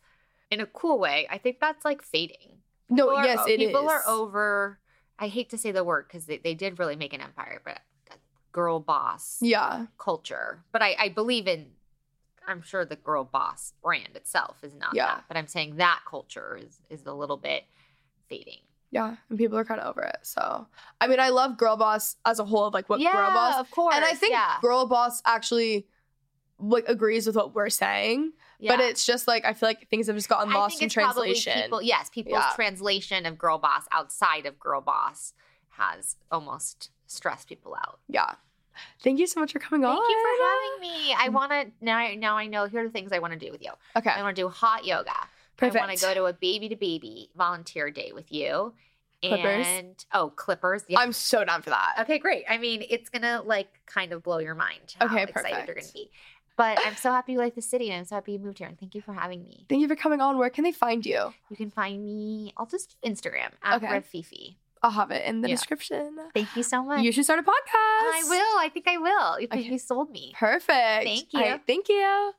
in 0.51 0.61
a 0.61 0.67
cool 0.67 0.99
way. 0.99 1.27
I 1.31 1.39
think 1.39 1.59
that's 1.61 1.85
like 1.85 2.03
fading. 2.03 2.59
no, 2.89 3.05
People 3.07 3.17
are- 3.19 3.25
yes, 3.25 3.47
it 3.47 3.61
is. 3.61 3.67
people 3.69 3.89
are 3.89 4.03
over. 4.07 4.79
I 5.19 5.29
hate 5.29 5.51
to 5.51 5.59
say 5.59 5.71
the 5.71 5.85
word 5.85 6.07
because 6.09 6.27
they, 6.27 6.39
they 6.39 6.55
did 6.55 6.79
really 6.79 6.97
make 6.97 7.13
an 7.13 7.21
empire, 7.21 7.61
but 7.65 7.81
girl 8.53 8.81
boss 8.81 9.39
Yeah, 9.41 9.87
culture. 9.99 10.65
But 10.73 10.83
I, 10.83 10.97
I 10.99 11.09
believe 11.09 11.47
in. 11.47 11.67
I'm 12.49 12.63
sure 12.63 12.85
the 12.85 12.97
girl 12.97 13.23
boss 13.23 13.75
brand 13.83 14.17
itself 14.17 14.57
is 14.65 14.75
not 14.75 14.95
Yeah. 14.95 15.07
that, 15.07 15.25
but 15.29 15.37
I'm 15.37 15.47
saying 15.47 15.77
that 15.77 16.01
culture 16.09 16.59
is 16.61 16.81
is 16.91 17.07
a 17.07 17.13
little 17.13 17.37
bit 17.37 17.65
fading. 18.29 18.61
Yeah, 18.91 19.17
and 19.29 19.39
people 19.39 19.57
are 19.59 19.65
kind 19.65 19.81
of 19.81 19.89
over 19.89 20.03
it. 20.03 20.19
So 20.23 20.67
I 21.01 21.07
mean, 21.07 21.21
I 21.21 21.29
love 21.31 21.57
Girl 21.57 21.77
Boss 21.77 22.17
as 22.25 22.39
a 22.39 22.45
whole 22.45 22.67
of 22.67 22.75
like 22.75 22.89
what 22.89 23.01
yeah, 23.01 23.13
Girl 23.13 23.31
Boss, 23.31 23.61
of 23.61 23.71
course. 23.71 23.95
and 23.95 24.05
I 24.05 24.15
think 24.15 24.33
yeah. 24.33 24.57
Girl 24.61 24.87
Boss 24.87 25.23
actually 25.25 25.87
like 26.59 26.89
agrees 26.89 27.27
with 27.27 27.37
what 27.37 27.55
we're 27.55 27.71
saying. 27.71 28.33
Yeah. 28.59 28.77
But 28.77 28.85
it's 28.85 29.07
just 29.07 29.27
like 29.27 29.45
I 29.45 29.55
feel 29.55 29.69
like 29.69 29.89
things 29.89 30.07
have 30.09 30.17
just 30.17 30.29
gotten 30.29 30.53
I 30.53 30.57
lost 30.57 30.79
think 30.79 30.83
in 30.83 30.89
translation. 30.91 31.63
People, 31.63 31.83
yes, 31.83 32.11
people's 32.11 32.45
translation 32.55 33.27
of 33.27 33.39
girl 33.39 33.59
boss 33.59 33.85
outside 33.91 34.45
of 34.45 34.59
girl 34.59 34.81
boss 34.81 35.33
has 35.71 36.17
almost 36.31 36.91
stressed 37.07 37.49
people 37.49 37.75
out. 37.75 38.01
yeah. 38.09 38.35
Thank 39.03 39.19
you 39.19 39.27
so 39.27 39.41
much 39.41 39.53
for 39.53 39.59
coming 39.59 39.85
on. 39.85 39.95
Thank 39.95 40.09
you 40.09 40.23
for 40.23 40.45
having 40.45 40.81
me. 40.81 41.15
I 41.19 41.29
want 41.29 41.53
to 41.53 41.85
now. 41.85 42.15
Now 42.17 42.37
I 42.37 42.47
know. 42.47 42.65
Here 42.67 42.81
are 42.81 42.85
the 42.85 42.91
things 42.91 43.13
I 43.13 43.19
want 43.19 43.33
to 43.33 43.39
do 43.39 43.51
with 43.53 43.63
you. 43.63 43.71
Okay, 43.97 44.09
I 44.09 44.23
want 44.23 44.37
to 44.37 44.43
do 44.43 44.49
hot 44.49 44.87
yoga. 44.87 45.13
Perfect. 45.61 45.77
I 45.77 45.87
want 45.87 45.99
to 45.99 46.05
go 46.07 46.15
to 46.15 46.25
a 46.25 46.33
Baby2Baby 46.33 47.29
volunteer 47.37 47.91
day 47.91 48.13
with 48.15 48.33
you. 48.33 48.75
Clippers? 49.23 49.67
And 49.67 50.05
oh, 50.15 50.31
clippers. 50.31 50.83
Yeah. 50.89 50.99
I'm 51.01 51.13
so 51.13 51.45
down 51.45 51.61
for 51.63 51.71
that. 51.71 51.97
okay, 52.01 52.19
great. 52.19 52.45
I 52.49 52.57
mean, 52.59 52.83
it's 52.89 53.11
gonna 53.11 53.43
like 53.45 53.69
kind 53.87 54.13
of 54.13 54.23
blow 54.23 54.39
your 54.39 54.55
mind. 54.55 54.95
How 54.99 55.07
Okay, 55.07 55.23
excited 55.25 55.67
you're 55.67 55.75
gonna 55.77 55.87
be. 55.93 56.11
But 56.57 56.79
I'm 56.85 56.97
so 56.97 57.11
happy 57.11 57.33
you 57.33 57.39
like 57.47 57.55
the 57.55 57.63
city, 57.63 57.91
and 57.91 57.99
I'm 58.01 58.05
so 58.07 58.15
happy 58.17 58.33
you 58.33 58.39
moved 58.39 58.59
here. 58.59 58.69
And 58.69 58.79
thank 58.79 58.95
you 58.95 59.03
for 59.03 59.13
having 59.13 59.45
me. 59.45 59.67
Thank 59.69 59.83
you 59.83 59.89
for 59.89 59.97
coming 59.97 60.21
on. 60.23 60.39
Where 60.39 60.49
can 60.51 60.65
they 60.65 60.73
find 60.73 61.05
you? 61.05 61.35
You 61.51 61.57
can 61.57 61.71
find 61.71 62.03
me. 62.03 62.55
I'll 62.57 62.67
just 62.67 62.97
Instagram 63.05 63.51
at 63.63 63.83
Okay. 63.83 63.93
Riv 63.93 64.07
Fifi. 64.07 64.57
I'll 64.83 64.91
have 64.93 65.11
it 65.11 65.27
in 65.27 65.43
the 65.43 65.49
Yeah. 65.51 65.57
description. 65.57 66.17
Thank 66.33 66.57
you 66.57 66.63
so 66.63 66.83
much. 66.83 67.03
You 67.03 67.13
should 67.13 67.25
start 67.25 67.39
a 67.39 67.43
podcast. 67.43 67.53
I 67.77 68.23
will. 68.27 68.59
I 68.59 68.71
think 68.73 68.89
I 68.89 68.97
will. 68.97 69.39
You 69.39 69.47
think 69.49 69.65
Okay. 69.67 69.73
you 69.73 69.79
sold 69.79 70.11
me. 70.11 70.33
Perfect. 70.39 70.69
Thank 71.05 71.33
you. 71.35 71.41
right, 71.41 71.61
thank 71.67 71.91
you. 71.91 72.33